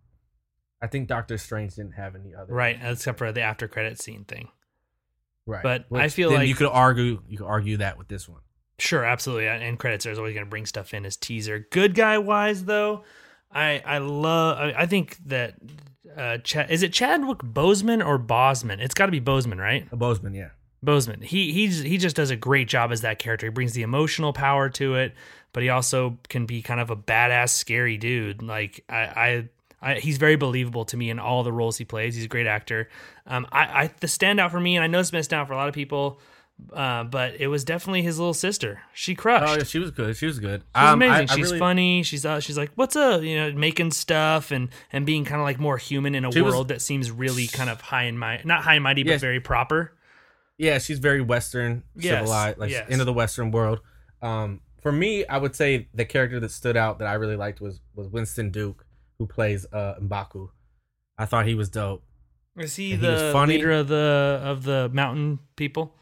I 0.80 0.86
think 0.86 1.08
Doctor 1.08 1.38
Strange 1.38 1.74
didn't 1.74 1.94
have 1.94 2.14
any 2.14 2.34
other. 2.34 2.52
Right, 2.52 2.78
except 2.80 3.18
for 3.18 3.32
the 3.32 3.40
after 3.40 3.66
credit 3.66 4.00
scene 4.00 4.24
thing. 4.24 4.48
Right. 5.46 5.62
But 5.62 5.86
Which 5.88 6.02
I 6.02 6.08
feel 6.08 6.30
then 6.30 6.40
like- 6.40 6.48
you 6.48 6.54
could 6.54 6.68
argue 6.68 7.22
you 7.28 7.38
could 7.38 7.46
argue 7.46 7.76
that 7.78 7.98
with 7.98 8.08
this 8.08 8.28
one. 8.28 8.40
Sure, 8.78 9.04
absolutely. 9.04 9.46
And 9.48 9.78
credits 9.78 10.04
are 10.04 10.10
always 10.10 10.34
going 10.34 10.44
to 10.44 10.50
bring 10.50 10.66
stuff 10.66 10.92
in 10.92 11.06
as 11.06 11.16
teaser. 11.16 11.66
Good 11.70 11.94
guy 11.94 12.18
wise, 12.18 12.64
though, 12.64 13.04
I 13.50 13.82
I 13.86 13.98
love. 13.98 14.58
I, 14.58 14.82
I 14.82 14.86
think 14.86 15.16
that 15.26 15.54
uh, 16.14 16.38
Chad, 16.38 16.70
is 16.70 16.82
it 16.82 16.92
Chadwick 16.92 17.38
Boseman 17.38 18.04
or 18.04 18.18
Bosman? 18.18 18.80
It's 18.80 18.92
got 18.94 19.06
to 19.06 19.12
be 19.12 19.20
Boseman, 19.20 19.58
right? 19.58 19.86
A 19.90 19.96
Boseman, 19.96 20.34
yeah. 20.34 20.48
Boseman. 20.84 21.22
He 21.24 21.52
he's 21.52 21.80
he 21.80 21.96
just 21.96 22.16
does 22.16 22.30
a 22.30 22.36
great 22.36 22.68
job 22.68 22.92
as 22.92 23.00
that 23.00 23.18
character. 23.18 23.46
He 23.46 23.50
brings 23.50 23.72
the 23.72 23.82
emotional 23.82 24.32
power 24.34 24.68
to 24.70 24.96
it, 24.96 25.14
but 25.52 25.62
he 25.62 25.70
also 25.70 26.18
can 26.28 26.44
be 26.44 26.60
kind 26.60 26.78
of 26.80 26.90
a 26.90 26.96
badass, 26.96 27.50
scary 27.50 27.96
dude. 27.96 28.42
Like 28.42 28.84
I. 28.90 28.96
I, 28.96 29.48
I 29.82 29.94
he's 29.96 30.18
very 30.18 30.36
believable 30.36 30.84
to 30.86 30.96
me 30.96 31.10
in 31.10 31.18
all 31.18 31.42
the 31.42 31.52
roles 31.52 31.76
he 31.78 31.84
plays. 31.84 32.14
He's 32.14 32.24
a 32.24 32.28
great 32.28 32.46
actor. 32.46 32.88
Um, 33.26 33.46
I, 33.52 33.82
I 33.84 33.90
the 34.00 34.06
standout 34.06 34.50
for 34.50 34.60
me, 34.60 34.76
and 34.76 34.82
I 34.84 34.86
know 34.86 34.98
it's 35.00 35.10
been 35.10 35.20
a 35.20 35.22
standout 35.22 35.46
for 35.46 35.52
a 35.52 35.56
lot 35.56 35.68
of 35.68 35.74
people, 35.74 36.18
uh, 36.72 37.04
but 37.04 37.38
it 37.40 37.48
was 37.48 37.62
definitely 37.64 38.00
his 38.02 38.18
little 38.18 38.32
sister. 38.34 38.80
She 38.94 39.14
crushed. 39.14 39.52
Oh, 39.52 39.56
yeah, 39.58 39.64
she 39.64 39.78
was 39.78 39.90
good. 39.90 40.16
She 40.16 40.24
was 40.26 40.38
good. 40.40 40.62
She's 40.74 40.82
Um, 40.82 41.02
amazing. 41.02 41.28
I 41.30 41.34
she's 41.34 41.46
really- 41.46 41.58
funny. 41.58 42.02
She's 42.02 42.24
uh, 42.24 42.40
she's 42.40 42.56
like, 42.56 42.70
what's 42.76 42.96
up? 42.96 43.22
You 43.22 43.36
know, 43.36 43.52
making 43.52 43.90
stuff 43.90 44.50
and 44.50 44.70
and 44.92 45.04
being 45.04 45.24
kind 45.26 45.40
of 45.40 45.44
like 45.44 45.58
more 45.60 45.76
human 45.76 46.14
in 46.14 46.24
a 46.24 46.32
She 46.32 46.40
was- 46.40 46.54
world 46.54 46.68
that 46.68 46.80
seems 46.80 47.10
really 47.10 47.46
kind 47.46 47.68
of 47.68 47.80
high 47.82 48.04
and 48.04 48.18
mighty, 48.18 48.44
not 48.46 48.62
high 48.62 48.74
and 48.76 48.82
mighty, 48.84 49.02
but 49.02 49.10
Yes. 49.10 49.20
very 49.20 49.40
proper. 49.40 49.92
Yeah, 50.58 50.78
she's 50.78 51.00
very 51.00 51.20
Western, 51.20 51.82
Yes, 51.96 52.20
civilized, 52.20 52.56
like 52.56 52.70
yes. 52.70 52.88
into 52.88 53.04
the 53.04 53.12
Western 53.12 53.50
world. 53.50 53.80
Um, 54.22 54.62
for 54.80 54.90
me, 54.90 55.26
I 55.26 55.36
would 55.36 55.54
say 55.54 55.88
the 55.92 56.06
character 56.06 56.40
that 56.40 56.50
stood 56.50 56.78
out 56.78 56.98
that 57.00 57.08
I 57.08 57.14
really 57.14 57.36
liked 57.36 57.60
was 57.60 57.80
was 57.94 58.08
Winston 58.08 58.48
Duke, 58.50 58.85
who 59.18 59.26
plays 59.26 59.66
uh 59.72 59.94
Mbaku. 60.00 60.48
I 61.18 61.24
thought 61.26 61.46
he 61.46 61.54
was 61.54 61.68
dope. 61.68 62.02
Is 62.56 62.76
he 62.76 62.92
And 62.92 63.02
the 63.02 63.08
was 63.12 63.32
funny. 63.32 63.54
leader 63.58 63.70
of 63.72 63.88
the 63.88 64.40
of 64.42 64.62
the 64.64 64.88
mountain 64.92 65.38
people? 65.56 65.94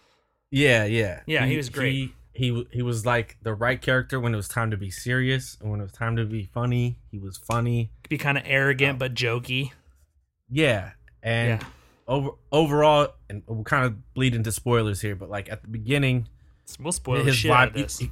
Yeah, 0.50 0.84
yeah, 0.84 1.20
Yeah, 1.26 1.46
he 1.46 1.56
was 1.56 1.68
great. 1.68 1.92
He, 1.92 2.14
he 2.32 2.66
he 2.72 2.82
was 2.82 3.04
like 3.04 3.36
the 3.42 3.54
right 3.54 3.80
character 3.80 4.20
when 4.20 4.32
it 4.34 4.36
was 4.36 4.46
time 4.48 4.70
to 4.70 4.76
be 4.76 4.90
serious 4.90 5.56
and 5.60 5.70
when 5.70 5.80
it 5.80 5.84
was 5.84 5.92
time 5.92 6.16
to 6.16 6.24
be 6.24 6.44
funny. 6.44 6.98
He 7.10 7.18
was 7.18 7.36
funny. 7.38 7.90
Be 8.08 8.18
kind 8.18 8.38
of 8.38 8.44
arrogant 8.46 8.98
but 8.98 9.14
jokey. 9.14 9.72
Yeah, 10.48 10.92
and 11.22 11.60
Yeah. 11.60 11.66
over 12.06 12.30
overall, 12.52 13.08
and 13.28 13.42
we'll 13.48 13.64
kind 13.64 13.84
of 13.86 14.14
bleed 14.14 14.34
into 14.34 14.52
spoilers 14.52 15.00
here, 15.00 15.16
but 15.16 15.28
like 15.30 15.50
at 15.50 15.62
the 15.62 15.68
beginning, 15.68 16.28
We'll 16.78 16.92
spoil 16.92 17.24
his 17.24 17.36
shit 17.36 17.50
out 17.50 17.68
of 17.68 17.74
vibe, 17.74 17.76
he, 17.76 17.82
this. 17.82 17.98
he, 17.98 18.10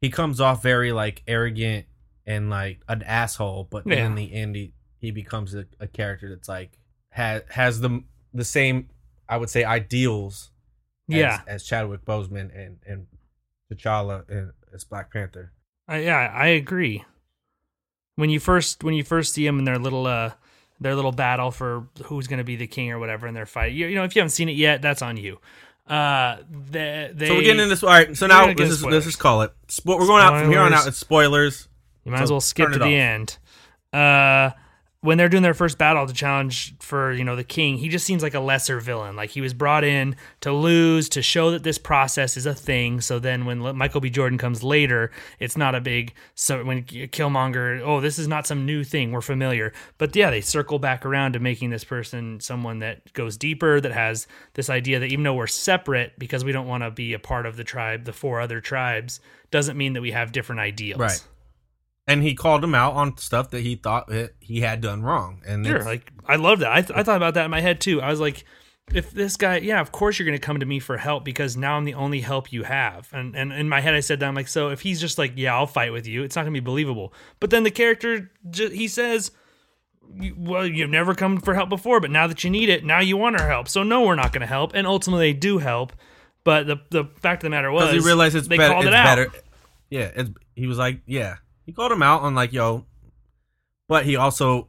he 0.00 0.10
comes 0.10 0.40
off 0.40 0.62
very 0.62 0.92
like 0.92 1.22
arrogant 1.26 1.86
and 2.28 2.48
like 2.50 2.80
an 2.88 3.02
asshole, 3.02 3.66
but 3.70 3.84
Yeah. 3.86 4.06
in 4.06 4.14
the 4.14 4.32
end, 4.32 4.54
he, 4.54 4.72
he 5.00 5.10
becomes 5.10 5.54
a, 5.54 5.64
a 5.80 5.86
character 5.88 6.28
that's 6.28 6.48
like 6.48 6.78
has 7.10 7.42
has 7.50 7.80
the 7.80 8.04
the 8.34 8.44
same 8.44 8.90
I 9.28 9.36
would 9.38 9.50
say 9.50 9.64
ideals. 9.64 10.50
as- 11.10 11.16
yeah, 11.16 11.40
as, 11.48 11.64
Chadwick 11.64 12.04
Boseman 12.04 12.50
and 12.54 12.78
and 12.86 13.06
T'Challa 13.72 14.28
and 14.28 14.52
as 14.74 14.84
Black 14.84 15.12
Panther. 15.12 15.52
I, 15.88 15.98
yeah, 16.00 16.30
I 16.34 16.48
agree. 16.48 17.04
When 18.16 18.30
you 18.30 18.40
first 18.40 18.84
when 18.84 18.94
you 18.94 19.04
first 19.04 19.32
see 19.32 19.46
them 19.46 19.58
in 19.58 19.64
their 19.64 19.78
little 19.78 20.06
uh 20.06 20.32
their 20.80 20.94
little 20.94 21.12
battle 21.12 21.50
for 21.50 21.88
who's 22.04 22.26
going 22.28 22.38
to 22.38 22.44
be 22.44 22.56
the 22.56 22.66
king 22.66 22.90
or 22.92 22.98
whatever 22.98 23.26
in 23.26 23.34
their 23.34 23.46
fight, 23.46 23.72
you, 23.72 23.86
you 23.86 23.94
know, 23.96 24.04
if 24.04 24.14
you 24.14 24.20
haven't 24.20 24.30
seen 24.30 24.48
it 24.48 24.56
yet, 24.56 24.80
that's 24.82 25.02
on 25.02 25.16
you. 25.16 25.38
Uh, 25.88 26.36
they, 26.50 27.10
they 27.14 27.26
so 27.28 27.34
we're 27.34 27.40
getting 27.42 27.62
into 27.62 27.70
this. 27.70 27.82
All 27.82 27.88
right. 27.88 28.14
So 28.16 28.26
now 28.26 28.42
gonna 28.42 28.54
get 28.54 28.64
let's 28.68 28.80
just, 28.80 28.90
let's 28.90 29.06
just 29.06 29.18
call 29.18 29.42
it. 29.42 29.52
Spo- 29.68 29.98
we're 29.98 30.06
going 30.06 30.22
out 30.22 30.40
from 30.40 30.50
here 30.50 30.60
on 30.60 30.72
out. 30.74 30.86
It's 30.86 30.98
spoilers. 30.98 31.66
You 32.08 32.12
might 32.12 32.18
So 32.18 32.24
as 32.24 32.30
well 32.30 32.40
skip 32.40 32.72
to 32.72 32.78
the 32.78 32.84
off. 32.84 32.90
end. 32.90 33.38
Uh, 33.92 34.50
when 35.00 35.16
they're 35.16 35.28
doing 35.28 35.44
their 35.44 35.54
first 35.54 35.78
battle 35.78 36.04
to 36.08 36.12
challenge 36.12 36.74
for 36.80 37.12
you 37.12 37.22
know 37.22 37.36
the 37.36 37.44
king, 37.44 37.78
he 37.78 37.88
just 37.88 38.04
seems 38.04 38.20
like 38.20 38.34
a 38.34 38.40
lesser 38.40 38.80
villain. 38.80 39.14
Like 39.14 39.30
he 39.30 39.40
was 39.40 39.54
brought 39.54 39.84
in 39.84 40.16
to 40.40 40.52
lose 40.52 41.08
to 41.10 41.22
show 41.22 41.52
that 41.52 41.62
this 41.62 41.78
process 41.78 42.36
is 42.36 42.46
a 42.46 42.54
thing. 42.54 43.00
So 43.00 43.20
then 43.20 43.44
when 43.44 43.60
Michael 43.76 44.00
B. 44.00 44.10
Jordan 44.10 44.38
comes 44.38 44.64
later, 44.64 45.12
it's 45.38 45.56
not 45.56 45.76
a 45.76 45.80
big. 45.80 46.14
So 46.34 46.64
when 46.64 46.82
Killmonger, 46.82 47.80
oh, 47.84 48.00
this 48.00 48.18
is 48.18 48.26
not 48.26 48.44
some 48.44 48.66
new 48.66 48.82
thing. 48.82 49.12
We're 49.12 49.20
familiar, 49.20 49.72
but 49.98 50.16
yeah, 50.16 50.30
they 50.30 50.40
circle 50.40 50.80
back 50.80 51.06
around 51.06 51.34
to 51.34 51.38
making 51.38 51.70
this 51.70 51.84
person 51.84 52.40
someone 52.40 52.80
that 52.80 53.12
goes 53.12 53.36
deeper, 53.36 53.80
that 53.80 53.92
has 53.92 54.26
this 54.54 54.68
idea 54.68 54.98
that 54.98 55.12
even 55.12 55.22
though 55.22 55.34
we're 55.34 55.46
separate 55.46 56.18
because 56.18 56.44
we 56.44 56.50
don't 56.50 56.66
want 56.66 56.82
to 56.82 56.90
be 56.90 57.12
a 57.12 57.20
part 57.20 57.46
of 57.46 57.56
the 57.56 57.64
tribe, 57.64 58.04
the 58.04 58.12
four 58.12 58.40
other 58.40 58.60
tribes, 58.60 59.20
doesn't 59.52 59.76
mean 59.76 59.92
that 59.92 60.02
we 60.02 60.10
have 60.10 60.32
different 60.32 60.60
ideals. 60.60 60.98
Right. 61.00 61.24
And 62.08 62.22
he 62.22 62.34
called 62.34 62.64
him 62.64 62.74
out 62.74 62.94
on 62.94 63.16
stuff 63.18 63.50
that 63.50 63.60
he 63.60 63.76
thought 63.76 64.10
he 64.40 64.60
had 64.62 64.80
done 64.80 65.02
wrong. 65.02 65.42
And 65.46 65.64
Sure, 65.66 65.82
like 65.84 66.10
I 66.26 66.36
love 66.36 66.58
that. 66.60 66.72
I, 66.72 66.80
th- 66.82 66.98
I 66.98 67.02
thought 67.02 67.16
about 67.18 67.34
that 67.34 67.44
in 67.44 67.50
my 67.50 67.60
head 67.60 67.80
too. 67.80 68.00
I 68.00 68.10
was 68.10 68.18
like, 68.18 68.44
if 68.94 69.10
this 69.10 69.36
guy, 69.36 69.58
yeah, 69.58 69.80
of 69.80 69.92
course 69.92 70.18
you're 70.18 70.24
going 70.24 70.38
to 70.38 70.44
come 70.44 70.58
to 70.60 70.64
me 70.66 70.78
for 70.80 70.96
help 70.96 71.22
because 71.22 71.56
now 71.58 71.76
I'm 71.76 71.84
the 71.84 71.92
only 71.92 72.20
help 72.22 72.50
you 72.50 72.62
have. 72.62 73.10
And 73.12 73.36
and 73.36 73.52
in 73.52 73.68
my 73.68 73.80
head 73.82 73.94
I 73.94 74.00
said 74.00 74.20
that 74.20 74.26
I'm 74.26 74.34
like, 74.34 74.48
so 74.48 74.70
if 74.70 74.80
he's 74.80 74.98
just 75.00 75.18
like, 75.18 75.34
yeah, 75.36 75.54
I'll 75.54 75.66
fight 75.66 75.92
with 75.92 76.06
you, 76.06 76.22
it's 76.22 76.34
not 76.34 76.42
going 76.44 76.54
to 76.54 76.60
be 76.60 76.64
believable. 76.64 77.12
But 77.40 77.50
then 77.50 77.62
the 77.64 77.70
character 77.70 78.30
he 78.54 78.88
says, 78.88 79.30
well, 80.38 80.66
you've 80.66 80.88
never 80.88 81.14
come 81.14 81.38
for 81.38 81.52
help 81.52 81.68
before, 81.68 82.00
but 82.00 82.10
now 82.10 82.26
that 82.26 82.42
you 82.42 82.48
need 82.48 82.70
it, 82.70 82.82
now 82.82 83.00
you 83.00 83.18
want 83.18 83.38
our 83.38 83.46
help. 83.46 83.68
So 83.68 83.82
no, 83.82 84.06
we're 84.06 84.14
not 84.14 84.32
going 84.32 84.40
to 84.40 84.46
help. 84.46 84.72
And 84.74 84.86
ultimately 84.86 85.32
they 85.32 85.38
do 85.38 85.58
help. 85.58 85.92
But 86.44 86.66
the 86.66 86.76
the 86.88 87.04
fact 87.20 87.42
of 87.42 87.48
the 87.48 87.50
matter 87.50 87.70
was, 87.70 87.92
he 87.92 87.98
realized 87.98 88.34
it's 88.34 88.48
they 88.48 88.56
better. 88.56 88.72
called 88.72 88.86
It's 88.86 88.94
it 88.94 88.94
out. 88.94 89.04
better. 89.04 89.30
Yeah, 89.90 90.10
it's, 90.16 90.30
he 90.56 90.66
was 90.66 90.78
like, 90.78 91.00
yeah, 91.04 91.36
he 91.68 91.72
called 91.74 91.92
him 91.92 92.02
out 92.02 92.22
on 92.22 92.34
like, 92.34 92.54
yo, 92.54 92.86
but 93.88 94.06
he 94.06 94.16
also 94.16 94.68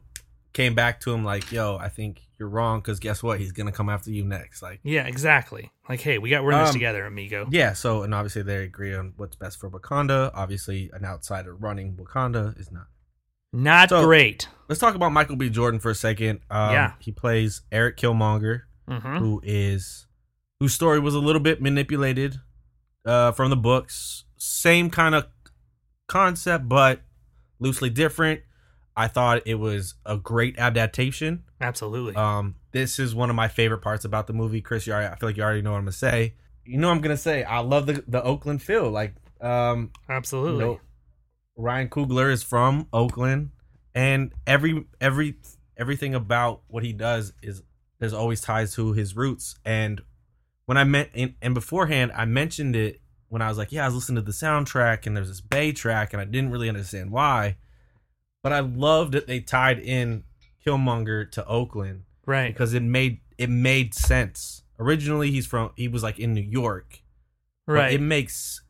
came 0.52 0.74
back 0.74 1.00
to 1.00 1.10
him 1.14 1.24
like, 1.24 1.50
yo, 1.50 1.78
I 1.78 1.88
think 1.88 2.20
you're 2.38 2.48
wrong 2.50 2.80
because 2.80 3.00
guess 3.00 3.22
what? 3.22 3.38
He's 3.40 3.52
gonna 3.52 3.72
come 3.72 3.88
after 3.88 4.10
you 4.10 4.22
next. 4.22 4.60
Like, 4.60 4.80
Yeah, 4.82 5.06
exactly. 5.06 5.72
Like, 5.88 6.00
hey, 6.02 6.18
we 6.18 6.28
got 6.28 6.44
we're 6.44 6.52
in 6.52 6.58
this 6.58 6.68
Um, 6.68 6.74
together, 6.74 7.06
amigo. 7.06 7.48
yeah. 7.50 7.72
So 7.72 8.02
and 8.02 8.14
obviously 8.14 8.42
they 8.42 8.62
agree 8.64 8.94
on 8.94 9.14
what's 9.16 9.34
best 9.34 9.58
for 9.58 9.70
Wakanda. 9.70 10.30
Obviously, 10.34 10.90
an 10.92 11.06
outsider 11.06 11.54
running 11.54 11.96
Wakanda 11.96 12.58
is 12.60 12.70
not. 12.70 12.86
Not 13.52 13.88
So- 13.88 14.04
great. 14.04 14.46
Let's 14.68 14.78
talk 14.78 14.94
about 14.94 15.10
Michael 15.12 15.36
B. 15.36 15.48
Jordan 15.48 15.80
for 15.80 15.90
a 15.90 15.94
second. 15.94 16.40
Um, 16.50 16.72
Yeah. 16.74 16.92
he 16.98 17.12
plays 17.12 17.62
Eric 17.72 17.96
Killmonger. 17.96 18.62
hmm 18.86 19.16
who 19.18 19.40
is 19.42 20.06
whose 20.58 20.74
story 20.74 20.98
was 21.00 21.14
a 21.14 21.18
little 21.20 21.40
bit 21.40 21.62
manipulated 21.62 22.36
uh, 23.06 23.32
from 23.32 23.48
the 23.48 23.56
books. 23.56 24.24
Same 24.36 24.90
kind 24.90 25.14
of 25.14 25.26
concept, 26.10 26.68
but 26.68 27.00
loosely 27.60 27.88
different. 27.88 28.40
I 28.96 29.08
thought 29.08 29.42
it 29.46 29.54
was 29.54 29.94
a 30.04 30.18
great 30.18 30.58
adaptation. 30.58 31.44
Absolutely. 31.60 32.14
Um, 32.16 32.56
this 32.72 32.98
is 32.98 33.14
one 33.14 33.30
of 33.30 33.36
my 33.36 33.48
favorite 33.48 33.80
parts 33.80 34.04
about 34.04 34.26
the 34.26 34.32
movie. 34.32 34.60
Chris, 34.60 34.86
you 34.86 34.92
already, 34.92 35.12
I 35.12 35.16
feel 35.16 35.28
like 35.28 35.36
you 35.36 35.42
already 35.42 35.62
know 35.62 35.70
what 35.70 35.78
I'm 35.78 35.84
gonna 35.84 35.92
say. 35.92 36.34
You 36.64 36.78
know 36.78 36.88
what 36.88 36.96
I'm 36.96 37.00
gonna 37.00 37.16
say. 37.16 37.44
I 37.44 37.60
love 37.60 37.86
the 37.86 38.04
the 38.06 38.22
Oakland 38.22 38.60
feel. 38.60 38.90
Like, 38.90 39.14
um, 39.40 39.92
Absolutely. 40.08 40.64
you 40.64 40.72
know, 40.72 40.80
Ryan 41.56 41.88
Coogler 41.88 42.30
is 42.30 42.42
from 42.42 42.88
Oakland, 42.92 43.50
and 43.94 44.32
every 44.46 44.84
every 45.00 45.36
everything 45.76 46.14
about 46.14 46.62
what 46.66 46.84
he 46.84 46.92
does 46.92 47.32
is 47.42 47.62
there's 48.00 48.12
always 48.12 48.40
ties 48.40 48.74
to 48.74 48.92
his 48.92 49.16
roots. 49.16 49.54
And 49.64 50.02
when 50.66 50.76
I 50.76 50.84
meant 50.84 51.10
and, 51.14 51.34
and 51.40 51.54
beforehand, 51.54 52.12
I 52.14 52.24
mentioned 52.24 52.74
it 52.74 53.00
when 53.30 53.40
I 53.42 53.48
was 53.48 53.56
like, 53.56 53.72
yeah, 53.72 53.84
I 53.84 53.86
was 53.86 53.94
listening 53.94 54.16
to 54.16 54.22
the 54.22 54.32
soundtrack, 54.32 55.06
and 55.06 55.16
there's 55.16 55.28
this 55.28 55.40
Bay 55.40 55.72
track, 55.72 56.12
and 56.12 56.20
I 56.20 56.24
didn't 56.26 56.50
really 56.50 56.68
understand 56.68 57.10
why, 57.10 57.56
but 58.42 58.52
I 58.52 58.60
loved 58.60 59.14
that 59.14 59.26
they 59.26 59.40
tied 59.40 59.78
in 59.78 60.24
Killmonger 60.66 61.30
to 61.32 61.46
Oakland 61.46 62.02
Right. 62.26 62.52
because 62.52 62.74
it 62.74 62.82
made 62.82 63.20
it 63.38 63.48
made 63.48 63.94
sense. 63.94 64.62
Originally, 64.78 65.30
he's 65.30 65.46
from 65.46 65.70
he 65.76 65.88
was 65.88 66.02
like 66.02 66.18
in 66.18 66.34
New 66.34 66.42
York, 66.42 67.00
Right. 67.66 67.92
it 67.94 68.00
makes 68.00 68.62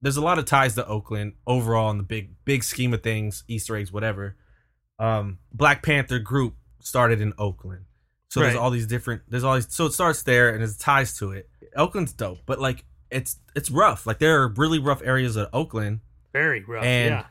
there's 0.00 0.16
a 0.16 0.20
lot 0.22 0.38
of 0.38 0.44
ties 0.44 0.74
to 0.76 0.86
Oakland 0.86 1.34
overall 1.46 1.90
in 1.90 1.98
the 1.98 2.02
big 2.04 2.34
big 2.44 2.64
scheme 2.64 2.92
of 2.94 3.02
things, 3.02 3.44
Easter 3.48 3.76
eggs, 3.76 3.92
whatever. 3.92 4.36
Um, 4.98 5.38
Black 5.52 5.82
Panther 5.82 6.18
group 6.18 6.54
started 6.80 7.20
in 7.20 7.32
Oakland, 7.38 7.84
so 8.28 8.40
there's 8.40 8.56
all 8.56 8.70
these 8.70 8.86
different. 8.86 9.22
There's 9.28 9.44
all 9.44 9.54
these. 9.54 9.72
So 9.72 9.86
it 9.86 9.92
starts 9.92 10.22
there, 10.22 10.50
and 10.50 10.60
there's 10.60 10.76
ties 10.76 11.16
to 11.18 11.32
it. 11.32 11.48
Oakland's 11.76 12.12
dope, 12.12 12.38
but 12.46 12.58
like 12.60 12.84
it's 13.10 13.38
it's 13.54 13.70
rough. 13.70 14.06
Like 14.06 14.18
there 14.18 14.42
are 14.42 14.48
really 14.48 14.78
rough 14.78 15.02
areas 15.02 15.36
of 15.36 15.48
Oakland, 15.52 16.00
Very 16.32 16.62
rough. 16.64 16.84
and 16.84 17.10
yeah. 17.10 17.24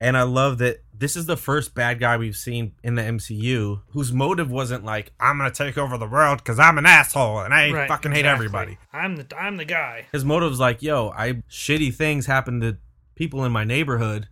and 0.00 0.16
I 0.16 0.22
love 0.22 0.58
that 0.58 0.78
this 0.92 1.16
is 1.16 1.26
the 1.26 1.36
first 1.36 1.74
bad 1.74 2.00
guy 2.00 2.16
we've 2.16 2.36
seen 2.36 2.72
in 2.82 2.96
the 2.96 3.02
MCU 3.02 3.82
whose 3.90 4.12
motive 4.12 4.50
wasn't 4.50 4.84
like 4.84 5.12
I'm 5.20 5.38
gonna 5.38 5.50
take 5.50 5.78
over 5.78 5.96
the 5.96 6.06
world 6.08 6.38
because 6.38 6.58
I'm 6.58 6.78
an 6.78 6.86
asshole 6.86 7.40
and 7.40 7.54
I 7.54 7.70
Right, 7.72 7.88
fucking 7.88 8.12
hate 8.12 8.24
everybody. 8.24 8.78
I'm 8.92 9.16
the 9.16 9.26
I'm 9.38 9.56
the 9.56 9.64
guy. 9.64 10.06
His 10.12 10.24
motive's 10.24 10.58
like, 10.60 10.82
yo, 10.82 11.10
I 11.10 11.42
shitty 11.50 11.94
things 11.94 12.26
happen 12.26 12.60
to 12.60 12.78
people 13.14 13.44
in 13.44 13.52
my 13.52 13.64
neighborhood, 13.64 14.28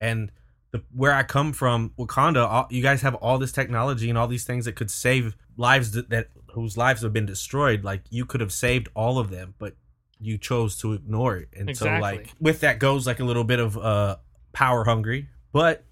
and 0.00 0.30
the 0.70 0.82
where 0.92 1.14
I 1.14 1.22
come 1.22 1.52
from, 1.52 1.92
Wakanda, 1.98 2.46
all, 2.46 2.66
you 2.70 2.82
guys 2.82 3.02
have 3.02 3.14
all 3.16 3.38
this 3.38 3.52
technology 3.52 4.08
and 4.08 4.18
all 4.18 4.28
these 4.28 4.44
things 4.44 4.66
that 4.66 4.76
could 4.76 4.90
save 4.90 5.36
lives 5.56 5.92
that, 5.92 6.10
that 6.10 6.28
whose 6.52 6.76
lives 6.76 7.02
have 7.02 7.12
been 7.12 7.26
destroyed. 7.26 7.84
Like 7.84 8.02
you 8.10 8.24
could 8.26 8.40
have 8.40 8.52
saved 8.52 8.88
all 8.94 9.18
of 9.18 9.30
them, 9.30 9.54
but 9.58 9.76
you 10.20 10.36
chose 10.38 10.76
to 10.78 10.92
ignore 10.94 11.36
it. 11.36 11.48
And 11.56 11.76
so 11.76 11.86
like 11.98 12.32
with 12.40 12.60
that 12.60 12.78
goes 12.78 13.06
like 13.06 13.20
a 13.20 13.24
little 13.24 13.44
bit 13.44 13.60
of 13.60 13.76
uh 13.78 14.16
power 14.52 14.84
hungry, 14.84 15.28
but 15.52 15.84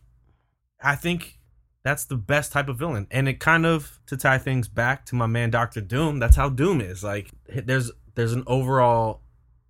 I 0.83 0.97
think 0.97 1.39
that's 1.85 2.05
the 2.05 2.17
best 2.17 2.51
type 2.53 2.69
of 2.69 2.79
villain. 2.79 3.07
And 3.13 3.29
it 3.29 3.39
kind 3.39 3.65
of 3.65 4.01
to 4.07 4.17
tie 4.17 4.39
things 4.39 4.67
back 4.69 5.07
to 5.07 5.15
my 5.15 5.27
man 5.27 5.51
Doctor 5.51 5.81
Doom, 5.81 6.19
that's 6.19 6.35
how 6.37 6.49
Doom 6.49 6.81
is. 6.81 7.05
Like 7.05 7.31
there's 7.49 7.93
there's 8.17 8.33
an 8.33 8.43
overall 8.47 9.23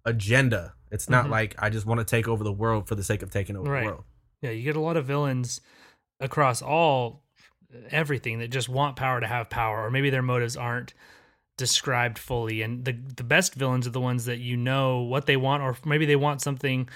agenda. 0.04 0.74
It's 0.90 1.10
not 1.10 1.26
Mhm. 1.26 1.30
like 1.30 1.54
I 1.58 1.68
just 1.68 1.84
want 1.84 1.98
to 1.98 2.04
take 2.04 2.28
over 2.28 2.42
the 2.44 2.52
world 2.52 2.88
for 2.88 2.94
the 2.94 3.04
sake 3.04 3.22
of 3.22 3.30
taking 3.30 3.56
over 3.56 3.70
Right. 3.70 3.80
the 3.84 3.86
world. 3.90 4.04
Yeah, 4.40 4.50
you 4.50 4.62
get 4.62 4.76
a 4.76 4.80
lot 4.80 4.96
of 4.96 5.04
villains 5.04 5.60
across 6.20 6.62
all 6.62 7.22
everything 7.90 8.38
that 8.40 8.48
just 8.48 8.68
want 8.68 8.96
power 8.96 9.20
to 9.20 9.26
have 9.26 9.50
power, 9.50 9.84
or 9.84 9.90
maybe 9.90 10.10
their 10.10 10.22
motives 10.22 10.56
aren't 10.56 10.94
described 11.56 12.18
fully. 12.18 12.62
And 12.62 12.84
the 12.84 12.92
the 12.92 13.24
best 13.24 13.54
villains 13.54 13.86
are 13.86 13.90
the 13.90 14.00
ones 14.00 14.24
that 14.26 14.38
you 14.38 14.56
know 14.56 15.00
what 15.02 15.26
they 15.26 15.36
want, 15.36 15.62
or 15.62 15.76
maybe 15.84 16.06
they 16.06 16.16
want 16.16 16.42
something 16.42 16.88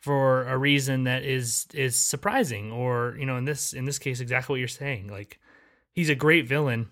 for 0.00 0.44
a 0.48 0.58
reason 0.58 1.04
that 1.04 1.24
is 1.24 1.66
is 1.72 1.96
surprising, 1.96 2.72
or 2.72 3.16
you 3.18 3.26
know, 3.26 3.36
in 3.36 3.44
this 3.44 3.72
in 3.72 3.84
this 3.84 3.98
case, 3.98 4.20
exactly 4.20 4.54
what 4.54 4.58
you're 4.58 4.68
saying. 4.68 5.08
Like 5.08 5.38
he's 5.92 6.10
a 6.10 6.14
great 6.14 6.46
villain. 6.48 6.88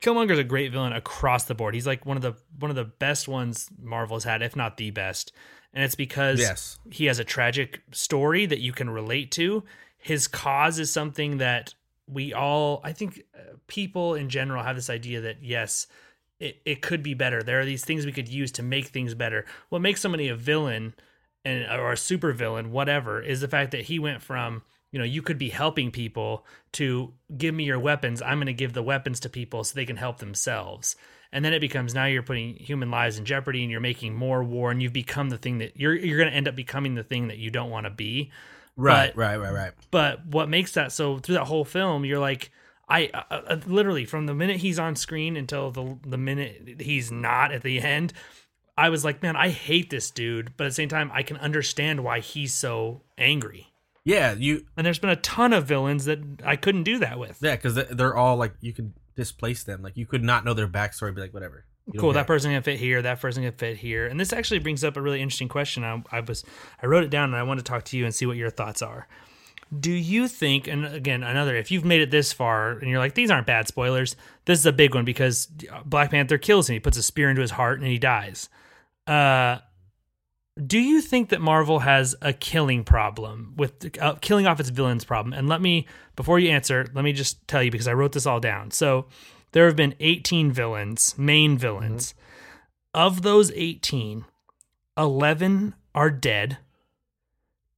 Killmonger's 0.00 0.38
a 0.38 0.44
great 0.44 0.70
villain 0.72 0.92
across 0.92 1.44
the 1.44 1.54
board. 1.54 1.74
He's 1.74 1.86
like 1.86 2.04
one 2.04 2.16
of 2.16 2.22
the 2.22 2.34
one 2.58 2.70
of 2.70 2.76
the 2.76 2.84
best 2.84 3.28
ones 3.28 3.68
Marvel's 3.80 4.24
had, 4.24 4.42
if 4.42 4.56
not 4.56 4.76
the 4.76 4.90
best. 4.90 5.32
And 5.72 5.82
it's 5.82 5.94
because 5.96 6.38
Yes. 6.40 6.78
he 6.90 7.06
has 7.06 7.18
a 7.18 7.24
tragic 7.24 7.80
story 7.90 8.46
that 8.46 8.60
you 8.60 8.72
can 8.72 8.88
relate 8.90 9.30
to. 9.32 9.64
His 9.98 10.28
cause 10.28 10.78
is 10.78 10.92
something 10.92 11.38
that 11.38 11.74
we 12.06 12.32
all, 12.32 12.80
I 12.84 12.92
think, 12.92 13.22
uh, 13.34 13.56
people 13.66 14.14
in 14.14 14.28
general 14.28 14.62
have 14.62 14.76
this 14.76 14.90
idea 14.90 15.20
that 15.22 15.42
yes, 15.42 15.86
it, 16.40 16.60
it 16.64 16.82
could 16.82 17.02
be 17.02 17.14
better. 17.14 17.42
There 17.42 17.60
are 17.60 17.64
these 17.64 17.84
things 17.84 18.04
we 18.04 18.12
could 18.12 18.28
use 18.28 18.52
to 18.52 18.62
make 18.62 18.86
things 18.86 19.14
better. 19.14 19.44
What 19.68 19.82
makes 19.82 20.00
somebody 20.00 20.28
a 20.28 20.36
villain 20.36 20.94
and 21.44 21.64
or 21.70 21.92
a 21.92 21.96
super 21.96 22.32
villain, 22.32 22.72
whatever, 22.72 23.20
is 23.20 23.40
the 23.40 23.48
fact 23.48 23.70
that 23.72 23.82
he 23.82 23.98
went 23.98 24.22
from 24.22 24.62
you 24.90 24.98
know 24.98 25.04
you 25.04 25.22
could 25.22 25.38
be 25.38 25.50
helping 25.50 25.90
people 25.90 26.46
to 26.72 27.12
give 27.36 27.54
me 27.54 27.64
your 27.64 27.78
weapons. 27.78 28.22
I'm 28.22 28.38
going 28.38 28.46
to 28.46 28.52
give 28.52 28.72
the 28.72 28.82
weapons 28.82 29.20
to 29.20 29.28
people 29.28 29.64
so 29.64 29.74
they 29.74 29.86
can 29.86 29.96
help 29.96 30.18
themselves. 30.18 30.96
And 31.32 31.44
then 31.44 31.52
it 31.52 31.60
becomes 31.60 31.94
now 31.94 32.04
you're 32.04 32.22
putting 32.22 32.54
human 32.54 32.92
lives 32.92 33.18
in 33.18 33.24
jeopardy 33.24 33.62
and 33.62 33.70
you're 33.70 33.80
making 33.80 34.14
more 34.14 34.44
war 34.44 34.70
and 34.70 34.80
you've 34.80 34.92
become 34.92 35.30
the 35.30 35.36
thing 35.36 35.58
that 35.58 35.76
you're 35.76 35.94
you're 35.94 36.18
going 36.18 36.30
to 36.30 36.36
end 36.36 36.48
up 36.48 36.54
becoming 36.54 36.94
the 36.94 37.02
thing 37.02 37.28
that 37.28 37.38
you 37.38 37.50
don't 37.50 37.70
want 37.70 37.86
to 37.86 37.90
be. 37.90 38.30
Right, 38.76 39.12
But- 39.14 39.16
right, 39.16 39.36
right, 39.36 39.52
right. 39.52 39.72
But 39.90 40.26
what 40.26 40.48
makes 40.48 40.72
that 40.72 40.92
so 40.92 41.18
through 41.18 41.36
that 41.36 41.44
whole 41.44 41.64
film, 41.64 42.04
you're 42.04 42.18
like, 42.18 42.50
I 42.88 43.10
uh, 43.14 43.22
uh, 43.30 43.60
literally 43.66 44.04
from 44.04 44.26
the 44.26 44.34
minute 44.34 44.58
he's 44.58 44.78
on 44.78 44.96
screen 44.96 45.36
until 45.36 45.70
the 45.70 45.96
the 46.06 46.18
minute 46.18 46.80
he's 46.80 47.10
not 47.10 47.52
at 47.52 47.62
the 47.62 47.80
end, 47.80 48.12
I 48.76 48.90
was 48.90 49.04
like, 49.04 49.22
man, 49.22 49.36
I 49.36 49.48
hate 49.48 49.90
this 49.90 50.10
dude. 50.10 50.52
But 50.56 50.64
at 50.64 50.68
the 50.70 50.74
same 50.74 50.88
time, 50.88 51.10
I 51.14 51.22
can 51.22 51.36
understand 51.38 52.04
why 52.04 52.20
he's 52.20 52.52
so 52.52 53.02
angry. 53.16 53.68
Yeah, 54.04 54.34
you 54.34 54.66
And 54.76 54.84
there's 54.84 54.98
been 54.98 55.10
a 55.10 55.16
ton 55.16 55.52
of 55.54 55.64
villains 55.64 56.04
that 56.04 56.18
I 56.44 56.56
couldn't 56.56 56.82
do 56.82 56.98
that 56.98 57.18
with. 57.18 57.38
Yeah, 57.40 57.56
because 57.56 57.74
they're 57.74 58.16
all 58.16 58.36
like 58.36 58.52
you 58.60 58.72
could 58.74 58.92
displace 59.16 59.64
them. 59.64 59.80
Like 59.80 59.96
you 59.96 60.04
could 60.04 60.22
not 60.22 60.44
know 60.44 60.52
their 60.52 60.68
backstory. 60.68 61.14
Be 61.14 61.22
like 61.22 61.32
whatever. 61.32 61.64
Cool 61.98 62.14
that 62.14 62.26
person 62.26 62.50
can 62.50 62.62
fit 62.62 62.78
here 62.78 63.02
that 63.02 63.20
person 63.20 63.42
can 63.42 63.52
fit 63.52 63.76
here. 63.76 64.06
And 64.06 64.18
this 64.18 64.32
actually 64.32 64.60
brings 64.60 64.82
up 64.82 64.96
a 64.96 65.02
really 65.02 65.20
interesting 65.20 65.48
question. 65.48 65.84
I, 65.84 66.02
I 66.10 66.20
was 66.20 66.44
i 66.82 66.86
wrote 66.86 67.04
it 67.04 67.10
down 67.10 67.24
and 67.24 67.36
i 67.36 67.42
want 67.42 67.60
to 67.60 67.64
talk 67.64 67.84
to 67.84 67.96
you 67.98 68.04
and 68.04 68.14
see 68.14 68.26
what 68.26 68.36
your 68.36 68.50
thoughts 68.50 68.80
are. 68.80 69.06
Do 69.78 69.90
you 69.90 70.28
think 70.28 70.66
and 70.66 70.86
again 70.86 71.22
another 71.22 71.56
if 71.56 71.70
you've 71.70 71.84
made 71.84 72.00
it 72.00 72.10
this 72.10 72.32
far 72.32 72.72
and 72.72 72.88
you're 72.88 72.98
like 72.98 73.14
these 73.14 73.30
aren't 73.30 73.46
bad 73.46 73.68
spoilers 73.68 74.16
this 74.46 74.58
is 74.58 74.66
a 74.66 74.72
big 74.72 74.94
one 74.94 75.04
because 75.04 75.46
black 75.84 76.10
panther 76.10 76.38
kills 76.38 76.68
him. 76.70 76.74
He 76.74 76.80
puts 76.80 76.96
a 76.96 77.02
spear 77.02 77.28
into 77.28 77.42
his 77.42 77.50
heart 77.50 77.80
and 77.80 77.88
he 77.88 77.98
dies. 77.98 78.48
Uh 79.06 79.58
do 80.64 80.78
you 80.78 81.00
think 81.00 81.30
that 81.30 81.40
marvel 81.40 81.80
has 81.80 82.14
a 82.22 82.32
killing 82.32 82.84
problem 82.84 83.54
with 83.56 83.98
uh, 84.00 84.14
killing 84.20 84.46
off 84.46 84.60
its 84.60 84.68
villains 84.68 85.04
problem? 85.04 85.32
And 85.32 85.48
let 85.48 85.60
me 85.60 85.86
before 86.16 86.38
you 86.38 86.48
answer 86.50 86.86
let 86.94 87.04
me 87.04 87.12
just 87.12 87.46
tell 87.46 87.62
you 87.62 87.70
because 87.70 87.88
i 87.88 87.92
wrote 87.92 88.12
this 88.12 88.24
all 88.24 88.40
down. 88.40 88.70
So 88.70 89.06
there 89.54 89.66
have 89.66 89.76
been 89.76 89.94
18 90.00 90.52
villains, 90.52 91.14
main 91.16 91.56
villains. 91.56 92.12
Of 92.92 93.22
those 93.22 93.50
18, 93.52 94.24
11 94.98 95.74
are 95.94 96.10
dead. 96.10 96.58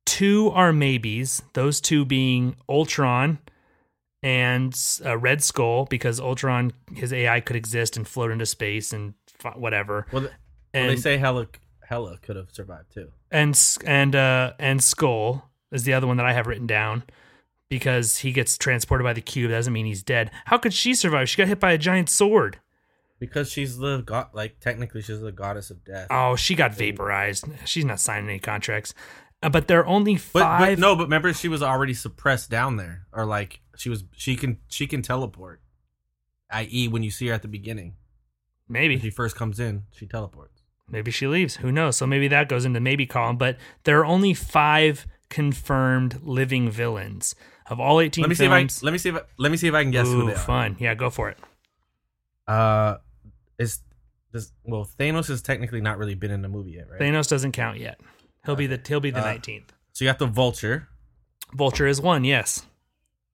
Two 0.05 0.51
are 0.51 0.73
maybes, 0.73 1.43
those 1.55 1.81
two 1.81 2.05
being 2.05 2.57
Ultron 2.69 3.39
and 4.23 4.77
uh, 5.05 5.17
Red 5.19 5.43
Skull, 5.43 5.85
because 5.87 6.21
Ultron, 6.21 6.73
his 6.95 7.13
AI 7.13 7.41
could 7.41 7.57
exist 7.57 7.97
and 7.97 8.07
float 8.07 8.31
into 8.31 8.47
space 8.47 8.93
and 8.93 9.15
f- 9.45 9.57
whatever. 9.57 10.07
Well, 10.13 10.23
th- 10.23 10.33
And, 10.73 10.87
well, 10.87 10.95
they 10.97 11.01
say 11.01 11.17
Hela 11.19 11.47
Hela 11.89 12.19
could 12.23 12.37
have 12.37 12.51
survived 12.53 12.93
too. 12.95 13.11
and 13.31 13.59
and 13.85 14.17
uh 14.17 14.53
and 14.59 14.83
Skull 14.83 15.49
is 15.71 15.85
the 15.85 15.93
other 15.93 16.07
one 16.07 16.17
that 16.17 16.27
I 16.27 16.33
have 16.33 16.47
written 16.47 16.67
down 16.67 17.03
because 17.69 18.19
he 18.19 18.33
gets 18.33 18.57
transported 18.57 19.05
by 19.05 19.13
the 19.13 19.21
cube. 19.21 19.51
That 19.51 19.57
doesn't 19.57 19.73
mean 19.73 19.87
he's 19.87 20.03
dead. 20.03 20.31
How 20.47 20.59
could 20.59 20.75
she 20.75 20.95
survive? 20.95 21.29
She 21.29 21.37
got 21.37 21.49
hit 21.49 21.61
by 21.61 21.73
a 21.73 21.79
giant 21.79 22.09
sword. 22.09 22.61
Because 23.19 23.51
she's 23.51 23.79
the 23.79 24.03
god. 24.03 24.29
Like 24.35 24.61
technically, 24.61 25.03
she's 25.03 25.21
the 25.21 25.33
goddess 25.33 25.71
of 25.71 25.85
death. 25.85 26.09
Oh, 26.11 26.37
she 26.37 26.55
got 26.55 26.75
vaporized. 26.75 27.47
She's 27.65 27.85
not 27.85 28.01
signing 28.01 28.29
any 28.29 28.39
contracts. 28.39 28.93
Uh, 29.43 29.49
but 29.49 29.69
there 29.69 29.81
are 29.81 29.87
only 29.87 30.15
but, 30.15 30.43
five. 30.43 30.61
but 30.61 30.79
no, 30.79 30.95
but 30.95 31.05
remember 31.05 31.33
she 31.33 31.49
was 31.49 31.63
already 31.63 31.95
suppressed 31.95 32.51
down 32.51 32.77
there, 32.77 33.07
or 33.13 33.25
like 33.25 33.61
she 33.77 33.89
was. 33.89 34.05
She 34.13 34.37
can 34.37 34.59
she 34.69 34.87
can 34.87 35.03
teleport. 35.03 35.63
I.e., 36.51 36.89
when 36.89 37.03
you 37.03 37.11
see 37.11 37.27
her 37.29 37.35
at 37.35 37.43
the 37.43 37.49
beginning, 37.49 37.97
when 38.69 39.01
she 39.01 39.11
first 39.11 39.35
comes 39.35 39.59
in, 39.59 39.85
she 39.91 40.07
teleports. 40.07 40.63
maybe 40.89 41.11
she 41.11 41.27
leaves. 41.27 41.57
Who 41.57 41.73
knows? 41.73 41.97
So 41.97 42.07
maybe 42.07 42.29
that 42.29 42.49
goes 42.49 42.65
into 42.65 42.81
maybe 42.81 43.07
column. 43.07 43.37
But 43.37 43.57
there 43.85 43.99
are 43.99 44.07
only 44.07 44.35
five 44.35 45.07
confirmed 45.29 46.21
living 46.23 46.71
villains 46.71 47.35
of 47.69 47.81
all 47.81 48.01
eighteen 48.01 48.23
Let 48.23 48.29
me 48.29 48.35
see 48.35 48.45
if 48.47 48.51
I 48.51 48.69
let 48.83 48.93
me 48.93 48.99
see 48.99 49.09
if 49.11 49.17
I, 49.17 49.21
let 49.39 49.51
me 49.51 49.57
see 49.57 49.69
if 49.69 49.75
I 49.75 49.83
can 49.83 49.91
guess 49.91 50.07
who 50.07 50.23
Ooh, 50.23 50.27
they 50.27 50.33
are. 50.33 50.37
fun. 50.37 50.77
Yeah, 50.79 50.95
go 50.95 51.11
for 51.11 51.29
it. 51.31 51.39
Uh, 52.47 52.97
is 53.59 53.81
this 54.33 54.53
well? 54.65 54.89
Thanos 54.99 55.29
has 55.29 55.43
technically 55.43 55.81
not 55.81 55.99
really 55.99 56.15
been 56.15 56.31
in 56.31 56.43
the 56.43 56.49
movie 56.49 56.73
yet, 56.73 56.91
right? 56.91 57.01
Thanos 57.01 57.29
doesn't 57.29 57.53
count 57.53 57.79
yet. 57.79 58.01
He'll 58.45 58.57
be 58.57 58.67
the 58.67 58.81
he'll 58.87 59.01
be 59.01 59.11
the 59.11 59.21
Uh, 59.21 59.25
nineteenth. 59.25 59.73
So 59.93 60.05
you 60.05 60.11
got 60.11 60.19
the 60.19 60.27
Vulture, 60.27 60.89
Vulture 61.55 61.87
is 61.87 62.01
one. 62.01 62.25
Yes. 62.25 62.67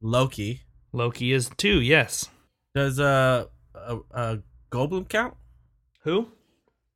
Loki. 0.00 0.62
Loki 0.92 1.32
is 1.32 1.50
two. 1.56 1.80
Yes. 1.80 2.28
Does 2.74 2.98
uh, 2.98 3.46
uh, 3.74 3.98
uh 4.12 4.36
Goldblum 4.70 5.08
count? 5.08 5.34
Who? 6.04 6.28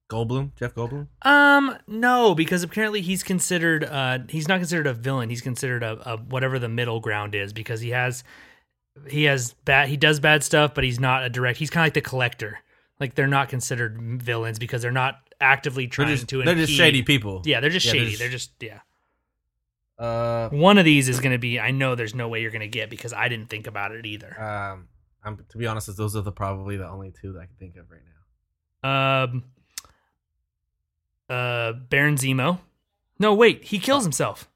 Goldblum, 0.08 0.54
Jeff 0.56 0.74
Goldblum. 0.74 1.08
Um, 1.22 1.76
no, 1.86 2.34
because 2.34 2.62
apparently 2.62 3.00
he's 3.00 3.22
considered 3.22 3.84
uh 3.84 4.20
he's 4.28 4.46
not 4.48 4.58
considered 4.58 4.86
a 4.86 4.92
villain. 4.94 5.30
He's 5.30 5.40
considered 5.42 5.82
a, 5.82 6.12
a 6.12 6.16
whatever 6.16 6.58
the 6.58 6.68
middle 6.68 7.00
ground 7.00 7.34
is 7.34 7.52
because 7.52 7.80
he 7.80 7.90
has 7.90 8.22
he 9.10 9.24
has 9.24 9.52
bad 9.64 9.88
he 9.88 9.96
does 9.96 10.20
bad 10.20 10.44
stuff, 10.44 10.74
but 10.74 10.84
he's 10.84 11.00
not 11.00 11.24
a 11.24 11.28
direct. 11.28 11.58
He's 11.58 11.70
kind 11.70 11.82
of 11.82 11.86
like 11.86 11.94
the 11.94 12.00
collector. 12.08 12.60
Like 13.00 13.14
they're 13.14 13.26
not 13.26 13.48
considered 13.48 14.22
villains 14.22 14.58
because 14.58 14.80
they're 14.82 14.90
not 14.92 15.16
actively 15.40 15.84
They're 15.86 15.90
trying 15.90 16.08
just, 16.16 16.28
to. 16.28 16.42
they're 16.42 16.54
just 16.54 16.72
shady 16.72 17.02
people. 17.02 17.42
Yeah, 17.44 17.60
they're 17.60 17.68
just 17.70 17.84
Yeah, 17.86 17.92
shady. 17.92 18.04
they're 18.16 18.18
They're 18.18 18.28
just- 18.30 18.58
just, 18.58 18.62
yeah. 18.62 18.78
Uh, 19.98 20.48
One 20.50 20.78
of 20.78 20.84
these 20.84 21.08
is 21.08 21.20
going 21.20 21.32
to 21.32 21.38
be. 21.38 21.58
I 21.58 21.70
know 21.70 21.94
there's 21.94 22.14
no 22.14 22.28
way 22.28 22.42
you're 22.42 22.50
going 22.50 22.60
to 22.60 22.68
get 22.68 22.90
because 22.90 23.12
I 23.14 23.28
didn't 23.28 23.48
think 23.48 23.66
about 23.66 23.92
it 23.92 24.04
either. 24.06 24.38
um, 24.40 24.88
I'm 25.24 25.38
to 25.48 25.58
be 25.58 25.66
honest, 25.66 25.94
those 25.96 26.14
are 26.16 26.20
the 26.22 26.32
probably 26.32 26.76
the 26.76 26.86
only 26.88 27.12
two 27.20 27.32
that 27.32 27.40
I 27.40 27.46
can 27.46 27.56
think 27.58 27.76
of 27.76 27.86
right 27.90 28.00
now. 28.84 29.24
Um, 29.24 29.44
uh, 31.28 31.72
Baron 31.72 32.16
Zemo. 32.16 32.60
No, 33.18 33.34
wait, 33.34 33.64
he 33.64 33.78
kills 33.78 34.02
himself. 34.04 34.48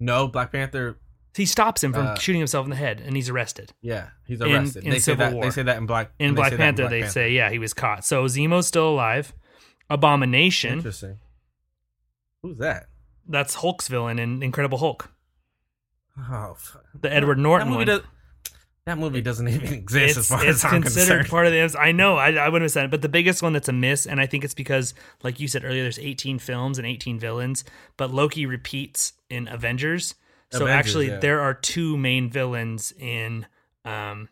No, 0.00 0.28
Black 0.28 0.52
Panther. 0.52 0.96
He 1.34 1.46
stops 1.46 1.84
him 1.84 1.92
from 1.92 2.06
Uh, 2.08 2.14
shooting 2.16 2.40
himself 2.40 2.64
in 2.66 2.70
the 2.70 2.76
head, 2.76 3.00
and 3.00 3.14
he's 3.14 3.28
arrested. 3.28 3.72
Yeah, 3.80 4.08
he's 4.26 4.40
In- 4.40 4.52
arrested. 4.52 4.82
in 4.84 4.90
they 4.90 4.96
say 4.98 5.12
Civil 5.12 5.26
that. 5.26 5.34
War. 5.34 5.44
They 5.44 5.50
say 5.50 5.62
that 5.62 5.76
in 5.76 5.86
Black. 5.86 6.10
In 6.18 6.34
they 6.34 6.36
Black 6.36 6.50
say 6.50 6.56
that 6.56 6.62
Panther, 6.76 6.88
they 6.88 7.06
say, 7.06 7.30
yeah, 7.32 7.50
he 7.50 7.58
was 7.60 7.72
caught. 7.74 8.04
So 8.04 8.24
Zemo's 8.24 8.66
still 8.66 8.88
alive. 8.88 9.32
Abomination, 9.90 10.74
Interesting. 10.74 11.18
Who's 12.42 12.58
that? 12.58 12.88
that's 13.28 13.54
Hulk's 13.54 13.88
villain 13.88 14.18
in 14.18 14.42
Incredible 14.42 14.78
Hulk, 14.78 15.10
Oh, 16.18 16.54
fuck. 16.58 16.84
the 17.00 17.12
Edward 17.12 17.38
that 17.38 17.42
Norton 17.42 17.68
movie 17.68 17.78
one. 17.78 17.86
does. 17.86 18.00
That 18.88 18.96
movie 18.98 19.20
doesn't 19.20 19.46
even 19.46 19.72
exist 19.74 20.16
as 20.16 20.28
far 20.28 20.38
it's 20.44 20.64
as 20.64 20.72
I'm 20.72 20.80
considered 20.82 21.06
concerned. 21.08 21.28
part 21.28 21.46
of 21.46 21.52
the. 21.52 21.78
I 21.78 21.92
know, 21.92 22.16
I, 22.16 22.32
I 22.32 22.48
wouldn't 22.48 22.62
have 22.64 22.72
said 22.72 22.86
it, 22.86 22.90
but 22.90 23.02
the 23.02 23.08
biggest 23.08 23.42
one 23.42 23.52
that's 23.52 23.68
a 23.68 23.72
miss, 23.72 24.06
and 24.06 24.18
I 24.18 24.24
think 24.26 24.44
it's 24.44 24.54
because, 24.54 24.94
like 25.22 25.38
you 25.40 25.46
said 25.46 25.62
earlier, 25.62 25.82
there's 25.82 25.98
18 25.98 26.38
films 26.38 26.78
and 26.78 26.86
18 26.86 27.18
villains, 27.18 27.64
but 27.98 28.10
Loki 28.10 28.46
repeats 28.46 29.12
in 29.28 29.46
Avengers. 29.46 30.14
So 30.50 30.64
Avengers, 30.64 30.74
actually, 30.78 31.08
yeah. 31.08 31.18
there 31.18 31.40
are 31.42 31.52
two 31.52 31.98
main 31.98 32.30
villains 32.30 32.92
in 32.98 33.44
um, 33.84 34.30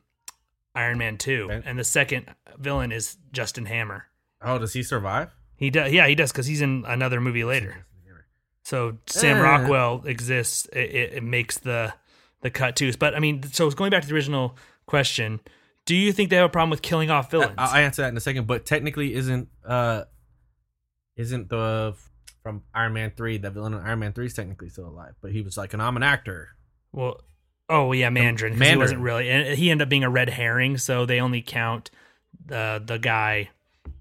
Iron 0.74 0.96
Man 0.96 1.18
2, 1.18 1.48
Okay. 1.50 1.68
and 1.68 1.78
the 1.78 1.84
second 1.84 2.34
villain 2.57 2.92
is 2.92 3.18
Justin 3.32 3.66
Hammer. 3.66 4.07
oh, 4.40 4.59
does 4.59 4.72
he 4.72 4.82
survive? 4.82 5.34
He 5.57 5.68
does, 5.68 5.92
yeah, 5.92 6.07
he 6.09 6.14
does, 6.14 6.32
because 6.32 6.46
he's 6.46 6.62
in 6.62 6.84
another 6.86 7.20
movie 7.20 7.44
later. 7.44 7.84
So 8.62 8.96
Sam 9.07 9.36
Eh. 9.36 9.40
Rockwell 9.40 10.02
exists. 10.07 10.66
It, 10.72 10.78
it, 10.94 11.12
it 11.18 11.22
makes 11.22 11.59
the 11.59 11.92
the 12.43 12.51
cut 12.51 12.76
too. 12.76 12.93
But 12.99 13.14
I 13.14 13.18
mean, 13.20 13.43
so 13.45 13.70
going 13.70 13.91
back 13.91 14.03
to 14.03 14.09
the 14.09 14.14
original 14.14 14.57
question, 14.87 15.41
Do 15.87 15.95
you 15.95 16.12
think 16.12 16.30
they 16.30 16.37
have 16.37 16.47
a 16.47 16.49
problem 16.49 16.70
with 16.70 16.82
killing 16.82 17.11
off 17.11 17.30
villains? 17.30 17.55
I'll 17.59 17.74
answer 17.76 18.03
that 18.03 18.09
in 18.09 18.16
a 18.16 18.20
second. 18.20 18.47
But 18.47 18.66
technically, 18.66 19.14
isn't 19.14 19.49
uh, 19.64 20.05
isn't 21.16 21.49
the 21.49 21.95
from 22.43 22.62
Iron 22.74 22.93
Man 22.93 23.12
three 23.16 23.39
the 23.39 23.51
villain 23.51 23.74
in 23.74 23.80
Iron 23.80 23.99
Man 24.01 24.12
three 24.12 24.26
is 24.26 24.34
technically 24.34 24.68
still 24.68 24.87
alive? 24.89 25.14
But 25.20 25.32
he 25.32 25.43
was 25.43 25.57
like, 25.57 25.72
"And 25.72 25.82
I'm 25.82 25.97
an 25.97 26.03
actor." 26.03 26.51
well, 26.93 27.20
oh 27.68 27.93
yeah, 27.93 28.11
Mandarin. 28.11 28.57
'cause 28.59 28.68
He 28.68 28.76
wasn't 28.76 29.01
really, 29.01 29.28
and 29.30 29.59
he 29.59 29.70
ended 29.70 29.87
up 29.87 29.89
being 29.89 30.05
a 30.05 30.11
red 30.11 30.28
herring. 30.30 30.78
So 30.78 31.07
they 31.07 31.20
only 31.20 31.43
count 31.43 31.91
the 32.45 32.82
the 32.84 32.99
guy 32.99 33.51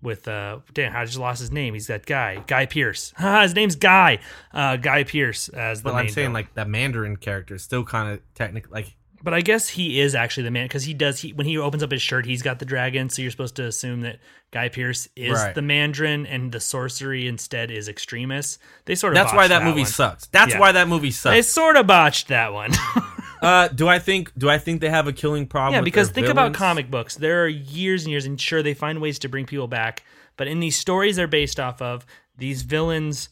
with 0.02 0.28
uh 0.28 0.60
damn 0.74 0.96
I 0.96 1.06
just 1.06 1.18
lost 1.20 1.40
his 1.40 1.52
name. 1.52 1.74
He's 1.74 1.88
that 1.88 2.06
guy, 2.06 2.44
Guy 2.48 2.66
Pearce. 2.66 3.14
his 3.20 3.54
name's 3.56 3.76
Guy. 3.76 4.20
Uh, 4.54 4.76
Guy 4.78 5.04
Pearce 5.04 5.50
as 5.50 5.82
the 5.82 5.90
But 5.90 5.96
I'm 5.96 6.10
saying 6.10 6.14
villain. 6.28 6.34
like 6.34 6.54
that 6.56 6.68
Mandarin 6.70 7.18
character 7.18 7.56
is 7.56 7.64
still 7.64 7.84
kind 7.84 8.12
of 8.14 8.22
technically 8.36 8.72
like 8.72 8.96
But 9.24 9.34
I 9.34 9.42
guess 9.42 9.70
he 9.70 10.00
is 10.00 10.14
actually 10.16 10.44
the 10.44 10.52
man 10.52 10.66
because 10.66 10.84
he 10.84 10.94
does. 10.94 11.20
He 11.20 11.34
when 11.34 11.48
he 11.48 11.58
opens 11.58 11.82
up 11.84 11.92
his 11.92 12.02
shirt, 12.02 12.26
he's 12.26 12.42
got 12.42 12.60
the 12.60 12.66
dragon. 12.66 13.10
So 13.10 13.22
you're 13.22 13.32
supposed 13.32 13.56
to 13.58 13.66
assume 13.66 14.02
that 14.02 14.20
Guy 14.52 14.70
Pearce 14.70 15.08
is 15.16 15.34
Right. 15.40 15.56
the 15.56 15.62
Mandarin, 15.62 16.26
and 16.28 16.52
the 16.52 16.60
sorcery 16.60 17.28
instead 17.28 17.72
is 17.72 17.90
Extremis. 17.90 18.60
They 18.86 18.96
sort 18.96 19.14
of 19.14 19.16
that's 19.16 19.32
why 19.34 19.48
botched 19.48 19.50
that, 19.50 19.64
movie 19.64 19.82
one. 19.82 19.90
sucks. 19.90 20.28
That's 20.28 20.54
Yeah. 20.54 20.60
why 20.60 20.72
that 20.74 20.88
movie 20.88 21.12
sucks. 21.12 21.34
They 21.36 21.42
sort 21.42 21.76
of 21.76 21.88
botched 21.88 22.28
that 22.30 22.54
one. 22.54 22.72
uh, 23.46 23.68
do 23.68 23.88
I 23.88 24.00
think 24.00 24.32
do 24.38 24.50
I 24.50 24.58
think 24.58 24.82
they 24.82 24.89
have 24.89 25.08
a 25.08 25.14
killing 25.14 25.46
problem? 25.46 25.76
yeah, 25.76 25.82
because 25.82 26.10
think 26.10 26.28
about 26.28 26.56
comic 26.56 26.89
books. 26.89 27.16
There 27.16 27.43
are 27.43 27.48
years 27.48 28.04
and 28.04 28.12
years, 28.12 28.26
and 28.26 28.41
sure 28.41 28.64
they 28.64 28.74
find 28.74 29.00
ways 29.00 29.20
to 29.20 29.30
bring 29.30 29.46
people 29.46 29.68
back. 29.68 30.04
But 30.36 30.48
in 30.48 30.60
these 30.60 30.78
stories 30.78 31.16
they're 31.16 31.28
based 31.28 31.60
off 31.60 31.82
of, 31.82 32.06
these 32.36 32.64
villains, 32.64 33.30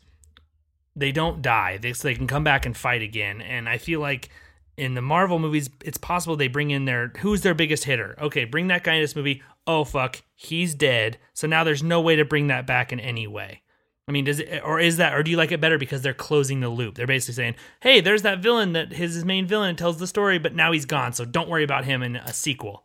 they 0.96 1.12
don't 1.12 1.42
die. 1.42 1.78
They, 1.78 1.94
so 1.94 2.08
they 2.08 2.16
can 2.16 2.28
come 2.28 2.44
back 2.44 2.66
and 2.66 2.78
fight 2.78 3.02
again. 3.02 3.42
And 3.42 3.68
I 3.68 3.80
feel 3.80 4.00
like 4.00 4.30
in 4.78 4.94
the 4.94 5.02
Marvel 5.02 5.40
movies, 5.40 5.70
it's 5.84 5.98
possible 5.98 6.36
they 6.36 6.48
bring 6.48 6.70
in 6.70 6.86
their 6.86 7.12
who's 7.18 7.42
their 7.42 7.56
biggest 7.56 7.86
hitter. 7.86 8.16
Okay, 8.22 8.46
bring 8.46 8.68
that 8.68 8.84
guy 8.84 8.94
in 8.94 9.02
this 9.02 9.16
movie. 9.16 9.42
Oh 9.66 9.84
fuck, 9.84 10.22
he's 10.36 10.76
dead. 10.76 11.18
So 11.34 11.48
now 11.48 11.64
there's 11.64 11.82
no 11.82 12.02
way 12.02 12.16
to 12.18 12.26
bring 12.26 12.48
that 12.48 12.68
back 12.68 12.94
in 12.94 13.00
any 13.00 13.26
way. 13.26 13.63
I 14.08 14.12
mean, 14.12 14.26
does 14.26 14.40
it, 14.40 14.62
or 14.66 14.80
is 14.80 14.98
that, 14.98 15.14
or 15.14 15.24
do 15.24 15.32
you 15.32 15.38
like 15.38 15.52
it 15.52 15.62
better 15.62 15.78
because 15.78 16.02
they're 16.02 16.14
closing 16.14 16.60
the 16.60 16.68
loop? 16.68 16.96
They're 16.96 17.08
basically 17.08 17.36
saying, 17.36 17.56
"Hey, 17.82 18.02
there's 18.02 18.24
that 18.24 18.40
villain 18.40 18.74
that 18.74 18.92
his, 18.92 19.16
his 19.16 19.24
main 19.24 19.48
villain 19.48 19.78
tells 19.78 19.98
the 19.98 20.08
story, 20.08 20.40
but 20.40 20.54
now 20.54 20.74
he's 20.74 20.86
gone, 20.86 21.14
so 21.14 21.24
don't 21.24 21.48
worry 21.48 21.64
about 21.64 21.86
him 21.86 22.04
in 22.04 22.18
a 22.18 22.34
sequel." 22.34 22.84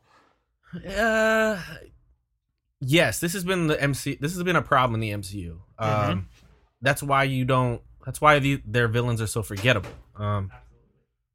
Uh, 0.97 1.61
yes, 2.81 3.19
this 3.19 3.33
has 3.33 3.43
been 3.43 3.67
the 3.67 3.81
MC. 3.83 4.17
This 4.21 4.35
has 4.35 4.45
been 4.45 4.55
a 4.55 4.63
problem 4.63 4.95
in 4.95 5.01
the 5.01 5.11
MCU. 5.11 5.59
Mm-hmm. 5.81 6.11
Um, 6.11 6.29
that's 6.81 7.03
why 7.03 7.25
you 7.25 7.45
don't. 7.45 7.83
That's 8.07 8.21
why 8.21 8.39
the, 8.39 8.63
their 8.65 8.87
villains 8.87 9.21
are 9.21 9.27
so 9.27 9.43
forgettable. 9.43 9.91
Um, 10.17 10.53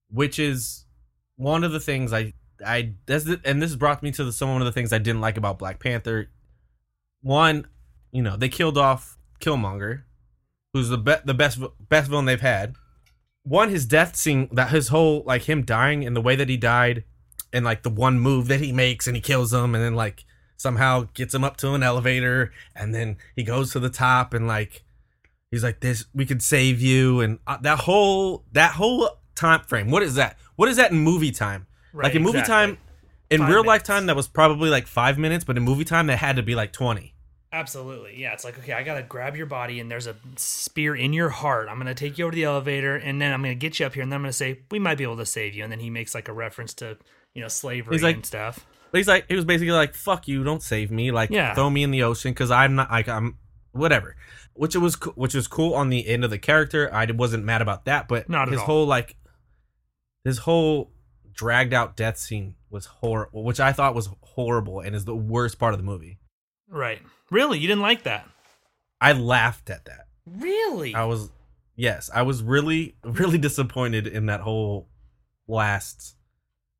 which 0.10 0.40
is 0.40 0.86
one 1.36 1.64
of 1.66 1.74
the 1.74 1.80
things 1.80 2.14
I 2.14 2.34
I 2.66 2.94
that's 3.06 3.26
the, 3.26 3.42
and 3.44 3.62
this 3.62 3.76
brought 3.76 4.02
me 4.02 4.12
to 4.12 4.24
the, 4.24 4.32
some 4.32 4.50
one 4.50 4.62
of 4.62 4.66
the 4.66 4.72
things 4.72 4.94
I 4.94 4.98
didn't 4.98 5.22
like 5.22 5.38
about 5.38 5.60
Black 5.60 5.80
Panther. 5.80 6.30
One, 7.22 7.68
you 8.12 8.22
know, 8.22 8.38
they 8.38 8.50
killed 8.50 8.78
off 8.78 9.18
Killmonger, 9.44 10.04
who's 10.74 10.90
the 10.90 10.98
be- 10.98 11.16
the 11.26 11.34
best 11.34 11.60
best 11.90 12.10
villain 12.10 12.26
they've 12.26 12.42
had. 12.42 12.76
One, 13.44 13.70
his 13.70 13.86
death 13.86 14.16
scene, 14.16 14.48
that 14.54 14.70
his 14.70 14.88
whole 14.88 15.24
like 15.26 15.44
him 15.44 15.64
dying 15.64 16.06
and 16.06 16.16
the 16.16 16.22
way 16.22 16.36
that 16.36 16.50
he 16.50 16.58
died, 16.58 17.04
and 17.52 17.66
like 17.66 17.84
the 17.84 17.90
one 17.90 18.20
move 18.20 18.48
that 18.48 18.62
he 18.62 18.72
makes 18.72 19.06
and 19.08 19.16
he 19.16 19.22
kills 19.22 19.52
him, 19.54 19.76
and 19.76 19.84
then 19.84 19.96
like 19.96 20.24
somehow 20.58 21.08
gets 21.14 21.34
him 21.34 21.44
up 21.44 21.58
to 21.58 21.74
an 21.74 21.84
elevator, 21.84 22.52
and 22.76 22.96
then 22.96 23.18
he 23.36 23.44
goes 23.44 23.72
to 23.74 23.80
the 23.80 23.90
top 23.90 24.34
and 24.34 24.48
like 24.48 24.84
he's 25.52 25.64
like 25.64 25.82
this 25.82 26.06
we 26.16 26.26
could 26.26 26.42
save 26.42 26.82
you 26.82 27.20
and 27.22 27.38
uh, 27.46 27.58
that 27.62 27.80
whole 27.80 28.44
that 28.54 28.72
whole 28.72 29.08
time 29.36 29.62
frame 29.68 29.92
what 29.92 30.02
is 30.02 30.16
that 30.16 30.36
what 30.56 30.68
is 30.70 30.78
that 30.78 30.92
in 30.92 30.98
movie 30.98 31.32
time 31.32 31.68
Right, 31.92 32.06
like 32.06 32.16
in 32.16 32.24
movie 32.24 32.40
exactly. 32.40 32.54
time 32.76 32.78
in 33.30 33.40
Five 33.42 33.50
real 33.50 33.58
minutes. 33.64 33.68
life 33.68 33.84
time 33.84 34.06
that 34.08 34.16
was 34.16 34.28
probably 34.28 34.72
like 34.72 34.88
five 34.88 35.20
minutes 35.20 35.44
but 35.44 35.56
in 35.58 35.62
movie 35.64 35.84
time 35.86 36.08
that 36.08 36.18
had 36.18 36.38
to 36.38 36.44
be 36.44 36.56
like 36.56 36.72
20 36.74 37.13
Absolutely. 37.54 38.20
Yeah. 38.20 38.34
It's 38.34 38.44
like, 38.44 38.58
okay, 38.58 38.74
I 38.74 38.82
got 38.84 38.96
to 38.96 39.04
grab 39.04 39.36
your 39.38 39.46
body 39.46 39.80
and 39.80 39.90
there's 39.90 40.08
a 40.08 40.16
spear 40.36 40.96
in 40.96 41.14
your 41.14 41.30
heart. 41.30 41.68
I'm 41.70 41.76
going 41.76 41.86
to 41.88 41.94
take 41.94 42.18
you 42.18 42.26
over 42.26 42.32
to 42.32 42.36
the 42.36 42.44
elevator 42.46 42.96
and 42.96 43.22
then 43.22 43.32
I'm 43.32 43.42
going 43.44 43.52
to 43.54 43.60
get 43.60 43.80
you 43.80 43.86
up 43.86 43.94
here 43.94 44.02
and 44.04 44.12
then 44.12 44.16
I'm 44.18 44.24
going 44.24 44.32
to 44.32 44.38
say, 44.38 44.60
we 44.72 44.80
might 44.80 44.98
be 44.98 45.04
able 45.04 45.18
to 45.18 45.26
save 45.26 45.54
you. 45.54 45.64
And 45.64 45.72
then 45.72 45.80
he 45.80 45.90
makes 45.92 46.16
like 46.16 46.28
a 46.28 46.34
reference 46.34 46.74
to, 46.76 46.98
you 47.36 47.42
know, 47.42 47.48
slavery 47.48 47.96
He's 47.96 48.04
like- 48.04 48.16
and 48.16 48.26
stuff. 48.26 48.66
he's 48.92 49.08
like 49.08 49.26
he 49.28 49.36
was 49.36 49.46
basically 49.46 49.72
like 49.72 49.94
fuck 49.96 50.28
you 50.28 50.44
don't 50.44 50.62
save 50.62 50.92
me 50.92 51.12
like 51.12 51.30
Yeah. 51.32 51.54
throw 51.56 51.70
me 51.70 51.82
in 51.84 51.90
the 51.92 52.04
ocean 52.04 52.32
because 52.32 52.52
i'm 52.52 52.76
not 52.76 52.92
like 52.92 53.08
i'm 53.10 53.40
whatever 53.72 54.16
which 54.54 54.76
it 54.76 54.80
was 54.80 54.94
which 55.16 55.34
was 55.34 55.48
cool 55.48 55.74
on 55.74 55.90
the 55.90 56.08
end 56.08 56.24
of 56.24 56.30
the 56.30 56.38
character 56.38 56.94
i 56.94 57.04
wasn't 57.12 57.44
mad 57.44 57.64
about 57.64 57.86
that 57.86 58.08
but 58.08 58.30
Not 58.30 58.50
his 58.50 58.60
all. 58.60 58.66
whole 58.68 58.86
like 58.86 59.16
his 60.24 60.38
whole 60.40 60.92
dragged 61.34 61.74
out 61.74 61.98
death 61.98 62.20
scene 62.20 62.54
was 62.70 62.86
horrible 62.86 63.44
which 63.44 63.60
i 63.60 63.72
thought 63.72 63.96
was 63.96 64.10
horrible 64.22 64.80
and 64.80 64.96
is 64.96 65.06
the 65.06 65.16
worst 65.16 65.58
part 65.58 65.74
of 65.74 65.80
the 65.80 65.84
movie 65.86 66.20
Right. 66.70 67.02
Really? 67.30 67.60
You 67.60 67.68
didn't 67.68 67.82
like 67.82 68.04
that? 68.04 68.28
I 69.00 69.14
laughed 69.14 69.70
at 69.70 69.86
that. 69.86 70.08
Really? 70.26 70.96
I 70.96 71.06
was 71.06 71.30
yes, 71.76 72.10
I 72.14 72.22
was 72.22 72.42
really 72.42 72.96
really 73.04 73.38
disappointed 73.38 74.08
in 74.08 74.28
that 74.28 74.42
whole 74.42 74.88
last 75.48 76.16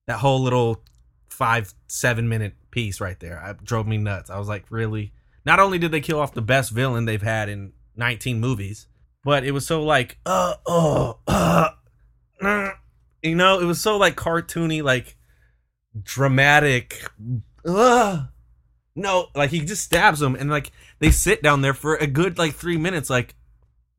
that 0.08 0.20
whole 0.20 0.42
little 0.42 0.84
5 1.30 1.74
7 1.88 2.30
minute 2.30 2.54
piece 2.72 3.02
right 3.02 3.20
there. 3.20 3.42
It 3.46 3.64
drove 3.64 3.88
me 3.88 3.98
nuts. 3.98 4.30
I 4.30 4.38
was 4.38 4.48
like, 4.48 4.66
"Really? 4.70 5.14
Not 5.46 5.60
only 5.60 5.78
did 5.78 5.92
they 5.92 6.02
kill 6.02 6.20
off 6.20 6.34
the 6.34 6.42
best 6.42 6.72
villain 6.72 7.06
they've 7.06 7.22
had 7.22 7.50
in 7.50 7.74
19 7.96 8.40
movies, 8.40 8.88
but 9.24 9.44
it 9.44 9.52
was 9.52 9.66
so 9.66 9.84
like 9.84 10.18
uh 10.26 10.56
oh 10.66 11.20
uh, 11.28 11.70
uh, 12.42 12.72
you 13.22 13.36
know, 13.36 13.60
it 13.60 13.66
was 13.66 13.82
so 13.82 13.98
like 13.98 14.16
cartoony 14.16 14.82
like 14.84 15.18
dramatic 16.02 17.04
uh, 17.66 18.26
no, 18.96 19.28
like 19.36 19.50
he 19.50 19.62
just 19.62 19.84
stabs 19.84 20.22
him, 20.22 20.36
and 20.36 20.50
like 20.50 20.72
they 21.00 21.12
sit 21.12 21.42
down 21.42 21.62
there 21.62 21.74
for 21.74 21.96
a 21.96 22.08
good 22.08 22.38
like 22.38 22.54
three 22.54 22.78
minutes. 22.78 23.10
Like, 23.10 23.36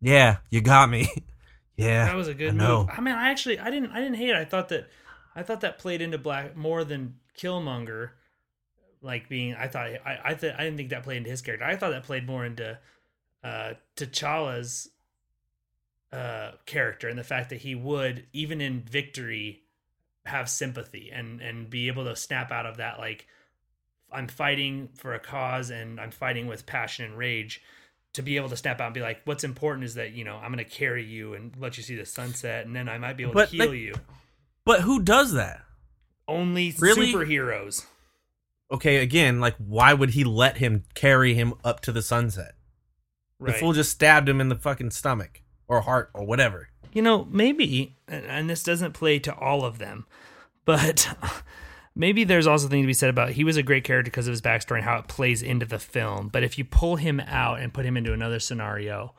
yeah, 0.00 0.38
you 0.50 0.60
got 0.60 0.88
me. 0.88 1.08
yeah, 1.76 2.06
that 2.06 2.16
was 2.16 2.28
a 2.28 2.34
good 2.34 2.54
I 2.54 2.56
know. 2.56 2.88
I 2.90 3.00
mean, 3.00 3.14
I 3.14 3.30
actually, 3.30 3.58
I 3.58 3.70
didn't, 3.70 3.90
I 3.90 4.00
didn't 4.00 4.16
hate 4.16 4.30
it. 4.30 4.36
I 4.36 4.44
thought 4.44 4.68
that, 4.68 4.88
I 5.34 5.42
thought 5.42 5.62
that 5.62 5.78
played 5.78 6.00
into 6.00 6.18
Black 6.18 6.56
more 6.56 6.84
than 6.84 7.16
Killmonger, 7.38 8.10
like 9.02 9.28
being. 9.28 9.54
I 9.54 9.68
thought, 9.68 9.86
I, 9.86 10.18
I, 10.24 10.34
th- 10.34 10.54
I 10.56 10.64
didn't 10.64 10.76
think 10.76 10.90
that 10.90 11.02
played 11.02 11.18
into 11.18 11.30
his 11.30 11.42
character. 11.42 11.66
I 11.66 11.76
thought 11.76 11.90
that 11.90 12.04
played 12.04 12.26
more 12.26 12.44
into, 12.44 12.78
uh, 13.42 13.74
T'Challa's, 13.96 14.88
uh, 16.12 16.52
character 16.64 17.08
and 17.08 17.18
the 17.18 17.24
fact 17.24 17.50
that 17.50 17.60
he 17.60 17.74
would, 17.74 18.26
even 18.32 18.60
in 18.60 18.82
victory, 18.82 19.62
have 20.26 20.48
sympathy 20.48 21.10
and 21.12 21.40
and 21.40 21.68
be 21.68 21.88
able 21.88 22.04
to 22.04 22.16
snap 22.16 22.50
out 22.50 22.66
of 22.66 22.78
that 22.78 22.98
like 22.98 23.26
I'm 24.14 24.28
fighting 24.28 24.88
for 24.94 25.14
a 25.14 25.18
cause 25.18 25.70
and 25.70 26.00
I'm 26.00 26.10
fighting 26.10 26.46
with 26.46 26.64
passion 26.66 27.04
and 27.04 27.18
rage 27.18 27.60
to 28.14 28.22
be 28.22 28.36
able 28.36 28.48
to 28.48 28.56
snap 28.56 28.80
out 28.80 28.86
and 28.86 28.94
be 28.94 29.00
like 29.00 29.20
what's 29.24 29.42
important 29.44 29.84
is 29.84 29.94
that 29.94 30.12
you 30.12 30.24
know 30.24 30.36
I'm 30.36 30.52
going 30.52 30.64
to 30.64 30.70
carry 30.70 31.04
you 31.04 31.34
and 31.34 31.52
let 31.58 31.76
you 31.76 31.82
see 31.82 31.96
the 31.96 32.06
sunset 32.06 32.64
and 32.64 32.74
then 32.76 32.88
I 32.88 32.96
might 32.98 33.16
be 33.16 33.24
able 33.24 33.34
But, 33.34 33.50
to 33.50 33.56
heal 33.56 33.74
you 33.74 33.94
But 34.64 34.82
who 34.82 35.02
does 35.02 35.32
that? 35.32 35.62
only 36.28 36.74
Really? 36.78 37.12
superheroes 37.12 37.84
Okay, 38.72 38.96
again, 38.96 39.40
like 39.40 39.54
why 39.58 39.92
would 39.94 40.10
he 40.10 40.24
let 40.24 40.56
him 40.56 40.84
carry 40.94 41.34
him 41.34 41.54
up 41.62 41.80
to 41.80 41.92
the 41.92 42.02
sunset? 42.02 42.54
right 43.38 43.52
The 43.54 43.58
fool 43.58 43.72
just 43.72 43.90
stabbed 43.90 44.28
him 44.28 44.40
in 44.40 44.48
the 44.48 44.56
fucking 44.56 44.90
stomach 44.92 45.42
or 45.68 45.80
heart 45.82 46.10
or 46.14 46.24
whatever. 46.24 46.68
you 46.92 47.02
know 47.02 47.26
maybe 47.30 47.96
and 48.08 48.48
this 48.48 48.62
doesn't 48.62 48.92
play 48.92 49.18
to 49.18 49.34
all 49.34 49.64
of 49.64 49.78
them 49.78 50.06
but 50.64 51.08
maybe 51.94 52.24
there's 52.24 52.46
also 52.46 52.62
something 52.64 52.82
to 52.82 52.86
be 52.86 52.92
said 52.92 53.10
about 53.10 53.30
he 53.30 53.44
was 53.44 53.56
a 53.56 53.62
great 53.62 53.84
character 53.84 54.10
because 54.10 54.26
of 54.26 54.32
his 54.32 54.42
backstory 54.42 54.76
and 54.76 54.84
how 54.84 54.98
it 54.98 55.08
plays 55.08 55.42
into 55.42 55.66
the 55.66 55.78
film. 55.78 56.28
But 56.28 56.42
if 56.42 56.58
you 56.58 56.64
pull 56.64 56.96
him 56.96 57.20
out 57.20 57.60
and 57.60 57.74
put 57.74 57.86
him 57.86 57.96
into 57.96 58.12
another 58.12 58.40
scenario 58.40 59.14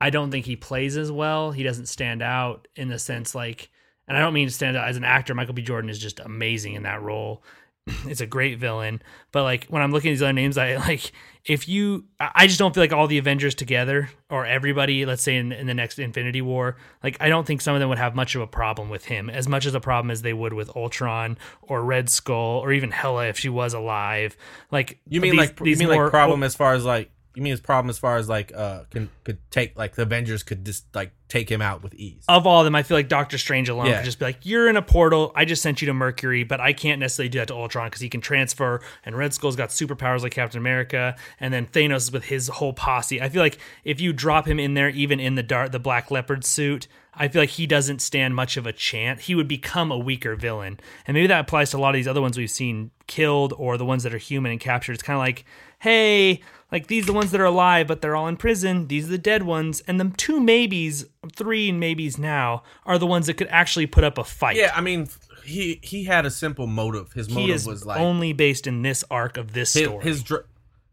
i 0.00 0.10
don't 0.10 0.30
think 0.30 0.44
he 0.44 0.56
plays 0.56 0.96
as 0.96 1.10
well. 1.10 1.52
He 1.52 1.62
doesn't 1.62 1.86
stand 1.86 2.20
out 2.20 2.68
in 2.76 2.88
the 2.88 2.98
sense 2.98 3.34
like 3.34 3.70
and 4.06 4.16
i 4.16 4.20
don't 4.20 4.34
mean 4.34 4.48
to 4.48 4.54
stand 4.54 4.76
out 4.76 4.88
as 4.88 4.96
an 4.96 5.04
actor. 5.04 5.34
Michael 5.34 5.54
b. 5.54 5.62
Jordan 5.62 5.88
is 5.88 5.98
just 5.98 6.20
amazing 6.20 6.74
in 6.74 6.82
that 6.82 7.02
role 7.02 7.42
it's 8.06 8.20
a 8.20 8.26
great 8.26 8.58
villain 8.58 9.02
but 9.32 9.42
like 9.42 9.66
when 9.66 9.82
i'm 9.82 9.92
looking 9.92 10.10
at 10.10 10.14
these 10.14 10.22
other 10.22 10.32
names 10.32 10.56
i 10.56 10.76
like 10.88 11.12
if 11.44 11.68
you 11.68 12.04
i 12.18 12.46
just 12.46 12.58
don't 12.58 12.74
feel 12.74 12.82
like 12.82 12.92
all 12.92 13.06
the 13.06 13.18
avengers 13.18 13.54
together 13.54 14.08
or 14.30 14.46
everybody 14.46 15.04
let's 15.04 15.22
say 15.22 15.36
in, 15.36 15.52
in 15.52 15.66
the 15.66 15.74
next 15.74 15.98
infinity 15.98 16.40
war 16.40 16.76
like 17.02 17.16
i 17.20 17.28
don't 17.28 17.46
think 17.46 17.60
some 17.60 17.74
of 17.74 17.80
them 17.80 17.90
would 17.90 17.98
have 17.98 18.14
much 18.14 18.34
of 18.34 18.40
a 18.40 18.46
problem 18.46 18.88
with 18.88 19.04
him 19.04 19.28
as 19.28 19.46
much 19.46 19.66
as 19.66 19.74
a 19.74 19.80
problem 19.80 20.10
as 20.10 20.22
they 20.22 20.32
would 20.32 20.54
with 20.54 20.74
ultron 20.74 21.36
or 21.60 21.84
red 21.84 22.08
skull 22.08 22.58
or 22.60 22.72
even 22.72 22.90
hela 22.90 23.26
if 23.26 23.38
she 23.38 23.48
was 23.50 23.74
alive. 23.74 24.36
Like 24.70 24.98
You 25.08 25.20
mean 25.20 25.32
these- 25.32 25.38
like 25.50 25.58
you 25.60 25.66
these 25.66 25.78
mean 25.78 25.88
more- 25.88 26.04
like 26.04 26.10
problem 26.10 26.42
as 26.42 26.54
far 26.54 26.72
as 26.74 26.84
like 26.84 27.10
you 27.34 27.42
mean 27.42 27.50
his 27.50 27.60
problem 27.60 27.90
as 27.90 27.98
far 27.98 28.16
as 28.16 28.28
like 28.28 28.52
uh 28.54 28.84
can 28.90 29.10
could 29.24 29.38
take 29.50 29.76
like 29.76 29.94
the 29.96 30.02
Avengers 30.02 30.42
could 30.42 30.64
just 30.64 30.84
like 30.94 31.12
take 31.28 31.50
him 31.50 31.60
out 31.60 31.82
with 31.82 31.94
ease. 31.94 32.22
of 32.28 32.46
all 32.46 32.60
of 32.60 32.64
them, 32.64 32.74
I 32.76 32.82
feel 32.84 32.96
like 32.96 33.08
Doctor 33.08 33.38
Strange 33.38 33.68
alone 33.68 33.86
Yeah. 33.86 33.96
could 33.98 34.04
just 34.04 34.18
be 34.20 34.24
like, 34.26 34.38
"You're 34.42 34.68
in 34.68 34.76
a 34.76 34.82
portal. 34.82 35.32
I 35.34 35.44
just 35.44 35.62
sent 35.62 35.82
you 35.82 35.86
to 35.86 35.94
Mercury, 35.94 36.44
but 36.44 36.60
I 36.60 36.72
can't 36.72 37.00
necessarily 37.00 37.28
do 37.30 37.38
that 37.38 37.48
to 37.48 37.54
Ultron 37.54 37.88
because 37.88 38.02
he 38.02 38.08
can 38.08 38.20
transfer." 38.20 38.80
And 39.04 39.16
Red 39.16 39.34
Skull's 39.34 39.56
got 39.56 39.70
superpowers 39.70 40.22
like 40.22 40.32
Captain 40.32 40.58
America, 40.58 41.16
and 41.40 41.52
then 41.52 41.66
Thanos 41.66 42.12
with 42.12 42.24
his 42.26 42.48
whole 42.48 42.72
posse. 42.72 43.20
I 43.20 43.28
feel 43.28 43.42
like 43.42 43.58
if 43.84 44.00
you 44.00 44.12
drop 44.12 44.46
him 44.46 44.60
in 44.60 44.74
there, 44.74 44.88
even 44.90 45.18
in 45.18 45.34
the 45.34 45.42
dark, 45.42 45.72
the 45.72 45.80
Black 45.80 46.10
Leopard 46.10 46.44
suit, 46.44 46.86
I 47.16 47.28
feel 47.28 47.42
like 47.42 47.50
he 47.50 47.66
doesn't 47.66 48.00
stand 48.00 48.34
much 48.36 48.56
of 48.56 48.66
a 48.66 48.72
chance. 48.72 49.24
He 49.24 49.34
would 49.34 49.48
become 49.48 49.90
a 49.90 49.98
weaker 49.98 50.36
villain. 50.36 50.78
And 51.06 51.14
maybe 51.14 51.26
that 51.28 51.40
applies 51.40 51.70
to 51.70 51.76
a 51.76 51.78
lot 51.78 51.90
of 51.90 51.94
these 51.94 52.08
other 52.08 52.20
ones 52.20 52.36
we've 52.36 52.50
seen 52.50 52.90
killed 53.06 53.54
or 53.56 53.76
the 53.78 53.84
ones 53.84 54.02
that 54.02 54.12
are 54.14 54.18
human 54.18 54.50
and 54.52 54.60
captured. 54.60 54.94
It's 54.94 55.02
kind 55.02 55.16
of 55.16 55.20
like, 55.20 55.44
hey, 55.78 56.40
like 56.74 56.88
these 56.88 57.04
are 57.04 57.06
the 57.06 57.12
ones 57.12 57.30
that 57.30 57.40
are 57.40 57.44
alive, 57.46 57.86
but 57.86 58.02
they're 58.02 58.16
all 58.16 58.26
in 58.26 58.36
prison. 58.36 58.88
These 58.88 59.06
are 59.06 59.12
the 59.12 59.18
dead 59.18 59.44
ones. 59.44 59.80
And 59.86 59.98
the 60.00 60.12
two 60.16 60.40
maybes, 60.40 61.06
three 61.34 61.70
maybes 61.72 62.18
now, 62.18 62.64
are 62.84 62.98
the 62.98 63.06
ones 63.06 63.28
that 63.28 63.34
could 63.34 63.46
actually 63.48 63.86
put 63.86 64.02
up 64.04 64.18
a 64.18 64.24
fight. 64.24 64.56
Yeah, 64.56 64.72
I 64.74 64.80
mean, 64.80 65.08
he 65.44 65.78
he 65.82 66.04
had 66.04 66.26
a 66.26 66.30
simple 66.30 66.66
motive. 66.66 67.12
His 67.12 67.28
he 67.28 67.34
motive 67.34 67.54
is 67.54 67.66
was 67.66 67.86
like 67.86 68.00
only 68.00 68.32
based 68.32 68.66
in 68.66 68.82
this 68.82 69.04
arc 69.10 69.36
of 69.36 69.52
this 69.52 69.72
his, 69.72 69.84
story. 69.84 70.04
his 70.04 70.22
dr- 70.22 70.46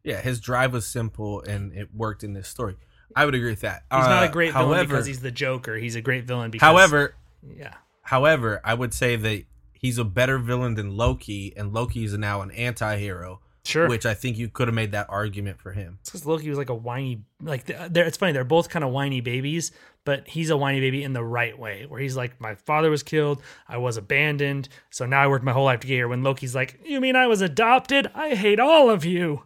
yeah, 0.03 0.21
his 0.21 0.39
drive 0.39 0.71
was 0.71 0.86
simple 0.86 1.41
and 1.41 1.73
it 1.73 1.89
worked 1.93 2.23
in 2.23 2.34
this 2.34 2.47
story. 2.47 2.75
I 3.15 3.25
would 3.25 3.36
agree 3.36 3.49
with 3.49 3.61
that. 3.61 3.84
he's 3.91 4.05
not 4.07 4.23
Uh, 4.23 4.27
a 4.27 4.32
great 4.32 4.53
however, 4.53 4.73
villain 4.73 4.88
because 4.88 5.05
he's 5.07 5.19
the 5.19 5.32
Joker. 5.32 5.75
He's 5.77 5.95
a 5.95 6.01
great 6.01 6.25
villain 6.25 6.49
because 6.51 6.65
however, 6.65 7.15
yeah. 7.57 7.73
however, 8.03 8.61
I 8.63 8.73
would 8.73 8.93
say 8.93 9.15
that 9.15 9.43
he's 9.73 9.97
a 9.97 10.03
better 10.05 10.38
villain 10.38 10.75
than 10.75 10.95
Loki, 10.95 11.53
and 11.57 11.73
Loki 11.73 12.03
is 12.05 12.15
now 12.17 12.41
an 12.41 12.51
anti-hero. 12.51 13.41
Sure. 13.64 13.88
Which 13.88 14.07
I 14.07 14.16
think 14.16 14.38
you 14.38 14.49
could 14.49 14.68
have 14.68 14.76
made 14.76 14.93
that 14.93 15.05
argument 15.09 15.59
for 15.59 15.72
him. 15.72 15.99
because 16.03 16.26
Loki 16.26 16.49
was 16.49 16.57
like 16.57 16.70
a 16.70 16.76
whiny, 16.76 17.24
like 17.41 17.66
they're, 17.66 18.07
it's 18.07 18.18
funny. 18.18 18.32
They're 18.32 18.43
both 18.43 18.70
kind 18.70 18.84
of 18.84 18.91
whiny 18.91 19.22
babies, 19.22 19.72
but 20.03 20.28
he's 20.28 20.49
a 20.49 20.57
whiny 20.57 20.80
baby 20.80 21.03
in 21.03 21.14
the 21.14 21.24
right 21.24 21.57
way, 21.57 21.86
where 21.88 21.99
he's 21.99 22.18
like, 22.18 22.41
my 22.41 22.55
father 22.55 22.89
was 22.89 23.03
killed, 23.03 23.41
I 23.68 23.78
was 23.78 23.97
abandoned, 23.97 24.68
so 24.89 25.05
now 25.05 25.22
I 25.22 25.28
worked 25.28 25.45
my 25.45 25.51
whole 25.51 25.66
life 25.66 25.82
to 25.82 25.88
get 25.88 25.93
here. 25.93 26.07
When 26.07 26.24
Loki's 26.24 26.55
like, 26.55 26.80
you 26.84 26.99
mean 26.99 27.16
I 27.16 27.28
was 27.28 27.41
adopted? 27.41 28.09
I 28.16 28.34
hate 28.34 28.59
all 28.59 28.89
of 28.89 29.05
you. 29.05 29.43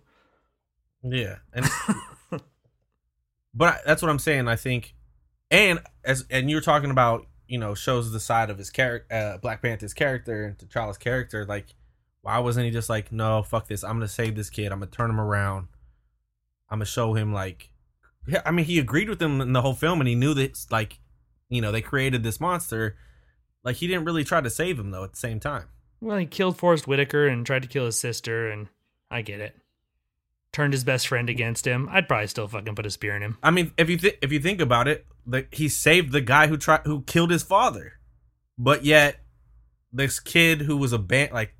Yeah, 1.03 1.35
and 1.53 1.65
but 3.53 3.73
I, 3.73 3.79
that's 3.85 4.01
what 4.01 4.09
I'm 4.09 4.19
saying. 4.19 4.47
I 4.47 4.55
think, 4.55 4.95
and 5.51 5.79
as 6.03 6.25
and 6.31 6.49
you're 6.49 6.61
talking 6.61 6.89
about, 6.89 7.27
you 7.47 7.57
know, 7.59 7.75
shows 7.75 8.11
the 8.11 8.19
side 8.19 8.49
of 8.49 8.57
his 8.57 8.69
character, 8.69 9.13
uh, 9.13 9.37
Black 9.39 9.61
Panther's 9.61 9.93
character 9.93 10.45
and 10.45 10.57
T'Challa's 10.57 10.97
character. 10.97 11.45
Like, 11.45 11.67
why 12.25 12.39
wasn't 12.39 12.65
he 12.65 12.71
just 12.71 12.89
like, 12.89 13.11
no, 13.11 13.43
fuck 13.43 13.67
this, 13.67 13.83
I'm 13.83 13.97
gonna 13.97 14.07
save 14.07 14.35
this 14.35 14.49
kid, 14.49 14.71
I'm 14.71 14.79
gonna 14.79 14.89
turn 14.89 15.11
him 15.11 15.21
around, 15.21 15.67
I'm 16.69 16.79
gonna 16.79 16.85
show 16.85 17.13
him 17.13 17.31
like, 17.31 17.69
yeah, 18.27 18.41
I 18.43 18.49
mean, 18.49 18.65
he 18.65 18.79
agreed 18.79 19.09
with 19.09 19.19
them 19.19 19.39
in 19.41 19.53
the 19.53 19.61
whole 19.61 19.75
film, 19.75 20.01
and 20.01 20.07
he 20.07 20.15
knew 20.15 20.33
that 20.33 20.57
like, 20.71 20.99
you 21.49 21.61
know, 21.61 21.71
they 21.71 21.81
created 21.81 22.23
this 22.23 22.39
monster. 22.39 22.97
Like, 23.63 23.75
he 23.75 23.85
didn't 23.85 24.05
really 24.05 24.23
try 24.23 24.41
to 24.41 24.49
save 24.49 24.79
him 24.79 24.89
though. 24.89 25.03
At 25.03 25.11
the 25.11 25.19
same 25.19 25.39
time, 25.39 25.65
Well, 26.01 26.17
he 26.17 26.25
killed 26.25 26.57
Forest 26.57 26.87
Whitaker 26.87 27.27
and 27.27 27.45
tried 27.45 27.61
to 27.61 27.67
kill 27.67 27.85
his 27.85 27.99
sister, 27.99 28.49
and 28.49 28.69
I 29.11 29.21
get 29.21 29.39
it. 29.39 29.55
Turned 30.51 30.73
his 30.73 30.83
best 30.83 31.07
friend 31.07 31.29
against 31.29 31.67
him. 31.67 31.87
I'd 31.91 32.07
probably 32.07 32.27
still 32.27 32.47
fucking 32.47 32.73
put 32.75 32.85
a 32.87 32.89
spear 32.89 33.15
in 33.15 33.21
him. 33.21 33.37
I 33.43 33.51
mean, 33.51 33.71
if 33.77 33.89
you 33.89 33.97
th- 33.97 34.17
if 34.23 34.31
you 34.31 34.39
think 34.39 34.61
about 34.61 34.87
it, 34.87 35.05
like 35.27 35.53
he 35.53 35.69
saved 35.69 36.11
the 36.11 36.21
guy 36.21 36.47
who 36.47 36.57
tried 36.57 36.81
who 36.85 37.01
killed 37.03 37.29
his 37.29 37.43
father, 37.43 37.93
but 38.57 38.83
yet 38.83 39.19
this 39.91 40.19
kid 40.19 40.61
who 40.61 40.77
was 40.77 40.93
a 40.93 40.97
band 40.97 41.31
like 41.31 41.54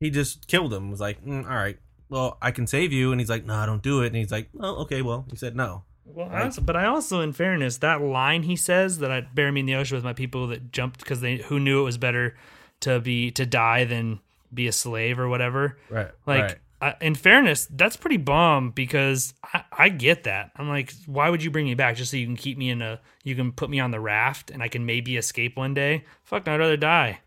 he 0.00 0.10
just 0.10 0.46
killed 0.46 0.72
him 0.72 0.90
was 0.90 1.00
like, 1.00 1.24
mm, 1.24 1.44
all 1.44 1.56
right, 1.56 1.78
well 2.08 2.38
I 2.40 2.50
can 2.50 2.66
save 2.66 2.92
you, 2.92 3.12
and 3.12 3.20
he's 3.20 3.30
like, 3.30 3.44
no, 3.44 3.54
I 3.54 3.66
don't 3.66 3.82
do 3.82 4.02
it, 4.02 4.08
and 4.08 4.16
he's 4.16 4.32
like, 4.32 4.48
well, 4.52 4.76
okay, 4.78 5.02
well, 5.02 5.26
he 5.30 5.36
said 5.36 5.56
no. 5.56 5.84
Well, 6.04 6.30
I 6.32 6.44
also, 6.44 6.62
but 6.62 6.74
I 6.74 6.86
also, 6.86 7.20
in 7.20 7.32
fairness, 7.34 7.78
that 7.78 8.00
line 8.00 8.44
he 8.44 8.56
says 8.56 8.98
that 9.00 9.10
I 9.10 9.20
bury 9.20 9.52
me 9.52 9.60
in 9.60 9.66
the 9.66 9.74
ocean 9.74 9.94
with 9.96 10.04
my 10.04 10.14
people 10.14 10.46
that 10.48 10.72
jumped 10.72 11.00
because 11.00 11.20
they 11.20 11.36
who 11.36 11.60
knew 11.60 11.80
it 11.80 11.84
was 11.84 11.98
better 11.98 12.34
to 12.80 12.98
be 12.98 13.30
to 13.32 13.44
die 13.44 13.84
than 13.84 14.20
be 14.52 14.66
a 14.68 14.72
slave 14.72 15.18
or 15.18 15.28
whatever. 15.28 15.76
Right, 15.90 16.10
Like, 16.26 16.42
right. 16.42 16.56
I, 16.80 16.94
in 17.02 17.14
fairness, 17.16 17.66
that's 17.70 17.96
pretty 17.96 18.16
bomb 18.18 18.70
because 18.70 19.34
I, 19.52 19.64
I 19.70 19.88
get 19.90 20.24
that. 20.24 20.52
I'm 20.56 20.68
like, 20.68 20.94
why 21.06 21.28
would 21.28 21.42
you 21.42 21.50
bring 21.50 21.66
me 21.66 21.74
back 21.74 21.96
just 21.96 22.12
so 22.12 22.16
you 22.16 22.24
can 22.24 22.36
keep 22.36 22.56
me 22.56 22.70
in 22.70 22.80
a, 22.80 23.00
you 23.24 23.34
can 23.34 23.50
put 23.52 23.68
me 23.68 23.78
on 23.80 23.90
the 23.90 23.98
raft 24.00 24.50
and 24.50 24.62
I 24.62 24.68
can 24.68 24.86
maybe 24.86 25.16
escape 25.18 25.56
one 25.56 25.74
day? 25.74 26.04
Fuck, 26.22 26.46
I'd 26.48 26.60
rather 26.60 26.76
die. 26.78 27.18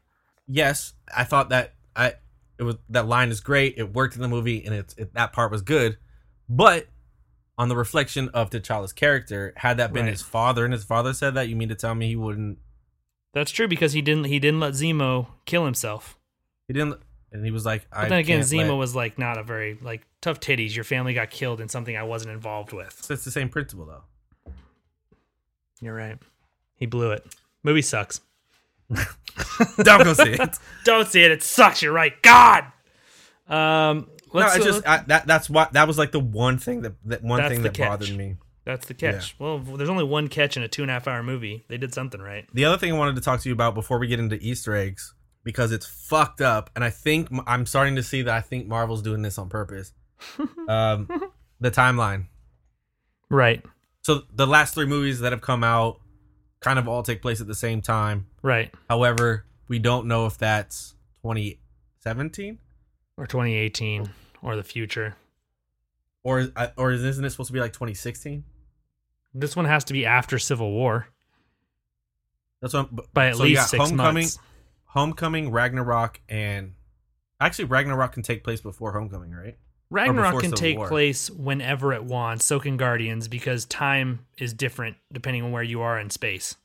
yes, 0.48 0.94
I 1.16 1.26
thought 1.26 1.50
that 1.50 1.76
I 1.96 2.14
it 2.62 2.64
was 2.64 2.76
that 2.90 3.08
line 3.08 3.30
is 3.30 3.42
great. 3.42 3.74
It 3.78 3.94
worked 3.94 4.16
in 4.16 4.22
the 4.22 4.28
movie, 4.28 4.64
and 4.64 4.74
it's 4.74 4.94
it, 4.96 5.14
that 5.16 5.34
part 5.34 5.52
was 5.52 5.62
good. 5.62 5.98
But 6.48 6.88
on 7.58 7.68
the 7.70 7.76
reflection 7.76 8.30
of 8.30 8.50
T'Challa's 8.50 8.94
character, 8.94 9.54
had 9.58 9.78
that 9.78 9.92
been 9.94 10.06
Right. 10.06 10.12
his 10.12 10.22
father, 10.22 10.64
and 10.64 10.74
his 10.74 10.84
father 10.84 11.14
said 11.14 11.34
that, 11.36 11.50
you 11.50 11.56
mean 11.56 11.70
to 11.70 11.76
tell 11.76 11.94
me 11.96 12.08
he 12.08 12.16
wouldn't? 12.16 12.60
That's 13.34 13.52
true 13.52 13.68
because 13.68 13.94
he 13.94 14.02
didn't, 14.02 14.26
he 14.26 14.40
didn't 14.40 14.60
let 14.60 14.74
Zemo 14.74 15.28
kill 15.46 15.66
himself. 15.66 16.18
He 16.68 16.74
didn't, 16.74 17.00
and 17.32 17.44
he 17.46 17.52
was 17.52 17.66
like, 17.66 17.86
I 17.92 18.04
But 18.04 18.10
then 18.10 18.20
again, 18.20 18.40
Zemo 18.42 18.70
let- 18.70 18.74
was 18.78 18.96
like 18.96 19.18
not 19.20 19.38
a 19.38 19.44
very 19.44 19.78
like 19.82 20.02
tough 20.22 20.40
titties. 20.40 20.76
Your 20.76 20.84
family 20.84 21.14
got 21.14 21.30
killed 21.30 21.62
in 21.62 21.68
something 21.70 21.96
I 21.98 22.04
wasn't 22.04 22.32
involved 22.34 22.74
with. 22.74 22.98
So 23.02 23.14
it's 23.14 23.24
the 23.26 23.32
same 23.32 23.50
principle 23.50 23.86
though. 23.86 24.54
You're 25.82 25.96
right. 25.96 26.18
He 26.76 26.86
blew 26.86 27.12
it. 27.12 27.26
Movie 27.64 27.82
sucks. 27.82 28.22
Don't 29.84 30.04
go 30.04 30.14
see 30.14 30.32
it. 30.32 30.58
Don't 30.86 31.08
see 31.08 31.24
it. 31.24 31.32
It 31.32 31.44
sucks. 31.44 31.82
You're 31.82 31.94
right. 31.94 32.20
God. 32.22 32.66
Um. 33.48 34.10
no, 34.34 34.48
it's 34.48 34.66
just 34.66 34.88
I, 34.88 35.04
that. 35.08 35.28
That's 35.28 35.50
what 35.50 35.74
that 35.74 35.88
was 35.88 35.98
like 35.98 36.12
the 36.12 36.20
one 36.20 36.58
thing 36.58 36.82
that 36.82 36.94
that 37.06 37.24
one 37.24 37.48
thing 37.50 37.64
that 37.64 37.74
catch. 37.74 37.90
bothered 37.90 38.16
me. 38.16 38.38
that's 38.66 38.88
the 38.88 38.94
catch. 38.94 39.36
Well, 39.40 39.60
there's 39.60 39.90
only 39.90 40.04
one 40.04 40.28
catch 40.28 40.58
in 40.58 40.64
a 40.64 40.68
two 40.68 40.82
and 40.84 40.92
a 40.92 40.94
half 40.94 41.08
hour 41.08 41.24
movie. 41.24 41.66
They 41.68 41.78
did 41.78 41.94
something 41.94 42.22
right. 42.22 42.46
The 42.54 42.66
other 42.66 42.78
thing 42.78 42.94
I 42.94 42.98
wanted 42.98 43.16
to 43.16 43.22
talk 43.22 43.42
to 43.42 43.50
you 43.50 43.54
about 43.54 43.76
before 43.76 44.00
we 44.00 44.08
get 44.08 44.20
into 44.20 44.38
Easter 44.38 44.76
eggs 44.76 45.14
because 45.44 45.72
it's 45.72 45.86
fucked 45.86 46.42
up, 46.42 46.70
and 46.76 46.84
I 46.84 46.90
think 46.90 47.30
I'm 47.48 47.66
starting 47.66 47.96
to 47.96 48.04
see 48.04 48.22
that 48.24 48.34
I 48.34 48.42
think 48.42 48.68
Marvel's 48.68 49.02
doing 49.02 49.22
this 49.22 49.38
on 49.38 49.50
purpose. 49.50 49.94
um, 50.68 51.08
the 51.60 51.72
timeline. 51.72 52.28
Right. 53.30 53.64
So 54.04 54.24
the 54.34 54.48
last 54.48 54.74
three 54.74 54.86
movies 54.86 55.20
that 55.20 55.32
have 55.32 55.42
come 55.42 55.64
out 55.64 56.01
kind 56.62 56.80
of 56.80 56.88
all 56.88 57.04
take 57.04 57.22
place 57.22 57.42
at 57.42 57.48
the 57.48 57.56
same 57.56 57.82
time. 57.82 58.28
Right. 58.42 58.72
However, 58.90 59.46
we 59.68 59.80
don't 59.80 60.08
know 60.08 60.26
if 60.26 60.38
that's 60.38 60.96
2017 61.24 62.60
Or 63.18 63.26
2018 63.28 64.10
or 64.42 64.56
the 64.56 64.64
future. 64.64 65.16
or 66.24 66.48
uh, 66.56 66.68
or 66.78 66.92
isn't 66.92 67.26
it 67.26 67.30
supposed 67.32 67.48
to 67.48 67.54
be 67.54 67.60
like 67.60 67.74
2016? 67.74 68.44
This 69.34 69.56
one 69.56 69.66
has 69.66 69.84
to 69.86 69.94
be 69.94 70.06
after 70.06 70.38
Civil 70.40 70.72
War 70.72 71.08
That's 72.62 72.74
what. 72.74 72.86
I'm- 72.88 73.00
by 73.14 73.28
at 73.28 73.38
so 73.38 73.44
least 73.44 73.70
six 73.70 73.80
Homecoming, 73.90 74.24
months. 74.24 74.40
Homecoming, 74.86 75.52
Ragnarok, 75.52 76.20
and 76.28 76.74
actually 77.40 77.66
Ragnarok 77.66 78.12
can 78.14 78.24
take 78.24 78.44
place 78.44 78.60
before 78.62 78.92
Homecoming, 78.92 79.32
right? 79.32 79.58
Ragnarok 79.92 80.42
can 80.42 80.52
take 80.54 80.78
War. 80.78 80.88
place 80.88 81.30
whenever 81.30 81.94
it 81.94 82.04
wants. 82.04 82.46
So 82.46 82.60
can 82.60 82.78
Guardians 82.78 83.28
because 83.28 83.66
time 83.66 84.26
is 84.38 84.54
different 84.54 84.98
depending 85.12 85.44
on 85.44 85.52
where 85.52 85.62
you 85.62 85.82
are 85.82 86.00
in 86.00 86.10
space. 86.10 86.56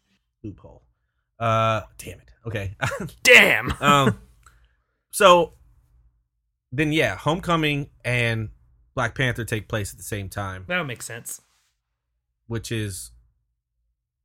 Loophole. 0.43 0.83
Uh, 1.39 1.83
damn 1.99 2.20
it. 2.20 2.31
Okay. 2.47 2.77
Damn. 3.24 3.74
um, 3.81 4.20
so 5.11 5.55
then 6.72 6.93
yeah, 6.93 7.16
Homecoming 7.16 7.91
and 8.05 8.51
Black 8.95 9.14
Panther 9.16 9.45
take 9.45 9.68
place 9.68 9.93
at 9.93 9.99
the 9.99 10.05
same 10.05 10.29
time, 10.29 10.64
That 10.68 10.79
would 10.79 10.87
make 10.87 11.03
sense. 11.03 11.43
which 12.47 12.70
is 12.70 13.11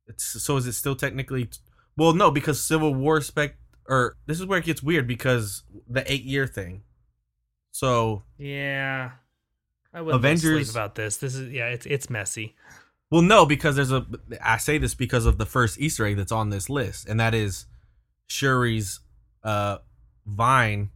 it's 0.06 0.24
so 0.42 0.56
is 0.56 0.66
it 0.66 0.72
still 0.72 0.96
technically 0.96 1.48
well 1.96 2.12
no 2.14 2.30
because 2.30 2.64
Civil 2.64 2.94
War 2.94 3.20
spec 3.20 3.56
or 3.88 4.16
this 4.26 4.40
is 4.40 4.46
where 4.46 4.58
it 4.58 4.64
gets 4.64 4.82
weird 4.82 5.06
because 5.06 5.64
the 5.88 6.10
eight 6.10 6.24
year 6.24 6.46
thing. 6.46 6.82
So 7.72 8.22
Yeah. 8.38 9.10
I 9.94 10.00
wouldn't 10.00 10.20
Avengers- 10.24 10.68
sleep 10.68 10.74
about 10.74 10.94
this. 10.94 11.16
This 11.18 11.34
is 11.34 11.50
yeah, 11.52 11.66
it's 11.68 11.84
it's 11.86 12.08
messy. 12.08 12.54
Well, 13.10 13.20
no, 13.22 13.44
because 13.44 13.76
there's 13.76 13.92
a. 13.92 14.06
I 14.42 14.56
say 14.56 14.78
this 14.78 14.94
because 14.94 15.26
of 15.26 15.36
the 15.36 15.44
first 15.44 15.78
Easter 15.78 16.06
egg 16.06 16.16
that's 16.16 16.32
on 16.32 16.48
this 16.48 16.70
list, 16.70 17.06
and 17.08 17.20
that 17.20 17.34
is 17.34 17.66
Shuri's 18.26 19.00
uh, 19.44 19.78
Vine 20.24 20.88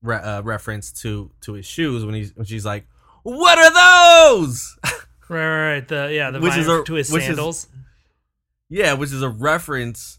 re- 0.00 0.16
uh, 0.16 0.40
reference 0.42 0.90
to 1.02 1.30
to 1.42 1.52
his 1.52 1.66
shoes 1.66 2.02
when 2.06 2.14
he's 2.14 2.34
when 2.34 2.46
she's 2.46 2.64
like, 2.64 2.86
"What 3.24 3.58
are 3.58 4.36
those?" 4.36 4.78
Right, 5.28 5.38
right, 5.46 5.72
right. 5.74 5.86
The 5.88 6.10
yeah, 6.12 6.30
the 6.32 6.40
Which 6.40 6.50
vine 6.52 6.60
is 6.60 6.66
a- 6.68 6.82
to 6.84 6.94
his 6.94 7.12
which 7.12 7.20
is- 7.20 7.26
sandals. 7.26 7.68
yeah, 8.68 8.94
which 8.94 9.12
is 9.12 9.22
a 9.22 9.28
reference 9.28 10.18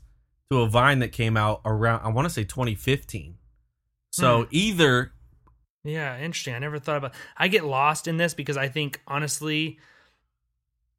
to 0.52 0.62
a 0.62 0.70
Vine 0.70 1.00
that 1.00 1.12
came 1.12 1.36
out 1.36 1.60
around 1.66 2.02
I 2.06 2.10
want 2.10 2.28
to 2.28 2.30
say 2.34 2.44
2015. 2.46 3.38
So 4.12 4.44
Hmm. 4.44 4.48
either 4.52 5.12
Yeah, 5.84 6.20
interesting. 6.20 6.54
I 6.54 6.60
never 6.60 6.80
thought 6.80 6.98
about. 6.98 7.14
I 7.38 7.48
get 7.48 7.66
lost 7.66 8.08
in 8.08 8.18
this 8.18 8.34
because 8.34 8.58
I 8.58 8.68
think 8.68 9.02
honestly, 9.08 9.80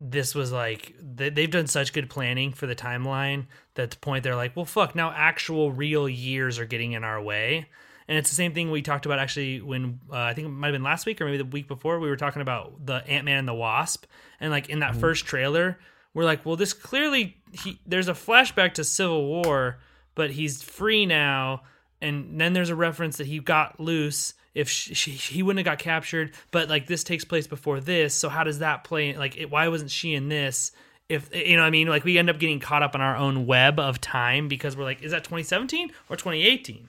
this 0.00 0.34
was 0.34 0.50
like 0.50 0.94
they, 1.00 1.30
they've 1.30 1.50
done 1.50 1.68
such 1.68 1.92
good 1.92 2.10
planning 2.10 2.52
for 2.52 2.66
the 2.66 2.74
timeline 2.74 3.46
that 3.74 3.92
the 3.92 3.96
point 3.98 4.24
they're 4.24 4.36
like, 4.36 4.56
well, 4.56 4.64
fuck. 4.64 4.94
Now 4.94 5.12
actual 5.12 5.70
real 5.70 6.08
years 6.08 6.58
are 6.58 6.64
getting 6.64 6.92
in 6.92 7.04
our 7.04 7.22
way, 7.22 7.68
and 8.08 8.18
it's 8.18 8.28
the 8.28 8.34
same 8.34 8.54
thing 8.54 8.70
we 8.70 8.82
talked 8.82 9.06
about 9.06 9.20
actually 9.20 9.60
when 9.60 10.00
uh, 10.10 10.16
I 10.16 10.34
think 10.34 10.46
it 10.46 10.50
might 10.50 10.68
have 10.68 10.74
been 10.74 10.82
last 10.82 11.06
week 11.06 11.20
or 11.20 11.26
maybe 11.26 11.38
the 11.38 11.44
week 11.44 11.68
before 11.68 12.00
we 12.00 12.08
were 12.08 12.16
talking 12.16 12.42
about 12.42 12.84
the 12.84 13.06
Ant 13.06 13.24
Man 13.24 13.38
and 13.38 13.48
the 13.48 13.54
Wasp, 13.54 14.06
and 14.40 14.50
like 14.50 14.68
in 14.68 14.80
that 14.80 14.96
first 14.96 15.26
trailer, 15.26 15.78
we're 16.12 16.24
like, 16.24 16.44
well, 16.44 16.56
this 16.56 16.72
clearly 16.72 17.36
he 17.52 17.78
there's 17.86 18.08
a 18.08 18.14
flashback 18.14 18.74
to 18.74 18.84
Civil 18.84 19.26
War, 19.26 19.78
but 20.16 20.32
he's 20.32 20.60
free 20.60 21.06
now 21.06 21.62
and 22.00 22.40
then 22.40 22.52
there's 22.52 22.68
a 22.68 22.74
reference 22.74 23.16
that 23.18 23.28
he 23.28 23.38
got 23.38 23.78
loose 23.78 24.34
if 24.54 24.68
she, 24.68 24.94
she, 24.94 25.10
he 25.12 25.42
wouldn't 25.42 25.64
have 25.66 25.72
got 25.76 25.82
captured 25.82 26.34
but 26.50 26.68
like 26.68 26.86
this 26.86 27.02
takes 27.04 27.24
place 27.24 27.46
before 27.46 27.80
this 27.80 28.14
so 28.14 28.28
how 28.28 28.44
does 28.44 28.58
that 28.58 28.84
play 28.84 29.16
like 29.16 29.36
it, 29.36 29.50
why 29.50 29.68
wasn't 29.68 29.90
she 29.90 30.14
in 30.14 30.28
this? 30.28 30.72
If 31.08 31.34
you 31.34 31.56
know 31.56 31.62
what 31.62 31.66
I 31.66 31.70
mean? 31.70 31.88
Like 31.88 32.04
we 32.04 32.16
end 32.16 32.30
up 32.30 32.38
getting 32.38 32.60
caught 32.60 32.82
up 32.82 32.94
in 32.94 33.00
our 33.00 33.16
own 33.16 33.46
web 33.46 33.78
of 33.78 34.00
time 34.00 34.48
because 34.48 34.76
we're 34.76 34.84
like 34.84 35.02
is 35.02 35.10
that 35.12 35.24
2017 35.24 35.90
or 36.08 36.16
2018 36.16 36.88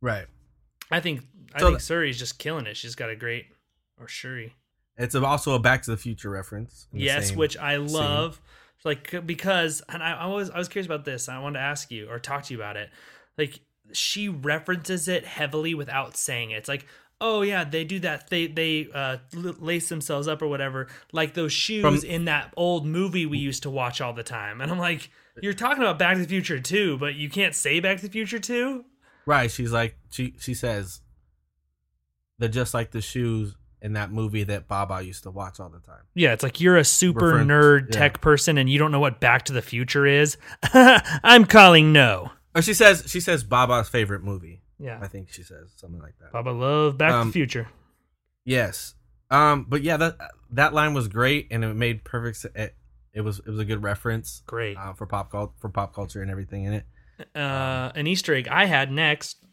Right. 0.00 0.26
I 0.90 1.00
think 1.00 1.22
I 1.54 1.58
So 1.60 1.66
think 1.66 1.78
th- 1.78 1.86
Suri's 1.86 2.18
just 2.18 2.38
killing 2.38 2.66
it. 2.66 2.76
She's 2.76 2.94
got 2.94 3.10
a 3.10 3.16
great 3.16 3.46
or 4.00 4.08
Shuri. 4.08 4.54
It's 4.98 5.14
also 5.14 5.54
a 5.54 5.58
Back 5.58 5.82
to 5.82 5.90
the 5.90 5.96
Future 5.96 6.30
reference. 6.30 6.86
yes 6.92 7.32
which 7.32 7.56
I 7.56 7.76
love. 7.76 8.40
Like 8.84 9.26
because 9.26 9.82
and 9.88 10.02
I, 10.02 10.12
I 10.12 10.26
was 10.26 10.48
I 10.50 10.58
was 10.58 10.68
curious 10.68 10.86
about 10.86 11.04
this 11.04 11.28
I 11.28 11.38
wanted 11.38 11.58
to 11.58 11.64
ask 11.64 11.90
you 11.90 12.08
or 12.08 12.18
talk 12.18 12.44
to 12.44 12.54
you 12.54 12.60
about 12.60 12.76
it. 12.76 12.90
Like 13.36 13.58
she 13.92 14.28
references 14.28 15.08
it 15.08 15.24
heavily 15.26 15.74
without 15.74 16.16
saying 16.16 16.50
it 16.50 16.56
it's 16.56 16.68
like 16.68 16.86
oh 17.20 17.42
yeah 17.42 17.64
they 17.64 17.84
do 17.84 17.98
that 17.98 18.28
they 18.30 18.46
they 18.46 18.88
uh 18.94 19.16
lace 19.32 19.88
themselves 19.88 20.28
up 20.28 20.42
or 20.42 20.48
whatever 20.48 20.86
like 21.12 21.34
those 21.34 21.52
shoes 21.52 21.82
From- 21.82 22.10
in 22.10 22.24
that 22.26 22.52
old 22.56 22.84
movie 22.86 23.24
we 23.26 23.38
used 23.38 23.62
to 23.62 23.70
watch 23.70 24.00
all 24.00 24.12
the 24.12 24.22
time 24.22 24.60
and 24.60 24.70
i'm 24.70 24.78
like 24.78 25.10
you're 25.42 25.52
talking 25.52 25.82
about 25.82 25.98
back 25.98 26.14
to 26.16 26.22
the 26.22 26.28
future 26.28 26.58
too, 26.58 26.96
but 26.96 27.14
you 27.14 27.28
can't 27.28 27.54
say 27.54 27.78
back 27.78 27.98
to 27.98 28.06
the 28.06 28.10
future 28.10 28.38
too. 28.38 28.86
Right. 29.26 29.50
She's 29.50 29.70
like 29.70 29.98
she 30.08 30.32
she 30.38 30.54
says 30.54 31.02
they're 32.38 32.48
just 32.48 32.72
like 32.72 32.90
the 32.92 33.02
shoes 33.02 33.54
in 33.82 33.92
that 33.92 34.10
movie 34.10 34.44
that 34.44 34.66
Baba 34.66 35.02
used 35.02 35.24
to 35.24 35.30
watch 35.30 35.60
all 35.60 35.68
the 35.68 35.80
time. 35.80 36.00
yeah 36.14 36.32
it's 36.32 36.42
like 36.42 36.58
you're 36.60 36.78
a 36.78 36.84
super 36.84 37.26
Reference- 37.36 37.50
nerd 37.50 37.80
yeah. 37.92 37.98
tech 38.00 38.20
person 38.22 38.56
and 38.56 38.70
you 38.70 38.78
don't 38.78 38.90
know 38.92 38.98
what 39.00 39.20
back 39.20 39.44
to 39.44 39.52
the 39.52 39.60
future 39.60 40.06
is 40.06 40.38
i'm 40.72 41.44
calling 41.44 41.92
no 41.92 42.30
Or 42.56 42.62
she 42.62 42.74
says 42.74 43.04
she 43.06 43.20
says 43.20 43.44
Baba's 43.44 43.88
favorite 43.88 44.24
movie. 44.24 44.62
yeah 44.78 44.98
I 45.00 45.06
think 45.08 45.30
she 45.30 45.42
says 45.42 45.72
something 45.76 46.00
like 46.00 46.14
that. 46.20 46.32
baba 46.32 46.50
love 46.50 46.96
back 46.98 47.10
to 47.10 47.16
Um, 47.18 47.28
the 47.28 47.32
future 47.32 47.68
Yes. 48.44 48.94
Um. 49.30 49.66
But 49.68 49.82
yeah, 49.82 49.96
that 49.96 50.16
that 50.52 50.72
line 50.72 50.94
was 50.94 51.08
great, 51.08 51.48
and 51.50 51.64
it 51.64 51.74
made 51.74 52.04
perfect. 52.04 52.36
se- 52.38 52.50
It, 52.54 52.76
it 53.12 53.20
was 53.22 53.40
it 53.40 53.48
was 53.48 53.58
a 53.58 53.64
good 53.64 53.82
reference. 53.82 54.42
Great. 54.46 54.76
Uh, 54.76 54.92
for 54.92 55.06
pop 55.06 55.30
for 55.60 55.68
pop 55.68 55.92
culture 55.94 56.22
and 56.22 56.30
everything 56.30 56.64
in 56.64 56.72
it. 56.74 56.84
uh, 57.34 57.90
an 57.94 58.06
Easter 58.06 58.34
egg 58.34 58.46
I 58.48 58.66
had 58.66 58.92
next 58.92 59.44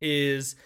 is 0.00 0.56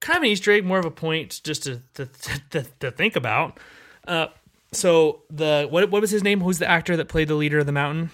kind 0.00 0.18
of 0.18 0.22
an 0.24 0.28
Easter 0.28 0.52
egg, 0.52 0.64
more 0.66 0.78
of 0.78 0.84
a 0.84 0.90
point 0.90 1.40
just 1.44 1.62
to 1.64 1.82
to, 1.94 2.06
to, 2.50 2.62
to 2.80 2.90
think 2.90 3.16
about. 3.16 3.58
Uh, 4.06 4.26
so 4.72 5.22
the 5.30 5.66
what 5.70 5.90
what 5.90 6.00
was 6.02 6.10
his 6.10 6.22
name? 6.22 6.40
Who's 6.42 6.58
the 6.58 6.68
actor 6.68 6.96
that 6.98 7.08
played 7.08 7.28
the 7.28 7.34
leader 7.36 7.58
of 7.60 7.66
the 7.66 7.72
mountain? 7.72 8.10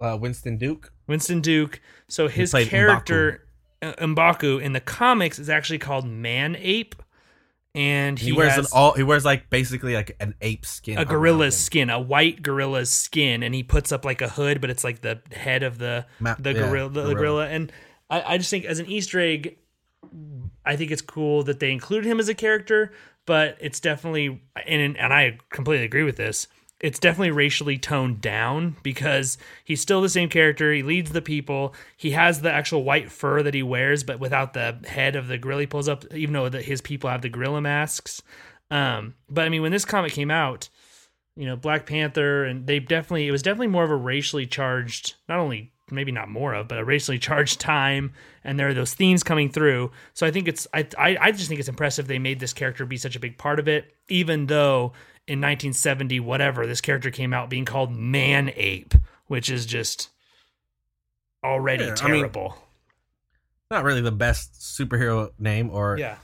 Uh, 0.00 0.16
Winston 0.18 0.56
Duke. 0.56 0.91
Winston 1.06 1.40
Duke. 1.40 1.80
So 2.08 2.28
his 2.28 2.52
character 2.52 3.46
uh, 3.80 3.92
Mbaku 3.94 4.60
in 4.60 4.72
the 4.72 4.80
comics 4.80 5.38
is 5.38 5.48
actually 5.48 5.78
called 5.78 6.06
Man 6.06 6.56
Ape, 6.58 6.94
and 7.74 8.18
he, 8.18 8.26
He, 8.26 8.32
wears 8.32 8.52
has 8.52 8.66
an 8.66 8.70
all. 8.74 8.92
He 8.92 9.02
wears 9.02 9.24
like 9.24 9.48
basically 9.50 9.94
like 9.94 10.14
an 10.20 10.34
ape 10.40 10.66
skin. 10.66 10.98
a 10.98 11.04
gorilla's 11.04 11.58
skin, 11.58 11.88
a 11.90 11.98
white 11.98 12.42
gorilla's 12.42 12.90
skin, 12.90 13.42
and 13.42 13.54
he 13.54 13.62
puts 13.62 13.90
up 13.92 14.04
like 14.04 14.20
a 14.20 14.28
hood, 14.28 14.60
but 14.60 14.68
it's 14.70 14.84
like 14.84 15.00
the 15.00 15.20
head 15.32 15.62
of 15.62 15.78
the 15.78 16.06
Ma- 16.20 16.36
the 16.38 16.52
yeah, 16.52 16.68
gorilla, 16.68 16.90
the, 16.90 17.02
gorilla. 17.02 17.14
gorilla. 17.14 17.48
And 17.48 17.72
I, 18.10 18.34
I 18.34 18.38
just 18.38 18.50
think 18.50 18.66
as 18.66 18.78
an 18.78 18.86
Easter 18.86 19.18
egg, 19.20 19.56
I 20.66 20.76
think 20.76 20.90
it's 20.90 21.02
cool 21.02 21.42
that 21.44 21.60
they 21.60 21.72
include 21.72 22.04
him 22.04 22.20
as 22.20 22.28
a 22.28 22.34
character, 22.34 22.92
but 23.24 23.56
it's 23.60 23.80
definitely 23.80 24.42
and 24.66 24.96
and 24.98 25.12
I 25.12 25.38
completely 25.50 25.86
agree 25.86 26.04
with 26.04 26.16
this. 26.16 26.46
It's 26.82 26.98
definitely 26.98 27.30
racially 27.30 27.78
toned 27.78 28.20
down 28.20 28.76
because 28.82 29.38
he's 29.64 29.80
still 29.80 30.02
the 30.02 30.08
same 30.08 30.28
character. 30.28 30.72
He 30.72 30.82
leads 30.82 31.12
the 31.12 31.22
people. 31.22 31.74
He 31.96 32.10
has 32.10 32.40
the 32.40 32.52
actual 32.52 32.82
white 32.82 33.10
fur 33.10 33.42
that 33.44 33.54
he 33.54 33.62
wears, 33.62 34.02
but 34.02 34.18
without 34.18 34.52
the 34.52 34.80
head 34.86 35.14
of 35.14 35.28
the 35.28 35.38
gorilla 35.38 35.60
he 35.60 35.66
pulls 35.68 35.88
up. 35.88 36.04
Even 36.12 36.32
though 36.34 36.48
that 36.48 36.64
his 36.64 36.80
people 36.80 37.08
have 37.08 37.22
the 37.22 37.28
gorilla 37.28 37.60
masks. 37.60 38.20
Um, 38.72 39.14
but 39.30 39.44
I 39.44 39.48
mean, 39.48 39.62
when 39.62 39.70
this 39.70 39.84
comic 39.84 40.12
came 40.12 40.30
out, 40.30 40.68
you 41.36 41.46
know, 41.46 41.56
Black 41.56 41.86
Panther, 41.86 42.44
and 42.44 42.66
they 42.66 42.80
definitely, 42.80 43.28
it 43.28 43.32
was 43.32 43.42
definitely 43.42 43.68
more 43.68 43.84
of 43.84 43.90
a 43.90 43.96
racially 43.96 44.46
charged, 44.46 45.14
not 45.28 45.38
only, 45.38 45.72
maybe 45.90 46.10
not 46.10 46.28
more 46.28 46.54
of, 46.54 46.68
but 46.68 46.78
a 46.78 46.84
racially 46.84 47.18
charged 47.20 47.60
time. 47.60 48.12
And 48.44 48.58
there 48.58 48.68
are 48.68 48.74
those 48.74 48.94
themes 48.94 49.22
coming 49.22 49.50
through. 49.50 49.92
So 50.14 50.26
I 50.26 50.30
think 50.30 50.48
it's, 50.48 50.66
I, 50.74 50.86
I, 50.98 51.16
I 51.20 51.32
just 51.32 51.48
think 51.48 51.60
it's 51.60 51.68
impressive 51.68 52.08
they 52.08 52.18
made 52.18 52.40
this 52.40 52.52
character 52.52 52.84
be 52.84 52.96
such 52.96 53.14
a 53.14 53.20
big 53.20 53.38
part 53.38 53.60
of 53.60 53.68
it, 53.68 53.94
even 54.08 54.46
though 54.46 54.92
in 55.26 55.40
1970, 55.40 56.20
whatever, 56.20 56.66
this 56.66 56.80
character 56.80 57.10
came 57.10 57.32
out 57.32 57.48
being 57.50 57.64
called 57.64 57.92
Man 57.94 58.50
Ape, 58.56 58.94
which 59.26 59.48
is 59.50 59.66
just 59.66 60.10
already 61.44 61.84
Yeah, 61.84 61.94
I 62.00 62.08
mean- 62.08 62.20
terrible. 62.20 62.56
Not 63.70 63.84
really 63.84 64.02
the 64.02 64.12
best 64.12 64.60
superhero 64.60 65.30
name 65.38 65.70
or 65.70 65.96
yeah. 65.98 66.16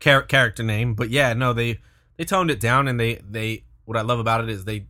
char- 0.00 0.22
character 0.22 0.64
name, 0.64 0.94
but 0.94 1.10
yeah, 1.10 1.32
no, 1.32 1.52
they 1.52 1.78
they 2.16 2.24
toned 2.24 2.50
it 2.50 2.58
down, 2.58 2.88
and 2.88 2.98
they 2.98 3.16
they 3.16 3.64
what 3.84 3.96
I 3.96 4.00
love 4.00 4.18
about 4.18 4.42
it 4.42 4.50
is 4.50 4.64
they 4.64 4.86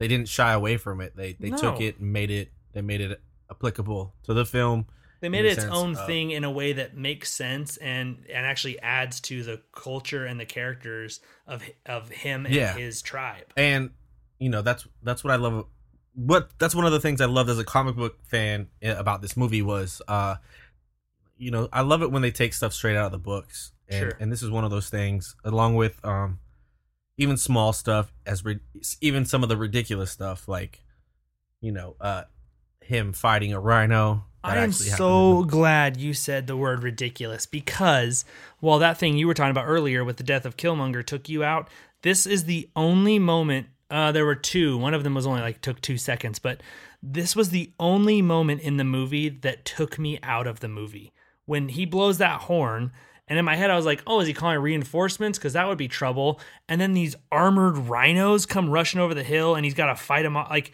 they 0.00 0.08
didn't 0.08 0.26
shy 0.28 0.52
away 0.52 0.78
from 0.78 1.00
it. 1.00 1.14
They 1.14 1.34
they 1.34 1.50
took 1.50 1.80
it 1.80 2.00
and 2.00 2.12
made 2.12 2.32
it 2.32 2.50
they 2.72 2.80
made 2.82 3.00
it 3.00 3.22
applicable 3.48 4.14
to 4.24 4.34
the 4.34 4.44
film. 4.44 4.86
They 5.20 5.28
made 5.28 5.44
it 5.44 5.52
its 5.52 5.62
sense 5.62 5.74
own 5.74 5.94
thing 5.96 6.30
in 6.30 6.44
a 6.44 6.50
way 6.50 6.72
that 6.74 6.96
makes 6.96 7.30
sense 7.32 7.76
and 7.78 8.24
and 8.32 8.46
actually 8.46 8.78
adds 8.80 9.20
to 9.22 9.42
the 9.42 9.60
culture 9.72 10.24
and 10.26 10.38
the 10.38 10.46
characters 10.46 11.20
of 11.46 11.62
of 11.86 12.08
him 12.08 12.46
and 12.46 12.54
Yeah. 12.54 12.74
his 12.74 13.02
tribe. 13.02 13.52
and 13.56 13.90
you 14.38 14.48
know 14.48 14.62
that's 14.62 14.86
that's 15.02 15.24
what 15.24 15.32
I 15.32 15.36
love. 15.36 15.66
What 16.14 16.50
that's 16.58 16.74
one 16.74 16.84
of 16.86 16.92
the 16.92 17.00
things 17.00 17.20
I 17.20 17.26
loved 17.26 17.50
as 17.50 17.58
a 17.58 17.64
comic 17.64 17.96
book 17.96 18.18
fan 18.26 18.68
about 18.82 19.22
this 19.22 19.36
movie 19.36 19.62
was, 19.62 20.00
uh, 20.08 20.36
you 21.36 21.50
know, 21.50 21.68
I 21.72 21.82
love 21.82 22.02
it 22.02 22.10
when 22.10 22.22
they 22.22 22.30
take 22.32 22.52
stuff 22.54 22.72
straight 22.72 22.96
out 22.96 23.06
of 23.06 23.12
the 23.12 23.18
books, 23.18 23.72
and 23.88 23.98
Sure. 24.00 24.12
and 24.20 24.30
this 24.32 24.42
is 24.42 24.50
one 24.50 24.64
of 24.64 24.70
those 24.70 24.88
things, 24.90 25.36
along 25.44 25.74
with 25.76 26.04
um, 26.04 26.40
even 27.16 27.36
small 27.36 27.72
stuff 27.72 28.12
as 28.26 28.44
ri- 28.44 28.60
even 29.00 29.24
some 29.24 29.42
of 29.42 29.48
the 29.48 29.56
ridiculous 29.56 30.10
stuff 30.10 30.48
like, 30.48 30.82
you 31.60 31.70
know, 31.72 31.94
uh, 32.00 32.24
him 32.80 33.12
fighting 33.12 33.52
a 33.52 33.60
rhino. 33.60 34.24
I 34.44 34.58
am 34.58 34.72
so 34.72 35.44
glad 35.44 35.96
you 35.96 36.14
said 36.14 36.46
the 36.46 36.56
word 36.56 36.82
ridiculous 36.82 37.46
because 37.46 38.24
while 38.60 38.78
that 38.78 38.98
thing 38.98 39.18
you 39.18 39.26
were 39.26 39.34
talking 39.34 39.50
about 39.50 39.66
earlier 39.66 40.04
with 40.04 40.16
the 40.16 40.22
death 40.22 40.46
of 40.46 40.56
Killmonger 40.56 41.04
took 41.04 41.28
you 41.28 41.42
out, 41.42 41.68
this 42.02 42.26
is 42.26 42.44
the 42.44 42.68
only 42.76 43.18
moment. 43.18 43.66
Uh, 43.90 44.12
there 44.12 44.26
were 44.26 44.34
two. 44.34 44.76
One 44.78 44.94
of 44.94 45.02
them 45.02 45.14
was 45.14 45.26
only 45.26 45.40
like 45.40 45.60
took 45.60 45.80
two 45.80 45.98
seconds, 45.98 46.38
but 46.38 46.62
this 47.02 47.34
was 47.34 47.50
the 47.50 47.72
only 47.80 48.22
moment 48.22 48.60
in 48.60 48.76
the 48.76 48.84
movie 48.84 49.28
that 49.28 49.64
took 49.64 49.98
me 49.98 50.18
out 50.22 50.46
of 50.46 50.60
the 50.60 50.68
movie 50.68 51.12
when 51.46 51.68
he 51.68 51.84
blows 51.86 52.18
that 52.18 52.42
horn. 52.42 52.92
And 53.26 53.38
in 53.38 53.44
my 53.44 53.56
head, 53.56 53.70
I 53.70 53.76
was 53.76 53.86
like, 53.86 54.02
"Oh, 54.06 54.20
is 54.20 54.26
he 54.26 54.32
calling 54.34 54.58
reinforcements? 54.58 55.38
Because 55.38 55.52
that 55.52 55.66
would 55.66 55.78
be 55.78 55.88
trouble." 55.88 56.40
And 56.68 56.80
then 56.80 56.94
these 56.94 57.14
armored 57.30 57.76
rhinos 57.76 58.46
come 58.46 58.70
rushing 58.70 59.00
over 59.00 59.14
the 59.14 59.22
hill, 59.22 59.54
and 59.54 59.64
he's 59.64 59.74
got 59.74 59.86
to 59.86 59.96
fight 59.96 60.22
them. 60.22 60.36
off. 60.36 60.48
Like, 60.48 60.72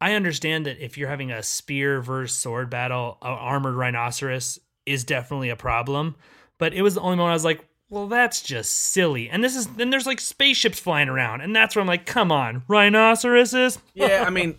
I 0.00 0.12
understand 0.12 0.66
that 0.66 0.78
if 0.78 0.98
you're 0.98 1.08
having 1.08 1.30
a 1.30 1.42
spear 1.42 2.00
versus 2.00 2.38
sword 2.38 2.68
battle, 2.70 3.18
an 3.22 3.32
armored 3.32 3.74
rhinoceros 3.74 4.58
is 4.84 5.04
definitely 5.04 5.48
a 5.48 5.56
problem. 5.56 6.16
But 6.58 6.74
it 6.74 6.82
was 6.82 6.94
the 6.94 7.00
only 7.00 7.16
moment 7.16 7.30
I 7.30 7.34
was 7.34 7.44
like, 7.44 7.64
well, 7.88 8.06
that's 8.08 8.42
just 8.42 8.72
silly. 8.72 9.28
And 9.30 9.42
this 9.44 9.54
is 9.54 9.66
then 9.68 9.90
there's 9.90 10.06
like 10.06 10.20
spaceships 10.20 10.80
flying 10.80 11.08
around, 11.08 11.40
and 11.40 11.54
that's 11.54 11.76
where 11.76 11.80
I'm 11.80 11.86
like, 11.86 12.06
come 12.06 12.32
on, 12.32 12.62
rhinoceroses. 12.68 13.78
yeah, 13.94 14.24
I 14.26 14.30
mean, 14.30 14.56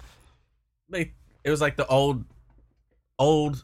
they 0.90 1.14
it 1.44 1.50
was 1.50 1.62
like 1.62 1.76
the 1.76 1.88
old, 1.88 2.24
old 3.20 3.64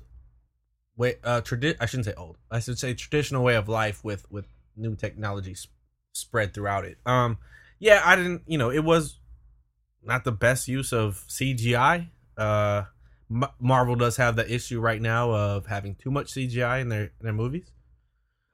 way. 0.97 1.15
Uh, 1.23 1.41
tradi- 1.41 1.77
I 1.79 1.85
shouldn't 1.85 2.05
say 2.05 2.13
old. 2.15 2.37
I 2.51 2.59
should 2.59 2.77
say 2.77 2.93
traditional 2.93 3.43
way 3.43 3.55
of 3.55 3.69
life 3.69 4.03
with 4.03 4.29
with 4.29 4.47
new 4.75 4.95
technology 4.95 5.51
s- 5.51 5.67
spread 6.11 6.53
throughout 6.53 6.85
it. 6.85 6.97
Um, 7.05 7.37
yeah, 7.79 8.01
I 8.03 8.15
didn't. 8.15 8.43
You 8.47 8.57
know, 8.57 8.69
it 8.69 8.83
was 8.83 9.19
not 10.05 10.23
the 10.23 10.31
best 10.31 10.67
use 10.67 10.91
of 10.93 11.23
CGI. 11.29 12.09
Uh, 12.37 12.83
M- 13.31 13.45
Marvel 13.59 13.95
does 13.95 14.17
have 14.17 14.35
the 14.35 14.51
issue 14.53 14.79
right 14.79 15.01
now 15.01 15.31
of 15.31 15.65
having 15.67 15.95
too 15.95 16.11
much 16.11 16.33
CGI 16.33 16.81
in 16.81 16.89
their 16.89 17.03
in 17.03 17.11
their 17.21 17.33
movies. 17.33 17.71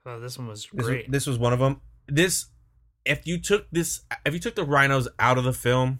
Oh, 0.05 0.19
this 0.19 0.37
one 0.37 0.47
was 0.47 0.67
This 0.73 0.85
great. 0.85 1.11
this 1.11 1.27
was 1.27 1.37
one 1.37 1.53
of 1.53 1.59
them. 1.59 1.81
This, 2.07 2.47
if 3.05 3.27
you 3.27 3.39
took 3.39 3.67
this, 3.71 4.01
if 4.25 4.33
you 4.33 4.39
took 4.39 4.55
the 4.55 4.63
rhinos 4.63 5.07
out 5.19 5.37
of 5.37 5.43
the 5.43 5.53
film, 5.53 5.99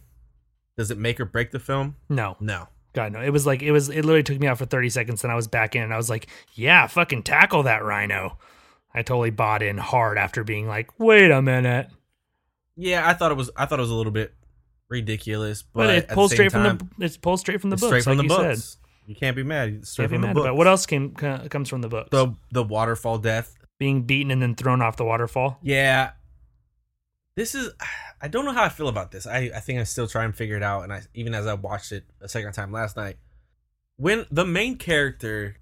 does 0.77 0.89
it 0.91 0.97
make 0.97 1.19
or 1.19 1.25
break 1.25 1.51
the 1.51 1.59
film? 1.59 1.95
no, 2.09 2.37
No. 2.39 2.67
God, 2.93 3.11
no. 3.13 3.21
It 3.21 3.29
was 3.29 3.45
like 3.45 3.61
it 3.61 3.71
was. 3.71 3.89
It 3.89 3.97
literally 4.03 4.23
took 4.23 4.39
me 4.39 4.47
out 4.47 4.57
for 4.57 4.65
30 4.65 4.89
seconds, 4.89 5.23
and 5.23 5.31
I 5.31 5.35
was 5.35 5.47
back 5.47 5.75
in, 5.75 5.83
and 5.83 5.93
I 5.93 5.97
was 5.97 6.09
like, 6.09 6.25
yeah, 6.53 6.87
fucking 6.87 7.21
tackle 7.21 7.63
that 7.63 7.83
rhino. 7.83 8.39
I 8.95 9.03
totally 9.03 9.29
bought 9.29 9.61
in 9.61 9.77
hard 9.77 10.17
after 10.17 10.43
being 10.43 10.67
like, 10.67 10.99
wait 10.99 11.29
a 11.29 11.39
minute. 11.41 11.89
Yeah, 12.75 13.07
I 13.07 13.13
thought 13.13 13.31
it 13.31 13.35
was. 13.37 13.51
I 13.55 13.65
thought 13.67 13.77
it 13.77 13.83
was 13.83 13.91
a 13.91 13.95
little 13.95 14.11
bit 14.11 14.33
ridiculous, 14.89 15.61
but, 15.63 15.85
But, 15.87 15.95
it 15.95 16.07
pulls 16.09 16.31
straight 16.31 16.51
time, 16.51 16.77
from 16.77 16.89
the. 16.97 17.05
It's 17.05 17.17
pulled 17.17 17.39
straight 17.39 17.61
from 17.61 17.69
the 17.69 17.75
books, 17.77 17.87
straight 17.87 18.03
from 18.03 18.17
like 18.17 18.27
the 18.27 18.33
you 18.33 18.39
books. 18.39 18.63
said. 18.63 18.79
You 19.07 19.15
can't 19.15 19.35
be 19.35 19.43
mad. 19.43 19.69
It's 19.69 19.89
straight 19.89 20.03
Can't 20.03 20.11
be 20.11 20.15
from 20.17 20.21
the 20.21 20.27
mad 20.27 20.33
books. 20.35 20.45
about. 20.45 20.55
What 20.57 20.67
else 20.67 20.85
came 20.85 21.11
co- 21.15 21.47
comes 21.49 21.69
from 21.69 21.81
the 21.81 21.89
books? 21.89 22.09
The 22.11 22.33
the 22.51 22.63
waterfall 22.63 23.17
death. 23.17 23.55
Being 23.79 24.03
beaten 24.03 24.29
and 24.31 24.41
then 24.41 24.55
thrown 24.55 24.81
off 24.81 24.97
the 24.97 25.05
waterfall. 25.05 25.57
Yeah, 25.61 26.11
this 27.35 27.55
is. 27.55 27.71
I 28.21 28.27
don't 28.27 28.43
know 28.43 28.51
how 28.51 28.63
I 28.63 28.69
feel 28.69 28.89
about 28.89 29.11
this. 29.11 29.25
I 29.25 29.49
I 29.55 29.59
think 29.61 29.79
I'm 29.79 29.85
still 29.85 30.05
try 30.07 30.25
and 30.25 30.35
figure 30.35 30.57
it 30.57 30.63
out. 30.63 30.83
And 30.83 30.91
I 30.91 31.01
even 31.13 31.33
as 31.33 31.47
I 31.47 31.53
watched 31.53 31.91
it 31.93 32.03
a 32.21 32.27
second 32.27 32.51
time 32.51 32.71
last 32.73 32.97
night, 32.97 33.15
when 33.95 34.25
the 34.29 34.43
main 34.45 34.75
character 34.77 35.55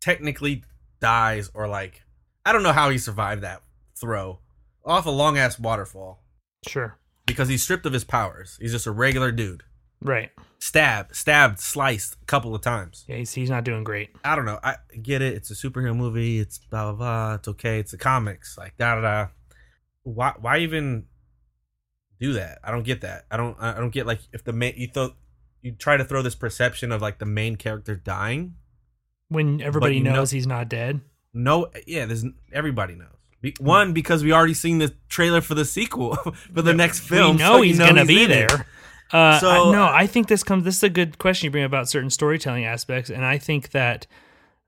technically 0.00 0.64
dies 1.00 1.50
or 1.54 1.68
like 1.68 2.02
I 2.44 2.52
don't 2.52 2.62
know 2.64 2.72
how 2.72 2.90
he 2.90 2.98
survived 2.98 3.42
that 3.42 3.62
throw 3.98 4.40
off 4.84 5.06
a 5.06 5.10
long 5.10 5.38
ass 5.38 5.58
waterfall 5.58 6.22
Sure. 6.66 6.98
Because 7.30 7.48
he's 7.48 7.62
stripped 7.62 7.86
of 7.86 7.92
his 7.92 8.04
powers. 8.04 8.56
He's 8.60 8.72
just 8.72 8.86
a 8.86 8.90
regular 8.90 9.32
dude. 9.32 9.62
Right. 10.02 10.30
stabbed, 10.58 11.14
stabbed, 11.14 11.58
sliced 11.60 12.16
a 12.22 12.24
couple 12.24 12.54
of 12.54 12.62
times. 12.62 13.04
Yeah, 13.06 13.16
he's, 13.16 13.32
he's 13.32 13.50
not 13.50 13.64
doing 13.64 13.84
great. 13.84 14.10
I 14.24 14.34
don't 14.34 14.46
know. 14.46 14.58
I 14.62 14.76
get 15.02 15.20
it. 15.20 15.34
It's 15.34 15.50
a 15.50 15.54
superhero 15.54 15.94
movie. 15.94 16.38
It's 16.38 16.58
blah 16.58 16.84
blah 16.84 16.92
blah. 16.92 17.34
It's 17.34 17.48
okay. 17.48 17.78
It's 17.80 17.90
the 17.90 17.98
comics. 17.98 18.56
Like 18.56 18.76
da 18.78 18.94
da 18.94 19.00
da. 19.02 19.28
Why 20.02 20.32
why 20.40 20.58
even 20.58 21.04
do 22.18 22.32
that? 22.34 22.60
I 22.64 22.70
don't 22.70 22.84
get 22.84 23.02
that. 23.02 23.26
I 23.30 23.36
don't 23.36 23.56
I 23.60 23.74
don't 23.74 23.92
get 23.92 24.06
like 24.06 24.20
if 24.32 24.42
the 24.44 24.52
main 24.54 24.74
you 24.76 24.88
throw 24.88 25.10
you 25.60 25.72
try 25.72 25.98
to 25.98 26.04
throw 26.04 26.22
this 26.22 26.34
perception 26.34 26.92
of 26.92 27.02
like 27.02 27.18
the 27.18 27.26
main 27.26 27.56
character 27.56 27.94
dying. 27.94 28.54
When 29.28 29.60
everybody 29.60 30.00
know- 30.00 30.14
knows 30.14 30.30
he's 30.30 30.46
not 30.46 30.68
dead. 30.70 31.02
No, 31.34 31.70
yeah, 31.86 32.06
there's 32.06 32.24
everybody 32.52 32.94
knows. 32.94 33.08
Be, 33.40 33.54
one 33.58 33.92
because 33.92 34.22
we 34.22 34.32
already 34.32 34.54
seen 34.54 34.78
the 34.78 34.94
trailer 35.08 35.40
for 35.40 35.54
the 35.54 35.64
sequel 35.64 36.14
for 36.54 36.62
the 36.62 36.74
next 36.74 37.00
film. 37.00 37.36
we 37.36 37.42
know 37.42 37.56
so 37.56 37.62
you 37.62 37.68
he's 37.70 37.78
gonna 37.78 38.00
he's 38.00 38.08
be 38.08 38.26
there. 38.26 38.66
Uh, 39.12 39.40
So, 39.40 39.48
I- 39.48 39.72
no, 39.72 39.84
uh, 39.84 39.90
I 39.92 40.06
think 40.06 40.28
this 40.28 40.42
comes. 40.42 40.64
This 40.64 40.76
is 40.76 40.82
a 40.82 40.88
good 40.90 41.18
question 41.18 41.46
you 41.46 41.50
bring 41.50 41.64
about 41.64 41.88
certain 41.88 42.10
storytelling 42.10 42.64
aspects, 42.64 43.10
and 43.10 43.24
I 43.24 43.38
think 43.38 43.70
that 43.70 44.06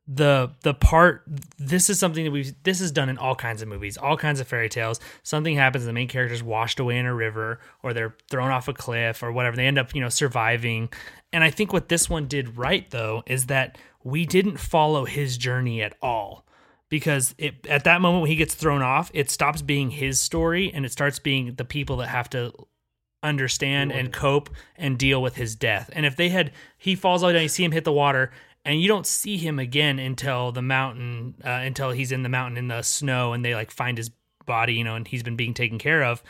the 0.09 0.51
the 0.63 0.75
part 0.75 1.23
this 1.59 1.89
is 1.89 1.99
something 1.99 2.25
that 2.25 2.33
we 2.33 2.53
this 2.65 2.81
is 2.81 2.91
done 2.91 3.09
in 3.09 3.19
all 3.19 3.37
kinds 3.37 3.63
of 3.63 3.69
movies, 3.69 3.97
all 3.97 4.17
kinds 4.17 4.41
of 4.41 4.49
fairy 4.49 4.69
tales. 4.69 4.99
Something 5.23 5.55
happens, 5.55 5.85
the 5.85 5.93
main 5.93 6.09
character's 6.09 6.43
washed 6.43 6.81
away 6.81 6.99
in 6.99 7.07
a 7.07 7.15
river, 7.15 7.61
or 7.85 7.93
they're 7.93 8.17
thrown 8.29 8.51
off 8.51 8.67
a 8.67 8.73
cliff, 8.73 9.23
or 9.23 9.31
whatever. 9.31 9.57
They 9.57 9.67
end 9.67 9.79
up, 9.79 9.95
you 9.95 10.01
know, 10.01 10.09
surviving. 10.09 10.89
And 11.33 11.45
I 11.45 11.51
think 11.51 11.73
what 11.73 11.89
this 11.89 12.11
one 12.11 12.27
did 12.27 12.57
right 12.59 12.91
though 12.91 13.23
is 13.27 13.47
that 13.47 13.79
we 14.03 14.27
didn't 14.27 14.59
follow 14.59 15.05
his 15.05 15.37
journey 15.39 15.83
at 15.83 15.95
all 16.03 16.45
because 16.93 17.35
it 17.39 17.67
at 17.69 17.85
that 17.85 18.03
moment 18.03 18.21
when 18.21 18.31
he 18.31 18.37
gets 18.37 18.55
thrown 18.55 18.83
off, 18.83 19.11
it 19.15 19.31
stops 19.31 19.63
being 19.63 19.89
his 19.89 20.21
story 20.21 20.71
and 20.75 20.85
it 20.85 20.93
starts 20.93 21.19
being 21.19 21.55
the 21.55 21.65
people 21.65 21.97
that 21.97 22.09
have 22.09 22.29
to 22.29 22.53
understand 23.23 23.91
and 23.91 24.13
cope 24.13 24.51
and 24.77 24.99
deal 24.99 25.23
with 25.23 25.37
his 25.37 25.57
death. 25.57 25.89
And 25.95 26.05
if 26.05 26.17
they 26.17 26.29
had 26.29 26.53
he 26.77 26.95
falls 26.95 27.25
out 27.25 27.35
and 27.35 27.43
you 27.43 27.49
see 27.49 27.65
him 27.65 27.73
hit 27.73 27.85
the 27.85 27.93
water 27.95 28.31
and 28.67 28.79
you 28.79 28.89
don't 28.89 29.07
see 29.07 29.39
him 29.39 29.59
again 29.59 29.99
until 29.99 30.53
the 30.53 30.61
mountain 30.61 31.37
uh, 31.43 31.63
until 31.65 31.93
he's 31.93 32.13
in 32.13 32.25
the 32.25 32.29
mountain 32.29 32.59
in 32.59 32.69
the 32.69 32.83
snow 32.83 33.33
and 33.33 33.43
they 33.43 33.55
like 33.55 33.71
find 33.71 33.97
his 33.97 34.11
body, 34.45 34.75
you 34.75 34.85
know, 34.85 34.95
and 34.95 35.09
he's 35.09 35.23
been 35.23 35.37
being 35.37 35.55
taken 35.55 35.79
care 35.79 36.05
of. 36.05 36.23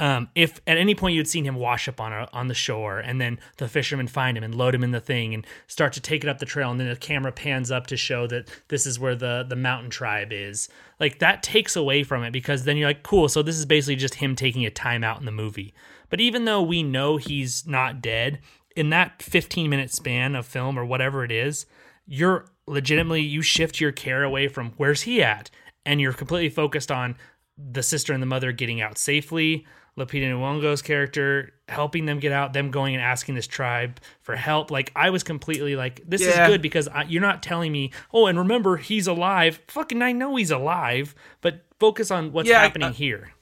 Um, 0.00 0.30
if 0.34 0.60
at 0.66 0.78
any 0.78 0.94
point 0.94 1.14
you'd 1.14 1.28
seen 1.28 1.44
him 1.44 1.54
wash 1.54 1.86
up 1.86 2.00
on 2.00 2.12
a, 2.12 2.28
on 2.32 2.48
the 2.48 2.54
shore, 2.54 2.98
and 2.98 3.20
then 3.20 3.38
the 3.58 3.68
fishermen 3.68 4.08
find 4.08 4.36
him 4.36 4.42
and 4.42 4.54
load 4.54 4.74
him 4.74 4.82
in 4.82 4.90
the 4.90 5.00
thing 5.00 5.32
and 5.32 5.46
start 5.68 5.92
to 5.92 6.00
take 6.00 6.24
it 6.24 6.28
up 6.28 6.38
the 6.38 6.46
trail, 6.46 6.70
and 6.70 6.80
then 6.80 6.88
the 6.88 6.96
camera 6.96 7.30
pans 7.30 7.70
up 7.70 7.86
to 7.86 7.96
show 7.96 8.26
that 8.26 8.48
this 8.68 8.86
is 8.86 8.98
where 8.98 9.14
the 9.14 9.44
the 9.48 9.54
mountain 9.54 9.90
tribe 9.90 10.32
is, 10.32 10.68
like 10.98 11.18
that 11.20 11.42
takes 11.42 11.76
away 11.76 12.02
from 12.02 12.24
it 12.24 12.32
because 12.32 12.64
then 12.64 12.76
you're 12.76 12.88
like, 12.88 13.02
cool, 13.02 13.28
so 13.28 13.42
this 13.42 13.58
is 13.58 13.66
basically 13.66 13.96
just 13.96 14.16
him 14.16 14.34
taking 14.34 14.66
a 14.66 14.70
time 14.70 15.04
out 15.04 15.20
in 15.20 15.26
the 15.26 15.30
movie. 15.30 15.72
But 16.10 16.20
even 16.20 16.46
though 16.46 16.62
we 16.62 16.82
know 16.82 17.16
he's 17.16 17.66
not 17.66 18.02
dead, 18.02 18.40
in 18.76 18.90
that 18.90 19.22
15 19.22 19.68
minute 19.70 19.92
span 19.92 20.34
of 20.34 20.46
film 20.46 20.78
or 20.78 20.84
whatever 20.84 21.24
it 21.24 21.32
is, 21.32 21.66
you're 22.06 22.46
legitimately 22.66 23.20
you 23.20 23.42
shift 23.42 23.80
your 23.80 23.92
care 23.92 24.22
away 24.22 24.48
from 24.48 24.72
where's 24.76 25.02
he 25.02 25.22
at, 25.22 25.50
and 25.84 26.00
you're 26.00 26.12
completely 26.12 26.50
focused 26.50 26.90
on 26.90 27.16
the 27.56 27.82
sister 27.82 28.12
and 28.12 28.22
the 28.22 28.26
mother 28.26 28.52
getting 28.52 28.80
out 28.80 28.98
safely. 28.98 29.66
Lupita 29.98 30.24
Nyong'o's 30.30 30.80
character 30.80 31.52
helping 31.68 32.06
them 32.06 32.18
get 32.18 32.32
out, 32.32 32.52
them 32.54 32.70
going 32.70 32.94
and 32.94 33.02
asking 33.04 33.34
this 33.34 33.46
tribe 33.46 34.00
for 34.22 34.34
help. 34.36 34.70
Like 34.70 34.90
I 34.96 35.10
was 35.10 35.22
completely 35.22 35.76
like, 35.76 36.00
this 36.08 36.22
Yeah. 36.22 36.28
is 36.44 36.48
good 36.48 36.62
because 36.62 36.88
I, 36.88 37.02
you're 37.04 37.20
not 37.22 37.42
telling 37.42 37.72
me, 37.72 37.90
oh, 38.12 38.26
and 38.26 38.38
remember 38.38 38.78
he's 38.78 39.06
alive. 39.06 39.60
Fucking, 39.68 40.00
I 40.00 40.12
know 40.12 40.36
he's 40.36 40.50
alive, 40.50 41.14
but 41.42 41.64
focus 41.78 42.10
on 42.10 42.32
what's 42.32 42.48
Yeah, 42.48 42.60
I- 42.60 42.62
happening 42.64 42.88
I- 42.88 42.92
here. 42.92 43.32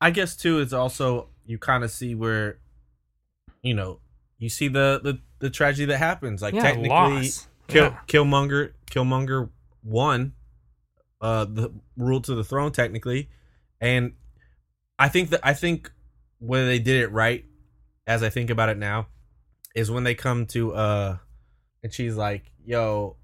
I 0.00 0.10
guess 0.10 0.36
too 0.36 0.58
is 0.60 0.72
also 0.72 1.28
you 1.46 1.58
kind 1.58 1.82
of 1.82 1.90
see 1.90 2.14
where, 2.14 2.58
you 3.62 3.74
know, 3.74 4.00
you 4.38 4.48
see 4.50 4.68
the 4.68 5.00
the, 5.02 5.18
the 5.38 5.50
tragedy 5.50 5.86
that 5.86 5.98
happens. 5.98 6.42
Like 6.42 6.54
Yeah, 6.54 6.62
technically, 6.62 6.88
loss. 6.90 7.48
Kill, 7.68 7.84
Yeah. 7.86 7.98
Killmonger 8.06 8.72
Killmonger 8.90 9.48
won, 9.82 10.34
uh, 11.20 11.46
the 11.46 11.72
rule 11.96 12.20
to 12.20 12.34
the 12.34 12.44
throne 12.44 12.70
technically, 12.72 13.28
and 13.80 14.12
I 14.98 15.08
think 15.08 15.30
that 15.30 15.40
I 15.42 15.54
think 15.54 15.90
where 16.38 16.66
they 16.66 16.78
did 16.78 17.02
it 17.02 17.12
right, 17.12 17.44
as 18.06 18.22
I 18.22 18.30
think 18.30 18.50
about 18.50 18.68
it 18.68 18.78
now, 18.78 19.08
is 19.74 19.90
when 19.90 20.04
they 20.04 20.14
come 20.14 20.46
to 20.46 20.74
uh, 20.74 21.16
and 21.82 21.92
she's 21.92 22.16
like, 22.16 22.50
"Yo, 22.64 23.16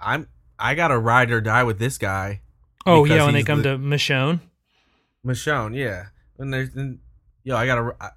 I'm 0.00 0.28
I 0.58 0.74
gotta 0.74 0.98
ride 0.98 1.30
or 1.30 1.40
die 1.40 1.64
with 1.64 1.78
this 1.78 1.98
guy." 1.98 2.42
Oh 2.86 3.04
yeah, 3.04 3.24
when 3.24 3.34
they 3.34 3.42
come 3.42 3.62
the- 3.62 3.72
to 3.72 3.78
Michonne, 3.78 4.40
Michonne, 5.24 5.74
yeah. 5.76 6.06
And 6.38 6.52
there's, 6.52 6.74
and, 6.74 6.98
yo, 7.44 7.56
I 7.56 7.66
gotta, 7.66 7.94
I, 8.00 8.10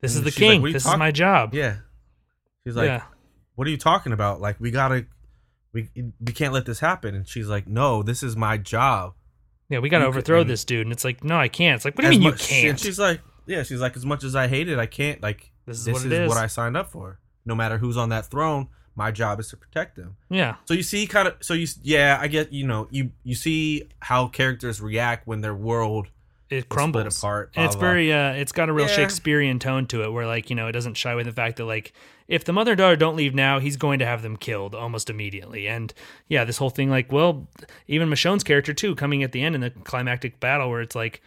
this 0.00 0.14
is 0.14 0.22
the 0.22 0.26
like, 0.26 0.34
king. 0.34 0.60
"What 0.60 0.66
are 0.66 0.68
you 0.68 0.72
this 0.74 0.86
is 0.86 0.96
my 0.96 1.10
job. 1.10 1.54
yeah. 1.54 1.76
She's 2.64 2.76
like, 2.76 2.86
yeah. 2.86 3.02
what 3.54 3.66
are 3.66 3.70
you 3.70 3.78
talking 3.78 4.12
about? 4.12 4.40
Like, 4.40 4.60
we 4.60 4.70
gotta, 4.70 5.06
we 5.72 5.88
we 5.94 6.32
can't 6.32 6.52
let 6.52 6.66
this 6.66 6.80
happen. 6.80 7.14
And 7.14 7.26
she's 7.26 7.48
like, 7.48 7.66
no, 7.66 8.02
this 8.02 8.22
is 8.22 8.36
my 8.36 8.56
job. 8.56 9.14
Yeah, 9.72 9.78
we 9.80 9.88
got 9.88 10.00
to 10.00 10.06
overthrow 10.06 10.44
this 10.44 10.64
dude. 10.64 10.86
And 10.86 10.92
it's 10.92 11.04
like, 11.04 11.24
no, 11.24 11.36
I 11.36 11.48
can't. 11.48 11.76
It's 11.76 11.84
like, 11.84 11.96
what 11.96 12.02
do 12.02 12.12
you 12.12 12.20
mean 12.20 12.30
much- 12.30 12.50
you 12.52 12.62
can't? 12.62 12.78
She's 12.78 12.98
like, 12.98 13.20
yeah, 13.46 13.62
she's 13.62 13.80
like, 13.80 13.96
as 13.96 14.04
much 14.06 14.22
as 14.22 14.36
I 14.36 14.46
hate 14.48 14.68
it, 14.68 14.78
I 14.78 14.86
can't. 14.86 15.22
Like, 15.22 15.50
This 15.66 15.78
is 15.78 15.84
this, 15.84 15.92
what 15.94 15.98
is, 16.00 16.06
it 16.06 16.12
is. 16.12 16.28
what 16.28 16.38
I 16.38 16.46
signed 16.46 16.76
up 16.76 16.90
for. 16.90 17.18
No 17.44 17.54
matter 17.54 17.78
who's 17.78 17.96
on 17.96 18.10
that 18.10 18.26
throne, 18.26 18.68
my 18.94 19.10
job 19.10 19.40
is 19.40 19.48
to 19.48 19.56
protect 19.56 19.96
them. 19.96 20.16
yeah. 20.28 20.56
So 20.66 20.74
you 20.74 20.82
see, 20.82 21.06
kind 21.06 21.26
of, 21.26 21.36
so 21.40 21.54
you, 21.54 21.66
yeah, 21.82 22.18
I 22.20 22.28
get, 22.28 22.52
you 22.52 22.66
know, 22.66 22.86
you 22.90 23.10
you 23.24 23.34
see 23.34 23.88
how 24.00 24.28
characters 24.28 24.80
react 24.80 25.26
when 25.26 25.40
their 25.40 25.54
world 25.54 26.08
It 26.52 26.56
is 26.58 26.64
crumbles 26.68 27.16
split 27.16 27.18
apart. 27.30 27.52
and 27.56 27.64
it's 27.64 27.74
blah, 27.74 27.80
blah. 27.80 27.88
very 27.90 28.12
uh 28.12 28.32
it's 28.34 28.52
got 28.52 28.68
a 28.68 28.72
real 28.72 28.86
Yeah. 28.86 28.94
shakespearean 28.96 29.58
tone 29.58 29.86
to 29.86 30.02
it 30.02 30.10
where 30.12 30.26
like 30.26 30.50
you 30.50 30.56
know 30.56 30.66
it 30.68 30.72
doesn't 30.72 30.94
shy 30.94 31.12
away 31.12 31.22
the 31.22 31.32
fact 31.32 31.56
that 31.56 31.64
like 31.64 31.92
if 32.28 32.44
the 32.44 32.52
mother 32.52 32.72
and 32.72 32.78
daughter 32.78 32.96
don't 32.96 33.16
leave 33.16 33.34
now 33.34 33.58
he's 33.58 33.76
going 33.76 33.98
to 33.98 34.06
have 34.06 34.22
them 34.22 34.36
killed 34.36 34.74
almost 34.74 35.10
immediately 35.10 35.66
and 35.66 35.92
yeah 36.28 36.44
this 36.44 36.58
whole 36.58 36.70
thing 36.70 36.90
like 36.90 37.10
well 37.10 37.48
even 37.88 38.08
michonne's 38.08 38.44
character 38.44 38.72
too 38.72 38.94
coming 38.94 39.22
at 39.22 39.32
the 39.32 39.42
end 39.42 39.54
in 39.54 39.60
the 39.60 39.70
climactic 39.70 40.38
battle 40.40 40.68
where 40.70 40.80
it's 40.82 40.94
like 40.94 41.20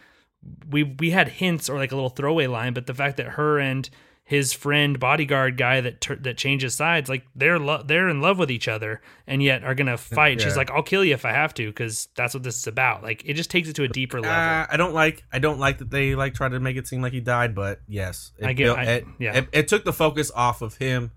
we 0.70 0.82
we 0.84 1.10
had 1.10 1.28
hints 1.28 1.68
or 1.68 1.76
like 1.76 1.92
a 1.92 1.94
little 1.96 2.10
throwaway 2.10 2.46
line 2.46 2.72
but 2.72 2.86
the 2.86 2.94
fact 2.94 3.16
that 3.16 3.26
her 3.30 3.58
and 3.58 3.90
his 4.28 4.52
friend 4.52 4.98
bodyguard 4.98 5.56
guy 5.56 5.80
that 5.80 6.00
tur 6.00 6.16
that 6.16 6.36
changes 6.36 6.74
sides 6.74 7.08
like 7.08 7.24
they're 7.36 7.60
lo- 7.60 7.82
they're 7.84 8.08
in 8.08 8.20
love 8.20 8.38
with 8.38 8.50
each 8.50 8.66
other 8.66 9.00
and 9.24 9.40
yet 9.40 9.62
are 9.62 9.74
gonna 9.74 9.96
fight 9.96 10.40
she's 10.40 10.56
like 10.56 10.68
i'll 10.72 10.82
kill 10.82 11.04
you 11.04 11.14
if 11.14 11.24
i 11.24 11.30
have 11.30 11.54
to 11.54 11.68
because 11.68 12.08
that's 12.16 12.34
what 12.34 12.42
this 12.42 12.56
is 12.56 12.66
about 12.66 13.04
like 13.04 13.22
it 13.24 13.34
just 13.34 13.50
takes 13.50 13.68
it 13.68 13.76
to 13.76 13.84
a 13.84 13.88
deeper 13.88 14.20
level 14.20 14.36
Uh, 14.36 14.66
I 14.68 14.76
don't 14.76 14.92
like. 14.94 15.22
I 15.32 15.38
don't 15.38 15.60
like 15.60 15.78
that 15.78 15.90
they 15.90 16.16
like 16.16 16.34
try 16.34 16.48
to 16.48 16.58
make 16.58 16.76
it 16.76 16.88
seem 16.88 17.02
like 17.02 17.12
he 17.12 17.20
died. 17.20 17.54
But 17.54 17.80
yes, 17.86 18.32
it 18.38 18.46
I 18.46 18.52
get- 18.52 18.64
built- 18.64 18.78
I- 18.78 18.82
it, 18.84 19.04
yeah. 19.20 19.36
It, 19.38 19.48
it 19.52 19.68
took 19.68 19.84
the 19.84 19.92
focus 19.92 20.30
off 20.34 20.60
of 20.60 20.76
him 20.76 21.12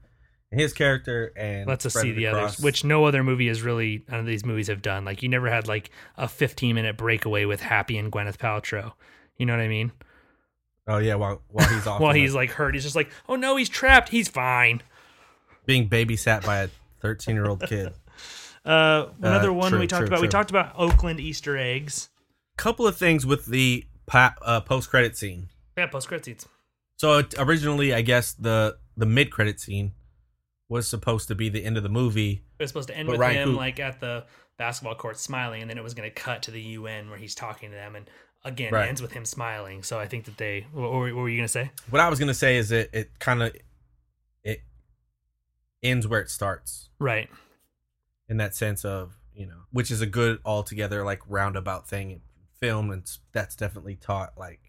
and 0.51 0.61
his 0.61 0.73
character, 0.73 1.31
and 1.35 1.67
lets 1.67 1.85
us 1.87 1.93
spread 1.93 2.03
see 2.03 2.09
it 2.11 2.15
the 2.15 2.25
across. 2.25 2.53
others, 2.55 2.63
which 2.63 2.83
no 2.83 3.05
other 3.05 3.23
movie 3.23 3.47
is 3.47 3.61
really 3.63 4.03
none 4.07 4.19
of 4.19 4.25
these 4.27 4.45
movies 4.45 4.67
have 4.67 4.81
done. 4.83 5.03
Like 5.03 5.23
you 5.23 5.29
never 5.29 5.49
had 5.49 5.67
like 5.67 5.89
a 6.15 6.27
15 6.27 6.75
minute 6.75 6.95
breakaway 6.95 7.45
with 7.45 7.61
Happy 7.61 7.97
and 7.97 8.11
Gwyneth 8.11 8.37
Paltrow. 8.37 8.93
You 9.37 9.45
know 9.47 9.53
what 9.53 9.61
I 9.63 9.67
mean? 9.67 9.91
Oh 10.89 10.97
yeah, 10.97 11.15
while 11.15 11.41
while 11.49 11.67
he's 11.67 11.85
off, 11.87 12.01
While 12.01 12.13
he's 12.13 12.33
like 12.33 12.49
hurt, 12.51 12.73
he's 12.73 12.83
just 12.83 12.95
like, 12.95 13.09
oh 13.29 13.35
no, 13.35 13.55
he's 13.55 13.69
trapped. 13.69 14.09
He's 14.09 14.27
fine. 14.27 14.81
being 15.65 15.87
babysat 15.87 16.45
by 16.45 16.63
a 16.63 16.69
thirteen 16.99 17.35
year 17.35 17.47
old 17.47 17.61
kid. 17.61 17.93
Uh, 18.65 19.07
another 19.21 19.49
Uh, 19.49 19.53
one 19.53 19.71
true, 19.71 19.79
we 19.79 19.87
talked 19.87 20.01
true, 20.01 20.07
about. 20.07 20.21
We 20.21 20.27
talked 20.27 20.49
about 20.49 20.73
Oakland 20.77 21.19
Easter 21.21 21.57
eggs. 21.57 22.09
Couple 22.57 22.85
of 22.85 22.97
things 22.97 23.25
with 23.25 23.45
the 23.45 23.85
pa- 24.05 24.35
uh, 24.41 24.59
post 24.59 24.89
credit 24.89 25.15
scene. 25.15 25.47
Yeah, 25.77 25.87
post 25.87 26.09
credit 26.09 26.25
scenes. 26.25 26.45
So 26.97 27.19
it, 27.19 27.33
originally, 27.39 27.93
I 27.93 28.01
guess 28.01 28.33
the 28.33 28.77
the 28.97 29.05
mid 29.05 29.31
credit 29.31 29.61
scene 29.61 29.93
was 30.67 30.87
supposed 30.89 31.29
to 31.29 31.35
be 31.35 31.47
the 31.47 31.63
end 31.63 31.77
of 31.77 31.83
the 31.83 31.89
movie. 31.89 32.43
It 32.59 32.63
was 32.63 32.69
supposed 32.69 32.89
to 32.89 32.97
end 32.97 33.07
with 33.07 33.19
Ryan 33.19 33.49
him 33.49 33.55
like 33.55 33.79
at 33.79 34.01
the 34.01 34.25
basketball 34.57 34.95
court 34.95 35.17
smiling, 35.17 35.61
and 35.61 35.69
then 35.69 35.77
it 35.77 35.83
was 35.83 35.93
going 35.93 36.07
to 36.07 36.13
cut 36.13 36.43
to 36.43 36.51
the 36.51 36.61
UN 36.61 37.09
where 37.09 37.17
he's 37.17 37.33
talking 37.33 37.69
to 37.69 37.75
them, 37.75 37.95
and 37.95 38.09
again 38.45 38.73
Right. 38.73 38.87
ends 38.89 39.01
with 39.01 39.11
him 39.11 39.25
smiling. 39.25 39.83
So 39.83 39.99
I 39.99 40.07
think 40.07 40.25
that 40.25 40.37
they. 40.37 40.65
What, 40.71 40.91
were- 40.91 41.13
what 41.13 41.21
were 41.21 41.29
you 41.29 41.37
going 41.37 41.45
to 41.47 41.51
say? 41.51 41.71
What 41.89 41.99
I 42.01 42.09
was 42.09 42.19
gonna 42.19 42.33
say 42.33 42.57
is 42.57 42.71
it 42.71 42.89
it 42.93 43.19
kind 43.19 43.43
of 43.43 43.55
it 44.43 44.61
ends 45.83 46.07
where 46.07 46.21
it 46.21 46.29
starts 46.29 46.89
Right. 46.99 47.29
in 48.27 48.37
that 48.37 48.55
sense 48.55 48.83
of 48.85 49.15
you 49.33 49.45
know, 49.45 49.61
which 49.71 49.89
is 49.91 50.01
a 50.01 50.05
good 50.05 50.39
altogether 50.45 51.03
like 51.05 51.21
roundabout 51.27 51.87
thing 51.87 52.11
in 52.11 52.21
film, 52.59 52.91
and 52.91 53.09
that's 53.31 53.55
definitely 53.55 53.95
taught 53.95 54.37
like 54.37 54.59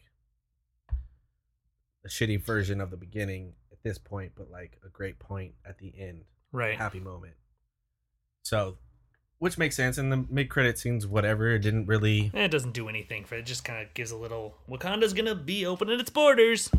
a 2.05 2.09
shitty 2.09 2.41
version 2.45 2.81
of 2.81 2.91
the 2.91 2.97
beginning 2.97 3.55
at 3.73 3.83
this 3.83 3.99
point, 3.99 4.33
but 4.37 4.51
like 4.51 4.79
a 4.85 4.89
great 4.89 5.19
point 5.19 5.55
at 5.67 5.79
the 5.79 5.93
end. 5.99 6.25
Right. 6.53 6.77
happy 6.77 7.01
moment. 7.01 7.35
So, 8.43 8.79
which 9.41 9.59
makes 9.59 9.75
sense. 9.75 9.99
And 9.99 10.13
the 10.13 10.25
mid 10.31 10.49
credit 10.49 10.79
scenes, 10.79 11.07
whatever, 11.07 11.51
it 11.51 11.59
didn't 11.59 11.87
really. 11.87 12.31
Eh, 12.33 12.45
It 12.45 12.51
doesn't 12.53 12.73
do 12.73 12.89
anything 12.89 13.25
for 13.25 13.35
it. 13.35 13.45
Just 13.45 13.65
kind 13.65 13.85
of 13.85 13.93
gives 13.93 14.13
a 14.13 14.17
little. 14.17 14.55
Wakanda's 14.71 15.13
gonna 15.13 15.35
be 15.35 15.67
opening 15.67 15.99
its 15.99 16.11
borders. 16.11 16.71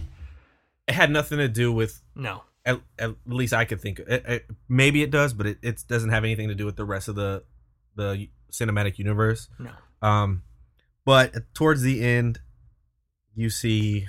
It 0.87 0.93
had 0.93 1.11
nothing 1.11 1.37
to 1.39 1.49
do 1.49 1.71
with. 1.73 2.01
No. 2.15 2.43
At, 2.65 2.79
at 2.99 3.15
least 3.25 3.53
I 3.53 3.65
could 3.65 3.81
think. 3.81 3.99
It, 3.99 4.23
it, 4.27 4.45
maybe 4.69 5.01
it 5.03 5.11
does, 5.11 5.33
but 5.33 5.47
it, 5.47 5.57
it 5.61 5.83
doesn't 5.87 6.09
have 6.11 6.23
anything 6.23 6.47
to 6.47 6.55
do 6.55 6.65
with 6.65 6.75
the 6.77 6.85
rest 6.85 7.07
of 7.07 7.15
the 7.15 7.43
the 7.95 8.29
cinematic 8.51 8.97
universe. 8.97 9.47
No. 9.59 9.71
Um, 10.01 10.43
but 11.05 11.53
towards 11.53 11.81
the 11.81 12.03
end, 12.03 12.39
you 13.35 13.49
see 13.49 14.07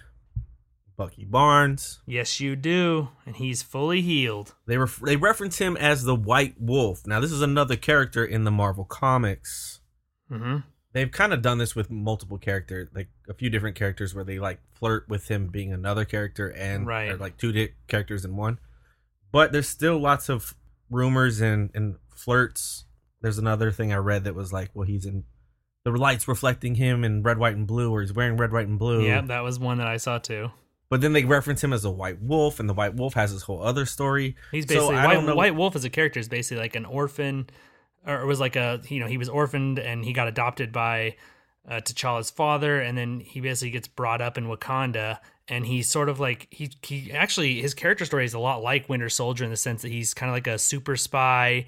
Bucky 0.96 1.24
Barnes. 1.24 2.00
Yes, 2.06 2.40
you 2.40 2.54
do, 2.56 3.08
and 3.26 3.36
he's 3.36 3.62
fully 3.62 4.02
healed. 4.02 4.54
They 4.66 4.76
ref- 4.76 5.00
they 5.00 5.16
reference 5.16 5.58
him 5.58 5.76
as 5.76 6.04
the 6.04 6.14
White 6.14 6.54
Wolf. 6.60 7.06
Now, 7.06 7.20
this 7.20 7.32
is 7.32 7.42
another 7.42 7.76
character 7.76 8.24
in 8.24 8.44
the 8.44 8.50
Marvel 8.50 8.84
comics. 8.84 9.80
hmm 10.28 10.58
They've 10.94 11.10
kind 11.10 11.32
of 11.32 11.40
done 11.40 11.56
this 11.56 11.74
with 11.74 11.90
multiple 11.90 12.36
characters, 12.36 12.90
like 12.94 13.08
a 13.26 13.32
few 13.32 13.48
different 13.48 13.76
characters, 13.76 14.14
where 14.14 14.24
they 14.24 14.38
like 14.38 14.60
flirt 14.74 15.08
with 15.08 15.28
him 15.28 15.46
being 15.48 15.72
another 15.72 16.04
character 16.04 16.48
and 16.48 16.86
Right. 16.86 17.10
or 17.12 17.16
like 17.16 17.38
two 17.38 17.50
di- 17.50 17.72
characters 17.88 18.26
in 18.26 18.36
one. 18.36 18.58
But 19.32 19.52
there's 19.52 19.68
still 19.68 19.98
lots 19.98 20.28
of 20.28 20.54
rumors 20.90 21.40
and 21.40 21.70
and 21.74 21.96
flirts. 22.14 22.84
There's 23.22 23.38
another 23.38 23.70
thing 23.70 23.90
I 23.90 23.96
read 23.96 24.24
that 24.24 24.34
was 24.34 24.52
like, 24.52 24.70
well, 24.74 24.86
he's 24.86 25.06
in 25.06 25.24
the 25.84 25.92
lights 25.92 26.28
reflecting 26.28 26.74
him 26.74 27.04
in 27.04 27.22
red, 27.22 27.38
white, 27.38 27.56
and 27.56 27.66
blue, 27.66 27.90
or 27.90 28.02
he's 28.02 28.12
wearing 28.12 28.36
red, 28.36 28.52
white, 28.52 28.68
and 28.68 28.78
blue. 28.78 29.02
Yeah, 29.06 29.22
that 29.22 29.40
was 29.42 29.58
one 29.58 29.78
that 29.78 29.86
I 29.88 29.96
saw 29.96 30.18
too. 30.18 30.50
But 30.92 31.00
then 31.00 31.14
they 31.14 31.24
reference 31.24 31.64
him 31.64 31.72
as 31.72 31.86
a 31.86 31.90
white 31.90 32.20
wolf, 32.20 32.60
and 32.60 32.68
the 32.68 32.74
white 32.74 32.92
wolf 32.94 33.14
has 33.14 33.32
this 33.32 33.44
whole 33.44 33.62
other 33.62 33.86
story. 33.86 34.36
He's 34.50 34.64
So 34.64 34.74
basically 34.74 34.96
I 34.96 35.06
White, 35.06 35.14
don't 35.14 35.24
know- 35.24 35.34
White 35.36 35.54
Wolf 35.54 35.74
as 35.74 35.86
a 35.86 35.88
character 35.88 36.20
is 36.20 36.28
basically 36.28 36.60
like 36.60 36.76
an 36.76 36.84
orphan, 36.84 37.48
or 38.06 38.20
it 38.20 38.26
was 38.26 38.40
like 38.40 38.56
a 38.56 38.82
you 38.90 39.00
know 39.00 39.06
he 39.06 39.16
was 39.16 39.30
orphaned 39.30 39.78
and 39.78 40.04
he 40.04 40.12
got 40.12 40.28
adopted 40.28 40.70
by 40.70 41.16
uh, 41.66 41.76
T'Challa's 41.76 42.28
father, 42.28 42.78
and 42.78 42.98
then 42.98 43.20
he 43.20 43.40
basically 43.40 43.70
gets 43.70 43.88
brought 43.88 44.20
up 44.20 44.36
in 44.36 44.48
Wakanda, 44.48 45.20
and 45.48 45.64
he's 45.64 45.88
sort 45.88 46.10
of 46.10 46.20
like 46.20 46.46
he 46.50 46.70
he 46.82 47.10
actually 47.10 47.62
his 47.62 47.72
character 47.72 48.04
story 48.04 48.26
is 48.26 48.34
a 48.34 48.38
lot 48.38 48.62
like 48.62 48.86
Winter 48.90 49.08
Soldier 49.08 49.44
in 49.44 49.50
the 49.50 49.56
sense 49.56 49.80
that 49.80 49.90
he's 49.90 50.12
kind 50.12 50.28
of 50.28 50.34
like 50.36 50.46
a 50.46 50.58
super 50.58 50.96
spy 50.96 51.64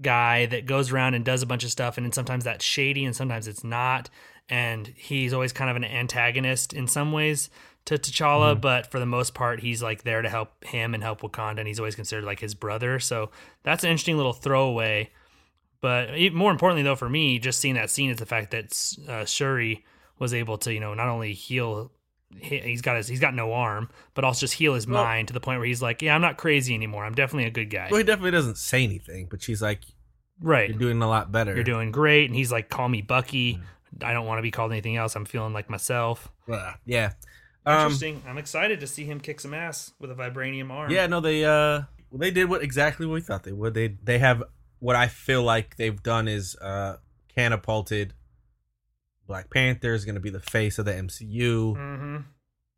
guy 0.00 0.46
that 0.46 0.64
goes 0.64 0.90
around 0.90 1.12
and 1.12 1.26
does 1.26 1.42
a 1.42 1.46
bunch 1.46 1.62
of 1.62 1.70
stuff, 1.70 1.98
and 1.98 2.06
then 2.06 2.12
sometimes 2.12 2.44
that's 2.44 2.64
shady 2.64 3.04
and 3.04 3.14
sometimes 3.14 3.46
it's 3.46 3.64
not, 3.64 4.08
and 4.48 4.94
he's 4.96 5.34
always 5.34 5.52
kind 5.52 5.68
of 5.68 5.76
an 5.76 5.84
antagonist 5.84 6.72
in 6.72 6.88
some 6.88 7.12
ways 7.12 7.50
to 7.86 7.98
T'Challa, 7.98 8.60
but 8.60 8.90
for 8.90 8.98
the 9.00 9.06
most 9.06 9.34
part, 9.34 9.60
he's 9.60 9.82
like 9.82 10.02
there 10.04 10.22
to 10.22 10.28
help 10.28 10.64
him 10.64 10.94
and 10.94 11.02
help 11.02 11.20
Wakanda, 11.22 11.58
and 11.58 11.66
he's 11.68 11.78
always 11.80 11.94
considered 11.96 12.24
like 12.24 12.40
his 12.40 12.54
brother. 12.54 12.98
So 13.00 13.30
that's 13.64 13.82
an 13.84 13.90
interesting 13.90 14.16
little 14.16 14.32
throwaway. 14.32 15.10
But 15.80 16.10
more 16.32 16.52
importantly, 16.52 16.84
though, 16.84 16.94
for 16.94 17.08
me, 17.08 17.38
just 17.40 17.58
seeing 17.58 17.74
that 17.74 17.90
scene 17.90 18.10
is 18.10 18.18
the 18.18 18.26
fact 18.26 18.52
that 18.52 18.96
uh, 19.08 19.24
Shuri 19.24 19.84
was 20.18 20.32
able 20.32 20.58
to, 20.58 20.72
you 20.72 20.78
know, 20.78 20.94
not 20.94 21.08
only 21.08 21.32
heal. 21.32 21.90
he- 22.38 22.60
He's 22.60 22.82
got 22.82 22.96
his, 22.96 23.08
he's 23.08 23.18
got 23.18 23.34
no 23.34 23.52
arm, 23.52 23.90
but 24.14 24.22
also 24.24 24.40
just 24.40 24.54
heal 24.54 24.74
his 24.74 24.86
Well- 24.86 25.02
mind 25.02 25.28
to 25.28 25.34
the 25.34 25.40
point 25.40 25.58
where 25.58 25.66
he's 25.66 25.82
like, 25.82 26.00
yeah, 26.00 26.14
I'm 26.14 26.20
not 26.20 26.36
crazy 26.38 26.74
anymore. 26.74 27.04
I'm 27.04 27.14
definitely 27.14 27.46
a 27.46 27.50
good 27.50 27.68
guy. 27.68 27.88
Well, 27.90 27.98
he 27.98 28.04
definitely 28.04 28.30
doesn't 28.30 28.58
say 28.58 28.84
anything, 28.84 29.26
but 29.28 29.42
she's 29.42 29.60
like, 29.60 29.80
right. 30.40 30.70
"You're 30.70 30.78
doing 30.78 31.02
a 31.02 31.08
lot 31.08 31.32
better." 31.32 31.52
You're 31.54 31.64
doing 31.64 31.90
great. 31.90 32.26
And 32.26 32.36
he's 32.36 32.52
like, 32.52 32.68
call 32.68 32.88
me 32.88 33.02
Bucky. 33.02 33.60
I 34.02 34.12
don't 34.12 34.24
want 34.26 34.38
to 34.38 34.42
be 34.42 34.52
called 34.52 34.70
anything 34.70 34.96
else. 34.96 35.16
I'm 35.16 35.24
feeling 35.24 35.52
like 35.52 35.68
myself. 35.68 36.28
Blah. 36.46 36.74
Yeah. 36.86 37.12
Um, 37.64 37.78
Interesting. 37.82 38.22
I'm 38.26 38.38
excited 38.38 38.80
to 38.80 38.86
see 38.86 39.04
him 39.04 39.20
kick 39.20 39.38
some 39.40 39.54
ass 39.54 39.92
with 40.00 40.10
a 40.10 40.14
vibranium 40.14 40.70
arm. 40.70 40.90
Yeah, 40.90 41.06
no, 41.06 41.20
they 41.20 41.44
uh 41.44 41.82
well, 42.10 42.18
they 42.18 42.30
did 42.30 42.48
what 42.48 42.62
exactly 42.62 43.06
what 43.06 43.14
we 43.14 43.20
thought 43.20 43.44
they 43.44 43.52
would. 43.52 43.74
They 43.74 43.96
they 44.02 44.18
have 44.18 44.42
what 44.80 44.96
I 44.96 45.06
feel 45.08 45.42
like 45.44 45.76
they've 45.76 46.02
done 46.02 46.26
is 46.28 46.56
uh 46.56 46.96
catapulted 47.34 48.14
Black 49.26 49.48
Panther 49.50 49.94
is 49.94 50.04
going 50.04 50.16
to 50.16 50.20
be 50.20 50.30
the 50.30 50.40
face 50.40 50.78
of 50.78 50.84
the 50.84 50.92
MCU 50.92 51.76
Mm-hmm. 51.76 52.16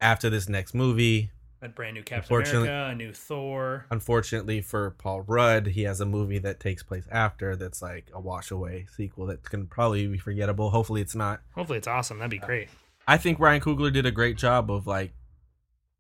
after 0.01 0.29
this 0.31 0.49
next 0.49 0.75
movie. 0.75 1.31
A 1.63 1.69
brand 1.69 1.95
new 1.95 2.03
Captain 2.03 2.37
America, 2.37 2.89
a 2.91 2.95
new 2.95 3.11
Thor. 3.15 3.87
Unfortunately 3.91 4.61
for 4.61 4.91
Paul 4.91 5.23
Rudd, 5.23 5.69
he 5.69 5.85
has 5.85 5.99
a 6.03 6.05
movie 6.05 6.39
that 6.41 6.61
takes 6.61 6.83
place 6.83 7.07
after 7.11 7.57
that's 7.57 7.81
like 7.81 8.11
a 8.13 8.21
wash 8.21 8.51
away 8.51 8.85
sequel 8.95 9.25
that 9.29 9.43
can 9.43 9.67
probably 9.67 10.07
be 10.07 10.19
forgettable. 10.19 10.69
Hopefully 10.71 11.01
it's 11.01 11.15
not. 11.15 11.41
Hopefully 11.55 11.79
it's 11.79 11.89
awesome. 11.89 12.19
That'd 12.19 12.31
be 12.31 12.39
great. 12.39 12.69
I 13.07 13.17
think 13.19 13.39
Ryan 13.39 13.61
Coogler 13.61 13.93
did 13.93 14.07
a 14.07 14.11
great 14.11 14.37
job 14.39 14.71
of 14.71 14.87
like 14.87 15.13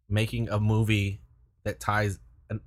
making 0.09 0.49
a 0.49 0.59
movie 0.61 1.21
that 1.65 1.81
ties 1.81 2.19
an 2.51 2.61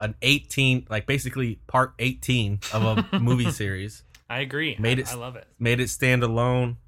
an 0.00 0.14
18 0.22 0.86
like 0.90 1.06
basically 1.06 1.60
part 1.66 1.94
18 1.98 2.60
of 2.72 2.82
a 3.12 3.18
movie 3.20 3.50
series 3.50 4.02
I 4.28 4.40
agree. 4.40 4.76
Made 4.78 4.98
I, 4.98 5.02
it- 5.02 5.12
I 5.12 5.14
love 5.16 5.36
it. 5.36 5.46
made 5.58 5.80
it 5.80 5.88
stand 5.90 6.22
alone 6.22 6.78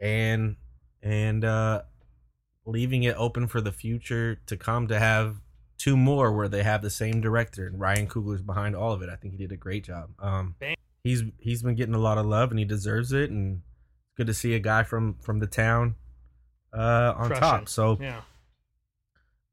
and 0.00 0.56
and 1.02 1.44
uh 1.44 1.82
leaving 2.64 3.02
it 3.04 3.14
open 3.16 3.46
for 3.46 3.60
the 3.60 3.72
future 3.72 4.40
to 4.46 4.56
come 4.56 4.88
to 4.88 4.98
have 4.98 5.36
two 5.78 5.96
more 5.96 6.32
where 6.32 6.48
they 6.48 6.62
have 6.62 6.82
the 6.82 6.90
same 6.90 7.20
director 7.20 7.66
and 7.66 7.78
Ryan 7.78 8.06
Coogler's 8.08 8.42
behind 8.42 8.74
all 8.74 8.92
of 8.92 9.02
it. 9.02 9.08
I 9.10 9.16
think 9.16 9.32
he 9.34 9.38
did 9.38 9.52
a 9.52 9.56
great 9.56 9.84
job. 9.84 10.10
Um 10.18 10.54
Bang. 10.58 10.76
he's 11.04 11.22
he's 11.38 11.62
been 11.62 11.74
getting 11.74 11.94
a 11.94 11.98
lot 11.98 12.18
of 12.18 12.26
love 12.26 12.50
and 12.50 12.58
he 12.58 12.64
deserves 12.64 13.12
it 13.12 13.30
and 13.30 13.56
it's 14.06 14.16
good 14.16 14.26
to 14.26 14.34
see 14.34 14.54
a 14.54 14.58
guy 14.58 14.82
from 14.82 15.14
from 15.20 15.38
the 15.38 15.46
town 15.46 15.94
uh 16.76 17.14
on 17.16 17.26
Crushing. 17.28 17.40
top. 17.40 17.68
So 17.68 17.96
Yeah. 18.00 18.20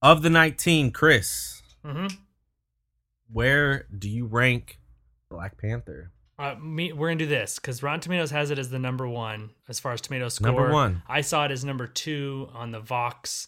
of 0.01 0.21
the 0.21 0.29
19, 0.29 0.91
Chris, 0.91 1.61
Mm-hmm. 1.85 2.07
where 3.31 3.85
do 3.97 4.09
you 4.09 4.25
rank 4.25 4.79
Black 5.29 5.57
Panther? 5.57 6.11
Uh, 6.37 6.55
me, 6.55 6.91
we're 6.91 7.09
gonna 7.09 7.19
do 7.19 7.25
this 7.27 7.55
because 7.59 7.83
Rotten 7.83 7.99
Tomatoes 8.01 8.31
has 8.31 8.49
it 8.51 8.57
as 8.59 8.69
the 8.69 8.79
number 8.79 9.07
one 9.07 9.51
as 9.69 9.79
far 9.79 9.93
as 9.93 10.01
tomato 10.01 10.29
score. 10.29 10.47
Number 10.47 10.71
one. 10.73 11.03
I 11.07 11.21
saw 11.21 11.45
it 11.45 11.51
as 11.51 11.63
number 11.63 11.87
two 11.87 12.49
on 12.53 12.71
the 12.71 12.79
Vox 12.79 13.47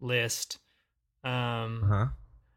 list. 0.00 0.58
Um. 1.24 1.82
Uh-huh. 1.84 2.06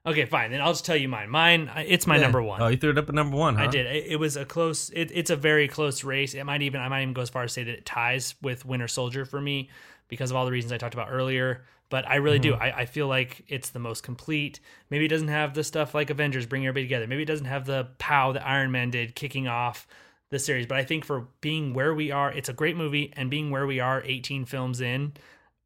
Okay, 0.05 0.25
fine. 0.25 0.51
Then 0.51 0.59
I'll 0.59 0.73
just 0.73 0.85
tell 0.85 0.97
you 0.97 1.07
mine. 1.07 1.29
Mine, 1.29 1.71
it's 1.77 2.05
my 2.05 2.15
Yeah. 2.17 2.23
number 2.23 2.41
one. 2.43 2.61
Oh, 2.61 2.67
you 2.67 2.75
threw 2.75 2.89
it 2.89 2.97
up 2.97 3.07
at 3.07 3.15
number 3.15 3.37
one, 3.37 3.55
huh? 3.55 3.63
I 3.63 3.67
did. 3.67 3.85
It, 3.85 4.05
it 4.11 4.15
was 4.17 4.35
a 4.35 4.43
close. 4.43 4.89
It, 4.89 5.11
it's 5.13 5.29
a 5.29 5.37
very 5.37 5.69
close 5.69 6.03
race. 6.03 6.33
It 6.33 6.43
might 6.43 6.61
even. 6.61 6.81
I 6.81 6.89
might 6.89 7.03
even 7.03 7.13
go 7.13 7.21
as 7.21 7.29
far 7.29 7.43
as 7.43 7.53
say 7.53 7.63
that 7.63 7.73
it 7.73 7.85
ties 7.85 8.35
with 8.41 8.65
Winter 8.65 8.89
Soldier 8.89 9.23
for 9.25 9.39
me 9.39 9.69
because 10.13 10.31
of 10.31 10.37
all 10.37 10.45
the 10.45 10.51
reasons 10.51 10.71
I 10.71 10.77
talked 10.77 10.93
about 10.93 11.09
earlier. 11.11 11.63
But 11.89 12.07
I 12.07 12.15
really 12.15 12.39
do. 12.39 12.53
Mm-hmm. 12.53 12.63
I, 12.63 12.71
I 12.79 12.85
feel 12.85 13.07
like 13.07 13.43
it's 13.47 13.69
the 13.69 13.79
most 13.79 14.01
complete. 14.01 14.59
Maybe 14.89 15.05
it 15.05 15.09
doesn't 15.09 15.27
have 15.27 15.53
the 15.53 15.63
stuff 15.63 15.93
like 15.93 16.09
Avengers 16.09 16.45
bring 16.45 16.65
everybody 16.65 16.85
together. 16.85 17.07
Maybe 17.07 17.23
it 17.23 17.27
doesn't 17.27 17.45
have 17.45 17.65
the 17.65 17.89
pow 17.99 18.31
that 18.31 18.47
Iron 18.47 18.71
Man 18.71 18.89
did 18.89 19.15
kicking 19.15 19.47
off 19.47 19.85
the 20.31 20.39
series. 20.39 20.65
But 20.65 20.79
I 20.79 20.83
think 20.83 21.05
for 21.05 21.27
being 21.41 21.73
where 21.73 21.93
we 21.93 22.11
are, 22.11 22.31
it's 22.31 22.49
a 22.49 22.53
great 22.53 22.75
movie, 22.75 23.13
and 23.15 23.29
being 23.29 23.51
where 23.51 23.67
we 23.67 23.79
are, 23.79 24.01
18 24.03 24.45
films 24.45 24.81
in, 24.81 25.13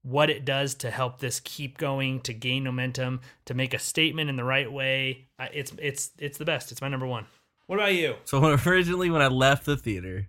what 0.04 0.30
it 0.30 0.45
does 0.45 0.76
to 0.76 0.91
help 0.91 1.20
this 1.20 1.39
keep 1.39 1.78
going, 1.78 2.22
to 2.22 2.34
gain 2.34 2.64
momentum, 2.64 3.22
to 3.45 3.54
make 3.54 3.74
a 3.74 3.80
statement 3.80 4.30
in 4.30 4.36
the 4.36 4.43
right 4.43 4.72
way, 4.72 5.28
it's 5.39 5.74
it's 5.80 6.12
it's 6.18 6.38
the 6.38 6.45
best. 6.45 6.72
It's 6.72 6.82
my 6.82 6.88
number 6.88 7.08
one. 7.08 7.26
What 7.68 7.80
about 7.80 7.93
you? 7.93 8.16
So 8.26 8.39
when, 8.39 8.60
originally 8.66 9.10
when 9.10 9.22
I 9.22 9.28
left 9.28 9.66
the 9.66 9.78
theater, 9.78 10.28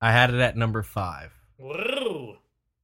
I 0.00 0.12
had 0.12 0.32
it 0.32 0.40
at 0.40 0.56
number 0.56 0.82
five. 0.82 1.32
Whoa. 1.56 2.38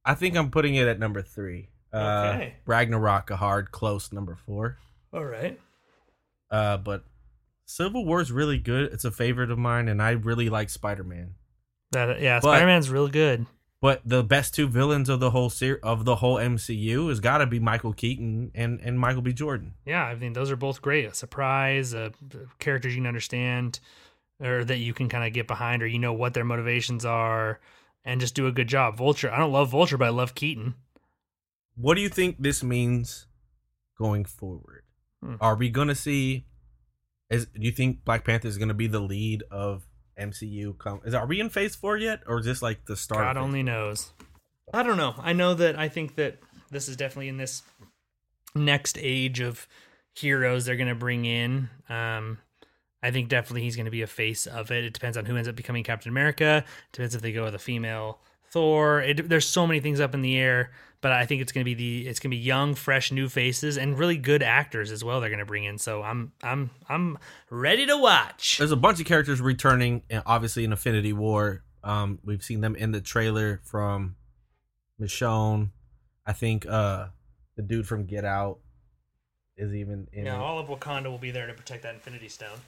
I 0.09 0.15
think 0.15 0.35
I'm 0.35 0.49
putting 0.51 0.75
it 0.75 0.87
at 0.87 0.99
number 0.99 1.21
three. 1.21 1.69
Uh, 1.93 2.33
Okay. 2.35 2.55
Ragnarok, 2.65 3.29
a 3.31 3.35
hard, 3.35 3.71
close 3.71 4.11
number 4.11 4.35
four. 4.35 4.77
All 5.13 5.25
right. 5.25 5.59
Uh, 6.51 6.77
but 6.77 7.03
Civil 7.65 8.05
War 8.05 8.21
is 8.21 8.31
really 8.31 8.57
good. 8.57 8.91
It's 8.93 9.05
a 9.05 9.11
favorite 9.11 9.51
of 9.51 9.57
mine, 9.57 9.87
and 9.87 10.01
I 10.01 10.11
really 10.11 10.49
like 10.49 10.69
Spider 10.69 11.03
Man. 11.03 11.35
That 11.91 12.21
yeah, 12.21 12.39
Spider 12.39 12.65
Man's 12.65 12.89
real 12.89 13.07
good. 13.07 13.45
But 13.81 14.01
the 14.03 14.23
best 14.23 14.53
two 14.53 14.67
villains 14.67 15.07
of 15.09 15.19
the 15.19 15.31
whole 15.31 15.49
ser- 15.49 15.79
of 15.81 16.03
the 16.05 16.17
whole 16.17 16.35
MCU 16.35 17.07
has 17.09 17.19
got 17.19 17.37
to 17.37 17.45
be 17.45 17.59
Michael 17.59 17.93
Keaton 17.93 18.51
and 18.53 18.79
and 18.81 18.99
Michael 18.99 19.21
B. 19.21 19.31
Jordan. 19.31 19.73
Yeah, 19.85 20.03
I 20.03 20.15
mean 20.15 20.33
those 20.33 20.51
are 20.51 20.55
both 20.57 20.81
great. 20.81 21.05
A 21.05 21.13
surprise, 21.13 21.93
uh, 21.93 22.09
characters 22.59 22.93
you 22.93 22.99
can 23.01 23.07
understand, 23.07 23.79
or 24.41 24.63
that 24.65 24.77
you 24.77 24.93
can 24.93 25.07
kind 25.07 25.25
of 25.25 25.33
get 25.33 25.47
behind, 25.47 25.81
or 25.81 25.87
you 25.87 25.97
know 25.99 26.13
what 26.13 26.33
their 26.33 26.43
motivations 26.43 27.05
are, 27.05 27.59
and 28.09 28.19
just 28.19 28.33
do 28.33 28.47
a 28.47 28.51
good 28.51 28.67
job. 28.67 28.97
Vulture. 28.97 29.31
I 29.31 29.37
don't 29.37 29.51
love 29.51 29.69
Vulture, 29.69 29.97
but 29.97 30.05
I 30.05 30.09
love 30.09 30.33
Keaton. 30.33 30.73
What 31.75 31.93
do 31.93 32.01
you 32.01 32.09
think 32.09 32.37
this 32.39 32.63
means 32.63 33.27
going 33.99 34.25
forward? 34.25 34.83
Hmm. 35.23 35.35
Are 35.39 35.55
we 35.55 35.69
gonna 35.69 35.95
see? 35.95 36.47
Is 37.29 37.45
do 37.45 37.61
you 37.61 37.71
think 37.71 38.03
Black 38.03 38.25
Panther 38.25 38.47
is 38.47 38.57
gonna 38.57 38.73
be 38.73 38.87
the 38.87 38.99
lead 38.99 39.43
of 39.51 39.85
MCU? 40.19 40.77
Come, 40.79 41.01
is 41.05 41.13
are 41.13 41.27
we 41.27 41.39
in 41.39 41.49
Phase 41.49 41.75
Four 41.75 41.97
yet, 41.97 42.21
or 42.25 42.39
is 42.39 42.45
this 42.45 42.63
like 42.63 42.85
the 42.85 42.95
start? 42.95 43.21
God 43.21 43.37
only 43.37 43.61
knows. 43.61 44.11
I 44.73 44.81
don't 44.81 44.97
know. 44.97 45.13
I 45.19 45.33
know 45.33 45.53
that 45.53 45.77
I 45.77 45.87
think 45.87 46.15
that 46.15 46.39
this 46.71 46.89
is 46.89 46.97
definitely 46.97 47.29
in 47.29 47.37
this 47.37 47.61
next 48.55 48.97
age 48.99 49.39
of 49.39 49.67
heroes 50.15 50.65
they're 50.65 50.75
going 50.75 50.89
to 50.89 50.95
bring 50.95 51.25
in. 51.25 51.69
Um, 51.89 52.37
I 53.01 53.11
think 53.11 53.29
definitely 53.29 53.61
he's 53.61 53.75
going 53.75 53.85
to 53.85 53.91
be 53.91 54.01
a 54.01 54.07
face 54.07 54.45
of 54.45 54.71
it. 54.71 54.83
It 54.83 54.93
depends 54.93 55.17
on 55.17 55.25
who 55.25 55.37
ends 55.37 55.47
up 55.47 55.55
becoming 55.55 55.83
Captain 55.83 56.09
America. 56.09 56.63
It 56.65 56.91
depends 56.91 57.15
if 57.15 57.21
they 57.21 57.31
go 57.31 57.45
with 57.45 57.55
a 57.55 57.59
female 57.59 58.19
Thor. 58.51 59.01
It, 59.01 59.29
there's 59.29 59.47
so 59.47 59.65
many 59.65 59.79
things 59.79 59.99
up 59.99 60.13
in 60.13 60.21
the 60.21 60.37
air, 60.37 60.71
but 61.01 61.11
I 61.11 61.25
think 61.25 61.41
it's 61.41 61.51
going 61.51 61.63
to 61.63 61.65
be 61.65 61.75
the 61.75 62.07
it's 62.07 62.19
going 62.19 62.31
to 62.31 62.35
be 62.35 62.41
young, 62.41 62.75
fresh, 62.75 63.11
new 63.11 63.29
faces 63.29 63.77
and 63.77 63.97
really 63.97 64.17
good 64.17 64.43
actors 64.43 64.91
as 64.91 65.03
well. 65.03 65.21
They're 65.21 65.29
going 65.29 65.39
to 65.39 65.45
bring 65.45 65.63
in. 65.63 65.77
So 65.77 66.03
I'm 66.03 66.33
I'm 66.43 66.71
I'm 66.89 67.17
ready 67.49 67.85
to 67.85 67.97
watch. 67.97 68.57
There's 68.57 68.71
a 68.71 68.77
bunch 68.77 68.99
of 68.99 69.05
characters 69.05 69.39
returning, 69.39 70.03
and 70.09 70.23
obviously 70.25 70.63
in 70.63 70.71
Infinity 70.71 71.13
War. 71.13 71.63
Um, 71.81 72.19
we've 72.25 72.43
seen 72.43 72.59
them 72.59 72.75
in 72.75 72.91
the 72.91 72.99
trailer 72.99 73.61
from 73.63 74.17
Michonne. 74.99 75.69
I 76.25 76.33
think 76.33 76.65
uh, 76.65 77.07
the 77.55 77.61
dude 77.61 77.87
from 77.87 78.05
Get 78.05 78.25
Out 78.25 78.59
is 79.55 79.73
even 79.73 80.07
in. 80.11 80.25
Yeah, 80.25 80.41
all 80.41 80.59
of 80.59 80.67
Wakanda 80.67 81.05
will 81.05 81.17
be 81.17 81.31
there 81.31 81.47
to 81.47 81.53
protect 81.53 81.83
that 81.83 81.95
Infinity 81.95 82.27
Stone. 82.27 82.59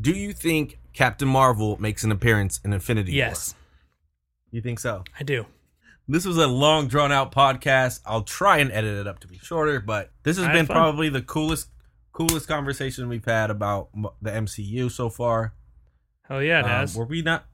Do 0.00 0.10
you 0.12 0.32
think 0.32 0.78
Captain 0.92 1.28
Marvel 1.28 1.80
makes 1.80 2.04
an 2.04 2.12
appearance 2.12 2.60
in 2.64 2.72
Infinity 2.72 3.12
War? 3.12 3.18
Yes, 3.18 3.54
You 4.50 4.60
think 4.60 4.78
so? 4.80 5.04
I 5.18 5.22
do. 5.22 5.46
This 6.08 6.24
was 6.26 6.36
a 6.36 6.46
long, 6.48 6.88
drawn 6.88 7.12
out 7.12 7.32
podcast. 7.32 8.00
I'll 8.04 8.22
try 8.24 8.58
and 8.58 8.72
edit 8.72 8.98
it 8.98 9.06
up 9.06 9.20
to 9.20 9.28
be 9.28 9.38
shorter, 9.38 9.80
but 9.80 10.10
this 10.24 10.36
has 10.36 10.44
I 10.46 10.48
had 10.48 10.54
been 10.54 10.66
fun. 10.66 10.74
probably 10.76 11.08
the 11.08 11.22
coolest, 11.22 11.68
coolest 12.12 12.48
conversation 12.48 13.08
we've 13.08 13.24
had 13.24 13.50
about 13.50 13.88
m- 13.94 14.06
the 14.20 14.30
MCU 14.30 14.90
so 14.90 15.08
far. 15.08 15.54
Hell 16.28 16.42
yeah, 16.42 16.58
it 16.58 16.64
Um, 16.64 16.70
has. 16.70 16.96
were 16.96 17.04
we 17.06 17.22
not? 17.22 17.46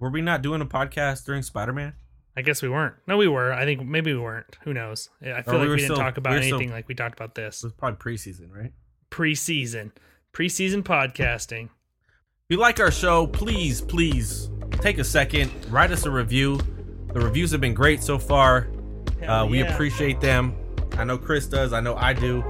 Were 0.00 0.10
we 0.10 0.22
not 0.22 0.42
doing 0.42 0.60
a 0.60 0.66
podcast 0.66 1.24
during 1.26 1.42
Spider 1.42 1.72
Man? 1.72 1.92
I 2.36 2.42
guess 2.42 2.62
we 2.62 2.68
weren't. 2.68 2.94
No, 3.06 3.16
we 3.16 3.28
were. 3.28 3.52
I 3.52 3.64
think 3.64 3.86
maybe 3.86 4.12
we 4.12 4.18
weren't. 4.18 4.56
Who 4.64 4.72
knows? 4.74 5.08
I 5.22 5.42
feel 5.42 5.54
we 5.54 5.58
like 5.60 5.68
were 5.68 5.74
we 5.74 5.76
didn't 5.76 5.84
still- 5.84 5.96
talk 5.96 6.16
about 6.16 6.30
we 6.30 6.36
were 6.38 6.42
still- 6.42 6.56
anything 6.56 6.72
like 6.72 6.88
we 6.88 6.94
talked 6.94 7.14
about 7.14 7.34
this 7.36 7.62
It 7.62 7.66
was 7.66 7.72
probably 7.74 7.98
preseason, 7.98 8.50
right? 8.50 8.72
preseason. 9.10 9.92
Preseason 10.34 10.82
podcasting. 10.82 11.66
If 11.66 12.48
you 12.48 12.56
like 12.56 12.80
our 12.80 12.90
show, 12.90 13.28
please, 13.28 13.80
please 13.80 14.50
take 14.80 14.98
a 14.98 15.04
second, 15.04 15.52
write 15.70 15.92
us 15.92 16.06
a 16.06 16.10
review. 16.10 16.58
The 17.12 17.20
reviews 17.20 17.52
have 17.52 17.60
been 17.60 17.72
great 17.72 18.02
so 18.02 18.18
far. 18.18 18.68
Uh, 19.24 19.46
we 19.48 19.60
yeah. 19.60 19.72
appreciate 19.72 20.20
them. 20.20 20.56
I 20.98 21.04
know 21.04 21.16
Chris 21.16 21.46
does. 21.46 21.72
I 21.72 21.78
know 21.78 21.94
I 21.94 22.14
do. 22.14 22.42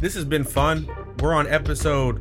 This 0.00 0.14
has 0.16 0.24
been 0.24 0.42
fun. 0.42 0.90
We're 1.20 1.32
on 1.32 1.46
episode 1.46 2.20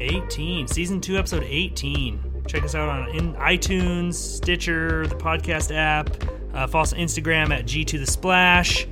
18 0.00 0.66
season 0.66 1.00
2 1.00 1.18
episode 1.18 1.42
18 1.44 2.44
check 2.46 2.62
us 2.62 2.74
out 2.74 2.88
on 2.88 3.10
in 3.10 3.34
itunes 3.34 4.14
stitcher 4.14 5.06
the 5.06 5.14
podcast 5.14 5.74
app 5.74 6.08
uh, 6.54 6.66
follow 6.66 6.82
us 6.82 6.94
on 6.94 6.98
instagram 6.98 7.50
at 7.50 7.66
g 7.66 7.84
to 7.84 7.98
the 7.98 8.06
splash 8.06 8.86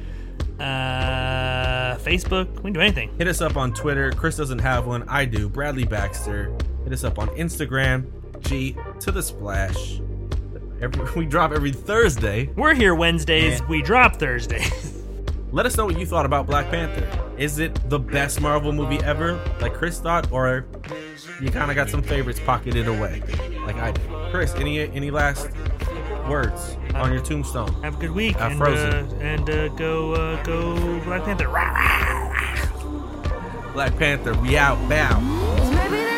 uh, 0.61 1.97
facebook 1.99 2.49
we 2.57 2.63
can 2.65 2.73
do 2.75 2.81
anything 2.81 3.11
Hit 3.19 3.29
us 3.29 3.41
up 3.41 3.57
on 3.57 3.73
Twitter. 3.73 4.11
Chris 4.13 4.37
doesn't 4.37 4.59
have 4.61 4.87
one. 4.87 5.09
I 5.09 5.25
do. 5.25 5.49
Bradley 5.49 5.85
Baxter. 5.85 6.53
Hit 6.85 6.93
us 6.93 7.05
up 7.05 7.19
on 7.19 7.29
Instagram. 7.31 8.07
G 8.41 8.77
to 9.01 9.11
the 9.13 9.23
splash. 9.23 10.01
Every, 10.81 11.05
we 11.17 11.27
drop 11.27 11.53
every 11.53 11.73
Thursday. 11.73 12.47
we're 12.57 12.75
here 12.75 12.95
wednesdays 12.95 13.61
Yeah. 13.61 13.67
we 13.67 13.83
drop 13.83 14.17
thursdays 14.17 14.95
Let 15.51 15.65
us 15.65 15.77
know 15.79 15.87
what 15.87 15.99
you 15.99 16.05
thought 16.05 16.27
about 16.27 16.47
Black 16.47 16.69
Panther. 16.69 17.09
Is 17.39 17.59
it 17.59 17.89
the 17.89 17.99
best 17.99 18.39
Marvel 18.43 18.71
movie 18.71 18.99
ever, 18.99 19.43
like 19.63 19.73
Chris 19.73 19.99
thought, 19.99 20.31
or 20.31 20.67
you 21.41 21.51
kind 21.51 21.71
of 21.71 21.75
got 21.75 21.89
some 21.89 22.03
favorites 22.03 22.39
pocketed 22.45 22.87
away, 22.87 23.23
like 23.65 23.77
I 23.77 23.93
did? 23.93 24.03
Chris, 24.31 24.55
any 24.57 24.81
any 24.81 25.11
last 25.11 25.49
words 26.29 26.77
on 26.95 27.13
your 27.13 27.23
tombstone? 27.23 27.73
have 27.83 27.97
a 27.97 28.01
good 28.01 28.11
week 28.13 28.37
Uh, 28.41 28.45
and, 28.49 28.59
Frozen. 28.59 28.93
uh, 28.93 29.15
and 29.21 29.51
uh, 29.51 29.69
go 29.69 30.13
uh, 30.15 30.43
go 30.45 30.75
black 31.05 31.25
panther. 31.25 31.49
Black 33.73 33.97
Panther, 33.97 34.35
we 34.41 34.57
out, 34.59 34.77
bow. 34.89 36.18